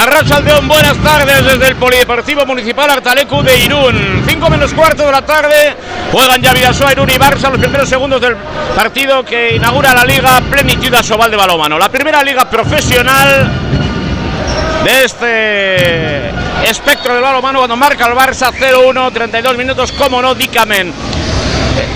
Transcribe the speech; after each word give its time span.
Arrachaldeón, 0.00 0.66
buenas 0.66 0.96
tardes 0.96 1.44
desde 1.44 1.68
el 1.68 1.76
Polideportivo 1.76 2.46
Municipal 2.46 2.88
Artalecu 2.88 3.42
de 3.42 3.58
Irún. 3.58 4.24
5 4.26 4.48
menos 4.48 4.72
cuarto 4.72 5.04
de 5.04 5.12
la 5.12 5.20
tarde, 5.20 5.76
juegan 6.10 6.40
ya 6.40 6.54
Vidasoa, 6.54 6.92
Irún 6.92 7.10
y 7.10 7.18
Barça 7.18 7.50
los 7.50 7.58
primeros 7.58 7.86
segundos 7.86 8.18
del 8.18 8.34
partido 8.74 9.22
que 9.22 9.56
inaugura 9.56 9.92
la 9.92 10.02
Liga 10.04 10.40
Plenitud 10.50 10.94
Asobal 10.94 11.30
de 11.30 11.36
Balómano. 11.36 11.78
La 11.78 11.90
primera 11.90 12.22
liga 12.22 12.48
profesional 12.48 13.50
de 14.84 15.04
este 15.04 16.30
espectro 16.70 17.12
del 17.12 17.22
balonmano 17.22 17.58
cuando 17.58 17.76
marca 17.76 18.06
el 18.06 18.14
Barça 18.14 18.50
0-1, 18.54 19.12
32 19.12 19.56
minutos, 19.58 19.92
como 19.92 20.22
no, 20.22 20.34
Dicamen. 20.34 20.94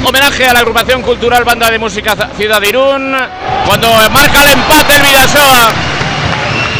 Homenaje 0.04 0.46
a 0.46 0.52
la 0.52 0.58
agrupación 0.58 1.00
cultural 1.00 1.42
Banda 1.44 1.70
de 1.70 1.78
Música 1.78 2.14
Ciudad 2.36 2.60
de 2.60 2.68
Irún, 2.68 3.16
cuando 3.64 3.88
marca 4.10 4.42
el 4.42 4.50
empate 4.50 4.96
el 4.96 5.02
Vidasoa 5.04 5.93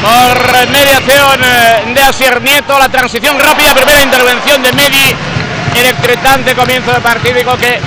por 0.05 0.69
mediación 0.69 1.41
eh, 1.43 1.95
de 1.95 2.03
Asier 2.03 2.43
Nieto, 2.43 2.79
la 2.79 2.91
transición 2.91 3.39
rápida, 3.39 3.75
primera 3.75 4.03
intervención 4.03 4.63
de 4.63 4.73
Medi, 4.73 5.17
electrizante 5.75 6.55
comienzo 6.55 6.93
de 6.93 7.01
partido 7.01 7.57
que 7.57 7.79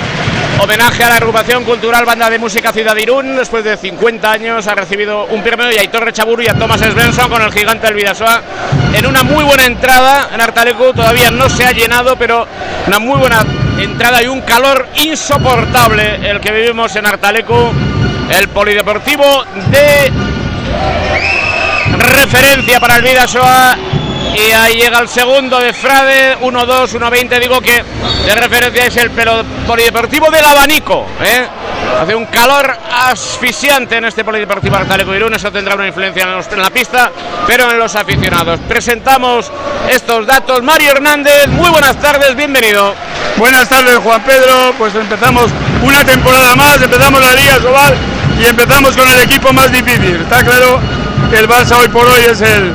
homenaje 0.60 1.04
a 1.04 1.10
la 1.10 1.16
agrupación 1.16 1.62
cultural 1.62 2.04
Banda 2.04 2.28
de 2.28 2.40
Música 2.40 2.72
Ciudad 2.72 2.96
de 2.96 3.02
Irún, 3.02 3.36
después 3.36 3.62
de 3.62 3.76
50 3.76 4.32
años 4.32 4.66
ha 4.66 4.74
recibido 4.74 5.26
un 5.26 5.44
premio 5.44 5.70
y 5.70 5.78
a 5.78 6.00
Rechaburu 6.00 6.42
y 6.42 6.48
a 6.48 6.54
Thomas 6.54 6.80
Svensson 6.80 7.30
con 7.30 7.40
el 7.40 7.52
gigante 7.52 7.86
del 7.86 7.94
Vidasoa. 7.94 8.42
En 8.94 9.06
una 9.06 9.22
muy 9.22 9.44
buena 9.44 9.66
entrada 9.66 10.30
en 10.34 10.40
Artalecu, 10.40 10.92
todavía 10.92 11.30
no 11.30 11.48
se 11.48 11.64
ha 11.64 11.70
llenado, 11.70 12.16
pero 12.16 12.48
una 12.88 12.98
muy 12.98 13.18
buena 13.20 13.44
entrada 13.78 14.20
y 14.22 14.26
un 14.26 14.40
calor 14.40 14.88
insoportable 14.96 16.28
el 16.28 16.40
que 16.40 16.50
vivimos 16.50 16.96
en 16.96 17.06
Artalecu, 17.06 17.72
el 18.30 18.48
polideportivo 18.48 19.44
de 19.70 20.37
referencia 21.98 22.80
para 22.80 22.96
el 22.96 23.02
Vidasoa 23.02 23.76
y 24.34 24.52
ahí 24.52 24.74
llega 24.74 25.00
el 25.00 25.08
segundo 25.08 25.58
de 25.58 25.72
Frade, 25.72 26.38
1-2, 26.38 26.98
1-20, 26.98 27.40
digo 27.40 27.60
que 27.60 27.82
de 28.24 28.34
referencia 28.34 28.86
es 28.86 28.96
el 28.96 29.10
polideportivo 29.10 30.30
del 30.30 30.44
abanico, 30.44 31.06
¿eh? 31.22 31.46
hace 32.00 32.14
un 32.14 32.26
calor 32.26 32.76
asfixiante 32.92 33.96
en 33.96 34.04
este 34.04 34.24
polideportivo 34.24 34.76
Artaleco 34.76 35.14
Irún, 35.14 35.34
eso 35.34 35.50
tendrá 35.50 35.74
una 35.74 35.86
influencia 35.86 36.24
en, 36.24 36.52
en, 36.52 36.62
la 36.62 36.70
pista, 36.70 37.10
pero 37.46 37.70
en 37.70 37.78
los 37.78 37.94
aficionados. 37.96 38.60
Presentamos 38.68 39.50
estos 39.90 40.26
datos, 40.26 40.62
Mario 40.62 40.92
Hernández, 40.92 41.48
muy 41.48 41.70
buenas 41.70 41.96
tardes, 41.98 42.36
bienvenido. 42.36 42.94
Buenas 43.36 43.68
tardes 43.68 43.96
Juan 43.96 44.22
Pedro, 44.22 44.74
pues 44.78 44.94
empezamos 44.94 45.46
una 45.82 46.04
temporada 46.04 46.54
más, 46.54 46.80
empezamos 46.82 47.20
la 47.20 47.34
Liga 47.34 47.56
Sobal 47.60 47.94
y 48.40 48.46
empezamos 48.46 48.96
con 48.96 49.08
el 49.08 49.20
equipo 49.20 49.52
más 49.52 49.70
difícil, 49.72 50.16
está 50.16 50.42
claro 50.44 50.97
el 51.32 51.46
Barça 51.48 51.76
hoy 51.78 51.88
por 51.88 52.06
hoy 52.06 52.22
es 52.30 52.40
el, 52.40 52.72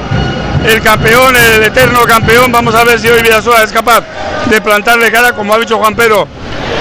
el 0.68 0.82
campeón, 0.82 1.36
el 1.36 1.64
eterno 1.64 2.04
campeón. 2.04 2.52
Vamos 2.52 2.76
a 2.76 2.84
ver 2.84 3.00
si 3.00 3.10
hoy 3.10 3.22
Vidasoa 3.22 3.64
es 3.64 3.72
capaz 3.72 4.04
de 4.46 4.62
plantarle 4.62 5.12
cara, 5.12 5.34
como 5.34 5.54
ha 5.54 5.60
dicho 5.60 5.78
Juan 5.78 5.96
Pedro, 5.96 6.28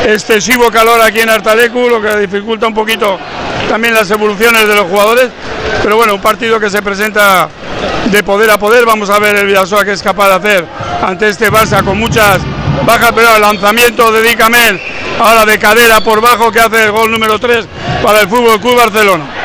excesivo 0.07 0.71
calor 0.71 1.01
aquí 1.01 1.21
en 1.21 1.31
Artalecu, 1.31 1.89
lo 1.89 2.01
que 2.01 2.17
dificulta 2.19 2.67
un 2.67 2.75
poquito 2.75 3.19
también 3.69 3.95
las 3.95 4.11
evoluciones 4.11 4.69
de 4.69 4.75
los 4.75 4.85
jugadores. 4.85 5.29
Pero 5.83 5.97
bueno, 5.97 6.15
un 6.15 6.21
partido 6.21 6.61
que 6.61 6.69
se 6.69 6.83
presenta 6.83 7.49
de 8.11 8.23
poder 8.23 8.51
a 8.51 8.59
poder. 8.59 8.85
Vamos 8.85 9.09
a 9.09 9.19
ver 9.19 9.37
el 9.37 9.47
Vidasoa 9.47 9.85
que 9.85 9.93
es 9.93 10.03
capaz 10.03 10.29
de 10.29 10.35
hacer 10.35 10.67
ante 11.03 11.29
este 11.29 11.51
Barça 11.51 11.83
con 11.83 11.99
muchas 11.99 12.39
bajas, 12.85 13.13
pero 13.15 13.35
el 13.35 13.41
lanzamiento 13.41 14.13
de 14.13 14.23
Dicamel, 14.23 14.81
ahora 15.19 15.47
de 15.47 15.59
cadera 15.59 16.01
por 16.03 16.21
bajo, 16.21 16.53
que 16.53 16.61
hace 16.61 16.85
el 16.85 16.91
gol 16.93 17.11
número 17.11 17.39
3 17.39 17.67
para 18.03 18.21
el 18.21 18.29
Fútbol 18.29 18.61
Club 18.61 18.77
Barcelona 18.77 19.42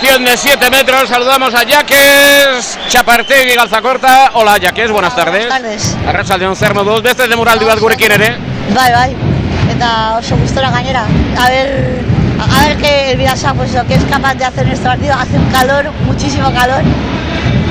acción 0.00 0.24
de 0.24 0.34
7 0.34 0.70
metros. 0.70 1.10
Saludamos 1.10 1.54
a 1.54 1.58
Jaques, 1.58 2.78
Chapartegui, 2.88 3.54
Galzacorta. 3.54 4.30
Hola, 4.32 4.56
Jaques, 4.60 4.90
buenas 4.90 5.14
tardes. 5.14 5.46
Buenas 5.46 5.62
tardes. 5.62 5.96
Arracha 6.06 6.38
de 6.38 6.48
un 6.48 6.56
cerno 6.56 6.84
dos 6.84 7.02
veces 7.02 7.28
de 7.28 7.36
mural 7.36 7.58
de 7.58 7.66
bat 7.66 7.78
gurekin 7.78 8.12
ere. 8.12 8.36
Bai, 8.74 8.92
bai. 8.92 9.14
Eta 9.70 10.16
oso 10.16 10.36
gustora 10.38 10.70
gainera. 10.70 11.04
A 11.38 11.50
ver, 11.50 12.00
a 12.40 12.64
ver 12.64 12.78
que 12.78 13.10
el 13.10 13.18
Vidasoa 13.18 13.52
pues 13.52 13.74
lo 13.74 13.86
que 13.86 13.94
es 13.94 14.04
capaz 14.04 14.34
de 14.34 14.46
hacer 14.46 14.66
en 14.66 14.72
este 14.72 14.86
partido. 14.86 15.14
Hace 15.14 15.36
un 15.36 15.50
calor, 15.50 15.92
muchísimo 16.06 16.50
calor. 16.54 16.82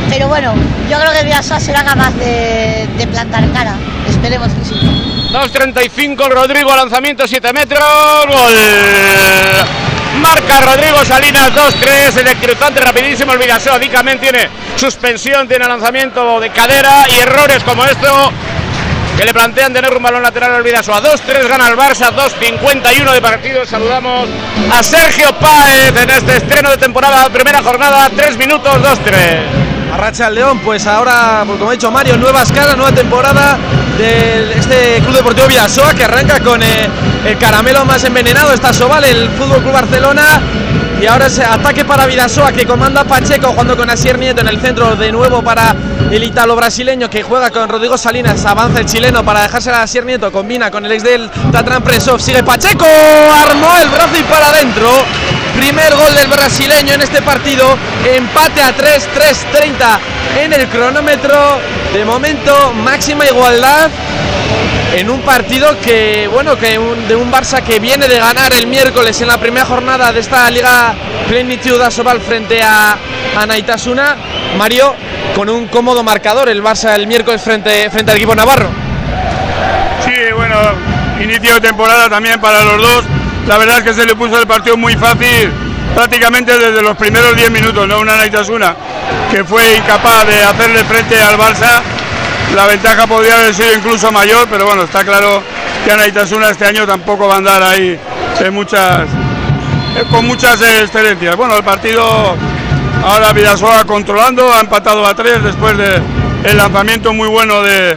Pero 0.09 0.27
bueno, 0.27 0.53
yo 0.87 0.99
creo 0.99 1.11
que 1.11 1.19
el 1.19 1.25
Vidasoa 1.25 1.59
será 1.59 1.83
capaz 1.83 2.11
de, 2.11 2.87
de 2.95 3.07
plantar 3.07 3.51
cara. 3.53 3.73
Esperemos 4.07 4.49
que 4.53 4.65
sí. 4.65 4.75
2.35 5.31 6.29
Rodrigo, 6.29 6.75
lanzamiento 6.75 7.27
7 7.27 7.53
metros. 7.53 7.83
Gol. 8.27 9.88
Marca 10.17 10.59
Rodrigo 10.61 11.05
Salinas 11.05 11.51
2-3, 11.53 12.17
electrizante, 12.17 12.81
rapidísimo. 12.81 13.31
El 13.33 13.39
Vidasoa 13.39 13.79
tiene 13.79 14.49
suspensión, 14.75 15.47
tiene 15.47 15.67
lanzamiento 15.67 16.39
de 16.39 16.49
cadera 16.49 17.05
y 17.09 17.19
errores 17.19 17.63
como 17.63 17.85
esto 17.85 18.31
que 19.17 19.25
le 19.25 19.33
plantean 19.33 19.73
tener 19.73 19.95
un 19.95 20.01
balón 20.01 20.23
lateral 20.23 20.55
al 20.55 20.63
Vidasoa. 20.63 21.01
2-3 21.01 21.47
gana 21.47 21.67
el 21.67 21.75
Barça, 21.75 22.11
2-51 22.13 23.11
de 23.11 23.21
partido. 23.21 23.65
Saludamos 23.65 24.29
a 24.71 24.83
Sergio 24.83 25.33
Páez 25.33 25.95
en 25.95 26.09
este 26.09 26.37
estreno 26.37 26.69
de 26.71 26.77
temporada, 26.77 27.29
primera 27.29 27.61
jornada, 27.61 28.09
3 28.15 28.37
minutos, 28.37 28.73
2-3. 28.75 29.93
Arracha 29.93 30.27
el 30.27 30.35
León, 30.35 30.59
pues 30.59 30.85
ahora, 30.87 31.43
pues 31.45 31.57
como 31.57 31.69
ha 31.71 31.73
dicho 31.73 31.91
Mario, 31.91 32.17
nuevas 32.17 32.51
caras, 32.51 32.77
nueva 32.77 32.91
temporada 32.91 33.57
de 33.99 34.57
este 34.57 35.01
Club 35.01 35.13
Deportivo 35.13 35.47
Vidasoa 35.47 35.93
que 35.93 36.05
arranca 36.05 36.39
con 36.39 36.63
eh, 36.63 36.89
el 37.25 37.37
caramelo 37.37 37.83
más 37.83 38.01
envenenado, 38.05 38.53
está 38.53 38.71
Sobal, 38.71 39.03
el 39.03 39.27
Fútbol 39.31 39.61
Club 39.61 39.73
Barcelona. 39.73 40.41
Y 41.01 41.05
ahora 41.05 41.25
es 41.25 41.37
ataque 41.39 41.83
para 41.83 42.05
Vidasoa 42.05 42.53
que 42.53 42.65
comanda 42.65 43.03
Pacheco 43.03 43.49
jugando 43.49 43.75
con 43.75 43.89
Asier 43.89 44.17
Nieto 44.17 44.39
en 44.39 44.47
el 44.47 44.59
centro 44.61 44.95
de 44.95 45.11
nuevo 45.11 45.41
para 45.41 45.75
el 46.11 46.23
italo 46.23 46.55
brasileño 46.55 47.09
que 47.09 47.23
juega 47.23 47.51
con 47.51 47.67
Rodrigo 47.67 47.97
Salinas. 47.97 48.45
Avanza 48.45 48.79
el 48.79 48.85
chileno 48.85 49.23
para 49.23 49.41
dejarse 49.41 49.69
a 49.69 49.83
Asier 49.83 50.05
Nieto, 50.05 50.31
combina 50.31 50.71
con 50.71 50.85
el 50.85 50.91
ex 50.93 51.03
del 51.03 51.29
Tatran 51.51 51.83
Presov. 51.83 52.21
Sigue 52.21 52.41
Pacheco, 52.41 52.85
armó 52.85 53.75
el 53.83 53.89
brazo 53.89 54.17
y 54.17 54.23
para 54.23 54.49
adentro. 54.49 54.89
Primer 55.57 55.95
gol 55.95 56.13
del 56.15 56.27
brasileño 56.27 56.93
en 56.93 57.01
este 57.01 57.21
partido. 57.21 57.77
Empate 58.05 58.61
a 58.61 58.73
3, 58.73 59.09
3-30 59.15 59.99
en 60.41 60.53
el 60.53 60.67
cronómetro. 60.67 61.59
De 61.93 62.05
momento, 62.05 62.73
máxima 62.73 63.25
igualdad 63.25 63.89
en 64.95 65.09
un 65.09 65.21
partido 65.21 65.79
que, 65.81 66.27
bueno, 66.31 66.57
que 66.57 66.77
un, 66.77 67.07
de 67.07 67.15
un 67.15 67.31
Barça 67.31 67.61
que 67.61 67.79
viene 67.79 68.07
de 68.07 68.19
ganar 68.19 68.53
el 68.53 68.67
miércoles 68.67 69.19
en 69.21 69.27
la 69.27 69.37
primera 69.37 69.65
jornada 69.65 70.11
de 70.11 70.19
esta 70.19 70.49
Liga 70.49 70.93
Plenitud 71.27 71.79
Asobal 71.81 72.19
frente 72.21 72.61
a, 72.61 72.97
a 73.37 73.45
Naitasuna. 73.45 74.15
Mario, 74.57 74.95
con 75.35 75.49
un 75.49 75.67
cómodo 75.67 76.03
marcador 76.03 76.49
el 76.49 76.63
Barça 76.63 76.95
el 76.95 77.07
miércoles 77.07 77.41
frente, 77.41 77.89
frente 77.89 78.11
al 78.11 78.17
equipo 78.17 78.35
navarro. 78.35 78.69
Sí, 80.05 80.31
bueno, 80.35 80.55
inicio 81.21 81.55
de 81.55 81.61
temporada 81.61 82.09
también 82.09 82.39
para 82.39 82.63
los 82.63 82.81
dos. 82.81 83.18
La 83.47 83.57
verdad 83.57 83.79
es 83.79 83.83
que 83.83 83.93
se 83.93 84.05
le 84.05 84.15
puso 84.15 84.39
el 84.39 84.47
partido 84.47 84.77
muy 84.77 84.93
fácil 84.95 85.51
prácticamente 85.95 86.57
desde 86.57 86.81
los 86.81 86.95
primeros 86.95 87.35
10 87.35 87.51
minutos, 87.51 87.87
¿no? 87.87 87.99
Una 87.99 88.17
Naitasuna 88.17 88.75
que 89.31 89.43
fue 89.43 89.75
incapaz 89.75 90.27
de 90.27 90.43
hacerle 90.43 90.83
frente 90.83 91.19
al 91.21 91.37
Barça 91.37 91.81
la 92.55 92.65
ventaja 92.65 93.05
podría 93.05 93.37
haber 93.37 93.53
sido 93.53 93.73
incluso 93.73 94.11
mayor, 94.11 94.47
pero 94.49 94.65
bueno, 94.65 94.83
está 94.83 95.03
claro 95.03 95.43
que 95.85 95.91
Anaitasuna 95.91 96.49
este 96.49 96.65
año 96.65 96.85
tampoco 96.85 97.27
va 97.27 97.35
a 97.35 97.37
andar 97.37 97.61
ahí 97.61 97.97
muchas, 98.51 99.07
con 100.09 100.25
muchas 100.25 100.59
excelencias. 100.61 101.35
Bueno, 101.35 101.55
el 101.55 101.63
partido 101.63 102.35
ahora 103.03 103.33
Vidasoa 103.33 103.85
controlando, 103.85 104.51
ha 104.51 104.61
empatado 104.61 105.05
a 105.05 105.13
tres 105.13 105.43
después 105.43 105.77
del 105.77 106.01
de 106.41 106.53
lanzamiento 106.53 107.13
muy 107.13 107.27
bueno 107.27 107.61
de, 107.61 107.95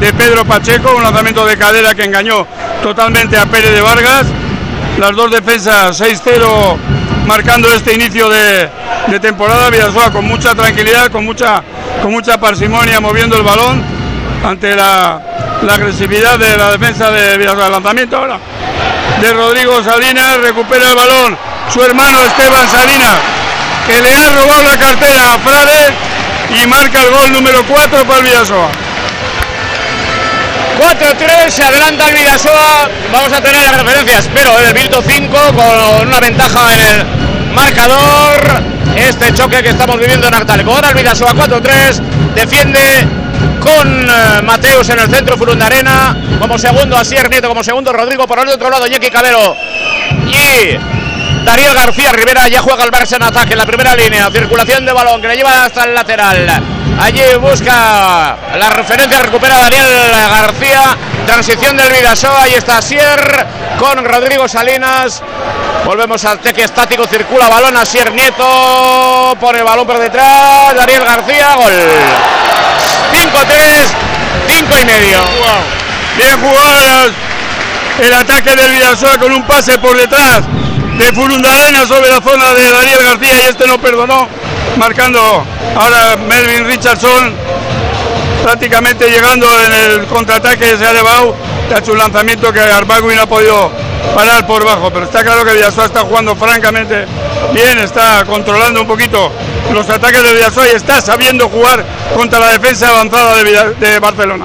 de 0.00 0.12
Pedro 0.12 0.44
Pacheco, 0.44 0.94
un 0.96 1.02
lanzamiento 1.02 1.44
de 1.44 1.56
cadera 1.58 1.94
que 1.94 2.04
engañó 2.04 2.46
totalmente 2.82 3.36
a 3.36 3.46
Pérez 3.46 3.72
de 3.72 3.80
Vargas. 3.80 4.26
Las 4.98 5.14
dos 5.16 5.30
defensas 5.30 6.00
6-0 6.00 6.76
marcando 7.26 7.72
este 7.72 7.94
inicio 7.94 8.28
de, 8.28 8.68
de 9.08 9.20
temporada. 9.20 9.70
Vidasoa 9.70 10.12
con 10.12 10.24
mucha 10.24 10.54
tranquilidad, 10.54 11.10
con 11.10 11.24
mucha, 11.24 11.62
con 12.02 12.12
mucha 12.12 12.38
parsimonia 12.38 13.00
moviendo 13.00 13.36
el 13.36 13.42
balón 13.42 13.82
ante 14.44 14.74
la, 14.74 15.20
la 15.62 15.74
agresividad 15.74 16.38
de 16.38 16.56
la 16.56 16.70
defensa 16.70 17.10
de 17.10 17.36
Vidasoa. 17.38 17.66
El 17.66 17.72
lanzamiento 17.72 18.16
ahora 18.16 18.38
de 19.20 19.32
Rodrigo 19.32 19.82
Salinas, 19.82 20.38
recupera 20.40 20.90
el 20.90 20.96
balón 20.96 21.36
su 21.72 21.82
hermano 21.82 22.18
Esteban 22.24 22.68
Salinas, 22.68 23.16
que 23.86 24.00
le 24.00 24.14
ha 24.14 24.32
robado 24.32 24.62
la 24.62 24.76
cartera 24.76 25.34
a 25.34 25.38
Frade 25.38 25.94
y 26.62 26.66
marca 26.66 27.02
el 27.02 27.10
gol 27.10 27.32
número 27.32 27.64
4 27.66 28.04
para 28.04 28.18
el 28.18 28.24
Vidasoa. 28.24 28.83
4-3, 30.78 31.50
se 31.50 31.62
adelanta 31.62 32.08
el 32.08 32.14
Vidasoa. 32.14 32.88
Vamos 33.12 33.32
a 33.32 33.40
tener 33.40 33.62
las 33.62 33.76
referencias, 33.76 34.28
pero 34.34 34.58
en 34.60 34.66
el 34.66 34.74
minuto 34.74 35.02
5 35.06 35.38
con 35.54 36.08
una 36.08 36.20
ventaja 36.20 36.74
en 36.74 36.80
el 36.80 37.06
marcador. 37.54 38.62
Este 38.96 39.32
choque 39.34 39.62
que 39.62 39.70
estamos 39.70 39.98
viviendo 39.98 40.28
en 40.28 40.34
Artaleco. 40.34 40.72
Ahora 40.72 40.90
el 40.90 40.94
Vidasoa 40.94 41.32
4-3, 41.32 42.00
defiende 42.34 43.06
con 43.60 44.04
uh, 44.04 44.42
Mateus 44.44 44.88
en 44.90 44.98
el 45.00 45.08
centro, 45.08 45.36
Furundarena 45.36 46.16
como 46.38 46.58
segundo, 46.58 46.96
Asier 46.96 47.30
Nieto 47.30 47.48
como 47.48 47.64
segundo, 47.64 47.92
Rodrigo 47.92 48.26
por 48.26 48.38
el 48.38 48.48
otro 48.48 48.70
lado, 48.70 48.86
Yeki 48.86 49.10
Calero 49.10 49.56
y 50.28 50.76
Daniel 51.44 51.74
García 51.74 52.12
Rivera 52.12 52.48
ya 52.48 52.60
juega 52.60 52.84
el 52.84 52.90
Barça 52.90 53.16
en 53.16 53.22
ataque 53.22 53.52
en 53.52 53.58
la 53.58 53.66
primera 53.66 53.94
línea. 53.96 54.30
Circulación 54.30 54.84
de 54.84 54.92
balón 54.92 55.20
que 55.20 55.28
le 55.28 55.36
lleva 55.36 55.64
hasta 55.64 55.84
el 55.84 55.94
lateral. 55.94 56.83
Allí 57.00 57.22
busca 57.40 58.36
la 58.56 58.70
referencia, 58.70 59.22
recupera 59.22 59.58
Daniel 59.58 59.88
García. 60.30 60.96
Transición 61.26 61.76
del 61.76 61.92
Vidasoa. 61.92 62.42
Ahí 62.42 62.54
está 62.54 62.80
Sier 62.80 63.46
con 63.78 64.04
Rodrigo 64.04 64.46
Salinas. 64.48 65.22
Volvemos 65.84 66.24
al 66.24 66.38
teque 66.38 66.64
estático. 66.64 67.06
Circula 67.06 67.48
balón 67.48 67.76
a 67.76 67.84
Sier 67.84 68.12
Nieto. 68.12 69.36
Pone 69.40 69.58
el 69.58 69.64
balón 69.64 69.86
por 69.86 69.98
detrás. 69.98 70.74
Daniel 70.76 71.04
García. 71.04 71.54
Gol. 71.54 71.72
5-3. 73.12 74.04
5 74.48 74.78
y 74.80 74.84
medio. 74.84 75.18
Bien 76.16 76.40
jugadas. 76.40 77.10
El 78.00 78.12
ataque 78.12 78.54
del 78.54 78.70
Vidasoa 78.72 79.18
con 79.18 79.32
un 79.32 79.42
pase 79.44 79.78
por 79.78 79.96
detrás 79.96 80.42
de 80.98 81.12
Furundarena 81.12 81.86
sobre 81.86 82.10
la 82.10 82.20
zona 82.20 82.52
de 82.54 82.70
Daniel 82.70 82.98
García 83.02 83.34
y 83.34 83.46
este 83.46 83.66
no 83.66 83.78
perdonó. 83.78 84.28
Marcando 84.76 85.44
ahora 85.76 86.16
Melvin 86.16 86.66
Richardson 86.66 87.32
prácticamente 88.44 89.08
llegando 89.08 89.46
en 89.62 89.72
el 89.72 90.06
contraataque 90.06 90.76
se 90.76 90.86
ha 90.86 90.92
llevado. 90.92 91.34
Ha 91.74 91.78
hecho 91.78 91.92
un 91.92 91.98
lanzamiento 91.98 92.52
que 92.52 92.60
Arbagui 92.60 93.14
no 93.14 93.22
ha 93.22 93.26
podido 93.26 93.70
parar 94.14 94.46
por 94.46 94.64
bajo, 94.64 94.90
pero 94.90 95.06
está 95.06 95.24
claro 95.24 95.44
que 95.44 95.54
Villasoa 95.54 95.86
está 95.86 96.00
jugando 96.00 96.36
francamente 96.36 97.06
bien, 97.52 97.78
está 97.78 98.24
controlando 98.26 98.82
un 98.82 98.86
poquito 98.86 99.32
los 99.72 99.88
ataques 99.88 100.22
de 100.22 100.34
Villasoa 100.34 100.68
y 100.68 100.70
está 100.72 101.00
sabiendo 101.00 101.48
jugar 101.48 101.82
contra 102.14 102.38
la 102.38 102.50
defensa 102.50 102.90
avanzada 102.90 103.42
de, 103.42 103.98
Barcelona. 103.98 104.44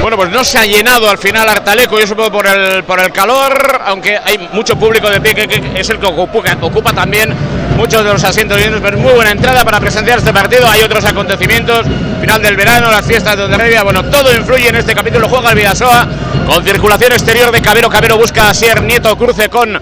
Bueno, 0.00 0.16
pues 0.16 0.30
no 0.30 0.44
se 0.44 0.58
ha 0.58 0.64
llenado 0.64 1.10
al 1.10 1.18
final 1.18 1.48
Artaleco, 1.48 1.98
yo 1.98 2.06
supongo 2.06 2.30
por 2.30 2.46
el, 2.46 2.84
por 2.84 3.00
el 3.00 3.10
calor, 3.12 3.82
aunque 3.84 4.16
hay 4.16 4.48
mucho 4.52 4.76
público 4.76 5.10
de 5.10 5.20
pie 5.20 5.34
que, 5.34 5.80
es 5.80 5.90
el 5.90 5.98
que 5.98 6.06
ocupa 6.06 6.92
también 6.92 7.34
muchos 7.76 8.04
de 8.04 8.12
los 8.12 8.22
asientos 8.24 8.58
llenos, 8.58 8.80
muy 8.96 9.12
buena 9.12 9.30
entrada 9.30 9.64
para 9.64 9.80
presenciar 9.80 10.18
este 10.18 10.32
partido. 10.32 10.68
Hay 10.68 10.82
otros 10.82 11.04
acontecimientos, 11.04 11.86
final 12.20 12.42
del 12.42 12.56
verano, 12.56 12.90
las 12.90 13.06
fiestas 13.06 13.36
de 13.36 13.44
Ondarribia, 13.44 13.82
bueno, 13.82 14.04
todo 14.04 14.34
influye 14.34 14.68
en 14.68 14.76
este 14.76 14.94
capítulo. 14.94 15.28
Juega 15.28 15.50
el 15.50 15.56
Vidasoa 15.56 16.06
con 16.46 16.64
circulación 16.64 17.12
exterior 17.12 17.50
de 17.52 17.60
Cabero. 17.60 17.88
Cabero 17.88 18.16
busca 18.16 18.50
a 18.50 18.54
Sier 18.54 18.82
Nieto, 18.82 19.16
cruce 19.16 19.48
con 19.48 19.80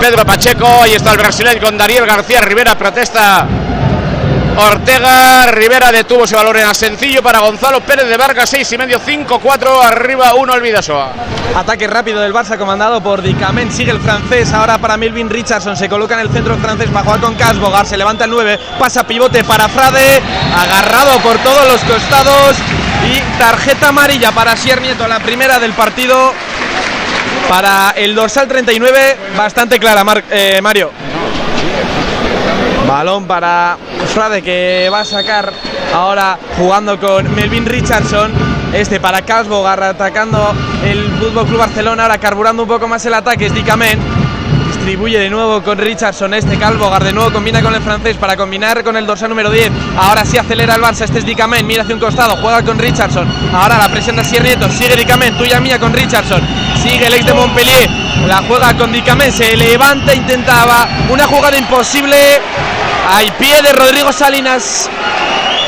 Pedro 0.00 0.24
Pacheco. 0.24 0.66
Ahí 0.82 0.92
está 0.92 1.12
el 1.12 1.18
brasileño 1.18 1.60
con 1.60 1.76
Daniel 1.78 2.06
García 2.06 2.40
Rivera, 2.40 2.76
protesta 2.76 3.46
Ortega, 4.56 5.46
Rivera 5.46 5.90
detuvo 5.90 6.24
ese 6.24 6.36
valor 6.36 6.56
en 6.56 6.72
sencillo 6.74 7.22
para 7.22 7.40
Gonzalo 7.40 7.80
Pérez 7.80 8.06
de 8.06 8.16
Vargas, 8.16 8.48
6 8.50 8.72
y 8.72 8.78
medio, 8.78 9.00
5-4, 9.00 9.82
arriba 9.82 10.34
1 10.34 10.54
el 10.54 10.60
Vidasoa. 10.60 11.12
Ataque 11.56 11.86
rápido 11.88 12.20
del 12.20 12.32
Barça 12.32 12.56
comandado 12.56 13.00
por 13.00 13.22
Dicamen. 13.22 13.72
Sigue 13.72 13.90
el 13.90 14.00
francés 14.00 14.52
ahora 14.52 14.78
para 14.78 14.96
Melvin 14.96 15.30
Richardson. 15.30 15.76
Se 15.76 15.88
coloca 15.88 16.14
en 16.14 16.20
el 16.20 16.30
centro 16.30 16.56
francés 16.56 16.88
para 16.88 17.04
jugar 17.04 17.20
con 17.20 17.34
Casbogar. 17.34 17.86
Se 17.86 17.96
levanta 17.96 18.24
el 18.24 18.30
9. 18.30 18.58
Pasa 18.78 19.06
pivote 19.06 19.44
para 19.44 19.68
Frade. 19.68 20.20
Agarrado 20.56 21.18
por 21.20 21.38
todos 21.38 21.68
los 21.68 21.80
costados. 21.82 22.56
Y 23.08 23.38
tarjeta 23.38 23.88
amarilla 23.88 24.32
para 24.32 24.56
Sier 24.56 24.80
Nieto. 24.80 25.06
La 25.06 25.20
primera 25.20 25.60
del 25.60 25.74
partido. 25.74 26.32
Para 27.48 27.90
el 27.90 28.16
dorsal 28.16 28.48
39. 28.48 29.16
Bastante 29.36 29.78
clara, 29.78 30.04
eh, 30.30 30.60
Mario. 30.60 30.90
Balón 32.86 33.26
para 33.26 33.76
Frade 34.12 34.42
que 34.42 34.88
va 34.92 35.00
a 35.00 35.04
sacar 35.04 35.52
ahora 35.94 36.38
jugando 36.56 36.98
con 37.00 37.34
Melvin 37.34 37.66
Richardson. 37.66 38.32
Este 38.72 39.00
para 39.00 39.22
Casbogar 39.22 39.82
atacando 39.82 40.52
el 40.84 41.10
Fútbol 41.18 41.46
Club 41.46 41.58
Barcelona. 41.58 42.04
Ahora 42.04 42.18
carburando 42.18 42.62
un 42.64 42.68
poco 42.68 42.86
más 42.88 43.04
el 43.06 43.14
ataque. 43.14 43.46
Es 43.46 43.54
Dicamen. 43.54 44.23
Distribuye 44.84 45.18
de 45.18 45.30
nuevo 45.30 45.62
con 45.62 45.78
Richardson. 45.78 46.34
Este 46.34 46.58
Calvogar 46.58 47.02
de 47.02 47.14
nuevo 47.14 47.32
combina 47.32 47.62
con 47.62 47.74
el 47.74 47.80
francés 47.80 48.18
para 48.18 48.36
combinar 48.36 48.84
con 48.84 48.98
el 48.98 49.06
dorsal 49.06 49.30
número 49.30 49.50
10. 49.50 49.70
Ahora 49.96 50.26
sí 50.26 50.36
acelera 50.36 50.74
el 50.74 50.82
Barça. 50.82 51.04
Este 51.04 51.20
es 51.20 51.24
Dicamen. 51.24 51.66
Mira 51.66 51.84
hacia 51.84 51.94
un 51.94 52.00
costado. 52.02 52.36
Juega 52.36 52.62
con 52.62 52.78
Richardson. 52.78 53.26
Ahora 53.54 53.78
la 53.78 53.88
presión 53.88 54.16
de. 54.16 54.24
Sigue 54.24 54.94
Dicamen. 54.94 55.38
Tuya 55.38 55.58
mía 55.58 55.78
con 55.78 55.94
Richardson. 55.94 56.42
Sigue 56.82 57.06
el 57.06 57.14
ex 57.14 57.24
de 57.24 57.32
Montpellier. 57.32 57.88
La 58.28 58.42
juega 58.46 58.76
con 58.76 58.92
Dicamen. 58.92 59.32
Se 59.32 59.56
levanta. 59.56 60.14
Intentaba 60.14 60.86
una 61.08 61.26
jugada 61.28 61.56
imposible. 61.56 62.42
Hay 63.10 63.30
pie 63.38 63.62
de 63.62 63.72
Rodrigo 63.72 64.12
Salinas. 64.12 64.90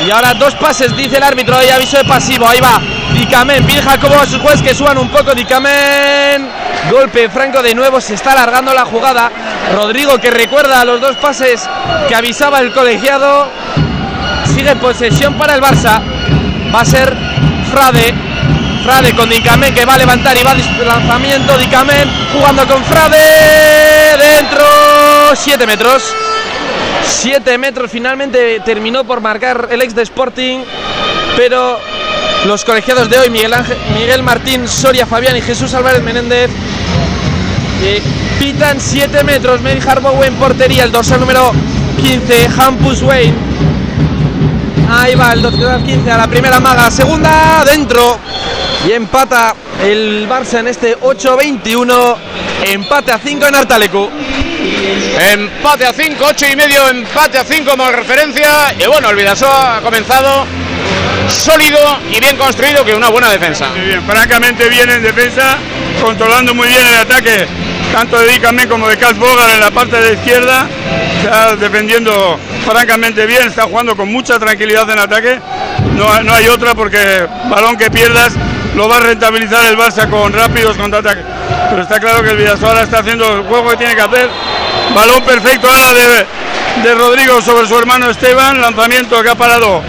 Y 0.05 0.11
ahora 0.11 0.35
dos 0.35 0.53
pases, 0.53 0.95
dice 0.95 1.17
el 1.17 1.23
árbitro, 1.23 1.57
y 1.65 1.71
aviso 1.71 1.97
de 1.97 2.03
pasivo. 2.03 2.47
Ahí 2.47 2.59
va. 2.59 2.79
Dicamen, 3.17 3.65
pide 3.65 3.81
Jacobo 3.81 4.15
a 4.15 4.25
sus 4.25 4.39
jueces 4.39 4.61
que 4.61 4.75
suban 4.75 4.97
un 4.97 5.09
poco. 5.09 5.33
Dicamen. 5.33 6.47
Golpe 6.91 7.29
franco 7.29 7.61
de 7.61 7.73
nuevo, 7.73 7.99
se 7.99 8.13
está 8.13 8.31
alargando 8.33 8.73
la 8.73 8.85
jugada. 8.85 9.31
Rodrigo 9.73 10.19
que 10.19 10.31
recuerda 10.31 10.85
los 10.85 11.01
dos 11.01 11.15
pases 11.17 11.67
que 12.07 12.15
avisaba 12.15 12.59
el 12.59 12.71
colegiado. 12.71 13.49
Sigue 14.53 14.75
posesión 14.75 15.33
para 15.33 15.55
el 15.55 15.61
Barça. 15.61 15.99
Va 16.73 16.81
a 16.81 16.85
ser 16.85 17.15
Frade. 17.71 18.13
Frade 18.83 19.15
con 19.15 19.29
Dicamen 19.29 19.73
que 19.73 19.83
va 19.83 19.95
a 19.95 19.97
levantar 19.97 20.37
y 20.37 20.43
va 20.43 20.51
a 20.51 20.85
lanzamiento. 20.85 21.57
Dicamen 21.57 22.09
jugando 22.31 22.67
con 22.67 22.83
Frade. 22.85 23.17
Dentro. 24.17 24.65
7 25.35 25.65
metros. 25.67 26.03
7 27.03 27.57
metros 27.57 27.89
finalmente 27.89 28.59
terminó 28.61 29.03
por 29.03 29.21
marcar 29.21 29.69
el 29.71 29.81
ex 29.81 29.95
de 29.95 30.03
Sporting, 30.03 30.59
pero 31.35 31.79
los 32.47 32.63
colegiados 32.63 33.09
de 33.09 33.19
hoy, 33.19 33.29
Miguel, 33.29 34.23
Martín, 34.23 34.69
Soria 34.69 35.05
Fabián 35.05 35.35
y 35.35 35.41
Jesús 35.41 35.73
Álvarez 35.73 36.01
Menéndez, 36.01 36.49
eh, 37.83 38.01
pitan 38.39 38.79
7 38.79 39.23
metros, 39.25 39.61
Mary 39.61 39.81
Harbour 39.85 40.25
en 40.25 40.33
portería, 40.35 40.85
el 40.85 40.91
dorsal 40.91 41.19
número 41.19 41.51
15, 42.01 42.49
Hampus 42.57 43.01
Wayne. 43.01 43.35
Ahí 44.89 45.15
va 45.15 45.33
el 45.33 45.41
dorsal 45.41 45.83
15 45.83 46.09
a 46.09 46.17
la 46.17 46.27
primera 46.27 46.61
maga, 46.61 46.89
segunda, 46.89 47.65
dentro. 47.65 48.17
Y 48.87 48.93
empata 48.93 49.53
el 49.83 50.25
Barça 50.29 50.59
en 50.59 50.69
este 50.69 50.97
8-21, 50.97 52.15
empate 52.63 53.11
a 53.11 53.19
5 53.19 53.45
en 53.45 53.55
Artalecu. 53.55 54.09
Empate 55.33 55.85
a 55.85 55.91
5, 55.91 56.25
8 56.25 56.45
y 56.53 56.55
medio, 56.55 56.87
empate 56.87 57.39
a 57.39 57.43
5 57.43 57.69
como 57.69 57.89
referencia. 57.91 58.73
Y 58.79 58.87
bueno, 58.87 59.09
el 59.09 59.17
Vidasoa 59.17 59.77
ha 59.77 59.81
comenzado 59.81 60.45
sólido 61.29 61.79
y 62.11 62.19
bien 62.19 62.37
construido 62.37 62.83
que 62.85 62.95
una 62.95 63.09
buena 63.09 63.29
defensa. 63.29 63.69
Bien, 63.73 64.03
francamente 64.03 64.69
bien 64.69 64.89
en 64.89 65.03
defensa, 65.03 65.57
controlando 66.01 66.53
muy 66.53 66.67
bien 66.67 66.85
el 66.85 66.95
ataque, 66.95 67.47
tanto 67.91 68.19
de 68.19 68.33
Dicame 68.33 68.67
como 68.67 68.87
de 68.87 68.97
Cas 68.97 69.17
Bogar 69.17 69.49
en 69.51 69.59
la 69.59 69.71
parte 69.71 69.99
de 69.99 70.13
izquierda. 70.13 70.67
Está 71.23 71.55
defendiendo 71.55 72.39
francamente 72.65 73.25
bien, 73.25 73.47
está 73.47 73.63
jugando 73.63 73.95
con 73.95 74.11
mucha 74.11 74.39
tranquilidad 74.39 74.89
en 74.89 74.99
ataque. 74.99 75.39
No, 75.95 76.23
no 76.23 76.33
hay 76.33 76.47
otra 76.47 76.73
porque 76.75 77.27
balón 77.49 77.77
que 77.77 77.89
pierdas 77.89 78.33
lo 78.75 78.87
va 78.87 78.97
a 78.97 78.99
rentabilizar 78.99 79.65
el 79.65 79.77
Barça 79.77 80.09
con 80.09 80.31
rápidos 80.31 80.77
contraataques. 80.77 81.23
Pero 81.69 81.81
está 81.81 81.99
claro 81.99 82.21
que 82.23 82.29
el 82.29 82.37
Vidasoa 82.37 82.69
ahora 82.69 82.83
está 82.83 82.99
haciendo 82.99 83.37
el 83.37 83.43
juego 83.43 83.71
que 83.71 83.77
tiene 83.77 83.95
que 83.95 84.01
hacer. 84.01 84.29
Balón 84.93 85.21
perfecto 85.23 85.67
ahora 85.67 85.93
de, 85.93 86.25
de 86.83 86.95
Rodrigo 86.95 87.41
sobre 87.41 87.67
su 87.67 87.77
hermano 87.77 88.09
Esteban, 88.09 88.61
lanzamiento 88.61 89.21
que 89.23 89.29
ha 89.29 89.35
parado 89.35 89.81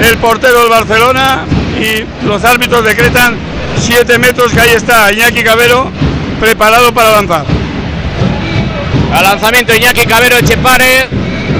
el 0.00 0.16
portero 0.18 0.60
del 0.60 0.68
Barcelona 0.68 1.44
y 1.80 2.04
los 2.26 2.44
árbitros 2.44 2.84
decretan 2.84 3.36
7 3.80 4.18
metros 4.18 4.52
que 4.52 4.60
ahí 4.60 4.70
está 4.70 5.12
Iñaki 5.12 5.42
Cabero 5.42 5.90
preparado 6.40 6.92
para 6.92 7.12
lanzar. 7.12 7.44
Al 9.12 9.22
lanzamiento 9.22 9.74
Iñaki 9.74 10.06
Cabero 10.06 10.36
Echepare. 10.36 11.08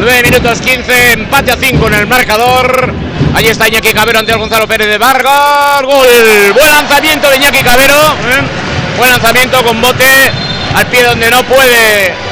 9 0.01 0.23
minutos 0.23 0.61
15, 0.61 1.13
empate 1.13 1.51
a 1.51 1.57
5 1.57 1.87
en 1.89 1.95
el 1.95 2.07
marcador. 2.07 2.93
Ahí 3.35 3.47
está 3.47 3.67
Iñaki 3.67 3.93
Cabero 3.93 4.21
ante 4.21 4.33
el 4.33 4.39
Gonzalo 4.39 4.69
Pérez 4.69 4.89
de 4.89 4.99
Vargas. 4.99 5.83
Gol. 5.83 6.07
Buen 6.55 6.71
lanzamiento 6.71 7.31
de 7.31 7.37
Iñaki 7.37 7.63
Cabero. 7.63 8.15
Buen 8.97 9.11
lanzamiento 9.11 9.63
con 9.65 9.81
bote 9.81 10.31
al 10.75 10.87
pie 10.87 11.05
donde 11.05 11.31
no 11.31 11.43
puede 11.45 12.28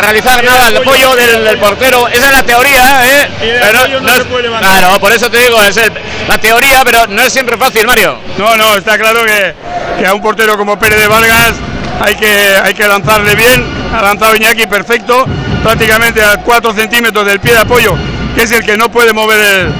realizar 0.00 0.42
nada 0.44 0.68
el 0.68 0.76
apoyo 0.76 1.14
del, 1.16 1.44
del 1.44 1.58
portero. 1.58 2.08
Esa 2.08 2.26
es 2.26 2.32
la 2.32 2.42
teoría, 2.42 3.00
¿eh? 3.06 3.28
Pero 3.60 4.00
no 4.00 4.08
es-. 4.14 4.26
Claro, 4.60 4.98
por 5.00 5.12
eso 5.12 5.30
te 5.30 5.38
digo, 5.38 5.62
es 5.62 5.76
el- 5.76 5.92
la 6.28 6.38
teoría, 6.38 6.82
pero 6.84 7.06
no 7.08 7.22
es 7.22 7.32
siempre 7.32 7.56
fácil, 7.56 7.86
Mario. 7.86 8.18
No, 8.36 8.56
no, 8.56 8.76
está 8.76 8.98
claro 8.98 9.24
que, 9.24 9.54
que 9.98 10.06
a 10.06 10.14
un 10.14 10.20
portero 10.22 10.56
como 10.56 10.78
Pérez 10.78 11.00
de 11.00 11.06
Vargas 11.08 11.54
hay 12.00 12.14
que, 12.16 12.54
hay 12.62 12.74
que 12.74 12.86
lanzarle 12.86 13.34
bien. 13.34 13.64
Ha 13.94 14.02
lanzado 14.02 14.36
Iñaki 14.36 14.66
perfecto, 14.66 15.26
prácticamente 15.62 16.22
a 16.22 16.36
4 16.38 16.74
centímetros 16.74 17.24
del 17.26 17.40
pie 17.40 17.52
de 17.54 17.60
apoyo, 17.60 17.94
que 18.34 18.42
es 18.42 18.50
el 18.52 18.64
que 18.64 18.76
no 18.76 18.90
puede 18.90 19.12
mover 19.14 19.40
el, 19.40 19.72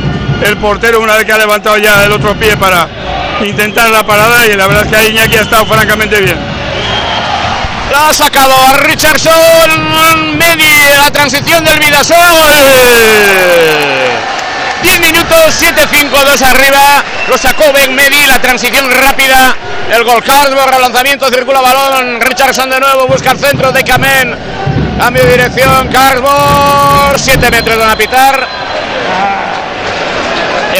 el 0.48 0.56
portero 0.56 1.00
una 1.00 1.14
vez 1.16 1.24
que 1.26 1.32
ha 1.32 1.38
levantado 1.38 1.76
ya 1.76 2.04
el 2.04 2.12
otro 2.12 2.34
pie 2.34 2.56
para 2.56 2.88
intentar 3.44 3.90
la 3.90 4.04
parada. 4.06 4.46
Y 4.46 4.54
la 4.56 4.66
verdad 4.66 4.84
es 4.86 4.90
que 4.90 4.96
ahí 4.96 5.08
Iñaki 5.10 5.36
ha 5.36 5.42
estado 5.42 5.66
francamente 5.66 6.20
bien. 6.22 6.36
Ha 8.00 8.14
sacado 8.14 8.54
a 8.54 8.74
Richardson. 8.74 10.38
Medi 10.38 10.94
la 10.96 11.10
transición 11.10 11.64
del 11.64 11.80
Vidasoa. 11.80 12.30
Gol. 12.30 12.52
10 14.82 15.00
minutos, 15.00 15.60
7-5, 15.60 16.24
2 16.24 16.42
arriba. 16.42 17.04
Lo 17.28 17.36
sacó 17.36 17.72
Ben 17.72 17.92
Medi, 17.96 18.24
la 18.26 18.38
transición 18.38 18.88
rápida. 19.02 19.56
El 19.90 20.04
gol 20.04 20.22
Carlsberg, 20.22 20.70
relanzamiento, 20.70 21.28
circula 21.28 21.60
balón. 21.60 22.20
Richardson 22.20 22.70
de 22.70 22.78
nuevo, 22.78 23.08
busca 23.08 23.32
el 23.32 23.38
centro 23.38 23.72
de 23.72 23.82
Camen. 23.82 24.36
Cambio 24.98 25.24
de 25.24 25.32
dirección, 25.32 25.88
Carlsberg, 25.88 27.18
7 27.18 27.50
metros 27.50 27.88
de 27.88 27.96
pitar. 27.96 28.48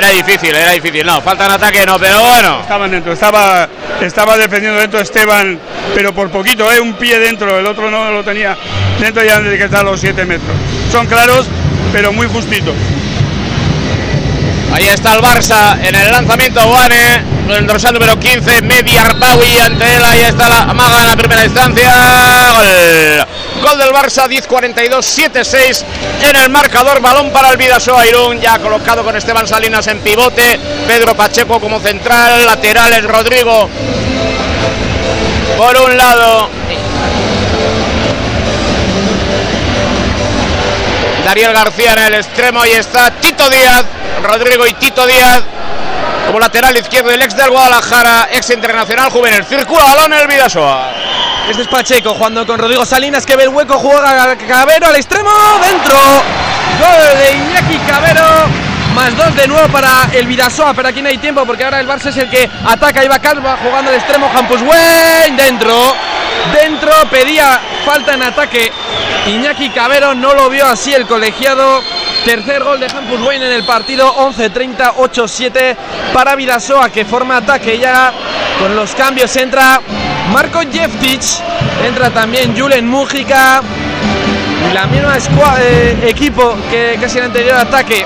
Era 0.09 0.25
difícil, 0.25 0.55
era 0.55 0.73
difícil. 0.73 1.05
No, 1.05 1.21
falta 1.21 1.45
en 1.45 1.51
ataque, 1.51 1.85
no, 1.85 1.99
pero 1.99 2.23
bueno. 2.23 2.61
Estaban 2.63 2.91
dentro, 2.91 3.13
estaba, 3.13 3.69
estaba 4.01 4.39
defendiendo 4.39 4.81
dentro 4.81 5.01
Esteban, 5.01 5.59
pero 5.95 6.15
por 6.15 6.31
poquito, 6.31 6.73
¿eh? 6.73 6.81
un 6.81 6.95
pie 6.95 7.19
dentro, 7.19 7.59
el 7.59 7.67
otro 7.67 7.91
no 7.91 8.11
lo 8.11 8.25
tenía 8.25 8.57
dentro 8.99 9.23
ya 9.23 9.39
desde 9.39 9.59
que 9.59 9.65
está 9.65 9.81
a 9.81 9.83
los 9.83 10.01
7 10.01 10.25
metros. 10.25 10.57
Son 10.91 11.07
claros, 11.07 11.47
pero 11.93 12.11
muy 12.11 12.27
justitos. 12.27 12.75
Ahí 14.73 14.89
está 14.89 15.15
el 15.15 15.23
Barça 15.23 15.79
en 15.83 15.95
el 15.95 16.11
lanzamiento 16.11 16.65
Guane, 16.67 17.23
el 17.49 17.67
dorsal 17.67 17.95
número 17.95 18.19
15, 18.19 18.63
Media 18.63 19.03
Arpaui 19.03 19.59
ante 19.59 19.85
él, 19.85 20.03
ahí 20.05 20.21
está 20.21 20.49
la 20.49 20.61
amaga 20.61 21.01
en 21.01 21.07
la 21.07 21.17
primera 21.17 21.45
instancia. 21.45 21.93
Gol, 23.63 23.69
Gol 23.69 23.79
del 23.79 23.91
Barça, 23.91 24.29
10-42, 24.29 25.33
7-6 25.33 25.85
en 26.29 26.37
el 26.37 26.51
marcador, 26.51 27.01
balón 27.01 27.31
para 27.31 27.51
el 27.51 27.57
Vidasoa 27.57 28.07
Irún, 28.07 28.41
ya 28.41 28.59
colocado 28.59 29.03
con 29.03 29.17
Esteban 29.17 29.49
Salinas 29.49 29.87
en 29.87 30.01
pivote, 30.01 30.61
Pedro 30.87 31.15
Pacheco 31.17 31.59
como 31.61 31.81
central, 31.81 32.45
laterales 32.45 33.05
Rodrigo 33.05 33.69
por 35.59 35.77
un 35.77 35.97
lado. 35.97 36.49
Dariel 41.25 41.53
García 41.53 41.93
en 41.93 41.99
el 41.99 42.15
extremo, 42.15 42.63
ahí 42.63 42.73
está 42.73 43.11
Tito 43.11 43.51
Díaz, 43.51 43.85
Rodrigo 44.23 44.67
y 44.67 44.75
Tito 44.75 45.07
Díaz 45.07 45.43
como 46.29 46.41
lateral 46.41 46.77
izquierdo, 46.77 47.11
el 47.11 47.23
ex 47.23 47.35
del 47.35 47.49
Guadalajara, 47.49 48.29
ex 48.31 48.51
internacional 48.51 49.09
juvenil. 49.11 49.43
Circula 49.47 49.83
balón 49.83 50.13
en 50.13 50.21
el 50.21 50.27
Vidasoa. 50.29 50.93
Este 51.49 51.63
es 51.63 51.69
Pacheco 51.69 52.13
jugando 52.13 52.47
con 52.47 52.59
Rodrigo 52.59 52.85
Salinas 52.85 53.25
que 53.25 53.35
ve 53.35 53.45
el 53.45 53.49
hueco, 53.49 53.79
juega 53.79 54.37
Cabero 54.37 54.89
al 54.89 54.97
extremo, 54.97 55.31
dentro. 55.63 55.97
Gol 56.79 57.19
de 57.19 57.33
Iñaki 57.33 57.79
Cabero. 57.79 58.27
Más 58.95 59.17
dos 59.17 59.35
de 59.37 59.49
nuevo 59.49 59.69
para 59.69 60.11
el 60.13 60.27
Vidasoa, 60.27 60.75
pero 60.75 60.89
aquí 60.89 61.01
no 61.01 61.09
hay 61.09 61.17
tiempo 61.17 61.47
porque 61.47 61.65
ahora 61.65 61.81
el 61.81 61.89
Barça 61.89 62.11
es 62.11 62.17
el 62.19 62.29
que 62.29 62.51
ataca. 62.67 63.03
Iba 63.03 63.19
Calva 63.21 63.57
jugando 63.63 63.91
al 63.91 63.97
extremo, 63.97 64.31
Campus 64.31 64.61
Wayne 64.61 65.43
dentro. 65.43 65.95
Dentro 66.53 66.93
pedía 67.11 67.59
falta 67.87 68.13
en 68.13 68.23
ataque. 68.23 68.71
Iñaki 69.29 69.71
Cabero 69.71 70.15
no 70.15 70.35
lo 70.35 70.51
vio 70.51 70.67
así 70.67 70.93
el 70.93 71.07
colegiado. 71.07 71.83
Tercer 72.29 72.63
gol 72.63 72.79
de 72.79 72.85
Hampus 72.95 73.23
Wayne 73.23 73.47
en 73.47 73.53
el 73.53 73.65
partido, 73.65 74.15
11-30, 74.17 74.97
8-7 74.97 75.77
para 76.13 76.37
Vidasoa 76.37 76.91
que 76.91 77.07
forma 77.07 77.39
ataque 77.39 77.79
ya 77.79 78.13
con 78.59 78.77
los 78.77 78.95
cambios. 78.95 79.35
Entra 79.37 79.81
Marco 80.31 80.61
Jeftic, 80.61 81.23
entra 81.87 82.11
también 82.11 82.55
Julen 82.55 82.87
Mújica. 82.87 83.63
La 84.75 84.87
misma 84.89 85.17
eh, 85.59 85.97
equipo 86.03 86.55
que 86.71 86.99
casi 87.01 87.17
el 87.17 87.25
anterior 87.25 87.57
ataque 87.57 88.05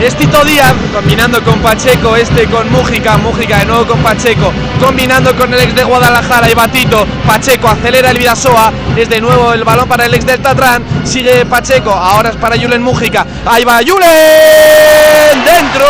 es 0.00 0.14
Tito 0.14 0.44
Díaz, 0.44 0.74
combinando 0.92 1.42
con 1.42 1.58
Pacheco, 1.60 2.16
este 2.16 2.46
con 2.46 2.70
Mújica, 2.70 3.16
Mújica 3.16 3.58
de 3.58 3.66
nuevo 3.66 3.86
con 3.86 3.98
Pacheco, 4.00 4.52
combinando 4.80 5.34
con 5.34 5.52
el 5.52 5.60
ex 5.60 5.74
de 5.74 5.84
Guadalajara 5.84 6.50
y 6.50 6.54
Batito, 6.54 7.06
Pacheco 7.26 7.68
acelera 7.68 8.10
el 8.10 8.18
Vidasoa, 8.18 8.72
es 8.96 9.08
de 9.08 9.20
nuevo 9.20 9.52
el 9.52 9.64
balón 9.64 9.88
para 9.88 10.06
el 10.06 10.14
ex 10.14 10.26
del 10.26 10.40
Tatrán, 10.40 10.84
sigue 11.04 11.46
Pacheco, 11.46 11.90
ahora 11.90 12.30
es 12.30 12.36
para 12.36 12.56
Julen 12.56 12.82
Mújica, 12.82 13.26
ahí 13.46 13.64
va 13.64 13.78
Julen, 13.78 15.44
dentro, 15.44 15.86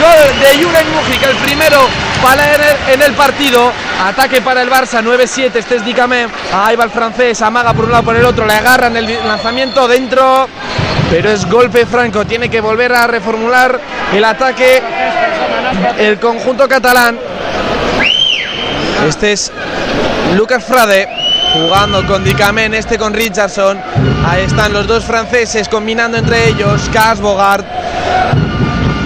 gol 0.00 0.40
de 0.40 0.62
Julen 0.62 0.86
Mújica, 0.94 1.30
el 1.30 1.36
primero 1.36 1.78
para 2.22 2.54
en 2.92 3.02
el, 3.02 3.12
partido, 3.14 3.72
ataque 4.04 4.42
para 4.42 4.60
el 4.62 4.70
Barça, 4.70 5.02
9-7, 5.02 5.56
este 5.56 5.76
es 5.76 5.84
Dicamé, 5.84 6.26
ahí 6.52 6.76
va 6.76 6.84
el 6.84 6.90
francés, 6.90 7.40
amaga 7.40 7.72
por 7.72 7.86
un 7.86 7.92
lado 7.92 8.04
por 8.04 8.16
el 8.16 8.24
otro, 8.24 8.46
le 8.46 8.52
agarran 8.52 8.94
el 8.96 9.06
lanzamiento 9.26 9.88
dentro, 9.88 10.46
pero 11.10 11.30
es 11.30 11.44
golpe 11.50 11.84
franco. 11.84 12.24
Tiene 12.24 12.48
que 12.48 12.60
volver 12.60 12.92
a 12.92 13.06
reformular 13.06 13.78
el 14.14 14.24
ataque 14.24 14.80
el 15.98 16.18
conjunto 16.18 16.68
catalán. 16.68 17.18
Este 19.06 19.32
es 19.32 19.52
Lucas 20.36 20.64
Frade 20.64 21.08
jugando 21.52 22.06
con 22.06 22.22
Dicamen, 22.22 22.74
este 22.74 22.96
con 22.96 23.12
Richardson. 23.12 23.80
Ahí 24.26 24.44
están 24.44 24.72
los 24.72 24.86
dos 24.86 25.04
franceses 25.04 25.68
combinando 25.68 26.16
entre 26.16 26.48
ellos. 26.48 26.88
Cas 26.92 27.20
Bogart. 27.20 27.66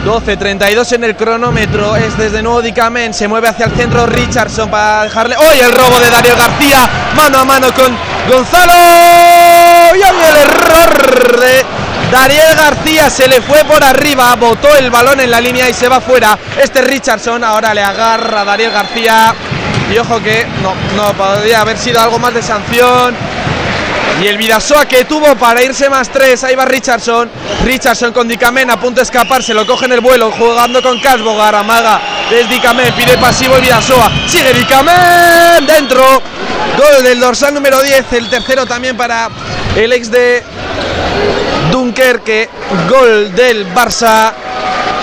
12-32 0.05 0.93
en 0.93 1.05
el 1.05 1.17
cronómetro. 1.17 1.97
Es 1.97 2.19
desde 2.19 2.43
nuevo 2.43 2.61
Dicamen. 2.61 3.15
Se 3.15 3.27
mueve 3.27 3.49
hacia 3.49 3.67
el 3.67 3.73
centro 3.73 4.05
Richardson 4.05 4.71
para 4.71 5.05
dejarle. 5.05 5.37
¡Hoy 5.37 5.59
el 5.61 5.73
robo 5.73 5.99
de 5.99 6.11
Darío 6.11 6.37
García! 6.37 6.89
Mano 7.17 7.39
a 7.39 7.45
mano 7.45 7.73
con 7.73 7.97
Gonzalo. 8.29 8.75
Y 9.95 10.03
el 10.03 10.37
error 10.37 11.41
de 11.41 11.84
Dariel 12.11 12.55
García 12.57 13.11
se 13.11 13.29
le 13.29 13.41
fue 13.43 13.65
por 13.65 13.83
arriba, 13.83 14.35
botó 14.37 14.77
el 14.77 14.91
balón 14.91 15.21
en 15.21 15.31
la 15.31 15.41
línea 15.41 15.69
y 15.69 15.75
se 15.75 15.89
va 15.89 16.01
fuera. 16.01 16.39
Este 16.61 16.83
Richardson 16.83 17.43
ahora 17.43 17.75
le 17.75 17.83
agarra 17.83 18.43
a 18.43 18.45
Dariel 18.45 18.71
García. 18.71 19.35
Y 19.93 19.99
ojo 19.99 20.23
que 20.23 20.47
no, 20.63 20.75
no 20.97 21.13
podría 21.15 21.61
haber 21.61 21.77
sido 21.77 22.01
algo 22.01 22.19
más 22.19 22.33
de 22.33 22.43
sanción. 22.43 23.15
Y 24.23 24.27
el 24.29 24.39
Vidasoa 24.39 24.87
que 24.87 25.05
tuvo 25.05 25.35
para 25.37 25.63
irse 25.63 25.91
más 25.91 26.09
tres. 26.09 26.45
Ahí 26.45 26.55
va 26.55 26.65
Richardson. 26.65 27.31
Richardson 27.65 28.13
con 28.13 28.29
Dicamen 28.29 28.71
a 28.71 28.79
punto 28.79 29.01
de 29.01 29.03
escapar. 29.03 29.43
Se 29.43 29.53
lo 29.53 29.67
coge 29.67 29.87
en 29.87 29.93
el 29.93 30.01
vuelo. 30.01 30.31
Jugando 30.31 30.81
con 30.83 31.01
Casbogar. 31.01 31.55
Amaga. 31.55 32.01
Es 32.31 32.49
Dicamen. 32.49 32.93
Pide 32.95 33.19
pasivo 33.19 33.57
el 33.57 33.63
Vidasoa. 33.63 34.11
Sigue 34.29 34.53
Dicamen. 34.53 35.67
Dentro. 35.67 36.23
Gol 36.79 37.03
del 37.03 37.21
dorsal 37.21 37.55
número 37.55 37.83
10. 37.83 38.13
El 38.13 38.31
tercero 38.31 38.67
también 38.67 38.97
para 38.97 39.29
el 39.77 39.93
ex 39.93 40.11
de 40.11 40.45
Dunkerque, 41.71 42.49
gol 42.89 43.35
del 43.35 43.73
Barça, 43.75 44.33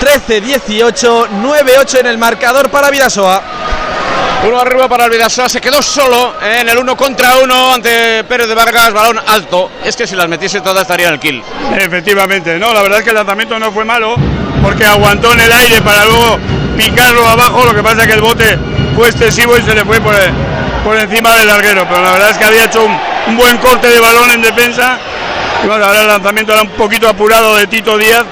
13-18, 0.00 1.28
9-8 1.42 2.00
en 2.00 2.06
el 2.06 2.18
marcador 2.18 2.70
para 2.70 2.90
Vidasoa. 2.90 3.42
Uno 4.46 4.58
arriba 4.58 4.88
para 4.88 5.04
el 5.04 5.10
Vidasoa, 5.10 5.48
se 5.48 5.60
quedó 5.60 5.80
solo 5.80 6.34
en 6.42 6.68
el 6.68 6.76
uno 6.76 6.96
contra 6.96 7.36
uno 7.36 7.74
ante 7.74 8.24
Pérez 8.24 8.48
de 8.48 8.54
Vargas, 8.54 8.92
balón 8.92 9.20
alto. 9.26 9.70
Es 9.84 9.94
que 9.94 10.06
si 10.06 10.16
las 10.16 10.28
metiese 10.28 10.60
todas 10.60 10.82
estaría 10.82 11.08
en 11.08 11.14
el 11.14 11.20
kill. 11.20 11.42
Efectivamente, 11.78 12.58
no, 12.58 12.72
la 12.72 12.82
verdad 12.82 12.98
es 12.98 13.04
que 13.04 13.10
el 13.10 13.16
lanzamiento 13.16 13.58
no 13.58 13.70
fue 13.70 13.84
malo 13.84 14.16
porque 14.62 14.84
aguantó 14.84 15.32
en 15.32 15.40
el 15.40 15.52
aire 15.52 15.80
para 15.82 16.04
luego 16.04 16.38
picarlo 16.76 17.28
abajo. 17.28 17.64
Lo 17.64 17.74
que 17.74 17.82
pasa 17.82 18.02
es 18.02 18.08
que 18.08 18.14
el 18.14 18.20
bote 18.20 18.58
fue 18.96 19.08
excesivo 19.08 19.56
y 19.56 19.62
se 19.62 19.74
le 19.74 19.84
fue 19.84 20.00
por, 20.00 20.14
por 20.84 20.96
encima 20.96 21.36
del 21.36 21.46
larguero. 21.46 21.86
Pero 21.88 22.02
la 22.02 22.12
verdad 22.12 22.30
es 22.30 22.38
que 22.38 22.44
había 22.44 22.64
hecho 22.64 22.84
un 22.84 23.36
buen 23.36 23.58
corte 23.58 23.88
de 23.88 24.00
balón 24.00 24.30
en 24.30 24.42
defensa 24.42 24.98
ahora 25.70 26.02
el 26.02 26.08
lanzamiento 26.08 26.52
era 26.52 26.62
un 26.62 26.70
poquito 26.70 27.08
apurado 27.08 27.56
de 27.56 27.66
Tito 27.66 27.96
Díaz. 27.98 28.24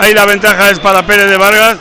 Ahí 0.00 0.14
la 0.14 0.24
ventaja 0.26 0.70
es 0.70 0.78
para 0.78 1.02
Pérez 1.02 1.28
de 1.28 1.36
Vargas. 1.36 1.76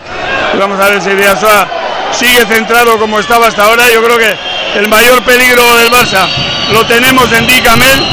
vamos 0.57 0.79
a 0.79 0.89
ver 0.89 1.01
si 1.01 1.09
Villasoa 1.09 1.67
sigue 2.11 2.45
centrado 2.45 2.97
como 2.97 3.19
estaba 3.19 3.47
hasta 3.47 3.65
ahora. 3.65 3.89
Yo 3.91 4.03
creo 4.03 4.17
que 4.17 4.35
el 4.79 4.87
mayor 4.87 5.21
peligro 5.23 5.63
del 5.77 5.91
Barça 5.91 6.27
lo 6.71 6.85
tenemos 6.85 7.31
en 7.31 7.45
Dicamel 7.45 8.03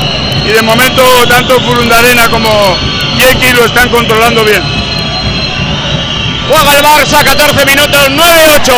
y 0.44 0.48
de 0.48 0.62
momento 0.62 1.02
tanto 1.28 1.60
Furundarena 1.60 2.28
como 2.28 2.76
Yeki 3.16 3.52
lo 3.52 3.64
están 3.64 3.88
controlando 3.88 4.44
bien. 4.44 4.62
Juega 6.48 6.76
el 6.76 6.84
Barça, 6.84 7.24
14 7.24 7.66
minutos, 7.66 8.10
9-8. 8.10 8.72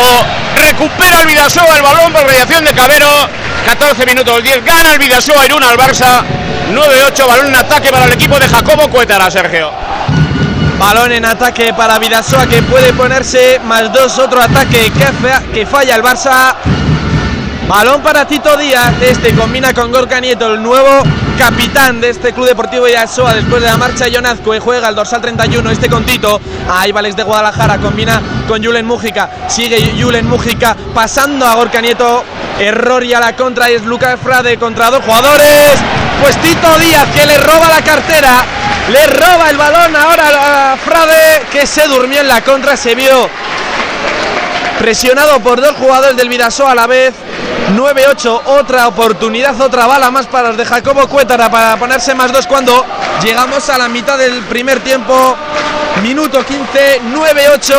Recupera 0.57 1.23
el 1.23 1.27
Vidasoa 1.27 1.77
el 1.77 1.83
balón 1.83 2.13
por 2.13 2.27
mediación 2.27 2.65
de 2.65 2.73
Cabero. 2.73 3.09
14 3.67 4.07
minutos 4.07 4.43
10. 4.43 4.65
Gana 4.65 4.93
el 4.93 4.99
Vidasoa 4.99 5.47
Irún 5.47 5.65
al 5.65 5.77
Barça. 5.77 6.44
9-8, 6.73 7.27
balón 7.27 7.47
en 7.49 7.57
ataque 7.57 7.91
para 7.91 8.07
el 8.07 8.13
equipo 8.13 8.39
de 8.39 8.49
Jacobo 8.49 8.89
Cuétara, 8.89 9.31
Sergio. 9.31 9.71
Balón 10.79 11.13
en 11.13 11.25
ataque 11.25 11.73
para 11.75 11.99
Vidasoa 11.99 12.47
que 12.47 12.63
puede 12.63 12.93
ponerse 12.95 13.61
más 13.65 13.93
dos, 13.93 14.19
otro 14.19 14.41
ataque 14.41 14.91
que, 15.53 15.67
falla 15.67 15.97
el 15.97 16.03
Barça. 16.03 16.55
Balón 17.69 18.03
para 18.03 18.27
Tito 18.27 18.57
Díaz, 18.57 18.93
este 19.01 19.35
combina 19.35 19.73
con 19.73 19.91
Gorka 19.91 20.21
Nieto, 20.21 20.53
el 20.53 20.63
nuevo 20.63 21.03
capitán 21.39 22.01
de 22.01 22.11
este 22.11 22.33
Club 22.33 22.47
Deportivo 22.47 22.85
Vidasoa 22.85 23.35
después 23.35 23.63
de 23.63 23.69
la 23.69 23.77
marcha 23.77 24.09
Jonazco 24.09 24.55
y 24.55 24.59
juega 24.59 24.89
el 24.89 24.95
dorsal 24.95 25.21
31, 25.21 25.71
este 25.71 25.89
con 25.89 26.05
Tito. 26.05 26.41
Ahí 26.69 26.93
Vales 26.93 27.17
de 27.17 27.23
Guadalajara, 27.23 27.79
combina 27.79 28.21
con 28.49 28.63
Julen 28.63 28.87
Mújica, 28.87 29.31
sigue 29.49 29.95
Julen 29.99 30.29
Mújica 30.29 30.77
pasando 30.95 31.47
a 31.47 31.55
Gorka 31.55 31.81
Nieto, 31.81 32.25
error 32.59 33.05
y 33.05 33.15
a 33.15 33.21
la 33.21 33.37
contra 33.37 33.69
es 33.69 33.83
Lucas 33.85 34.19
Frade 34.23 34.59
contra 34.59 34.91
dos 34.91 35.03
jugadores. 35.05 36.04
Pues 36.25 36.41
Tito 36.41 36.79
Díaz 36.79 37.07
que 37.15 37.27
le 37.27 37.37
roba 37.37 37.69
la 37.69 37.85
cartera, 37.85 38.43
le 38.91 39.07
roba 39.09 39.51
el 39.51 39.59
balón 39.59 39.95
ahora 39.95 40.73
a 40.73 40.77
Frade 40.79 41.43
que 41.53 41.67
se 41.67 41.87
durmió 41.87 42.19
en 42.19 42.29
la 42.29 42.41
contra, 42.41 42.79
se 42.79 42.95
vio 42.95 43.29
presionado 44.79 45.39
por 45.41 45.61
dos 45.61 45.77
jugadores 45.77 46.17
del 46.17 46.31
Vidasoa 46.31 46.73
a 46.73 46.75
la 46.75 46.87
vez. 46.87 47.13
9-8, 47.77 48.41
otra 48.47 48.89
oportunidad, 48.89 49.61
otra 49.61 49.87
bala 49.87 50.11
más 50.11 50.25
para 50.27 50.49
los 50.49 50.57
de 50.57 50.65
Jacobo 50.65 51.07
Cuétara 51.09 51.51
para 51.51 51.77
ponerse 51.77 52.15
más 52.15 52.33
dos 52.33 52.47
cuando 52.47 52.87
llegamos 53.23 53.69
a 53.69 53.77
la 53.77 53.89
mitad 53.89 54.17
del 54.17 54.45
primer 54.45 54.81
tiempo. 54.81 55.37
Minuto 56.03 56.43
15, 56.43 57.03
9-8, 57.13 57.75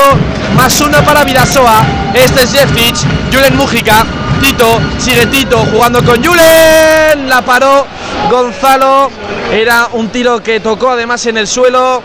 más 0.56 0.80
uno 0.82 1.04
para 1.04 1.24
Vidasoa. 1.24 1.82
Este 2.14 2.44
es 2.44 2.52
Jeftic, 2.52 2.96
Julen 3.34 3.58
Mújica, 3.58 4.06
Tito, 4.40 4.80
sigue 5.00 5.26
Tito 5.26 5.58
jugando 5.72 6.06
con 6.06 6.24
Julen. 6.24 7.28
La 7.28 7.42
paró 7.42 7.88
Gonzalo. 8.30 9.10
Era 9.52 9.90
un 9.94 10.10
tiro 10.10 10.42
que 10.42 10.60
tocó 10.60 10.92
además 10.92 11.26
en 11.26 11.38
el 11.38 11.48
suelo. 11.48 12.02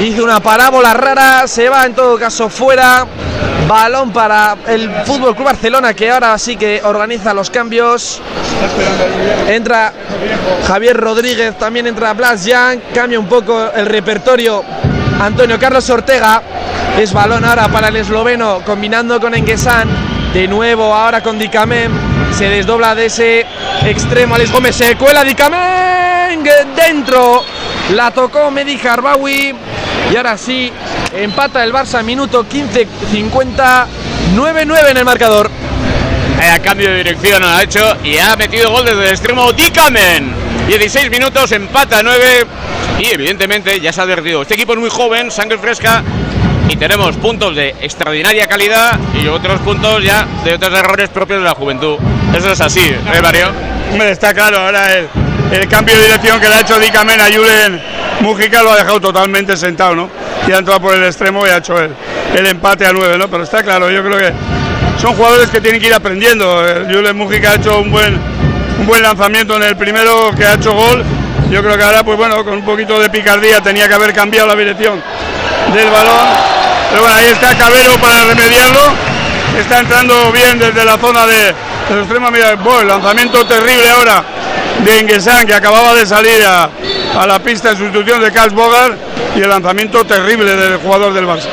Hizo 0.00 0.24
una 0.24 0.40
parábola 0.40 0.94
rara. 0.94 1.46
Se 1.46 1.68
va 1.68 1.84
en 1.86 1.94
todo 1.94 2.18
caso 2.18 2.48
fuera. 2.48 3.06
Balón 3.66 4.12
para 4.12 4.56
el 4.66 4.90
Fútbol 5.04 5.34
Club 5.34 5.46
Barcelona 5.46 5.94
que 5.94 6.10
ahora 6.10 6.36
sí 6.38 6.56
que 6.56 6.80
organiza 6.84 7.32
los 7.32 7.48
cambios. 7.50 8.20
Entra 9.48 9.92
Javier 10.66 10.96
Rodríguez, 10.96 11.56
también 11.58 11.86
entra 11.86 12.12
Blas 12.12 12.44
Young, 12.44 12.80
cambia 12.94 13.18
un 13.18 13.26
poco 13.26 13.70
el 13.74 13.86
repertorio 13.86 14.64
Antonio 15.20 15.58
Carlos 15.58 15.88
Ortega. 15.90 16.42
Es 16.98 17.12
balón 17.12 17.44
ahora 17.44 17.68
para 17.68 17.88
el 17.88 17.96
esloveno 17.96 18.60
combinando 18.66 19.20
con 19.20 19.34
Enguesan. 19.34 19.88
De 20.34 20.48
nuevo 20.48 20.94
ahora 20.94 21.22
con 21.22 21.38
Dicamem. 21.38 22.11
Se 22.30 22.48
desdobla 22.48 22.94
de 22.94 23.06
ese 23.06 23.46
extremo 23.84 24.34
Alex 24.34 24.50
Gómez. 24.50 24.76
Se 24.76 24.96
cuela 24.96 25.24
Dicamem 25.24 26.42
dentro. 26.74 27.44
La 27.94 28.10
tocó 28.10 28.50
Medi 28.50 28.78
Harbawi. 28.78 29.54
Y 30.12 30.16
ahora 30.16 30.36
sí, 30.36 30.72
empata 31.14 31.62
el 31.64 31.72
Barça 31.72 32.02
minuto 32.02 32.46
15-50. 32.46 33.86
9-9 34.34 34.90
en 34.90 34.96
el 34.96 35.04
marcador. 35.04 35.50
A 36.40 36.58
cambio 36.58 36.90
de 36.90 36.96
dirección 36.98 37.42
ha 37.44 37.62
hecho 37.62 37.96
y 38.02 38.18
ha 38.18 38.34
metido 38.36 38.70
gol 38.70 38.84
desde 38.84 39.04
el 39.04 39.10
extremo 39.10 39.52
Dickamen. 39.52 40.34
16 40.66 41.10
minutos, 41.10 41.52
empata 41.52 42.02
9 42.02 42.46
y 42.98 43.10
evidentemente 43.10 43.80
ya 43.80 43.92
se 43.92 44.00
ha 44.00 44.04
advertido. 44.04 44.42
Este 44.42 44.54
equipo 44.54 44.72
es 44.72 44.78
muy 44.78 44.90
joven, 44.90 45.30
sangre 45.30 45.58
fresca 45.58 46.02
y 46.68 46.76
tenemos 46.76 47.16
puntos 47.16 47.54
de 47.54 47.74
extraordinaria 47.80 48.46
calidad 48.46 48.98
y 49.14 49.26
otros 49.26 49.60
puntos 49.60 50.02
ya 50.02 50.26
de 50.44 50.54
otros 50.54 50.72
errores 50.78 51.08
propios 51.10 51.40
de 51.40 51.44
la 51.44 51.54
juventud. 51.54 51.96
Eso 52.36 52.50
es 52.50 52.60
así, 52.60 52.80
¿eh, 52.80 53.20
Mario? 53.22 53.48
Está 54.04 54.32
claro, 54.32 54.58
ahora 54.58 54.88
el, 54.96 55.68
cambio 55.68 55.94
de 55.96 56.02
dirección 56.04 56.40
que 56.40 56.48
le 56.48 56.54
ha 56.54 56.60
hecho 56.60 56.78
Dickamen 56.78 57.20
a 57.20 57.26
Julen 57.26 57.82
Mujica 58.20 58.62
lo 58.62 58.72
ha 58.72 58.76
dejado 58.76 59.00
totalmente 59.00 59.56
sentado, 59.56 59.94
¿no? 59.94 60.08
Y 60.46 60.52
ha 60.52 60.58
entrado 60.58 60.80
por 60.80 60.94
el 60.94 61.04
extremo 61.04 61.46
y 61.46 61.50
ha 61.50 61.58
hecho 61.58 61.78
el, 61.78 61.92
el 62.34 62.46
empate 62.46 62.86
a 62.86 62.92
9, 62.92 63.18
¿no? 63.18 63.28
Pero 63.28 63.42
está 63.42 63.62
claro, 63.62 63.90
yo 63.90 64.02
creo 64.02 64.16
que 64.16 64.32
son 65.00 65.14
jugadores 65.14 65.50
que 65.50 65.60
tienen 65.60 65.80
que 65.80 65.88
ir 65.88 65.94
aprendiendo. 65.94 66.66
Eh, 66.66 66.86
Julen 66.90 67.16
Mujica 67.16 67.52
ha 67.52 67.54
hecho 67.56 67.80
un 67.80 67.90
buen, 67.90 68.18
un 68.78 68.86
buen 68.86 69.02
lanzamiento 69.02 69.56
en 69.56 69.64
el 69.64 69.76
primero 69.76 70.30
que 70.36 70.46
ha 70.46 70.54
hecho 70.54 70.72
gol. 70.72 71.04
Yo 71.52 71.62
creo 71.62 71.76
que 71.76 71.84
ahora, 71.84 72.02
pues 72.02 72.16
bueno, 72.16 72.42
con 72.42 72.54
un 72.54 72.64
poquito 72.64 72.98
de 72.98 73.10
picardía 73.10 73.60
tenía 73.60 73.86
que 73.86 73.92
haber 73.92 74.14
cambiado 74.14 74.48
la 74.48 74.56
dirección 74.56 75.02
del 75.74 75.90
balón. 75.90 76.16
Pero 76.88 77.02
bueno, 77.02 77.14
ahí 77.14 77.26
está 77.26 77.54
Cabero 77.54 77.98
para 77.98 78.24
remediarlo. 78.24 78.80
Está 79.58 79.80
entrando 79.80 80.32
bien 80.32 80.58
desde 80.58 80.82
la 80.82 80.96
zona 80.96 81.26
de, 81.26 81.54
de 81.90 82.00
extrema. 82.00 82.30
Mira, 82.30 82.52
el 82.52 82.88
lanzamiento 82.88 83.44
terrible 83.46 83.86
ahora 83.90 84.24
de 84.82 84.98
Enguesan, 85.00 85.46
que 85.46 85.52
acababa 85.52 85.92
de 85.92 86.06
salir 86.06 86.42
a, 86.42 86.70
la 87.26 87.38
pista 87.40 87.72
en 87.72 87.76
sustitución 87.76 88.22
de 88.22 88.32
Carl 88.32 88.54
Bogart. 88.54 88.96
Y 89.36 89.42
el 89.42 89.50
lanzamiento 89.50 90.06
terrible 90.06 90.56
del 90.56 90.78
jugador 90.78 91.12
del 91.12 91.26
Barça. 91.26 91.48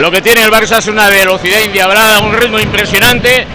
Lo 0.00 0.10
que 0.10 0.22
tiene 0.22 0.42
el 0.42 0.50
Barça 0.50 0.78
es 0.78 0.88
una 0.88 1.08
velocidad 1.08 1.60
indiabrada, 1.60 2.18
un 2.18 2.32
ritmo 2.32 2.58
impresionante. 2.58 3.46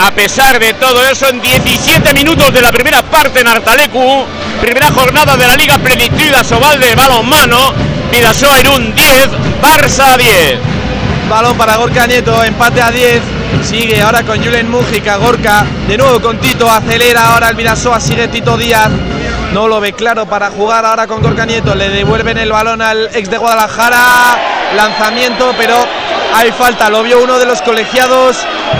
A 0.00 0.10
pesar 0.12 0.58
de 0.58 0.74
todo 0.74 1.04
eso, 1.06 1.28
en 1.28 1.40
17 1.40 2.14
minutos 2.14 2.52
de 2.52 2.60
la 2.60 2.70
primera 2.70 3.02
parte 3.02 3.40
en 3.40 3.48
Artalecu, 3.48 4.24
primera 4.60 4.90
jornada 4.90 5.36
de 5.36 5.46
la 5.46 5.56
Liga 5.56 5.78
Plenitud 5.78 6.18
Sobal 6.44 6.80
de 6.80 6.94
balonmano, 6.94 7.72
Vidasoa 8.10 8.60
Irún 8.60 8.94
10, 8.94 9.28
Barça 9.60 10.16
10. 10.16 10.58
Balón 11.28 11.56
para 11.56 11.76
Gorka 11.76 12.06
Nieto, 12.06 12.42
empate 12.42 12.80
a 12.80 12.90
10. 12.90 13.20
Sigue 13.62 14.00
ahora 14.00 14.22
con 14.22 14.42
Julen 14.42 14.70
Mújica, 14.70 15.16
Gorka, 15.16 15.66
de 15.86 15.98
nuevo 15.98 16.20
con 16.20 16.38
Tito, 16.38 16.70
acelera 16.70 17.34
ahora 17.34 17.48
el 17.50 17.56
Vidasoa, 17.56 18.00
sigue 18.00 18.28
Tito 18.28 18.56
Díaz. 18.56 18.90
No 19.52 19.66
lo 19.66 19.80
ve 19.80 19.92
claro 19.92 20.26
para 20.26 20.50
jugar 20.50 20.84
ahora 20.84 21.06
con 21.06 21.22
Gorka 21.22 21.46
Nieto. 21.46 21.74
Le 21.74 21.88
devuelven 21.88 22.36
el 22.38 22.52
balón 22.52 22.82
al 22.82 23.08
ex 23.14 23.30
de 23.30 23.38
Guadalajara. 23.38 24.36
Lanzamiento, 24.76 25.54
pero 25.56 25.74
hay 26.34 26.52
falta. 26.52 26.88
Lo 26.90 27.02
vio 27.02 27.22
uno 27.22 27.38
de 27.38 27.46
los 27.46 27.62
colegiados. 27.62 28.36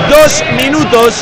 Dos 0.09 0.45
minutos. 0.57 1.15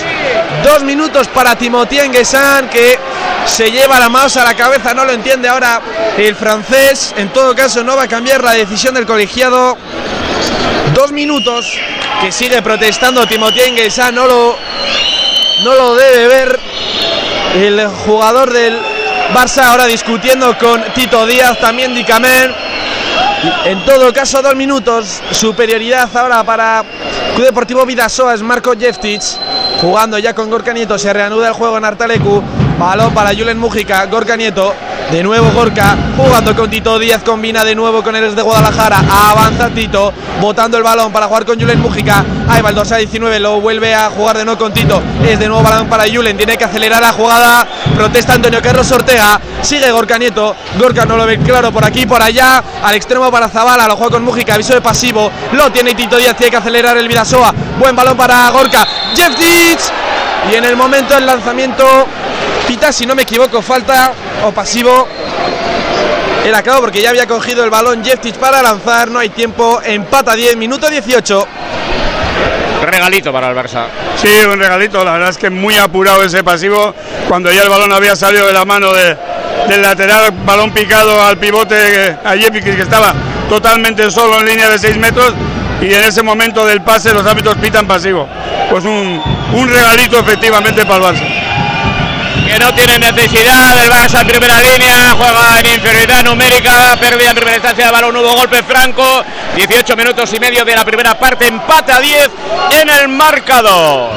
Dos 0.65 0.83
minutos 0.83 1.29
para 1.29 1.57
Timothy 1.57 1.99
Enguesan 1.99 2.69
que 2.69 2.99
se 3.47 3.71
lleva 3.71 3.99
la 3.99 4.09
mouse 4.09 4.37
a 4.39 4.45
la 4.45 4.55
cabeza. 4.55 4.95
No 4.95 5.05
lo 5.05 5.13
entiende 5.13 5.49
ahora 5.49 5.81
el 6.17 6.35
francés. 6.35 7.15
En 7.17 7.33
todo 7.33 7.55
caso, 7.55 7.83
no 7.83 7.97
va 7.97 8.05
a 8.05 8.09
cambiar 8.09 8.43
la 8.43 8.53
decisión 8.53 8.95
del 8.95 9.07
colegiado. 9.07 9.77
Dos 10.95 11.13
minutos 11.13 11.73
que 12.21 12.33
sigue 12.33 12.63
protestando 12.63 13.27
Timothy 13.27 13.61
Enguesan. 13.61 14.15
No 14.15 14.27
lo, 14.27 14.57
no 15.65 15.75
lo 15.75 15.95
debe 15.95 16.29
ver 16.29 16.61
el 17.55 17.87
jugador 17.89 18.53
del 18.53 18.79
Barça 19.35 19.65
ahora 19.65 19.87
discutiendo 19.87 20.57
con 20.59 20.83
Tito 20.95 21.27
Díaz, 21.27 21.59
también 21.59 21.95
Dicamer. 21.95 22.76
En 23.65 23.85
todo 23.85 24.13
caso, 24.13 24.43
dos 24.43 24.57
minutos. 24.57 25.21
Superioridad 25.31 26.09
ahora 26.17 26.43
para 26.45 26.85
Club 27.35 27.47
Deportivo 27.47 27.85
Vidasoa 27.87 28.35
es 28.35 28.43
Marco 28.43 28.73
Jeftic. 28.79 29.23
Jugando 29.81 30.19
ya 30.19 30.35
con 30.35 30.51
Gorka 30.51 30.73
Nieto. 30.73 30.99
Se 30.99 31.13
reanuda 31.13 31.49
el 31.49 31.55
juego 31.55 31.79
en 31.79 31.85
Artalecu. 31.85 32.43
Balón 32.79 33.13
para 33.15 33.35
Julen 33.35 33.59
Mújica. 33.59 34.07
Gorka 34.07 34.37
Nieto. 34.37 34.75
De 35.11 35.23
nuevo 35.23 35.53
Gorka. 35.53 35.97
Jugando 36.17 36.57
con 36.57 36.69
Tito 36.69 36.99
Díaz. 36.99 37.23
Combina 37.23 37.65
de 37.65 37.77
nuevo 37.77 38.03
con 38.03 38.17
el 38.17 38.35
de 38.35 38.43
Guadalajara. 38.43 39.05
Avanza 39.09 39.71
Tito. 39.71 40.13
Botando 40.41 40.77
el 40.77 40.83
balón 40.83 41.13
para 41.13 41.27
jugar 41.27 41.45
con 41.45 41.61
Julen 41.61 41.81
Mújica. 41.81 42.25
Ahí 42.49 42.61
va 42.61 42.71
el 42.71 42.75
2 42.75 42.93
a 42.93 42.97
19. 42.97 43.39
Lo 43.39 43.61
vuelve 43.61 43.95
a 43.95 44.11
jugar 44.11 44.37
de 44.37 44.45
nuevo 44.45 44.59
con 44.59 44.73
Tito. 44.73 45.01
Es 45.25 45.39
de 45.39 45.47
nuevo 45.47 45.63
balón 45.63 45.89
para 45.89 46.05
Julen. 46.13 46.37
Tiene 46.37 46.57
que 46.57 46.65
acelerar 46.65 47.01
la 47.01 47.13
jugada. 47.13 47.67
Protesta 47.95 48.35
Antonio 48.35 48.61
Carlos 48.61 48.91
Ortega. 48.91 49.41
Sigue 49.63 49.93
Gorka 49.93 50.19
Nieto. 50.19 50.57
Gorka 50.77 51.05
no 51.07 51.17
lo 51.17 51.25
ve 51.25 51.39
claro 51.39 51.71
por 51.71 51.85
aquí 51.85 52.05
por 52.05 52.21
allá. 52.21 52.63
Al 52.83 52.97
extremo 52.97 53.31
para 53.31 53.49
Zabala. 53.49 53.87
Lo 53.87 53.97
juega 53.97 54.13
con 54.13 54.25
Mújica. 54.25 54.55
Aviso 54.55 54.75
de 54.75 54.81
pasivo. 54.81 55.31
Lo 55.53 55.71
tiene 55.71 55.95
Tito 55.95 56.17
Díaz. 56.17 56.37
Tiene 56.37 56.51
que 56.51 56.57
acelerar 56.57 56.97
el 56.99 57.07
Vidasoa. 57.07 57.55
Buen 57.79 57.95
balón 57.95 58.17
para 58.17 58.51
Gorka. 58.51 58.85
Jeftic. 59.15 59.79
Y 60.51 60.57
en 60.57 60.65
el 60.65 60.77
momento 60.77 61.15
del 61.15 61.27
lanzamiento. 61.27 62.07
Pita, 62.67 62.93
si 62.93 63.07
no 63.07 63.15
me 63.15 63.23
equivoco, 63.23 63.63
falta 63.63 64.13
o 64.45 64.51
pasivo. 64.51 65.07
Era 66.45 66.63
claro 66.63 66.81
porque 66.81 67.01
ya 67.01 67.11
había 67.11 67.27
cogido 67.27 67.63
el 67.63 67.71
balón 67.71 68.05
Jeftic 68.05 68.37
para 68.37 68.61
lanzar. 68.61 69.09
No 69.09 69.21
hay 69.21 69.29
tiempo. 69.29 69.81
Empata 69.85 70.35
10, 70.35 70.57
minuto 70.57 70.89
18. 70.89 71.47
Regalito 72.83 73.33
para 73.33 73.51
el 73.51 73.57
Barça. 73.57 73.87
Sí, 74.17 74.29
un 74.45 74.59
regalito. 74.59 75.05
La 75.05 75.13
verdad 75.13 75.31
es 75.31 75.39
que 75.39 75.49
muy 75.49 75.77
apurado 75.77 76.25
ese 76.25 76.43
pasivo. 76.43 76.93
Cuando 77.29 77.53
ya 77.53 77.63
el 77.63 77.69
balón 77.69 77.93
había 77.93 78.17
salido 78.17 78.49
de 78.49 78.53
la 78.53 78.65
mano 78.65 78.93
de, 78.93 79.17
del 79.69 79.83
lateral, 79.83 80.33
balón 80.45 80.73
picado 80.73 81.23
al 81.23 81.39
pivote 81.39 82.17
a 82.25 82.33
Jeftic 82.33 82.65
que 82.65 82.83
estaba 82.83 83.15
totalmente 83.49 84.11
solo 84.11 84.41
en 84.41 84.47
línea 84.47 84.69
de 84.69 84.79
6 84.79 84.97
metros. 84.99 85.35
Y 85.81 85.93
en 85.93 86.03
ese 86.03 86.23
momento 86.25 86.67
del 86.67 86.81
pase 86.83 87.15
los 87.15 87.25
árbitros 87.25 87.57
pitan 87.59 87.87
pasivo. 87.87 88.29
Pues 88.71 88.85
un, 88.85 89.23
un 89.53 89.69
regalito 89.69 90.19
efectivamente 90.19 90.85
para 90.85 90.97
el 90.97 91.15
Barça 91.15 91.47
que 92.45 92.59
no 92.59 92.75
tiene 92.75 92.99
necesidad 92.99 93.77
del 93.77 93.91
Barça 93.91 94.21
en 94.21 94.27
primera 94.27 94.61
línea, 94.61 95.15
juega 95.17 95.61
en 95.61 95.67
inferioridad 95.67 96.25
numérica, 96.25 96.97
pérdida 97.01 97.31
en 97.31 97.37
primera 97.37 97.57
instancia 97.57 97.87
de 97.87 97.93
balón, 97.93 98.15
nuevo 98.15 98.35
golpe 98.35 98.63
franco, 98.63 99.25
18 99.55 99.97
minutos 99.97 100.33
y 100.33 100.41
medio 100.41 100.65
de 100.65 100.75
la 100.75 100.85
primera 100.85 101.19
parte, 101.19 101.47
empate 101.47 101.93
a 101.93 102.01
10 102.01 102.31
en 102.81 102.89
el 102.89 103.09
marcador. 103.09 104.11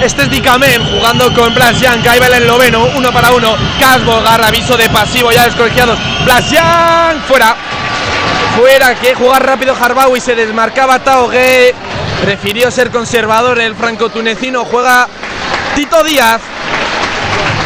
Este 0.00 0.22
es 0.22 0.30
Dicamen 0.30 0.82
jugando 0.84 1.32
con 1.34 1.54
Blas 1.54 1.78
Young, 1.78 2.06
ahí 2.08 2.18
va 2.18 2.26
el 2.28 2.46
noveno, 2.46 2.88
uno 2.96 3.12
para 3.12 3.32
uno, 3.32 3.54
Casbo, 3.78 4.22
garra, 4.22 4.46
aviso 4.46 4.76
de 4.76 4.88
pasivo 4.88 5.30
ya 5.30 5.44
descolegiados, 5.44 5.98
Blas 6.24 6.50
Young, 6.50 7.20
fuera, 7.28 7.54
fuera, 8.56 8.94
que 8.94 9.14
jugar 9.14 9.44
rápido 9.44 9.76
Harbaui, 9.78 10.20
se 10.20 10.34
desmarcaba 10.34 11.00
Taogue, 11.00 11.74
prefirió 12.22 12.70
ser 12.70 12.90
conservador 12.90 13.58
el 13.60 13.74
franco-tunecino, 13.74 14.64
juega 14.64 15.06
Tito 15.74 16.02
Díaz, 16.02 16.40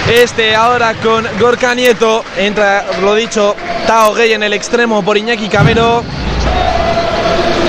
este 0.09 0.55
ahora 0.55 0.94
con 0.94 1.26
Gorka 1.38 1.74
Nieto. 1.74 2.24
Entra, 2.36 2.84
lo 3.00 3.14
dicho, 3.14 3.57
Tao 3.86 4.14
Gay 4.14 4.32
en 4.32 4.42
el 4.42 4.52
extremo 4.52 5.02
por 5.02 5.16
Iñaki 5.16 5.48
Camero. 5.48 6.02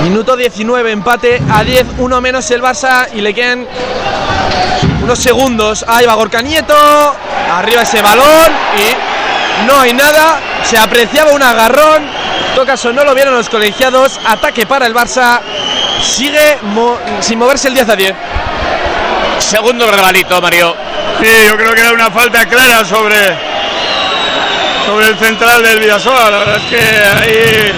Minuto 0.04 0.36
19, 0.36 0.92
empate 0.92 1.42
a 1.52 1.64
10, 1.64 1.86
uno 2.00 2.22
menos 2.22 2.50
el 2.52 2.62
Barça 2.62 3.08
y 3.14 3.22
le 3.22 3.34
quedan 3.34 3.66
unos 5.04 5.20
segundos. 5.20 5.86
Ahí 5.88 6.06
va 6.06 6.14
Gorka 6.16 6.42
Nieto. 6.42 6.76
Arriba 7.52 7.82
ese 7.84 8.02
balón 8.02 8.52
y 8.78 9.66
no 9.66 9.80
hay 9.80 9.94
nada. 9.94 10.40
Se 10.64 10.78
apreciaba 10.78 11.32
un 11.32 11.42
agarrón. 11.42 12.04
En 12.04 12.56
todo 12.56 12.66
caso, 12.66 12.94
no 12.94 13.04
lo 13.04 13.16
vieron 13.16 13.34
los 13.34 13.50
colegiados. 13.50 14.20
Ataque 14.26 14.66
para 14.66 14.86
el 14.86 14.94
Barça. 14.94 15.42
Sigue 16.02 16.58
sin 17.22 17.40
moverse 17.40 17.70
el 17.70 17.74
10 17.74 17.90
a 17.90 17.96
10. 17.96 18.14
Segundo 19.40 19.90
regalito, 19.90 20.42
Mario. 20.42 20.76
Sí, 21.22 21.30
yo 21.48 21.58
creo 21.58 21.74
que 21.74 21.82
era 21.82 21.92
una 21.94 22.12
falta 22.12 22.46
clara 22.46 22.84
sobre, 22.84 23.18
sobre 24.86 25.08
el 25.08 25.18
central 25.18 25.64
del 25.64 25.80
Vidasoa. 25.80 26.30
La 26.30 26.38
verdad 26.40 26.58
es 26.58 26.64
que 26.64 26.78
ahí 26.78 27.72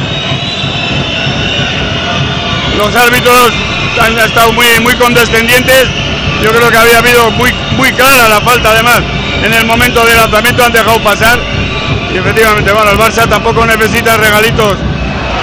los 2.78 2.96
árbitros 2.96 3.54
han 4.02 4.18
estado 4.20 4.52
muy, 4.54 4.80
muy 4.82 4.96
condescendientes. 4.96 5.88
Yo 6.42 6.52
creo 6.52 6.70
que 6.70 6.78
había 6.78 7.00
habido 7.00 7.32
muy, 7.32 7.52
muy 7.78 7.92
clara 7.94 8.28
la 8.28 8.42
falta 8.42 8.72
además 8.72 9.02
en 9.44 9.54
el 9.54 9.66
momento 9.66 10.04
del 10.06 10.16
lanzamiento, 10.16 10.64
han 10.64 10.72
dejado 10.72 11.00
pasar. 11.04 11.40
Y 12.14 12.18
efectivamente, 12.18 12.72
bueno, 12.72 12.92
el 12.92 12.98
Barça 12.98 13.28
tampoco 13.28 13.66
necesita 13.66 14.18
regalitos 14.18 14.78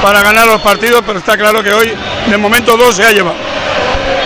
para 0.02 0.22
ganar 0.22 0.46
los 0.46 0.60
partidos, 0.60 1.02
pero 1.06 1.18
está 1.18 1.36
claro 1.36 1.62
que 1.62 1.72
hoy, 1.72 1.92
de 2.28 2.36
momento, 2.36 2.76
dos 2.76 2.96
se 2.96 3.04
ha 3.04 3.12
llevado. 3.12 3.36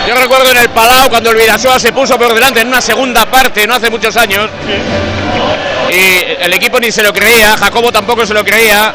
Yo 0.09 0.15
recuerdo 0.15 0.49
en 0.49 0.57
el 0.57 0.69
Palau 0.69 1.07
cuando 1.07 1.29
el 1.29 1.37
Vidasoa 1.37 1.79
se 1.79 1.93
puso 1.93 2.17
por 2.17 2.33
delante 2.33 2.61
en 2.61 2.67
una 2.67 2.81
segunda 2.81 3.27
parte, 3.27 3.67
no 3.67 3.75
hace 3.75 3.91
muchos 3.91 4.17
años. 4.17 4.49
Y 5.87 6.43
el 6.43 6.51
equipo 6.51 6.79
ni 6.79 6.91
se 6.91 7.03
lo 7.03 7.13
creía, 7.13 7.55
Jacobo 7.55 7.91
tampoco 7.91 8.25
se 8.25 8.33
lo 8.33 8.43
creía. 8.43 8.91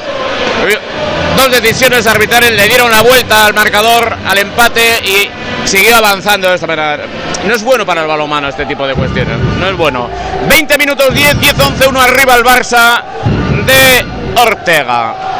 Dos 1.36 1.52
decisiones 1.52 2.04
arbitrales 2.08 2.50
le 2.50 2.66
dieron 2.66 2.90
la 2.90 3.02
vuelta 3.02 3.46
al 3.46 3.54
marcador, 3.54 4.12
al 4.26 4.38
empate 4.38 5.02
y 5.04 5.30
siguió 5.68 5.98
avanzando 5.98 6.48
de 6.48 6.56
esta 6.56 6.66
manera. 6.66 7.04
No 7.44 7.54
es 7.54 7.62
bueno 7.62 7.86
para 7.86 8.00
el 8.00 8.08
balonmano 8.08 8.48
este 8.48 8.66
tipo 8.66 8.84
de 8.84 8.94
cuestiones, 8.94 9.38
no 9.38 9.68
es 9.68 9.76
bueno. 9.76 10.10
20 10.48 10.78
minutos 10.78 11.14
10, 11.14 11.38
10, 11.38 11.60
11, 11.60 11.86
1 11.90 12.00
arriba 12.00 12.34
el 12.34 12.42
Barça 12.42 13.02
de 13.64 14.04
Ortega. 14.34 15.33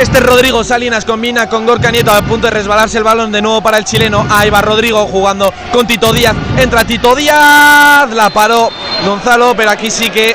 Este 0.00 0.16
es 0.16 0.24
Rodrigo 0.24 0.64
Salinas 0.64 1.04
combina 1.04 1.46
con 1.46 1.66
Gorka 1.66 1.90
Nieto 1.90 2.10
a 2.10 2.22
punto 2.22 2.46
de 2.46 2.52
resbalarse 2.52 2.96
el 2.96 3.04
balón 3.04 3.30
de 3.30 3.42
nuevo 3.42 3.60
para 3.60 3.76
el 3.76 3.84
chileno. 3.84 4.26
Ahí 4.30 4.48
va 4.48 4.62
Rodrigo 4.62 5.06
jugando 5.06 5.52
con 5.74 5.86
Tito 5.86 6.10
Díaz. 6.10 6.34
Entra 6.56 6.86
Tito 6.86 7.14
Díaz, 7.14 8.10
la 8.14 8.30
paró 8.30 8.70
Gonzalo, 9.04 9.54
pero 9.54 9.70
aquí 9.70 9.90
sí 9.90 10.08
que 10.08 10.34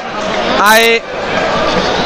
hay, 0.61 1.01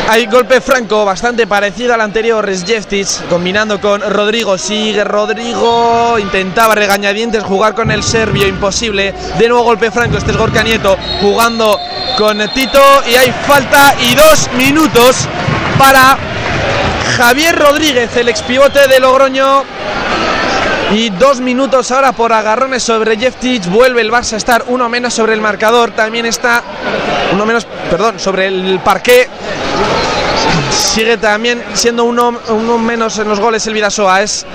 hay 0.08 0.26
golpe 0.28 0.62
franco 0.62 1.04
bastante 1.04 1.48
parecido 1.48 1.94
al 1.94 2.00
anterior. 2.00 2.46
Resjestic 2.46 3.28
combinando 3.28 3.82
con 3.82 4.10
Rodrigo. 4.10 4.58
Sigue 4.58 5.04
Rodrigo, 5.04 6.18
intentaba 6.18 6.76
regañadientes 6.76 7.44
jugar 7.44 7.76
con 7.76 7.92
el 7.92 8.04
serbio, 8.04 8.48
imposible. 8.48 9.14
De 9.38 9.50
nuevo 9.50 9.66
golpe 9.66 9.92
franco, 9.92 10.18
este 10.18 10.32
es 10.32 10.38
Gorka 10.38 10.64
Nieto 10.64 10.98
jugando 11.20 11.78
con 12.18 12.38
Tito 12.54 12.82
y 13.12 13.16
hay 13.16 13.34
falta 13.46 13.96
y 14.00 14.16
dos 14.16 14.50
minutos 14.56 15.28
para 15.78 16.18
Javier 17.18 17.58
Rodríguez, 17.58 18.16
el 18.18 18.30
expivote 18.30 18.88
de 18.88 19.00
Logroño. 19.00 19.64
Y 20.92 21.12
dos 21.12 21.40
minutos 21.40 21.92
ahora 21.92 22.14
por 22.14 22.34
agarrones 22.34 22.82
sobre 22.82 23.18
Jeftic. 23.18 23.66
Vuelve 23.68 24.02
el 24.02 24.12
Barça 24.12 24.34
a 24.34 24.38
estar 24.38 24.66
uno 24.68 24.90
menos 24.90 25.14
sobre 25.14 25.34
el 25.34 25.42
marcador. 25.42 25.92
También 25.92 26.26
está 26.26 26.64
uno 27.32 27.46
menos, 27.46 27.68
perdón, 27.90 28.20
sobre 28.20 28.48
el 28.48 28.80
parqué. 28.84 29.28
Sigue 30.72 31.18
también 31.18 31.64
siendo 31.74 32.06
uno, 32.06 32.40
uno 32.50 32.78
menos 32.78 33.20
en 33.20 33.30
los 33.30 33.40
goles 33.40 33.68
el 33.68 33.74
Vidasoa. 33.74 34.24
Es 34.24 34.46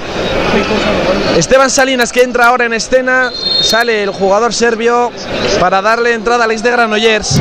Esteban 1.37 1.71
Salinas 1.71 2.13
que 2.13 2.23
entra 2.23 2.47
ahora 2.47 2.65
en 2.65 2.73
escena. 2.73 3.31
Sale 3.63 4.03
el 4.03 4.11
jugador 4.11 4.53
serbio 4.53 5.13
para 5.61 5.83
darle 5.83 6.15
entrada 6.15 6.43
a 6.43 6.47
Alex 6.47 6.63
de 6.63 6.71
Granollers. 6.71 7.41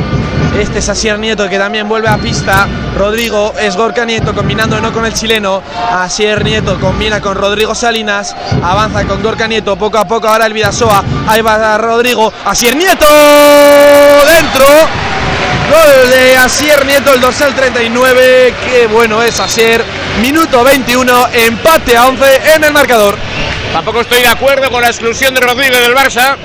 Este 0.58 0.78
es 0.78 0.88
Asier 0.88 1.18
Nieto 1.18 1.48
que 1.48 1.58
también 1.58 1.88
vuelve 1.88 2.08
a 2.08 2.16
pista. 2.16 2.68
Rodrigo 2.96 3.54
es 3.60 3.76
Gorka 3.76 4.04
Nieto 4.04 4.34
combinando 4.34 4.80
no 4.80 4.92
con 4.92 5.04
el 5.04 5.12
chileno. 5.12 5.62
Asier 5.90 6.44
Nieto 6.44 6.78
combina 6.78 7.20
con 7.20 7.36
Rodrigo 7.36 7.74
Salinas. 7.74 8.34
Avanza 8.62 9.04
con 9.04 9.22
Gorka 9.22 9.48
Nieto 9.48 9.76
poco 9.76 9.98
a 9.98 10.04
poco. 10.04 10.28
Ahora 10.28 10.46
el 10.46 10.52
Vidasoa. 10.52 11.02
Ahí 11.26 11.42
va 11.42 11.76
Rodrigo. 11.78 12.32
Asier 12.44 12.76
Nieto 12.76 13.06
dentro. 14.26 14.64
Gol 15.70 16.10
de 16.10 16.36
Asier 16.36 16.84
Nieto, 16.86 17.14
el 17.14 17.20
dorsal 17.20 17.54
39. 17.54 18.54
Qué 18.64 18.86
bueno 18.86 19.22
es 19.22 19.40
Asier. 19.40 19.84
Minuto 20.20 20.62
21, 20.62 21.28
empate 21.32 21.96
a 21.96 22.06
11 22.06 22.54
en 22.54 22.64
el 22.64 22.72
marcador. 22.72 23.18
Tampoco 23.72 24.02
estoy 24.02 24.22
de 24.22 24.28
acuerdo 24.28 24.70
con 24.70 24.82
la 24.82 24.88
exclusión 24.88 25.34
de 25.34 25.40
Rodríguez 25.40 25.80
del 25.80 25.94
Barça. 25.94 26.36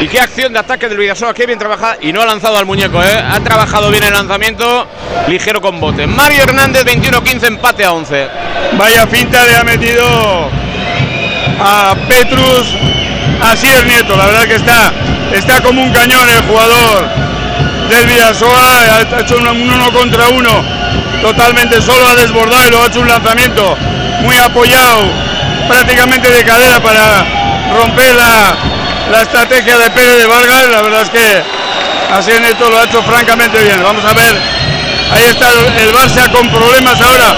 Y 0.00 0.06
qué 0.06 0.20
acción 0.20 0.52
de 0.52 0.60
ataque 0.60 0.88
del 0.88 0.96
Vidasoa, 0.96 1.34
qué 1.34 1.44
bien 1.44 1.58
trabajada. 1.58 1.96
Y 2.00 2.12
no 2.12 2.22
ha 2.22 2.26
lanzado 2.26 2.56
al 2.56 2.66
muñeco, 2.66 3.02
¿eh? 3.02 3.18
ha 3.18 3.40
trabajado 3.40 3.90
bien 3.90 4.04
el 4.04 4.12
lanzamiento, 4.12 4.86
ligero 5.26 5.60
con 5.60 5.80
bote. 5.80 6.06
Mario 6.06 6.44
Hernández, 6.44 6.84
21-15, 6.84 7.46
empate 7.48 7.84
a 7.84 7.92
11. 7.92 8.28
Vaya 8.78 9.06
finta 9.08 9.44
le 9.44 9.56
ha 9.56 9.64
metido 9.64 10.04
a 11.60 11.96
Petrus 12.08 12.74
Asier 13.42 13.84
Nieto. 13.86 14.16
La 14.16 14.26
verdad 14.26 14.44
que 14.44 14.54
está, 14.54 14.92
está 15.32 15.60
como 15.60 15.82
un 15.82 15.92
cañón 15.92 16.28
el 16.28 16.42
jugador 16.42 17.08
del 17.90 18.06
Vidasoa. 18.06 19.02
Ha 19.16 19.20
hecho 19.20 19.36
un 19.36 19.48
uno 19.48 19.90
contra 19.92 20.28
uno 20.28 20.64
totalmente 21.22 21.82
solo, 21.82 22.06
ha 22.06 22.14
desbordado 22.14 22.68
y 22.68 22.70
lo 22.70 22.82
ha 22.82 22.86
hecho 22.86 23.00
un 23.00 23.08
lanzamiento 23.08 23.76
muy 24.22 24.36
apoyado, 24.36 25.10
prácticamente 25.66 26.30
de 26.30 26.44
cadera 26.44 26.80
para 26.80 27.24
romper 27.76 28.14
la, 28.14 28.56
la 29.10 29.22
estrategia 29.22 29.78
de 29.78 29.90
Pérez 29.90 30.18
de 30.18 30.26
Vargas. 30.26 30.68
La 30.70 30.82
verdad 30.82 31.02
es 31.02 31.10
que 31.10 31.42
así 32.12 32.32
Neto 32.40 32.68
lo 32.70 32.78
ha 32.78 32.84
hecho 32.84 33.02
francamente 33.02 33.62
bien. 33.62 33.82
Vamos 33.82 34.04
a 34.04 34.12
ver, 34.14 34.36
ahí 35.12 35.24
está 35.24 35.46
el 35.50 35.92
Barça 35.92 36.30
con 36.30 36.48
problemas 36.50 37.00
ahora 37.00 37.34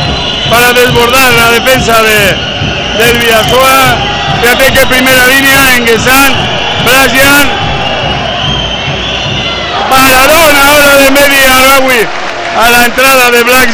para 0.51 0.73
desbordar 0.73 1.33
la 1.35 1.51
defensa 1.51 2.03
de, 2.03 3.05
del 3.05 3.18
Villasoa. 3.18 3.97
Fíjate 4.43 4.73
que 4.73 4.87
primera 4.87 5.27
línea 5.27 5.77
en 5.77 5.85
Guesan, 5.85 6.33
Brasian. 6.85 7.71
Paradón 9.91 10.57
ahora 10.57 10.97
de 10.97 11.11
Medi 11.11 11.45
Arawi 11.45 12.07
a 12.57 12.71
la 12.71 12.85
entrada 12.85 13.31
de 13.31 13.43
Black 13.43 13.71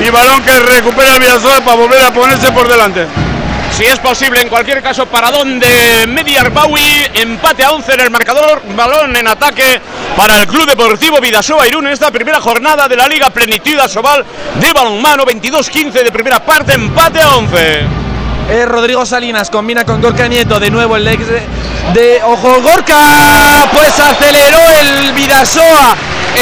y 0.00 0.10
balón 0.10 0.42
que 0.42 0.60
recupera 0.60 1.18
Villasoa 1.18 1.60
para 1.60 1.76
volver 1.76 2.00
a 2.00 2.12
ponerse 2.12 2.52
por 2.52 2.68
delante. 2.68 3.06
Si 3.72 3.84
es 3.84 3.98
posible, 4.00 4.40
en 4.40 4.48
cualquier 4.48 4.82
caso, 4.82 5.06
paradón 5.06 5.60
de 5.60 6.06
Medi 6.08 6.36
Arbawi, 6.36 7.06
empate 7.14 7.64
a 7.64 7.70
11 7.70 7.94
en 7.94 8.00
el 8.00 8.10
marcador, 8.10 8.62
balón 8.74 9.14
en 9.14 9.28
ataque 9.28 9.80
para 10.16 10.40
el 10.40 10.48
Club 10.48 10.66
Deportivo 10.66 11.20
Vidasoa 11.20 11.68
Irún 11.68 11.86
en 11.86 11.92
esta 11.92 12.10
primera 12.10 12.40
jornada 12.40 12.88
de 12.88 12.96
la 12.96 13.06
Liga 13.06 13.30
Plenitud 13.30 13.78
Asobal 13.78 14.24
de 14.60 14.72
balonmano, 14.72 15.24
22-15 15.24 15.92
de 15.92 16.10
primera 16.10 16.44
parte, 16.44 16.72
empate 16.72 17.20
a 17.20 17.36
11. 17.36 17.80
Eh, 18.50 18.64
Rodrigo 18.66 19.04
Salinas 19.06 19.50
combina 19.50 19.84
con 19.84 20.00
Gorka 20.00 20.26
Nieto, 20.26 20.58
de 20.58 20.70
nuevo 20.70 20.96
el 20.96 21.06
ex 21.06 21.28
de, 21.28 21.42
de 21.92 22.22
Ojo 22.24 22.60
Gorka, 22.62 23.68
pues 23.72 24.00
aceleró 24.00 24.58
el 24.80 25.12
Vidasoa, 25.12 25.94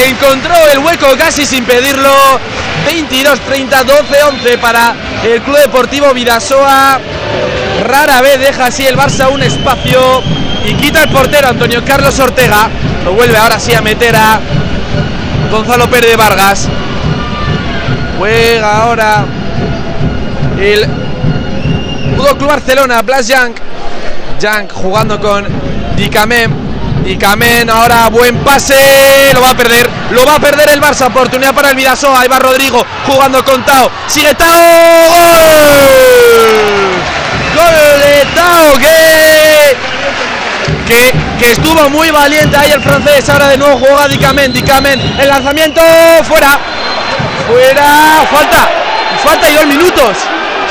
encontró 0.06 0.54
el 0.72 0.78
hueco 0.78 1.08
casi 1.18 1.44
sin 1.44 1.64
pedirlo, 1.64 2.14
22, 2.86 3.40
30, 3.40 3.82
12, 3.82 4.22
11 4.22 4.58
para 4.58 4.94
el 5.24 5.42
Club 5.42 5.58
Deportivo 5.58 6.14
Vidasoa. 6.14 7.00
Rara 7.84 8.20
vez 8.20 8.40
deja 8.40 8.66
así 8.66 8.86
el 8.86 8.96
Barça 8.96 9.30
un 9.30 9.42
espacio 9.42 10.22
y 10.64 10.74
quita 10.74 11.02
el 11.02 11.08
portero 11.10 11.48
Antonio 11.48 11.84
Carlos 11.84 12.18
Ortega. 12.18 12.68
Lo 13.04 13.12
vuelve 13.12 13.36
ahora 13.36 13.60
sí 13.60 13.74
a 13.74 13.80
meter 13.80 14.16
a 14.16 14.40
Gonzalo 15.50 15.88
Pérez 15.88 16.10
de 16.10 16.16
Vargas. 16.16 16.68
Juega 18.18 18.82
ahora 18.82 19.24
el 20.58 20.86
Fútbol 22.16 22.38
Club 22.38 22.50
Barcelona, 22.50 23.02
Blas 23.02 23.28
Young. 23.28 23.52
Young 24.40 24.72
jugando 24.72 25.20
con 25.20 25.46
Dicamem. 25.96 26.50
Dicamem 27.04 27.68
ahora 27.70 28.08
buen 28.08 28.36
pase. 28.38 28.74
Lo 29.34 29.40
va 29.40 29.50
a 29.50 29.56
perder. 29.56 29.88
Lo 30.10 30.24
va 30.26 30.36
a 30.36 30.40
perder 30.40 30.70
el 30.70 30.80
Barça. 30.80 31.06
Oportunidad 31.06 31.54
para 31.54 31.70
el 31.70 31.76
Vidasoa. 31.76 32.20
Ahí 32.20 32.28
va 32.28 32.38
Rodrigo 32.38 32.84
jugando 33.06 33.44
con 33.44 33.64
Tao. 33.64 33.90
Sigue 34.08 34.34
Tao. 34.34 34.48
Gol 37.56 38.78
que, 38.78 39.76
que, 40.86 41.14
que 41.38 41.52
estuvo 41.52 41.88
muy 41.90 42.10
valiente 42.10 42.56
ahí 42.56 42.72
el 42.72 42.82
francés. 42.82 43.28
Ahora 43.28 43.48
de 43.48 43.56
nuevo 43.56 43.78
juega 43.78 44.08
Dicamem. 44.08 44.52
Dicamem. 44.52 45.00
El 45.18 45.28
lanzamiento 45.28 45.80
fuera. 46.24 46.58
Fuera. 47.48 48.26
Falta. 48.30 48.68
Falta 49.24 49.48
y 49.48 49.54
dos 49.54 49.66
minutos. 49.66 50.16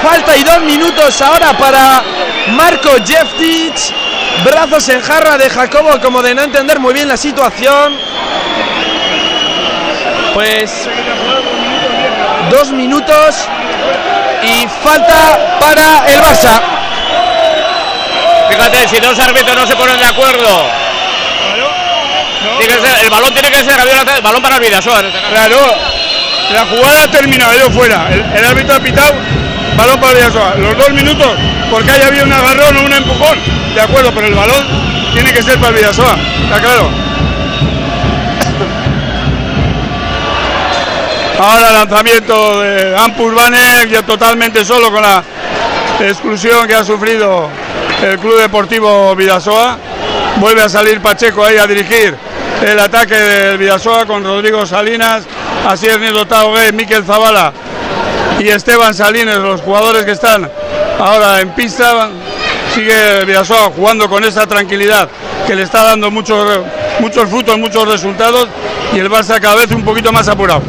Falta 0.01 0.37
y 0.37 0.43
dos 0.43 0.61
minutos 0.61 1.21
ahora 1.21 1.57
para 1.57 2.03
Marco 2.49 2.89
Jeftic. 3.05 3.75
Brazos 4.43 4.89
en 4.89 5.01
jarra 5.01 5.37
de 5.37 5.49
Jacobo 5.49 5.99
como 6.01 6.21
de 6.21 6.35
no 6.35 6.43
entender 6.43 6.79
muy 6.79 6.93
bien 6.93 7.07
la 7.07 7.17
situación. 7.17 7.97
Pues 10.33 10.87
dos 12.51 12.71
minutos 12.71 13.47
y 14.43 14.67
falta 14.83 15.57
para 15.59 16.05
el 16.07 16.21
Barça. 16.21 16.74
Fíjate, 18.49 18.87
si 18.87 18.97
dos 18.99 19.17
árbitros 19.19 19.55
no 19.55 19.67
se 19.67 19.75
ponen 19.75 19.97
de 19.99 20.05
acuerdo. 20.05 20.69
Tiene 22.59 22.75
que 22.75 22.87
ser- 22.87 23.03
el 23.03 23.09
balón 23.09 23.33
tiene 23.33 23.49
que 23.51 23.63
ser 23.63 23.79
el 23.79 24.21
balón 24.21 24.41
para 24.41 24.55
el 24.55 24.61
Vidasoa. 24.61 25.01
Claro, 25.31 25.57
la 26.53 26.65
jugada 26.65 27.03
ha 27.03 27.07
terminado, 27.11 27.53
ido 27.55 27.69
fuera. 27.71 28.07
El, 28.11 28.23
el 28.37 28.45
árbitro 28.45 28.75
ha 28.75 28.79
pitado, 28.79 29.13
balón 29.75 29.99
para 29.99 30.13
Villasoa. 30.13 30.55
Los 30.57 30.77
dos 30.77 30.89
minutos, 30.91 31.27
porque 31.69 31.91
haya 31.91 32.07
habido 32.07 32.23
un 32.25 32.33
agarrón 32.33 32.77
o 32.77 32.81
un 32.81 32.93
empujón, 32.93 33.39
de 33.73 33.81
acuerdo, 33.81 34.11
pero 34.13 34.27
el 34.27 34.35
balón 34.35 34.65
tiene 35.13 35.33
que 35.33 35.41
ser 35.41 35.57
para 35.57 35.69
el 35.69 35.75
Villasoa, 35.75 36.15
está 36.43 36.59
claro. 36.61 36.89
Ahora 41.37 41.71
lanzamiento 41.71 42.61
de 42.61 42.95
Ampus 42.97 43.33
Banner, 43.33 43.89
ya 43.89 44.03
totalmente 44.03 44.63
solo 44.63 44.89
con 44.91 45.01
la, 45.01 45.21
exclusión 45.99 46.67
que 46.67 46.75
ha 46.75 46.83
sufrido 46.83 47.49
el 48.03 48.19
Club 48.19 48.39
Deportivo 48.39 49.15
Vidasoa. 49.15 49.77
Vuelve 50.37 50.61
a 50.61 50.69
salir 50.69 51.01
Pacheco 51.01 51.43
ahí 51.43 51.57
a 51.57 51.67
dirigir 51.67 52.15
el 52.65 52.79
ataque 52.79 53.15
del 53.15 53.57
Vidasoa 53.57 54.05
con 54.05 54.23
Rodrigo 54.23 54.65
Salinas, 54.65 55.23
Asier 55.67 55.99
Nieto 55.99 56.25
Taogué, 56.25 56.71
Miquel 56.71 57.03
Zavala 57.03 57.53
y 58.39 58.47
Esteban 58.47 58.93
Salines, 58.93 59.37
los 59.37 59.61
jugadores 59.61 60.03
que 60.03 60.11
están 60.11 60.49
ahora 60.99 61.41
en 61.41 61.49
pista. 61.51 62.09
Sigue 62.73 63.23
Vidasoa 63.25 63.71
jugando 63.75 64.09
con 64.09 64.23
esa 64.25 64.45
tranquilidad 64.45 65.07
que 65.47 65.55
le 65.55 65.63
está 65.63 65.83
dando 65.83 66.11
muchos, 66.11 66.59
muchos 66.99 67.29
frutos, 67.29 67.57
muchos 67.57 67.87
resultados 67.87 68.49
y 68.93 68.99
el 68.99 69.09
Barça 69.09 69.39
cada 69.39 69.55
vez 69.55 69.71
un 69.71 69.83
poquito 69.83 70.11
más 70.11 70.27
apurado. 70.27 70.61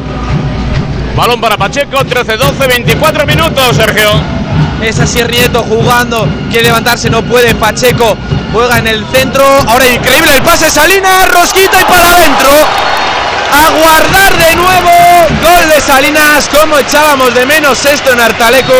Balón 1.15 1.41
para 1.41 1.57
Pacheco, 1.57 1.97
13-12, 1.97 2.67
24 2.67 3.25
minutos, 3.25 3.75
Sergio. 3.75 4.36
Es 4.81 4.99
así 4.99 5.23
Nieto 5.23 5.63
jugando, 5.63 6.27
quiere 6.49 6.65
levantarse, 6.65 7.09
no 7.09 7.23
puede. 7.23 7.55
Pacheco 7.55 8.15
juega 8.53 8.77
en 8.77 8.87
el 8.87 9.05
centro. 9.07 9.43
Ahora 9.67 9.87
increíble 9.87 10.35
el 10.35 10.41
pase, 10.43 10.69
Salinas, 10.69 11.29
rosquita 11.29 11.81
y 11.81 11.83
para 11.85 12.11
adentro. 12.11 12.49
A 13.51 13.69
guardar 13.71 14.37
de 14.37 14.55
nuevo. 14.55 14.91
Gol 15.41 15.69
de 15.69 15.81
Salinas, 15.81 16.47
como 16.49 16.77
echábamos 16.77 17.33
de 17.33 17.45
menos 17.45 17.83
esto 17.85 18.13
en 18.13 18.19
Artaleco. 18.19 18.73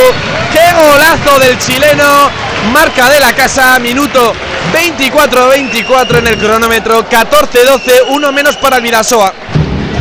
Qué 0.52 0.74
golazo 0.74 1.39
del 1.39 1.58
chileno. 1.58 2.30
Marca 2.72 3.10
de 3.10 3.20
la 3.20 3.34
casa, 3.34 3.80
minuto 3.80 4.34
24-24 4.74 6.20
en 6.20 6.28
el 6.28 6.38
cronómetro. 6.38 7.10
14-12, 7.10 8.04
uno 8.10 8.32
menos 8.32 8.56
para 8.58 8.78
el 8.78 8.84
Vidasoa. 8.84 9.34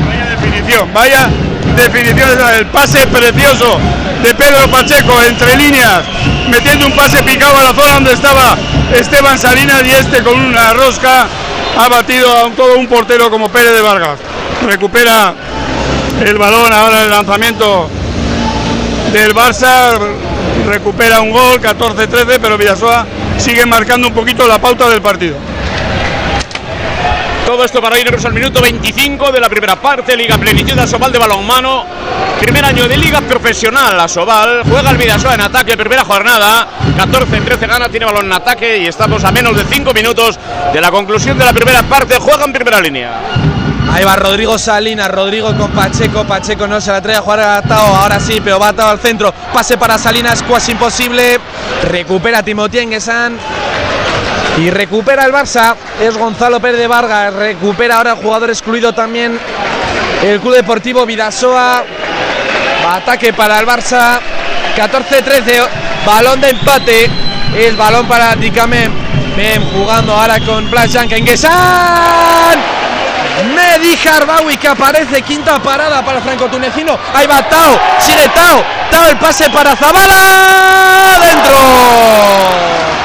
Vaya 0.07 0.26
definición, 0.26 0.92
vaya 0.92 1.28
definición, 1.76 2.30
el 2.55 2.66
pase 2.66 3.07
precioso 3.07 3.78
de 4.26 4.34
Pedro 4.34 4.68
Pacheco 4.68 5.22
entre 5.22 5.56
líneas, 5.56 6.02
metiendo 6.48 6.86
un 6.86 6.92
pase 6.96 7.22
picado 7.22 7.60
a 7.60 7.62
la 7.62 7.72
zona 7.72 7.94
donde 7.94 8.12
estaba 8.12 8.56
Esteban 8.92 9.38
Salinas 9.38 9.84
y 9.86 9.92
este 9.92 10.24
con 10.24 10.40
una 10.40 10.72
rosca 10.72 11.28
ha 11.78 11.88
batido 11.88 12.28
a 12.32 12.50
todo 12.50 12.76
un 12.76 12.88
portero 12.88 13.30
como 13.30 13.48
Pérez 13.48 13.72
de 13.72 13.82
Vargas. 13.82 14.18
Recupera 14.66 15.32
el 16.24 16.38
balón 16.38 16.72
ahora 16.72 17.04
el 17.04 17.10
lanzamiento 17.10 17.88
del 19.12 19.32
Barça, 19.32 19.96
recupera 20.66 21.20
un 21.20 21.30
gol, 21.30 21.60
14-13, 21.60 22.38
pero 22.42 22.58
Villasoa 22.58 23.06
sigue 23.38 23.64
marcando 23.64 24.08
un 24.08 24.14
poquito 24.14 24.48
la 24.48 24.58
pauta 24.58 24.88
del 24.88 25.02
partido. 25.02 25.36
Todo 27.57 27.64
esto 27.64 27.80
para 27.80 27.98
irnos 27.98 28.22
al 28.22 28.34
minuto 28.34 28.61
25 28.61 29.32
de 29.32 29.40
la 29.40 29.48
primera 29.48 29.76
parte. 29.76 30.14
Liga 30.14 30.36
Plenitud 30.36 30.78
Asobal 30.78 31.11
de 31.11 31.18
balonmano. 31.18 31.86
Primer 32.38 32.62
año 32.62 32.86
de 32.86 32.98
liga 32.98 33.22
profesional. 33.22 33.98
Asobal 33.98 34.61
juega 34.68 34.90
el 34.90 34.98
Vidasoa 34.98 35.36
en 35.36 35.40
ataque. 35.40 35.74
Primera 35.74 36.04
jornada. 36.04 36.68
14-13 36.98 37.66
gana. 37.66 37.88
Tiene 37.88 38.04
balón 38.04 38.26
en 38.26 38.34
ataque. 38.34 38.76
Y 38.76 38.86
estamos 38.86 39.24
a 39.24 39.32
menos 39.32 39.57
de 39.57 39.64
5 39.64 39.94
minutos 39.94 40.38
de 40.70 40.80
la 40.82 40.90
conclusión 40.90 41.38
de 41.38 41.46
la 41.46 41.54
primera 41.54 41.82
parte. 41.84 42.18
Juega 42.18 42.44
en 42.44 42.52
primera 42.52 42.78
línea. 42.78 43.22
Ahí 43.90 44.04
va 44.04 44.16
Rodrigo 44.16 44.59
Salinas, 44.59 45.11
Rodrigo 45.11 45.57
con 45.57 45.70
Pacheco, 45.70 46.24
Pacheco 46.24 46.66
no 46.66 46.80
se 46.80 46.90
la 46.90 47.00
trae 47.00 47.16
a 47.16 47.22
jugar 47.22 47.40
a 47.40 47.62
Tao, 47.62 47.94
ahora 47.94 48.18
sí, 48.20 48.42
pero 48.42 48.59
va 48.59 48.72
Tao 48.72 48.90
al 48.90 48.98
centro, 48.98 49.32
pase 49.54 49.78
para 49.78 49.96
Salinas, 49.96 50.42
cuasi 50.42 50.72
imposible, 50.72 51.38
recupera 51.84 52.42
Timothy 52.42 52.80
Enguesan, 52.80 53.38
y 54.57 54.70
recupera 54.70 55.24
el 55.24 55.32
Barça, 55.32 55.74
es 56.00 56.16
Gonzalo 56.16 56.61
Pérez 56.61 56.78
de 56.78 56.86
Vargas, 56.86 57.32
recupera 57.34 57.96
ahora 57.96 58.12
el 58.12 58.16
jugador 58.16 58.50
excluido 58.50 58.92
también 58.92 59.38
el 60.22 60.40
Club 60.40 60.54
Deportivo 60.54 61.04
Vidasoa. 61.04 61.84
Ataque 62.88 63.32
para 63.32 63.59
el 63.59 63.66
Barça, 63.66 64.20
14-13, 64.76 65.66
balón 66.07 66.40
de 66.40 66.50
empate, 66.50 67.11
es 67.57 67.76
balón 67.76 68.07
para 68.07 68.34
Dicamem. 68.36 68.92
Mem 69.36 69.62
jugando 69.72 70.14
ahora 70.14 70.40
con 70.40 70.70
Blas 70.70 70.94
Enguesan. 70.94 72.59
Medi 73.54 73.98
Harbawi 74.09 74.57
que 74.57 74.68
aparece, 74.68 75.20
quinta 75.22 75.59
parada 75.59 76.02
para 76.02 76.22
Franco 76.22 76.46
Tunecino. 76.46 76.98
Ahí 77.12 77.26
va 77.26 77.46
Tao, 77.46 77.78
sigue 77.98 78.28
Tao, 78.30 78.64
Tao 78.90 79.04
el 79.11 79.18
pase 79.18 79.50
para 79.50 79.76
Zabala. 79.76 81.18
Dentro 81.20 82.95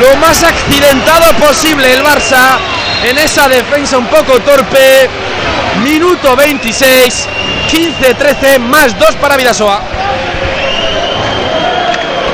lo 0.00 0.16
más 0.16 0.42
accidentado 0.42 1.32
posible 1.34 1.92
el 1.92 2.02
Barça 2.02 2.58
en 3.04 3.18
esa 3.18 3.48
defensa 3.48 3.98
un 3.98 4.06
poco 4.06 4.40
torpe. 4.40 5.08
Minuto 5.82 6.36
26, 6.36 7.26
15-13, 7.70 8.58
más 8.60 8.98
2 8.98 9.16
para 9.16 9.36
Vidasoa. 9.36 9.82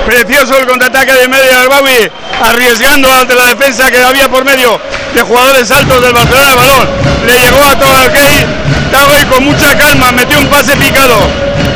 Precioso 0.06 0.58
el 0.58 0.66
contraataque 0.66 1.12
de 1.12 1.28
medio 1.28 1.56
Arbawi, 1.58 2.10
arriesgando 2.42 3.10
ante 3.12 3.34
la 3.34 3.46
defensa 3.46 3.90
que 3.90 3.98
había 3.98 4.28
por 4.28 4.44
medio 4.44 4.80
de 5.14 5.22
jugadores 5.22 5.70
altos 5.70 6.02
del 6.02 6.12
Barcelona. 6.12 6.50
El 6.50 6.56
balón 6.56 6.88
le 7.26 7.38
llegó 7.38 7.62
a 7.62 7.78
todo 7.78 8.04
el 8.04 8.10
y 9.20 9.24
con 9.26 9.44
mucha 9.44 9.76
calma 9.76 10.12
metió 10.12 10.38
un 10.38 10.46
pase 10.48 10.76
picado 10.76 11.16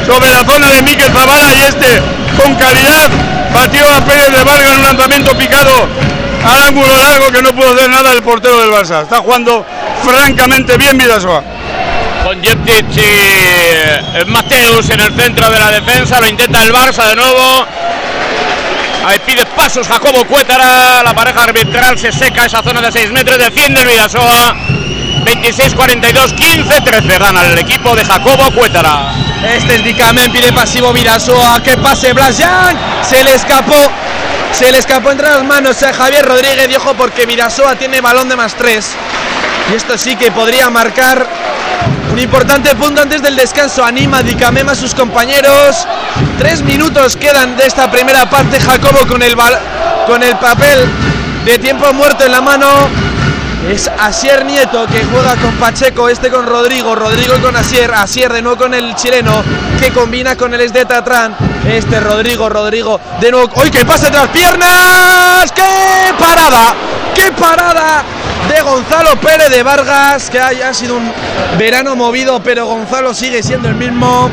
sobre 0.07 0.30
la 0.30 0.45
zona 0.45 0.68
de 0.70 0.82
Miquel 0.82 1.12
Zavala 1.12 1.55
y 1.55 1.62
este 1.62 2.03
con 2.37 2.55
calidad 2.57 3.11
batió 3.55 3.88
a 3.88 4.05
Pérez 4.05 4.30
de 4.30 4.44
Vargas 4.44 4.72
en 4.72 4.76
un 4.78 4.82
lanzamiento 4.82 5.38
picado 5.38 5.88
al 6.44 6.62
ángulo 6.62 6.96
largo 6.98 7.30
que 7.30 7.40
no 7.40 7.55
pudo 7.55 7.72
hacer 7.72 7.88
nada 7.88 8.12
el 8.12 8.22
portero 8.22 8.61
del 8.61 8.70
Barça. 8.70 9.02
Está 9.02 9.18
jugando 9.18 9.64
francamente 10.05 10.76
bien 10.76 10.98
Vidasoa. 10.98 11.42
Con 12.24 12.42
Jeptic 12.42 12.86
y 12.96 13.00
eh, 13.00 14.24
Mateus 14.26 14.90
en 14.90 15.00
el 15.00 15.14
centro 15.14 15.50
de 15.50 15.59
la 15.59 15.70
defensa, 15.70 16.20
lo 16.20 16.26
intenta 16.26 16.62
el 16.62 16.72
Barça 16.72 17.09
de 17.09 17.16
nuevo. 17.16 17.66
Ahí 19.07 19.18
pide 19.26 19.44
pasos 19.46 19.86
Jacobo 19.86 20.24
Cuétara, 20.24 21.02
la 21.02 21.14
pareja 21.14 21.44
arbitral 21.44 21.98
se 21.98 22.11
seca 22.11 22.46
esa 22.46 22.62
zona 22.62 22.80
de 22.80 22.90
6 22.90 23.12
metros, 23.12 23.38
defiende 23.38 23.82
el 23.82 23.88
Vidasoa. 23.88 24.74
26-42, 25.25 26.35
15-13 26.37 27.18
gana 27.18 27.47
el 27.47 27.59
equipo 27.59 27.95
de 27.97 28.05
Jacobo 28.05 28.51
Cuétara. 28.53 29.12
Este 29.57 29.77
es 29.77 29.85
Dicamen, 29.85 30.31
pide 30.33 30.53
pasivo 30.53 30.93
Vidasoa, 30.93 31.62
que 31.62 31.77
pase 31.79 32.12
Blasjan, 32.12 32.77
se 33.03 33.22
le 33.25 33.35
escapó, 33.35 33.77
se 34.53 34.70
le 34.70 34.79
escapó 34.79 35.11
entre 35.11 35.29
las 35.29 35.45
manos 35.45 35.83
a 35.83 35.93
Javier 35.93 36.25
Rodríguez 36.25 36.68
y 36.70 36.77
ojo 36.77 36.95
porque 36.95 37.27
Vidasoa 37.27 37.77
tiene 37.77 38.01
balón 38.01 38.29
de 38.29 38.37
más 38.37 38.55
3. 38.55 38.87
Y 39.70 39.75
esto 39.75 39.97
sí 39.97 40.16
que 40.16 40.31
podría 40.31 40.68
marcar 40.70 41.27
un 42.12 42.18
importante 42.18 42.75
punto 42.77 43.03
antes 43.03 43.22
del 43.22 43.35
descanso. 43.35 43.85
Anima 43.85 44.22
Dicamem 44.22 44.68
a 44.68 44.75
sus 44.75 44.95
compañeros. 44.95 45.87
Tres 46.39 46.62
minutos 46.62 47.16
quedan 47.16 47.57
de 47.57 47.66
esta 47.66 47.91
primera 47.91 48.29
parte. 48.29 48.61
Jacobo 48.61 49.07
con 49.07 49.22
el, 49.22 49.35
con 50.07 50.22
el 50.22 50.37
papel 50.37 50.89
de 51.45 51.59
tiempo 51.59 51.93
muerto 51.93 52.25
en 52.25 52.33
la 52.33 52.41
mano. 52.41 52.68
Es 53.69 53.89
Asier 53.99 54.45
Nieto 54.45 54.87
que 54.87 55.03
juega 55.05 55.37
con 55.37 55.53
Pacheco, 55.55 56.09
este 56.09 56.29
con 56.31 56.47
Rodrigo, 56.47 56.95
Rodrigo 56.95 57.35
con 57.41 57.57
Asier, 57.57 57.93
Asier 57.95 58.33
de 58.33 58.43
nuevo 58.43 58.59
con 58.59 58.75
el 58.75 58.95
chileno 58.95 59.43
que 59.81 59.91
combina 59.91 60.37
con 60.37 60.53
el 60.53 60.71
de 60.71 60.85
Tatrán. 60.85 61.35
Este 61.67 61.99
Rodrigo, 61.99 62.49
Rodrigo 62.51 63.01
de 63.21 63.31
nuevo. 63.31 63.51
¡Uy, 63.57 63.71
que 63.71 63.85
pase 63.87 64.11
las 64.11 64.29
piernas! 64.29 65.51
¡Qué 65.53 66.12
parada! 66.19 66.75
¡Qué 67.15 67.33
parada! 67.33 68.05
De 68.49 68.61
Gonzalo 68.61 69.19
Pérez 69.19 69.49
de 69.49 69.62
Vargas, 69.62 70.29
que 70.29 70.39
ha 70.39 70.75
sido 70.75 70.97
un 70.97 71.11
verano 71.59 71.97
movido, 71.97 72.43
pero 72.43 72.67
Gonzalo 72.67 73.15
sigue 73.15 73.43
siendo 73.43 73.69
el 73.69 73.77
mismo. 73.77 74.31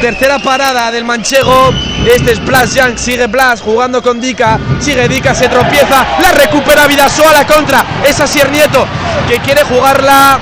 Tercera 0.00 0.40
parada 0.40 0.90
del 0.90 1.04
manchego. 1.04 1.70
Este 2.08 2.32
es 2.32 2.44
Blas 2.44 2.74
Young. 2.74 2.96
Sigue 2.96 3.26
Blas 3.26 3.60
jugando 3.60 4.02
con 4.02 4.18
Dica. 4.18 4.58
Sigue 4.80 5.08
Dica, 5.08 5.34
se 5.34 5.48
tropieza. 5.48 6.06
La 6.22 6.32
recupera 6.32 6.86
Vidasoa 6.86 7.28
a 7.30 7.32
la 7.32 7.46
contra. 7.46 7.84
Es 8.02 8.18
Asier 8.18 8.50
Nieto 8.50 8.86
que 9.28 9.38
quiere 9.40 9.62
jugarla 9.62 10.38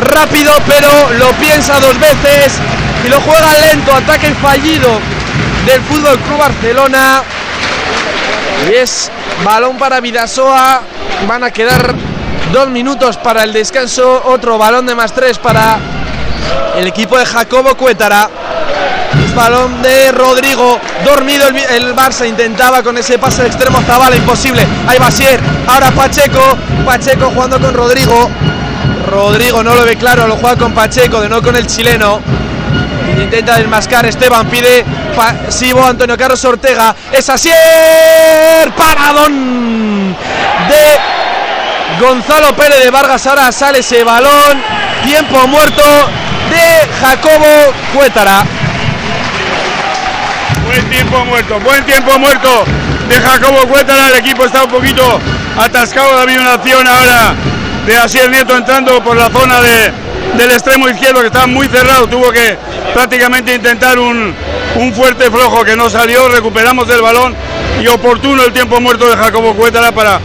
rápido, 0.00 0.52
pero 0.64 0.88
lo 1.18 1.28
piensa 1.32 1.80
dos 1.80 1.98
veces. 1.98 2.52
Y 3.04 3.08
lo 3.08 3.20
juega 3.20 3.58
lento. 3.58 3.92
Ataque 3.92 4.32
fallido 4.34 5.00
del 5.66 5.80
Fútbol 5.82 6.18
Club 6.20 6.38
Barcelona. 6.38 7.22
Y 8.70 8.74
es 8.74 9.10
balón 9.42 9.76
para 9.76 10.00
Vidasoa. 10.00 10.82
Van 11.26 11.42
a 11.42 11.50
quedar 11.50 11.94
dos 12.52 12.68
minutos 12.68 13.16
para 13.16 13.42
el 13.42 13.52
descanso. 13.52 14.22
Otro 14.26 14.56
balón 14.56 14.86
de 14.86 14.94
más 14.94 15.12
tres 15.12 15.36
para 15.36 15.78
el 16.76 16.86
equipo 16.86 17.18
de 17.18 17.26
Jacobo 17.26 17.74
Cuétara. 17.76 18.30
Balón 19.34 19.82
de 19.82 20.10
Rodrigo, 20.12 20.80
dormido 21.04 21.46
el, 21.48 21.94
Barça, 21.94 22.28
intentaba 22.28 22.82
con 22.82 22.98
ese 22.98 23.18
pase 23.18 23.42
de 23.42 23.48
extremo 23.48 23.80
Zabala, 23.82 24.16
imposible. 24.16 24.66
Ahí 24.86 24.98
Basier, 24.98 25.40
ahora 25.66 25.90
Pacheco, 25.92 26.56
Pacheco 26.84 27.30
jugando 27.30 27.60
con 27.60 27.72
Rodrigo. 27.72 28.30
Rodrigo 29.08 29.62
no 29.62 29.74
lo 29.74 29.84
ve 29.84 29.96
claro, 29.96 30.26
lo 30.26 30.36
juega 30.36 30.56
con 30.56 30.72
Pacheco, 30.72 31.20
de 31.20 31.28
no 31.28 31.40
con 31.40 31.54
el 31.56 31.66
chileno. 31.66 32.20
Intenta 33.16 33.58
desmascar 33.58 34.06
Esteban, 34.06 34.46
pide 34.48 34.84
pasivo 35.16 35.84
Antonio 35.84 36.16
Carlos 36.16 36.44
Ortega. 36.44 36.94
Es 37.12 37.28
Asier, 37.28 37.56
paradón 38.76 40.16
de 40.68 42.04
Gonzalo 42.04 42.54
Pérez 42.54 42.82
de 42.82 42.90
Vargas. 42.90 43.26
Ahora 43.26 43.52
sale 43.52 43.80
ese 43.80 44.04
balón, 44.04 44.62
tiempo 45.04 45.46
muerto 45.46 45.82
de 46.50 46.88
Jacobo 47.00 47.72
Cuétara. 47.94 48.44
Buen 50.68 50.90
tiempo 50.90 51.24
muerto, 51.24 51.58
buen 51.60 51.82
tiempo 51.86 52.18
muerto 52.18 52.64
de 53.08 53.14
Jacobo 53.18 53.66
Cuétara. 53.68 54.08
El 54.08 54.16
equipo 54.16 54.44
está 54.44 54.64
un 54.64 54.70
poquito 54.70 55.18
atascado. 55.56 56.18
Habido 56.18 56.42
una 56.42 56.52
acción 56.52 56.86
ahora 56.86 57.34
de 57.86 57.96
Asier 57.96 58.28
Nieto 58.28 58.54
entrando 58.54 59.02
por 59.02 59.16
la 59.16 59.30
zona 59.30 59.62
de, 59.62 59.90
del 60.36 60.50
extremo 60.50 60.86
izquierdo 60.90 61.22
que 61.22 61.28
está 61.28 61.46
muy 61.46 61.68
cerrado. 61.68 62.06
Tuvo 62.06 62.30
que 62.30 62.58
prácticamente 62.92 63.54
intentar 63.54 63.98
un, 63.98 64.34
un 64.76 64.92
fuerte 64.92 65.30
flojo 65.30 65.64
que 65.64 65.74
no 65.74 65.88
salió. 65.88 66.28
Recuperamos 66.28 66.86
el 66.90 67.00
balón 67.00 67.34
y 67.80 67.86
oportuno 67.86 68.44
el 68.44 68.52
tiempo 68.52 68.78
muerto 68.78 69.08
de 69.08 69.16
Jacobo 69.16 69.54
Cuétara 69.54 69.90
para 69.90 70.20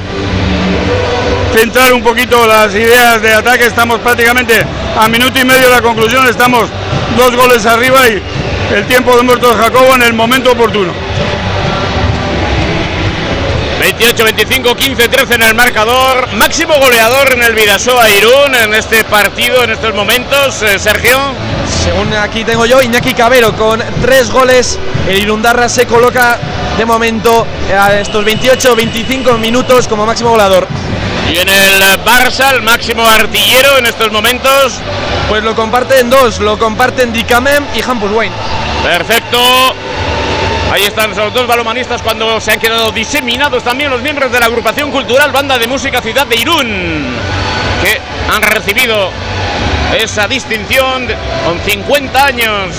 centrar 1.55 1.93
un 1.93 2.03
poquito 2.03 2.45
las 2.45 2.75
ideas 2.75 3.21
de 3.21 3.33
ataque. 3.33 3.65
Estamos 3.67 4.01
prácticamente 4.01 4.61
a 4.99 5.07
minuto 5.07 5.39
y 5.39 5.45
medio 5.45 5.69
de 5.69 5.75
la 5.75 5.81
conclusión. 5.81 6.27
Estamos 6.27 6.69
dos 7.15 7.33
goles 7.33 7.65
arriba 7.65 8.09
y 8.09 8.21
el 8.71 8.85
tiempo 8.87 9.15
de 9.15 9.23
muerto 9.23 9.53
de 9.53 9.61
Jacobo 9.61 9.95
en 9.95 10.03
el 10.03 10.13
momento 10.13 10.51
oportuno. 10.51 10.93
28, 13.79 14.23
25, 14.23 14.75
15, 14.75 15.07
13 15.09 15.33
en 15.35 15.43
el 15.43 15.55
marcador. 15.55 16.31
Máximo 16.35 16.73
goleador 16.79 17.33
en 17.33 17.43
el 17.43 17.53
Vidasoa 17.53 18.09
Irún 18.09 18.55
en 18.55 18.73
este 18.73 19.03
partido, 19.03 19.63
en 19.63 19.71
estos 19.71 19.93
momentos, 19.93 20.61
eh, 20.61 20.79
Sergio. 20.79 21.19
Según 21.83 22.13
aquí 22.13 22.45
tengo 22.45 22.65
yo, 22.65 22.81
Iñaki 22.81 23.13
Cabero 23.13 23.53
con 23.57 23.83
tres 24.01 24.31
goles. 24.31 24.79
El 25.07 25.19
Irundarra 25.19 25.67
se 25.67 25.85
coloca 25.85 26.39
de 26.77 26.85
momento 26.85 27.45
a 27.77 27.93
estos 27.95 28.23
28, 28.23 28.75
25 28.75 29.37
minutos 29.37 29.87
como 29.87 30.05
máximo 30.05 30.29
goleador. 30.29 30.67
Y 31.29 31.37
en 31.37 31.49
el 31.49 31.81
Barça, 32.05 32.53
el 32.53 32.61
máximo 32.61 33.05
artillero 33.05 33.77
en 33.79 33.85
estos 33.85 34.11
momentos. 34.11 34.81
Pues 35.33 35.43
lo 35.43 35.55
comparten 35.55 36.11
dos, 36.11 36.39
lo 36.41 36.59
comparten 36.59 37.11
Dicamem 37.11 37.65
y 37.73 37.81
Hampus 37.81 38.11
Wayne. 38.11 38.35
Perfecto. 38.83 39.39
Ahí 40.71 40.83
están 40.83 41.09
los 41.15 41.33
dos 41.33 41.47
balomanistas 41.47 42.03
cuando 42.03 42.39
se 42.39 42.51
han 42.51 42.59
quedado 42.59 42.91
diseminados 42.91 43.63
también 43.63 43.89
los 43.89 43.99
miembros 44.03 44.31
de 44.31 44.39
la 44.39 44.45
agrupación 44.45 44.91
cultural 44.91 45.31
Banda 45.31 45.57
de 45.57 45.65
Música 45.65 46.01
Ciudad 46.01 46.27
de 46.27 46.35
Irún, 46.35 47.17
que 47.81 47.99
han 48.31 48.43
recibido 48.43 49.09
esa 49.99 50.27
distinción 50.27 51.07
con 51.43 51.59
50 51.59 52.25
años 52.25 52.75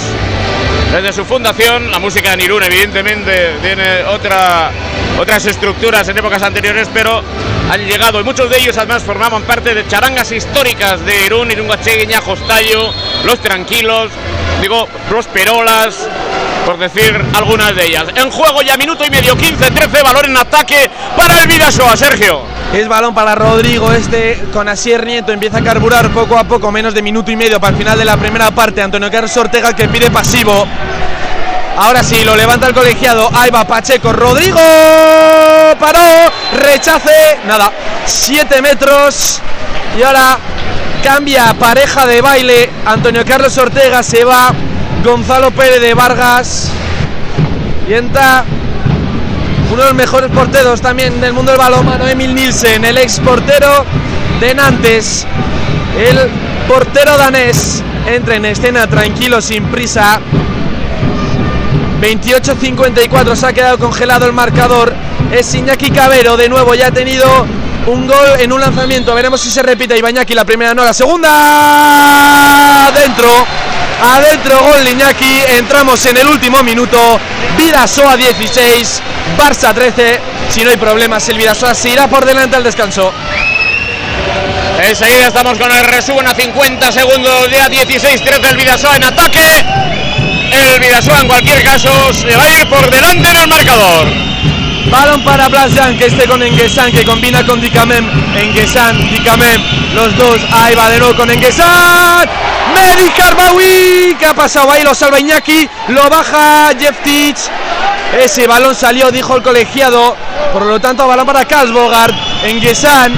desde 0.92 1.12
su 1.12 1.24
fundación. 1.24 1.90
La 1.90 1.98
música 1.98 2.34
en 2.34 2.40
Irún, 2.40 2.62
evidentemente, 2.62 3.56
tiene 3.62 4.04
otra, 4.04 4.70
otras 5.18 5.44
estructuras 5.44 6.08
en 6.08 6.18
épocas 6.18 6.40
anteriores, 6.44 6.88
pero 6.94 7.20
han 7.70 7.86
llegado 7.86 8.20
y 8.20 8.24
muchos 8.24 8.48
de 8.50 8.58
ellos 8.58 8.76
además 8.76 9.02
formaban 9.02 9.42
parte 9.42 9.74
de 9.74 9.86
charangas 9.86 10.30
históricas 10.32 11.04
de 11.04 11.26
Irún, 11.26 11.50
Irungache, 11.50 12.06
Tallo, 12.46 12.92
Los 13.24 13.40
Tranquilos, 13.40 14.10
digo, 14.60 14.88
Los 15.10 15.26
Perolas, 15.26 16.08
por 16.64 16.78
decir 16.78 17.22
algunas 17.34 17.74
de 17.74 17.86
ellas. 17.86 18.04
En 18.14 18.30
juego 18.30 18.62
ya 18.62 18.76
minuto 18.76 19.04
y 19.04 19.10
medio, 19.10 19.36
15-13, 19.36 20.02
valor 20.02 20.26
en 20.26 20.36
ataque 20.36 20.90
para 21.16 21.40
el 21.40 21.46
Vidasoa, 21.48 21.96
Sergio. 21.96 22.42
Es 22.72 22.88
balón 22.88 23.14
para 23.14 23.34
Rodrigo, 23.34 23.92
este 23.92 24.42
con 24.52 24.68
Asier 24.68 25.06
Nieto 25.06 25.30
empieza 25.32 25.58
a 25.58 25.62
carburar 25.62 26.10
poco 26.10 26.36
a 26.36 26.44
poco, 26.44 26.72
menos 26.72 26.92
de 26.92 27.02
minuto 27.02 27.30
y 27.30 27.36
medio 27.36 27.60
para 27.60 27.72
el 27.72 27.78
final 27.78 27.96
de 27.98 28.04
la 28.04 28.16
primera 28.16 28.50
parte. 28.50 28.82
Antonio 28.82 29.10
Carlos 29.10 29.36
Ortega 29.36 29.74
que 29.74 29.88
pide 29.88 30.10
pasivo. 30.10 30.66
Ahora 31.76 32.02
sí, 32.02 32.24
lo 32.24 32.36
levanta 32.36 32.66
el 32.66 32.74
colegiado. 32.74 33.28
Ahí 33.32 33.50
va 33.50 33.64
Pacheco. 33.66 34.12
Rodrigo 34.12 34.60
paró. 35.78 36.00
Rechace. 36.60 37.38
Nada. 37.46 37.72
7 38.06 38.62
metros. 38.62 39.40
Y 39.98 40.02
ahora 40.02 40.38
cambia 41.02 41.54
pareja 41.54 42.06
de 42.06 42.20
baile. 42.20 42.70
Antonio 42.86 43.24
Carlos 43.24 43.56
Ortega 43.58 44.02
se 44.02 44.24
va. 44.24 44.52
Gonzalo 45.04 45.50
Pérez 45.50 45.80
de 45.80 45.94
Vargas. 45.94 46.70
Y 47.88 47.94
entra 47.94 48.44
uno 49.70 49.82
de 49.82 49.88
los 49.88 49.94
mejores 49.94 50.30
porteros 50.30 50.80
también 50.80 51.20
del 51.20 51.32
mundo 51.32 51.50
del 51.50 51.58
balonmano, 51.58 52.06
Emil 52.06 52.34
Nielsen, 52.34 52.84
el 52.84 52.96
ex 52.96 53.18
portero 53.20 53.84
de 54.40 54.54
Nantes. 54.54 55.26
El 55.98 56.30
portero 56.68 57.16
danés 57.16 57.82
entra 58.06 58.36
en 58.36 58.44
escena 58.44 58.86
tranquilo, 58.86 59.40
sin 59.40 59.64
prisa. 59.64 60.20
28-54 62.00 63.36
se 63.36 63.46
ha 63.46 63.52
quedado 63.52 63.78
congelado 63.78 64.26
el 64.26 64.32
marcador. 64.32 64.94
Es 65.32 65.54
Iñaki 65.54 65.90
Cabero, 65.90 66.36
de 66.36 66.48
nuevo 66.48 66.74
ya 66.74 66.88
ha 66.88 66.92
tenido 66.92 67.26
un 67.86 68.06
gol 68.06 68.26
en 68.38 68.52
un 68.52 68.60
lanzamiento. 68.60 69.14
Veremos 69.14 69.40
si 69.40 69.50
se 69.50 69.62
repite 69.62 69.96
Ibañaki 69.96 70.34
la 70.34 70.44
primera, 70.44 70.74
no 70.74 70.84
la 70.84 70.94
segunda. 70.94 72.86
Adentro, 72.88 73.28
adentro 74.02 74.62
gol 74.62 74.84
de 74.84 74.90
Iñaki. 74.92 75.42
Entramos 75.58 76.04
en 76.06 76.16
el 76.16 76.26
último 76.26 76.62
minuto. 76.62 77.18
Vidasoa 77.58 78.16
16, 78.16 79.02
Barça 79.38 79.74
13. 79.74 80.20
Si 80.48 80.64
no 80.64 80.70
hay 80.70 80.76
problemas, 80.76 81.28
el 81.28 81.38
Vidasoa 81.38 81.74
se 81.74 81.90
irá 81.90 82.08
por 82.08 82.24
delante 82.24 82.56
al 82.56 82.64
descanso. 82.64 83.12
Enseguida 84.82 85.28
estamos 85.28 85.58
con 85.58 85.72
el 85.72 85.84
resumen 85.86 86.26
a 86.28 86.34
50 86.34 86.92
segundos, 86.92 87.50
ya 87.50 87.68
16-13 87.68 88.50
el 88.50 88.56
Vidasoa 88.56 88.96
en 88.96 89.04
ataque. 89.04 89.83
El 90.54 90.78
Vidasoa 90.78 91.18
en 91.18 91.26
cualquier 91.26 91.64
caso 91.64 91.90
se 92.12 92.36
va 92.36 92.44
a 92.44 92.50
ir 92.50 92.68
por 92.68 92.88
delante 92.88 93.28
en 93.28 93.36
el 93.36 93.48
marcador. 93.48 94.06
Balón 94.88 95.24
para 95.24 95.48
Blasan, 95.48 95.98
que 95.98 96.06
esté 96.06 96.26
con 96.28 96.40
Enguesan, 96.40 96.92
que 96.92 97.04
combina 97.04 97.44
con 97.44 97.60
Dicamem. 97.60 98.08
Enguesan, 98.36 99.10
Dicamem, 99.10 99.60
los 99.94 100.16
dos. 100.16 100.38
Ahí 100.52 100.76
va 100.76 100.90
de 100.90 100.98
nuevo 101.00 101.16
con 101.16 101.28
Enguesan. 101.28 102.28
Medi 102.72 103.10
Carbawi, 103.10 104.14
que 104.16 104.26
ha 104.26 104.34
pasado 104.34 104.70
ahí, 104.70 104.84
lo 104.84 104.94
salva 104.94 105.18
Iñaki, 105.18 105.68
lo 105.88 106.08
baja 106.08 106.70
Jeff 106.78 107.02
Tich. 107.02 107.38
Ese 108.20 108.46
balón 108.46 108.76
salió, 108.76 109.10
dijo 109.10 109.34
el 109.34 109.42
colegiado. 109.42 110.16
Por 110.52 110.66
lo 110.66 110.80
tanto, 110.80 111.08
balón 111.08 111.26
para 111.26 111.44
Bogart 111.72 112.14
Enguesan, 112.44 113.12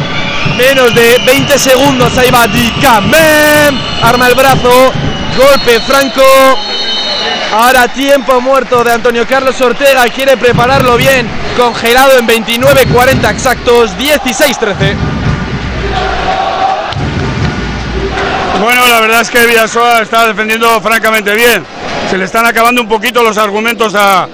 menos 0.57 0.95
de 0.95 1.18
20 1.26 1.59
segundos. 1.59 2.16
Ahí 2.16 2.30
va 2.30 2.47
Dicamem, 2.47 3.78
arma 4.03 4.28
el 4.28 4.34
brazo, 4.34 4.93
golpe 5.37 5.80
franco. 5.80 6.22
Ahora 7.53 7.88
tiempo 7.88 8.40
muerto 8.40 8.82
de 8.82 8.92
Antonio 8.92 9.26
Carlos 9.26 9.61
Ortega, 9.61 10.05
quiere 10.09 10.36
prepararlo 10.36 10.97
bien, 10.97 11.26
congelado 11.57 12.18
en 12.18 12.26
29-40 12.26 13.30
exactos, 13.30 13.97
16-13. 13.97 14.94
Bueno, 18.61 18.86
la 18.88 19.01
verdad 19.01 19.20
es 19.20 19.30
que 19.30 19.47
Villasoa 19.47 20.03
está 20.03 20.26
defendiendo 20.26 20.80
francamente 20.80 21.34
bien. 21.34 21.64
Se 22.11 22.18
le 22.18 22.24
están 22.24 22.47
acabando 22.47 22.80
un 22.80 22.88
poquito 22.88 23.22
los 23.22 23.38
argumentos 23.38 23.94
a 23.94 24.28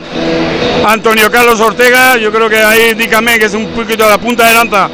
Antonio 0.87 1.31
Carlos 1.31 1.61
Ortega. 1.61 2.17
Yo 2.17 2.33
creo 2.33 2.49
que 2.49 2.63
ahí 2.63 2.95
dígame 2.95 3.39
que 3.39 3.47
es 3.47 3.55
un 3.55 3.67
poquito 3.73 4.09
la 4.09 4.19
punta 4.19 4.47
de 4.47 4.55
lanza 4.55 4.89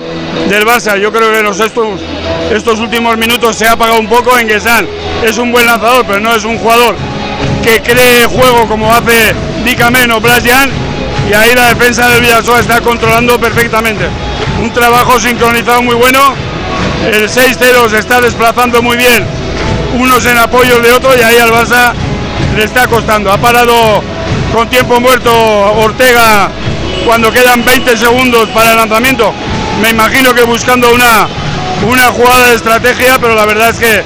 del 0.49 0.65
Barça. 0.65 0.99
Yo 0.99 1.13
creo 1.13 1.33
que 1.33 1.43
los 1.43 1.61
estos, 1.61 2.01
estos 2.51 2.81
últimos 2.81 3.17
minutos 3.17 3.57
se 3.57 3.67
ha 3.67 3.73
apagado 3.73 4.01
un 4.01 4.09
poco 4.09 4.39
en 4.39 4.49
Guesan. 4.49 4.87
Es 5.23 5.39
un 5.39 5.53
buen 5.53 5.67
lanzador, 5.67 6.05
pero 6.07 6.21
no 6.21 6.35
es 6.35 6.45
un 6.45 6.59
jugador 6.59 6.97
que 7.63 7.83
cree 7.83 8.25
juego 8.27 8.67
como 8.69 8.93
hace 8.93 9.35
Dicamen 9.65 10.11
o 10.13 10.21
Blasian 10.21 10.71
y 11.29 11.35
ahí 11.35 11.55
la 11.55 11.69
defensa 11.69 12.09
del 12.09 12.23
Villasoa 12.23 12.61
está 12.61 12.81
controlando 12.81 13.39
perfectamente. 13.39 14.09
Un 14.63 14.73
trabajo 14.73 15.21
sincronizado 15.21 15.83
muy 15.83 15.95
bueno. 15.95 16.35
El 17.07 17.29
6-0 17.29 17.91
se 17.91 17.99
está 17.99 18.21
desplazando 18.21 18.83
muy 18.83 18.97
bien, 18.97 19.25
unos 19.99 20.25
en 20.27 20.37
apoyo 20.37 20.81
de 20.81 20.93
otro 20.93 21.17
y 21.17 21.23
ahí 21.23 21.39
al 21.39 21.51
Barça 21.51 21.93
le 22.57 22.65
está 22.65 22.87
costando. 22.87 23.31
Ha 23.31 23.39
parado 23.39 24.03
con 24.53 24.69
tiempo 24.69 25.01
muerto 25.01 25.31
Ortega 25.33 26.51
cuando 27.05 27.31
quedan 27.31 27.65
20 27.65 27.97
segundos 27.97 28.49
para 28.49 28.73
el 28.73 28.77
lanzamiento. 28.77 29.33
Me 29.81 29.91
imagino 29.91 30.35
que 30.35 30.43
buscando 30.43 30.93
una, 30.93 31.29
una 31.87 32.07
jugada 32.07 32.49
de 32.49 32.57
estrategia, 32.57 33.19
pero 33.21 33.35
la 33.35 33.45
verdad 33.45 33.71
es 33.71 33.79
que 33.79 34.03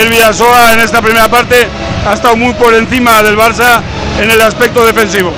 el 0.00 0.08
Villasoa 0.08 0.72
en 0.72 0.80
esta 0.80 1.02
primera 1.02 1.28
parte 1.28 1.68
ha 2.06 2.14
estado 2.14 2.36
muy 2.36 2.52
por 2.54 2.74
encima 2.74 3.22
del 3.22 3.36
Barça 3.36 3.80
en 4.20 4.30
el 4.30 4.40
aspecto 4.40 4.84
defensivo. 4.84 5.32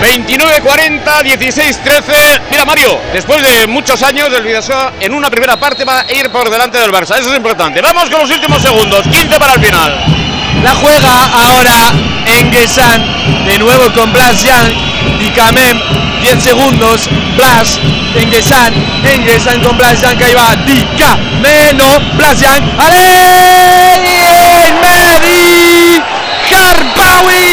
29-40, 0.00 1.02
16-13. 1.22 2.40
Mira, 2.50 2.64
Mario, 2.64 3.00
después 3.12 3.42
de 3.42 3.66
muchos 3.66 4.00
años, 4.02 4.28
el 4.32 4.44
Vidasoa 4.44 4.92
en 5.00 5.12
una 5.12 5.28
primera 5.28 5.56
parte 5.56 5.84
va 5.84 6.00
a 6.00 6.12
ir 6.12 6.30
por 6.30 6.48
delante 6.50 6.78
del 6.78 6.92
Barça. 6.92 7.18
Eso 7.18 7.30
es 7.30 7.36
importante. 7.36 7.80
Vamos 7.80 8.08
con 8.08 8.20
los 8.20 8.30
últimos 8.30 8.62
segundos. 8.62 9.02
15 9.02 9.38
para 9.38 9.54
el 9.54 9.60
final. 9.60 9.92
La 10.62 10.74
juega 10.74 11.24
ahora 11.24 11.92
Enguesan. 12.26 13.46
De 13.46 13.58
nuevo 13.58 13.92
con 13.92 14.12
Blas 14.12 14.44
Jan. 14.44 14.72
Dicamem. 15.18 15.80
10 16.22 16.42
segundos. 16.42 17.08
Blas. 17.36 17.78
Enguesan. 18.14 18.72
Enguesan 19.04 19.60
con 19.62 19.76
Blas 19.76 20.00
Jan. 20.00 20.16
Que 20.16 20.24
ahí 20.26 20.34
va. 20.34 20.54
Dicameno. 20.64 22.00
Blas 22.16 22.40
Jan. 22.40 22.62
¡Ale! 22.78 22.98
Medi. 24.80 26.02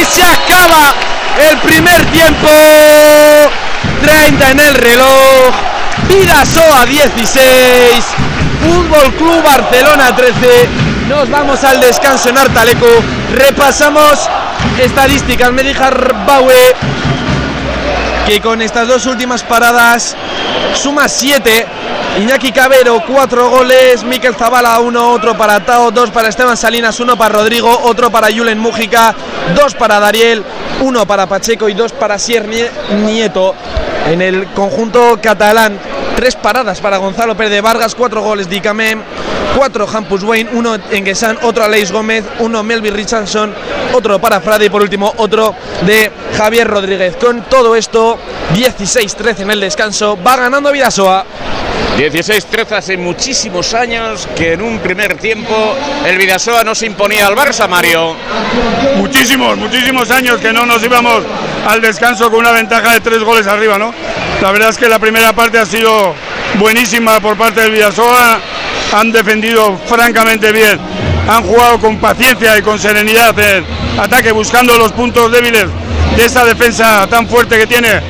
Se 0.10 0.24
acaba 0.24 0.94
el 1.50 1.58
primer 1.58 2.06
tiempo. 2.12 2.48
30 4.02 4.52
en 4.52 4.60
el 4.60 4.76
reloj. 4.76 5.54
Vidasoa 6.08 6.86
16. 6.86 8.06
Fútbol 8.62 9.14
Club 9.16 9.44
Barcelona 9.44 10.16
13. 10.16 10.70
Nos 11.10 11.30
vamos 11.30 11.64
al 11.64 11.82
descanso 11.82 12.30
en 12.30 12.38
Artaleco. 12.38 12.86
Repasamos 13.34 14.30
estadísticas. 14.78 15.52
Medijar 15.52 16.14
Baue, 16.26 16.76
que 18.28 18.40
con 18.42 18.62
estas 18.62 18.88
dos 18.88 19.06
últimas 19.08 19.44
paradas 19.44 20.16
suma 20.76 21.10
7. 21.10 21.68
Iñaki 22.18 22.54
Cabero, 22.54 23.04
4 23.06 23.50
goles. 23.50 24.04
Miquel 24.06 24.36
Zabala, 24.36 24.80
1. 24.80 25.12
Otro 25.12 25.36
para 25.36 25.66
Tao, 25.66 25.92
2 25.92 26.12
para 26.12 26.30
Esteban 26.30 26.56
Salinas, 26.56 26.98
1 27.00 27.18
para 27.18 27.36
Rodrigo, 27.36 27.70
otro 27.84 28.10
para 28.10 28.32
Julen 28.32 28.58
Mújica, 28.58 29.14
2 29.54 29.76
para 29.76 30.00
Dariel, 30.00 30.42
1 30.80 31.06
para 31.06 31.28
Pacheco 31.28 31.68
y 31.68 31.74
2 31.74 31.92
para 31.92 32.18
Sier 32.18 32.48
Nieto. 33.04 33.54
En 34.08 34.22
el 34.22 34.48
conjunto 34.54 35.20
catalán, 35.22 35.78
tres 36.16 36.36
paradas 36.36 36.80
para 36.80 36.98
Gonzalo 36.98 37.36
Pérez 37.36 37.52
de 37.52 37.62
Vargas, 37.62 37.96
cuatro 37.96 38.22
goles 38.22 38.50
de 38.50 38.58
Icamé, 38.58 38.98
cuatro 39.58 39.86
Hampus 39.92 40.24
Wayne, 40.24 40.52
uno 40.54 40.78
Enguesan, 40.92 41.38
otro 41.42 41.66
Aleix 41.66 41.92
Gómez, 41.92 42.24
uno 42.40 42.64
Melvin 42.64 42.94
Richardson, 42.94 43.54
otro 43.94 44.20
para 44.20 44.40
Frade 44.40 44.66
y 44.66 44.70
por 44.70 44.82
último 44.82 45.14
otro 45.18 45.54
de 45.86 46.12
Javier 46.38 46.68
Rodríguez. 46.68 47.18
Con 47.18 47.42
todo 47.44 47.76
esto, 47.76 48.18
16-13 48.54 49.40
en 49.42 49.52
el 49.52 49.60
descanso, 49.60 50.18
va 50.26 50.38
ganando 50.38 50.72
Vidasoa. 50.72 51.26
16-13 51.98 52.72
hace 52.74 52.98
muchísimos 52.98 53.74
años 53.74 54.28
que 54.36 54.54
en 54.54 54.62
un 54.62 54.80
primer 54.80 55.16
tiempo 55.18 55.76
el 56.06 56.18
Vidasoa 56.18 56.62
no 56.66 56.76
se 56.76 56.88
imponía 56.88 57.26
al 57.26 57.36
Barça, 57.36 57.70
Mario. 57.70 58.18
Muchísimos, 58.98 59.58
muchísimos 59.58 60.12
años 60.12 60.40
que 60.42 60.52
no 60.52 60.66
nos 60.66 60.84
íbamos 60.84 61.24
al 61.66 61.80
descanso 61.80 62.30
con 62.30 62.42
una 62.42 62.52
ventaja 62.52 62.92
de 62.94 63.00
tres 63.00 63.20
goles 63.20 63.48
arriba, 63.48 63.78
¿no? 63.78 63.94
La 64.42 64.52
verdad 64.52 64.70
es 64.70 64.78
que 64.78 64.90
la 64.90 65.00
primera 65.00 65.32
parte 65.32 65.58
ha 65.58 65.66
sido 65.66 66.14
buenísima 66.60 67.22
por 67.22 67.38
parte 67.38 67.62
del 67.62 67.72
Vidasoa, 67.72 68.42
han 68.92 69.14
defendido 69.14 69.80
francamente 69.88 70.52
bien, 70.52 70.78
han 71.30 71.44
jugado 71.44 71.80
con 71.80 71.98
paciencia 71.98 72.58
y 72.58 72.62
con 72.62 72.78
serenidad 72.78 73.40
en 73.40 73.66
ataque, 73.98 74.34
buscando 74.34 74.78
los 74.78 74.92
puntos 74.92 75.32
débiles 75.32 75.68
de 76.18 76.26
esta 76.26 76.44
defensa 76.44 77.08
tan 77.08 77.26
fuerte 77.26 77.58
que 77.58 77.68
tiene 77.68 78.02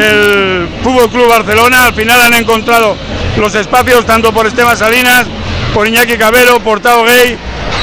el 0.00 0.68
Fútbol 0.82 1.10
Club 1.10 1.28
Barcelona. 1.28 1.86
Al 1.86 1.94
final 1.94 2.20
han 2.20 2.34
encontrado 2.34 2.96
los 3.36 3.54
espacios 3.54 4.04
tanto 4.06 4.32
por 4.32 4.46
Esteban 4.46 4.76
Salinas, 4.76 5.26
por 5.72 5.86
Iñaki 5.86 6.16
Cabero, 6.16 6.60
por 6.60 6.80
Tao 6.80 7.04
Gay. 7.04 7.36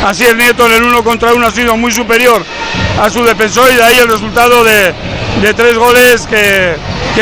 Así 0.06 0.26
el 0.26 0.38
Nieto 0.38 0.66
en 0.66 0.74
el 0.74 0.84
uno 0.84 1.04
contra 1.04 1.34
uno 1.34 1.48
ha 1.48 1.52
sido 1.52 1.78
muy 1.78 1.92
superior 1.92 2.44
a 3.00 3.10
su 3.10 3.24
defensor 3.24 3.72
y 3.72 3.76
de 3.76 3.84
ahí 3.84 3.98
el 3.98 4.08
resultado 4.08 4.64
de, 4.64 4.94
tres 5.56 5.76
goles 5.76 6.28
que, 6.28 6.76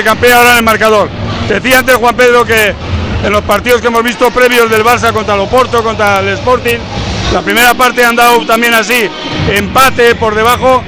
campea 0.03 0.37
ahora 0.37 0.51
en 0.51 0.57
el 0.57 0.63
marcador. 0.63 1.09
Decía 1.47 1.79
antes 1.79 1.95
Juan 1.95 2.15
Pedro 2.15 2.45
que 2.45 2.73
en 3.23 3.31
los 3.33 3.41
partidos 3.43 3.81
que 3.81 3.87
hemos 3.87 4.03
visto 4.03 4.31
previos 4.31 4.69
del 4.69 4.83
Barça 4.83 5.11
contra 5.11 5.35
el 5.35 5.41
Oporto, 5.41 5.83
contra 5.83 6.19
el 6.19 6.29
Sporting, 6.29 6.77
la 7.33 7.41
primera 7.41 7.73
parte 7.73 8.05
han 8.05 8.15
dado 8.15 8.45
también 8.45 8.73
así, 8.73 9.09
empate 9.53 10.15
por 10.15 10.35
debajo, 10.35 10.83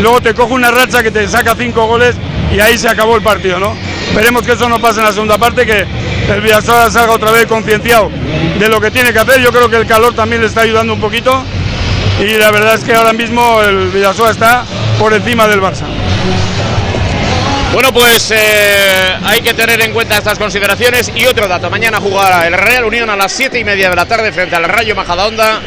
luego 0.00 0.20
te 0.20 0.34
coge 0.34 0.54
una 0.54 0.70
racha 0.70 1.02
que 1.02 1.10
te 1.10 1.26
saca 1.28 1.54
cinco 1.56 1.86
goles 1.86 2.16
y 2.52 2.60
ahí 2.60 2.78
se 2.78 2.88
acabó 2.88 3.16
el 3.16 3.22
partido, 3.22 3.58
¿no? 3.58 3.76
Esperemos 4.08 4.42
que 4.42 4.52
eso 4.52 4.68
no 4.68 4.78
pase 4.80 5.00
en 5.00 5.06
la 5.06 5.12
segunda 5.12 5.38
parte, 5.38 5.64
que 5.64 5.86
el 6.30 6.40
Villasoa 6.40 6.90
salga 6.90 7.14
otra 7.14 7.30
vez 7.30 7.46
concienciado 7.46 8.10
de 8.58 8.68
lo 8.68 8.80
que 8.80 8.90
tiene 8.90 9.12
que 9.12 9.18
hacer. 9.18 9.40
Yo 9.40 9.50
creo 9.50 9.68
que 9.70 9.76
el 9.76 9.86
calor 9.86 10.14
también 10.14 10.42
le 10.42 10.48
está 10.48 10.60
ayudando 10.60 10.92
un 10.92 11.00
poquito 11.00 11.42
y 12.20 12.36
la 12.36 12.50
verdad 12.50 12.74
es 12.74 12.84
que 12.84 12.94
ahora 12.94 13.12
mismo 13.12 13.62
el 13.62 13.88
Villasoa 13.88 14.30
está 14.30 14.64
por 14.98 15.14
encima 15.14 15.48
del 15.48 15.60
Barça. 15.60 15.86
Bueno, 17.72 17.90
pues 17.90 18.30
eh, 18.30 19.16
hay 19.24 19.40
que 19.40 19.54
tener 19.54 19.80
en 19.80 19.94
cuenta 19.94 20.18
estas 20.18 20.38
consideraciones 20.38 21.10
y 21.14 21.24
otro 21.24 21.48
dato. 21.48 21.70
Mañana 21.70 22.00
jugará 22.00 22.46
el 22.46 22.52
Real 22.52 22.84
Unión 22.84 23.08
a 23.08 23.16
las 23.16 23.32
7 23.32 23.58
y 23.58 23.64
media 23.64 23.88
de 23.88 23.96
la 23.96 24.04
tarde 24.04 24.30
frente 24.30 24.54
al 24.54 24.64
Rayo 24.64 24.94
Majadahonda. 24.94 25.62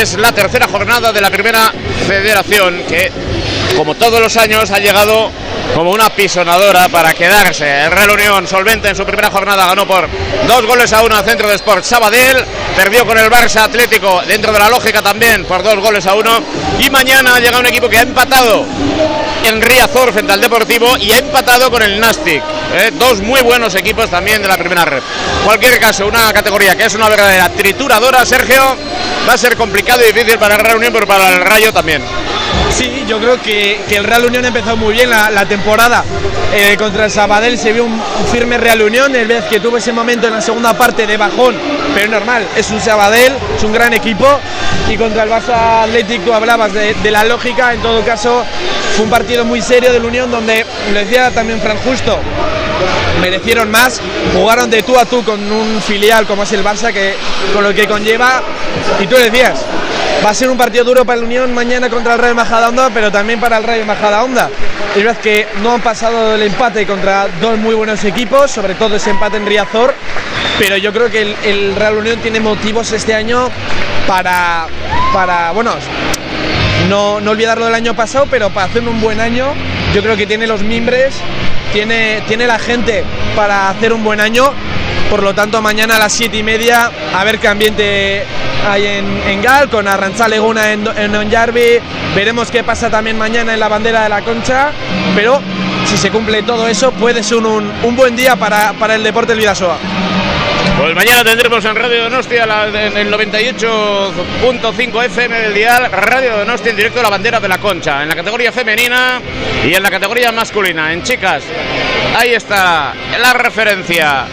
Es 0.00 0.16
la 0.16 0.32
tercera 0.32 0.66
jornada 0.66 1.12
de 1.12 1.20
la 1.20 1.30
primera 1.30 1.70
federación 2.06 2.84
que, 2.88 3.12
como 3.76 3.94
todos 3.96 4.18
los 4.18 4.34
años, 4.38 4.70
ha 4.70 4.78
llegado 4.78 5.30
como 5.74 5.90
una 5.90 6.10
pisonadora 6.10 6.88
para 6.88 7.14
quedarse. 7.14 7.84
El 7.84 7.90
Real 7.90 8.10
Unión 8.10 8.46
solvente 8.46 8.88
en 8.88 8.96
su 8.96 9.04
primera 9.04 9.30
jornada 9.30 9.66
ganó 9.66 9.86
por 9.86 10.08
dos 10.46 10.66
goles 10.66 10.92
a 10.92 11.02
uno 11.02 11.16
al 11.16 11.24
Centro 11.24 11.48
de 11.48 11.54
Sport 11.56 11.84
Sabadell, 11.84 12.44
perdió 12.76 13.06
con 13.06 13.18
el 13.18 13.30
Barça 13.30 13.62
Atlético 13.62 14.22
dentro 14.26 14.52
de 14.52 14.58
la 14.58 14.68
lógica 14.68 15.02
también 15.02 15.44
por 15.44 15.62
dos 15.62 15.76
goles 15.76 16.06
a 16.06 16.14
uno 16.14 16.42
y 16.78 16.90
mañana 16.90 17.38
llega 17.38 17.58
un 17.58 17.66
equipo 17.66 17.88
que 17.88 17.98
ha 17.98 18.02
empatado 18.02 18.64
en 19.44 19.60
Riazor 19.60 20.12
frente 20.12 20.32
al 20.32 20.40
Deportivo 20.40 20.96
y 20.98 21.12
ha 21.12 21.18
empatado 21.18 21.70
con 21.70 21.82
el 21.82 22.00
Nastic. 22.00 22.42
¿eh? 22.74 22.90
Dos 22.94 23.20
muy 23.20 23.40
buenos 23.42 23.74
equipos 23.74 24.10
también 24.10 24.42
de 24.42 24.48
la 24.48 24.56
primera 24.56 24.84
red. 24.84 25.02
Cualquier 25.44 25.78
caso, 25.78 26.06
una 26.06 26.32
categoría 26.32 26.76
que 26.76 26.84
es 26.84 26.94
una 26.94 27.08
verdadera 27.08 27.48
trituradora, 27.50 28.24
Sergio, 28.24 28.76
va 29.28 29.34
a 29.34 29.38
ser 29.38 29.56
complicado 29.56 30.02
y 30.02 30.12
difícil 30.12 30.38
para 30.38 30.56
el 30.56 30.60
Real 30.60 30.76
Unión, 30.76 30.92
pero 30.92 31.06
para 31.06 31.30
el 31.30 31.44
Rayo 31.44 31.72
también. 31.72 32.02
Sí, 32.76 33.06
yo 33.08 33.18
creo 33.18 33.40
que, 33.40 33.80
el 33.88 34.04
Real 34.04 34.26
Unión 34.26 34.44
empezó 34.44 34.76
muy 34.76 34.92
bien 34.92 35.08
la, 35.08 35.46
temporada. 35.46 36.04
Eh, 36.54 36.76
contra 36.76 37.06
el 37.06 37.10
Sabadell 37.10 37.56
se 37.56 37.72
vio 37.72 37.84
un, 37.84 37.98
firme 38.30 38.58
Real 38.58 38.82
Unión, 38.82 39.16
el 39.16 39.26
vez 39.26 39.44
que 39.44 39.60
tuvo 39.60 39.78
ese 39.78 39.94
momento 39.94 40.26
en 40.26 40.34
la 40.34 40.42
segunda 40.42 40.74
parte 40.74 41.06
de 41.06 41.16
bajón, 41.16 41.54
pero 41.94 42.10
normal, 42.10 42.46
es 42.54 42.70
un 42.70 42.78
Sabadell, 42.78 43.32
es 43.56 43.62
un 43.64 43.72
gran 43.72 43.94
equipo. 43.94 44.26
Y 44.90 44.96
contra 44.98 45.22
el 45.22 45.30
Barça 45.30 45.84
Atlético 45.84 46.34
hablabas 46.34 46.70
de, 46.74 47.10
la 47.10 47.24
lógica, 47.24 47.72
en 47.72 47.80
todo 47.80 48.04
caso 48.04 48.44
fue 48.94 49.06
un 49.06 49.10
partido 49.10 49.46
muy 49.46 49.62
serio 49.62 49.90
del 49.90 50.04
Unión 50.04 50.30
donde, 50.30 50.66
lo 50.92 50.98
decía 50.98 51.30
también 51.30 51.60
Fran 51.62 51.78
Justo, 51.78 52.18
merecieron 53.22 53.70
más, 53.70 54.02
jugaron 54.34 54.68
de 54.68 54.82
tú 54.82 54.98
a 54.98 55.06
tú 55.06 55.24
con 55.24 55.40
un 55.50 55.80
filial 55.80 56.26
como 56.26 56.42
es 56.42 56.52
el 56.52 56.62
Barça, 56.62 56.92
que 56.92 57.14
con 57.54 57.64
lo 57.64 57.74
que 57.74 57.86
conlleva, 57.86 58.42
y 59.00 59.06
tú 59.06 59.16
decías, 59.16 59.64
va 60.24 60.30
a 60.30 60.34
ser 60.34 60.50
un 60.50 60.58
partido 60.58 60.84
duro 60.84 61.04
para 61.04 61.18
el 61.18 61.24
Unión 61.24 61.54
mañana 61.54 61.88
contra 61.88 62.14
el 62.14 62.18
Rayo 62.18 62.34
Majadahonda, 62.34 62.90
pero 62.90 63.12
también 63.12 63.40
para 63.40 63.58
el 63.58 63.64
Rayo 63.64 63.84
Majadahonda. 63.86 64.50
Es 64.94 65.04
verdad 65.04 65.20
que 65.20 65.46
no 65.62 65.72
han 65.72 65.80
pasado 65.80 66.34
el 66.34 66.42
empate 66.42 66.86
contra 66.86 67.28
dos 67.40 67.58
muy 67.58 67.74
buenos 67.74 68.02
equipos, 68.04 68.50
sobre 68.50 68.74
todo 68.74 68.96
ese 68.96 69.10
empate 69.10 69.36
en 69.36 69.46
Riazor, 69.46 69.94
pero 70.58 70.76
yo 70.76 70.92
creo 70.92 71.10
que 71.10 71.36
el, 71.44 71.76
Real 71.76 71.96
Unión 71.96 72.18
tiene 72.20 72.40
motivos 72.40 72.92
este 72.92 73.14
año 73.14 73.50
para, 74.06 74.66
para 75.12 75.52
bueno, 75.52 75.74
no, 76.88 77.20
no 77.20 77.30
olvidarlo 77.32 77.66
del 77.66 77.74
año 77.74 77.94
pasado, 77.94 78.26
pero 78.30 78.50
para 78.50 78.66
hacer 78.66 78.82
un 78.88 79.00
buen 79.00 79.20
año, 79.20 79.52
yo 79.94 80.02
creo 80.02 80.16
que 80.16 80.26
tiene 80.26 80.46
los 80.46 80.62
mimbres, 80.62 81.14
tiene, 81.72 82.22
tiene 82.26 82.46
la 82.46 82.58
gente 82.58 83.04
para 83.34 83.68
hacer 83.70 83.92
un 83.92 84.02
buen 84.02 84.20
año. 84.20 84.52
Por 85.10 85.22
lo 85.22 85.34
tanto, 85.34 85.62
mañana 85.62 85.96
a 85.96 85.98
las 86.00 86.12
7 86.12 86.36
y 86.36 86.42
media, 86.42 86.90
a 87.14 87.24
ver 87.24 87.38
qué 87.38 87.48
ambiente 87.48 88.24
hay 88.68 88.86
en, 88.86 89.40
Gal, 89.40 89.68
con 89.68 89.86
Arranza 89.86 90.26
Leguna 90.28 90.72
en, 90.72 90.86
en 90.96 91.14
Onjarvi. 91.14 91.78
Veremos 92.14 92.50
qué 92.50 92.64
pasa 92.64 92.90
también 92.90 93.16
mañana 93.16 93.54
en 93.54 93.60
la 93.60 93.68
bandera 93.68 94.02
de 94.02 94.08
la 94.08 94.22
Concha. 94.22 94.70
Pero 95.14 95.40
si 95.86 95.96
se 95.96 96.10
cumple 96.10 96.42
todo 96.42 96.66
eso, 96.66 96.90
puede 96.92 97.22
ser 97.22 97.38
un, 97.38 97.70
un 97.82 97.96
buen 97.96 98.16
día 98.16 98.34
para, 98.36 98.72
para 98.72 98.96
el 98.96 99.04
deporte 99.04 99.32
del 99.32 99.40
Vidasoa. 99.40 99.78
Pues 100.78 100.94
mañana 100.94 101.24
tendremos 101.24 101.64
en 101.64 101.74
Radio 101.74 102.04
Donostia 102.04 102.44
en 102.44 102.96
el 102.96 103.12
98.5 103.12 105.04
FM 105.04 105.40
del 105.40 105.54
dial 105.54 105.90
Radio 105.90 106.38
Donostia 106.38 106.70
en 106.70 106.76
directo 106.76 107.02
la 107.02 107.08
bandera 107.08 107.40
de 107.40 107.48
la 107.48 107.58
Concha 107.58 108.02
en 108.02 108.08
la 108.08 108.14
categoría 108.14 108.52
femenina 108.52 109.20
y 109.64 109.74
en 109.74 109.82
la 109.82 109.90
categoría 109.90 110.32
masculina. 110.32 110.92
En 110.92 111.02
chicas, 111.02 111.42
ahí 112.16 112.34
está 112.34 112.92
la 113.18 113.32
referencia. 113.32 114.26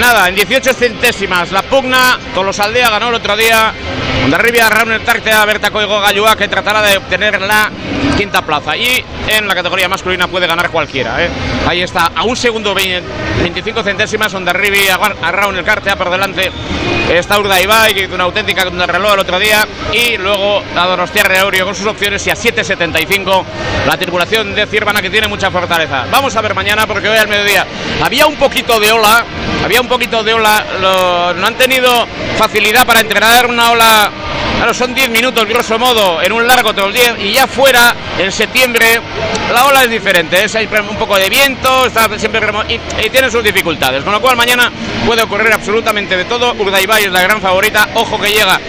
Nada, 0.00 0.28
en 0.28 0.34
18 0.34 0.74
centésimas 0.74 1.52
la 1.52 1.62
pugna, 1.62 2.18
Tolosaldea 2.34 2.90
ganó 2.90 3.08
el 3.08 3.14
otro 3.14 3.36
día 3.36 3.72
Ondarribia 4.24 4.68
Rauner 4.68 5.00
Tartea 5.04 5.44
Berta 5.44 5.70
Coigo 5.70 6.00
Gallua 6.00 6.36
que 6.36 6.48
tratará 6.48 6.82
de 6.82 6.96
obtener 6.96 7.40
la 7.40 7.70
quinta 8.16 8.42
plaza 8.42 8.76
y 8.76 9.02
en 9.28 9.46
la 9.46 9.54
categoría 9.54 9.88
masculina 9.88 10.26
puede 10.26 10.46
ganar 10.46 10.70
cualquiera. 10.70 11.24
¿eh? 11.24 11.30
Ahí 11.66 11.82
está, 11.82 12.12
a 12.14 12.24
un 12.24 12.36
segundo 12.36 12.74
25 12.74 13.82
centésimas 13.82 14.34
Ondarribia 14.34 14.98
a 15.22 15.32
Rauner 15.58 15.64
Tartea 15.64 15.96
por 15.96 16.10
delante 16.10 16.52
está 17.10 17.38
Urdaibai 17.38 17.94
que 17.94 18.04
hizo 18.04 18.14
una 18.14 18.24
auténtica 18.24 18.64
reloj 18.64 19.14
el 19.14 19.20
otro 19.20 19.38
día 19.38 19.66
y 19.92 20.16
luego 20.16 20.62
a 20.76 20.86
Donostia 20.86 21.24
Reaurio 21.24 21.64
con 21.64 21.74
sus 21.74 21.86
opciones 21.86 22.24
y 22.26 22.30
a 22.30 22.34
7.75 22.34 23.44
la 23.86 23.96
tripulación 23.96 24.54
de 24.54 24.66
Cirvana 24.66 25.02
que 25.02 25.10
tiene 25.10 25.26
mucha 25.26 25.50
fortaleza. 25.50 26.06
Vamos 26.10 26.36
a 26.36 26.42
ver 26.42 26.54
mañana 26.54 26.86
porque 26.86 27.08
hoy 27.08 27.16
al 27.16 27.28
mediodía 27.28 27.66
había 28.02 28.26
un 28.26 28.36
poquito 28.36 28.78
de 28.78 28.92
ola, 28.92 29.24
había 29.64 29.80
un 29.80 29.88
poquito 29.88 30.22
de 30.22 30.34
ola, 30.34 30.64
no 31.36 31.46
han 31.46 31.54
tenido 31.54 32.06
facilidad 32.36 32.86
para 32.86 33.00
entrenar 33.00 33.46
una 33.46 33.72
ola 33.72 34.10
Claro, 34.58 34.74
son 34.74 34.92
10 34.92 35.10
minutos, 35.10 35.46
grosso 35.46 35.78
modo, 35.78 36.20
en 36.20 36.32
un 36.32 36.44
largo 36.44 36.70
otros 36.70 36.92
10 36.92 37.20
y 37.20 37.32
ya 37.32 37.46
fuera, 37.46 37.94
en 38.18 38.32
septiembre, 38.32 39.00
la 39.54 39.66
ola 39.66 39.84
es 39.84 39.90
diferente. 39.90 40.44
Es, 40.44 40.56
hay 40.56 40.68
un 40.90 40.96
poco 40.96 41.16
de 41.16 41.30
viento, 41.30 41.86
está 41.86 42.08
siempre 42.18 42.40
y, 42.68 43.08
tiene 43.08 43.30
sus 43.30 43.44
dificultades. 43.44 44.02
Con 44.02 44.12
lo 44.12 44.20
cual, 44.20 44.36
mañana 44.36 44.72
puede 45.06 45.22
ocurrir 45.22 45.52
absolutamente 45.52 46.16
de 46.16 46.24
todo. 46.24 46.54
Urdaibai 46.54 47.04
es 47.04 47.12
la 47.12 47.22
gran 47.22 47.40
favorita. 47.40 47.88
Ojo 47.94 48.20
que 48.20 48.32
llega 48.32 48.60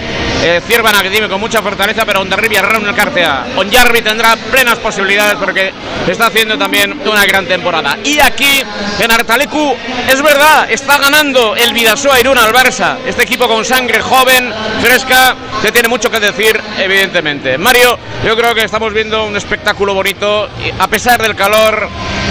eh, 0.41 0.61
Ciervan 0.65 0.95
Academy 0.95 1.27
con 1.27 1.39
mucha 1.39 1.61
fortaleza, 1.61 2.05
pero 2.05 2.21
Ondarribia 2.21 2.61
Raúl 2.61 2.87
el 2.87 2.95
Cartea. 2.95 3.47
Onjarvi 3.57 4.01
tendrá 4.01 4.35
plenas 4.35 4.79
posibilidades 4.79 5.35
porque 5.35 5.73
está 6.07 6.27
haciendo 6.27 6.57
también 6.57 6.99
una 7.05 7.25
gran 7.25 7.45
temporada. 7.45 7.97
Y 8.03 8.19
aquí 8.19 8.63
en 8.99 9.11
Artalecu, 9.11 9.75
es 10.07 10.21
verdad, 10.21 10.69
está 10.69 10.97
ganando 10.97 11.55
el 11.55 11.73
Vidasoa 11.73 12.19
Irún 12.19 12.37
al 12.37 12.53
Barça. 12.53 12.97
Este 13.05 13.23
equipo 13.23 13.47
con 13.47 13.65
sangre 13.65 14.01
joven, 14.01 14.53
fresca, 14.81 15.35
que 15.61 15.71
tiene 15.71 15.89
mucho 15.89 16.09
que 16.09 16.19
decir, 16.19 16.59
evidentemente. 16.77 17.57
Mario, 17.57 17.97
yo 18.25 18.35
creo 18.35 18.55
que 18.55 18.63
estamos 18.63 18.93
viendo 18.93 19.25
un 19.25 19.35
espectáculo 19.35 19.93
bonito, 19.93 20.49
a 20.79 20.87
pesar 20.87 21.21
del 21.21 21.35
calor 21.35 21.89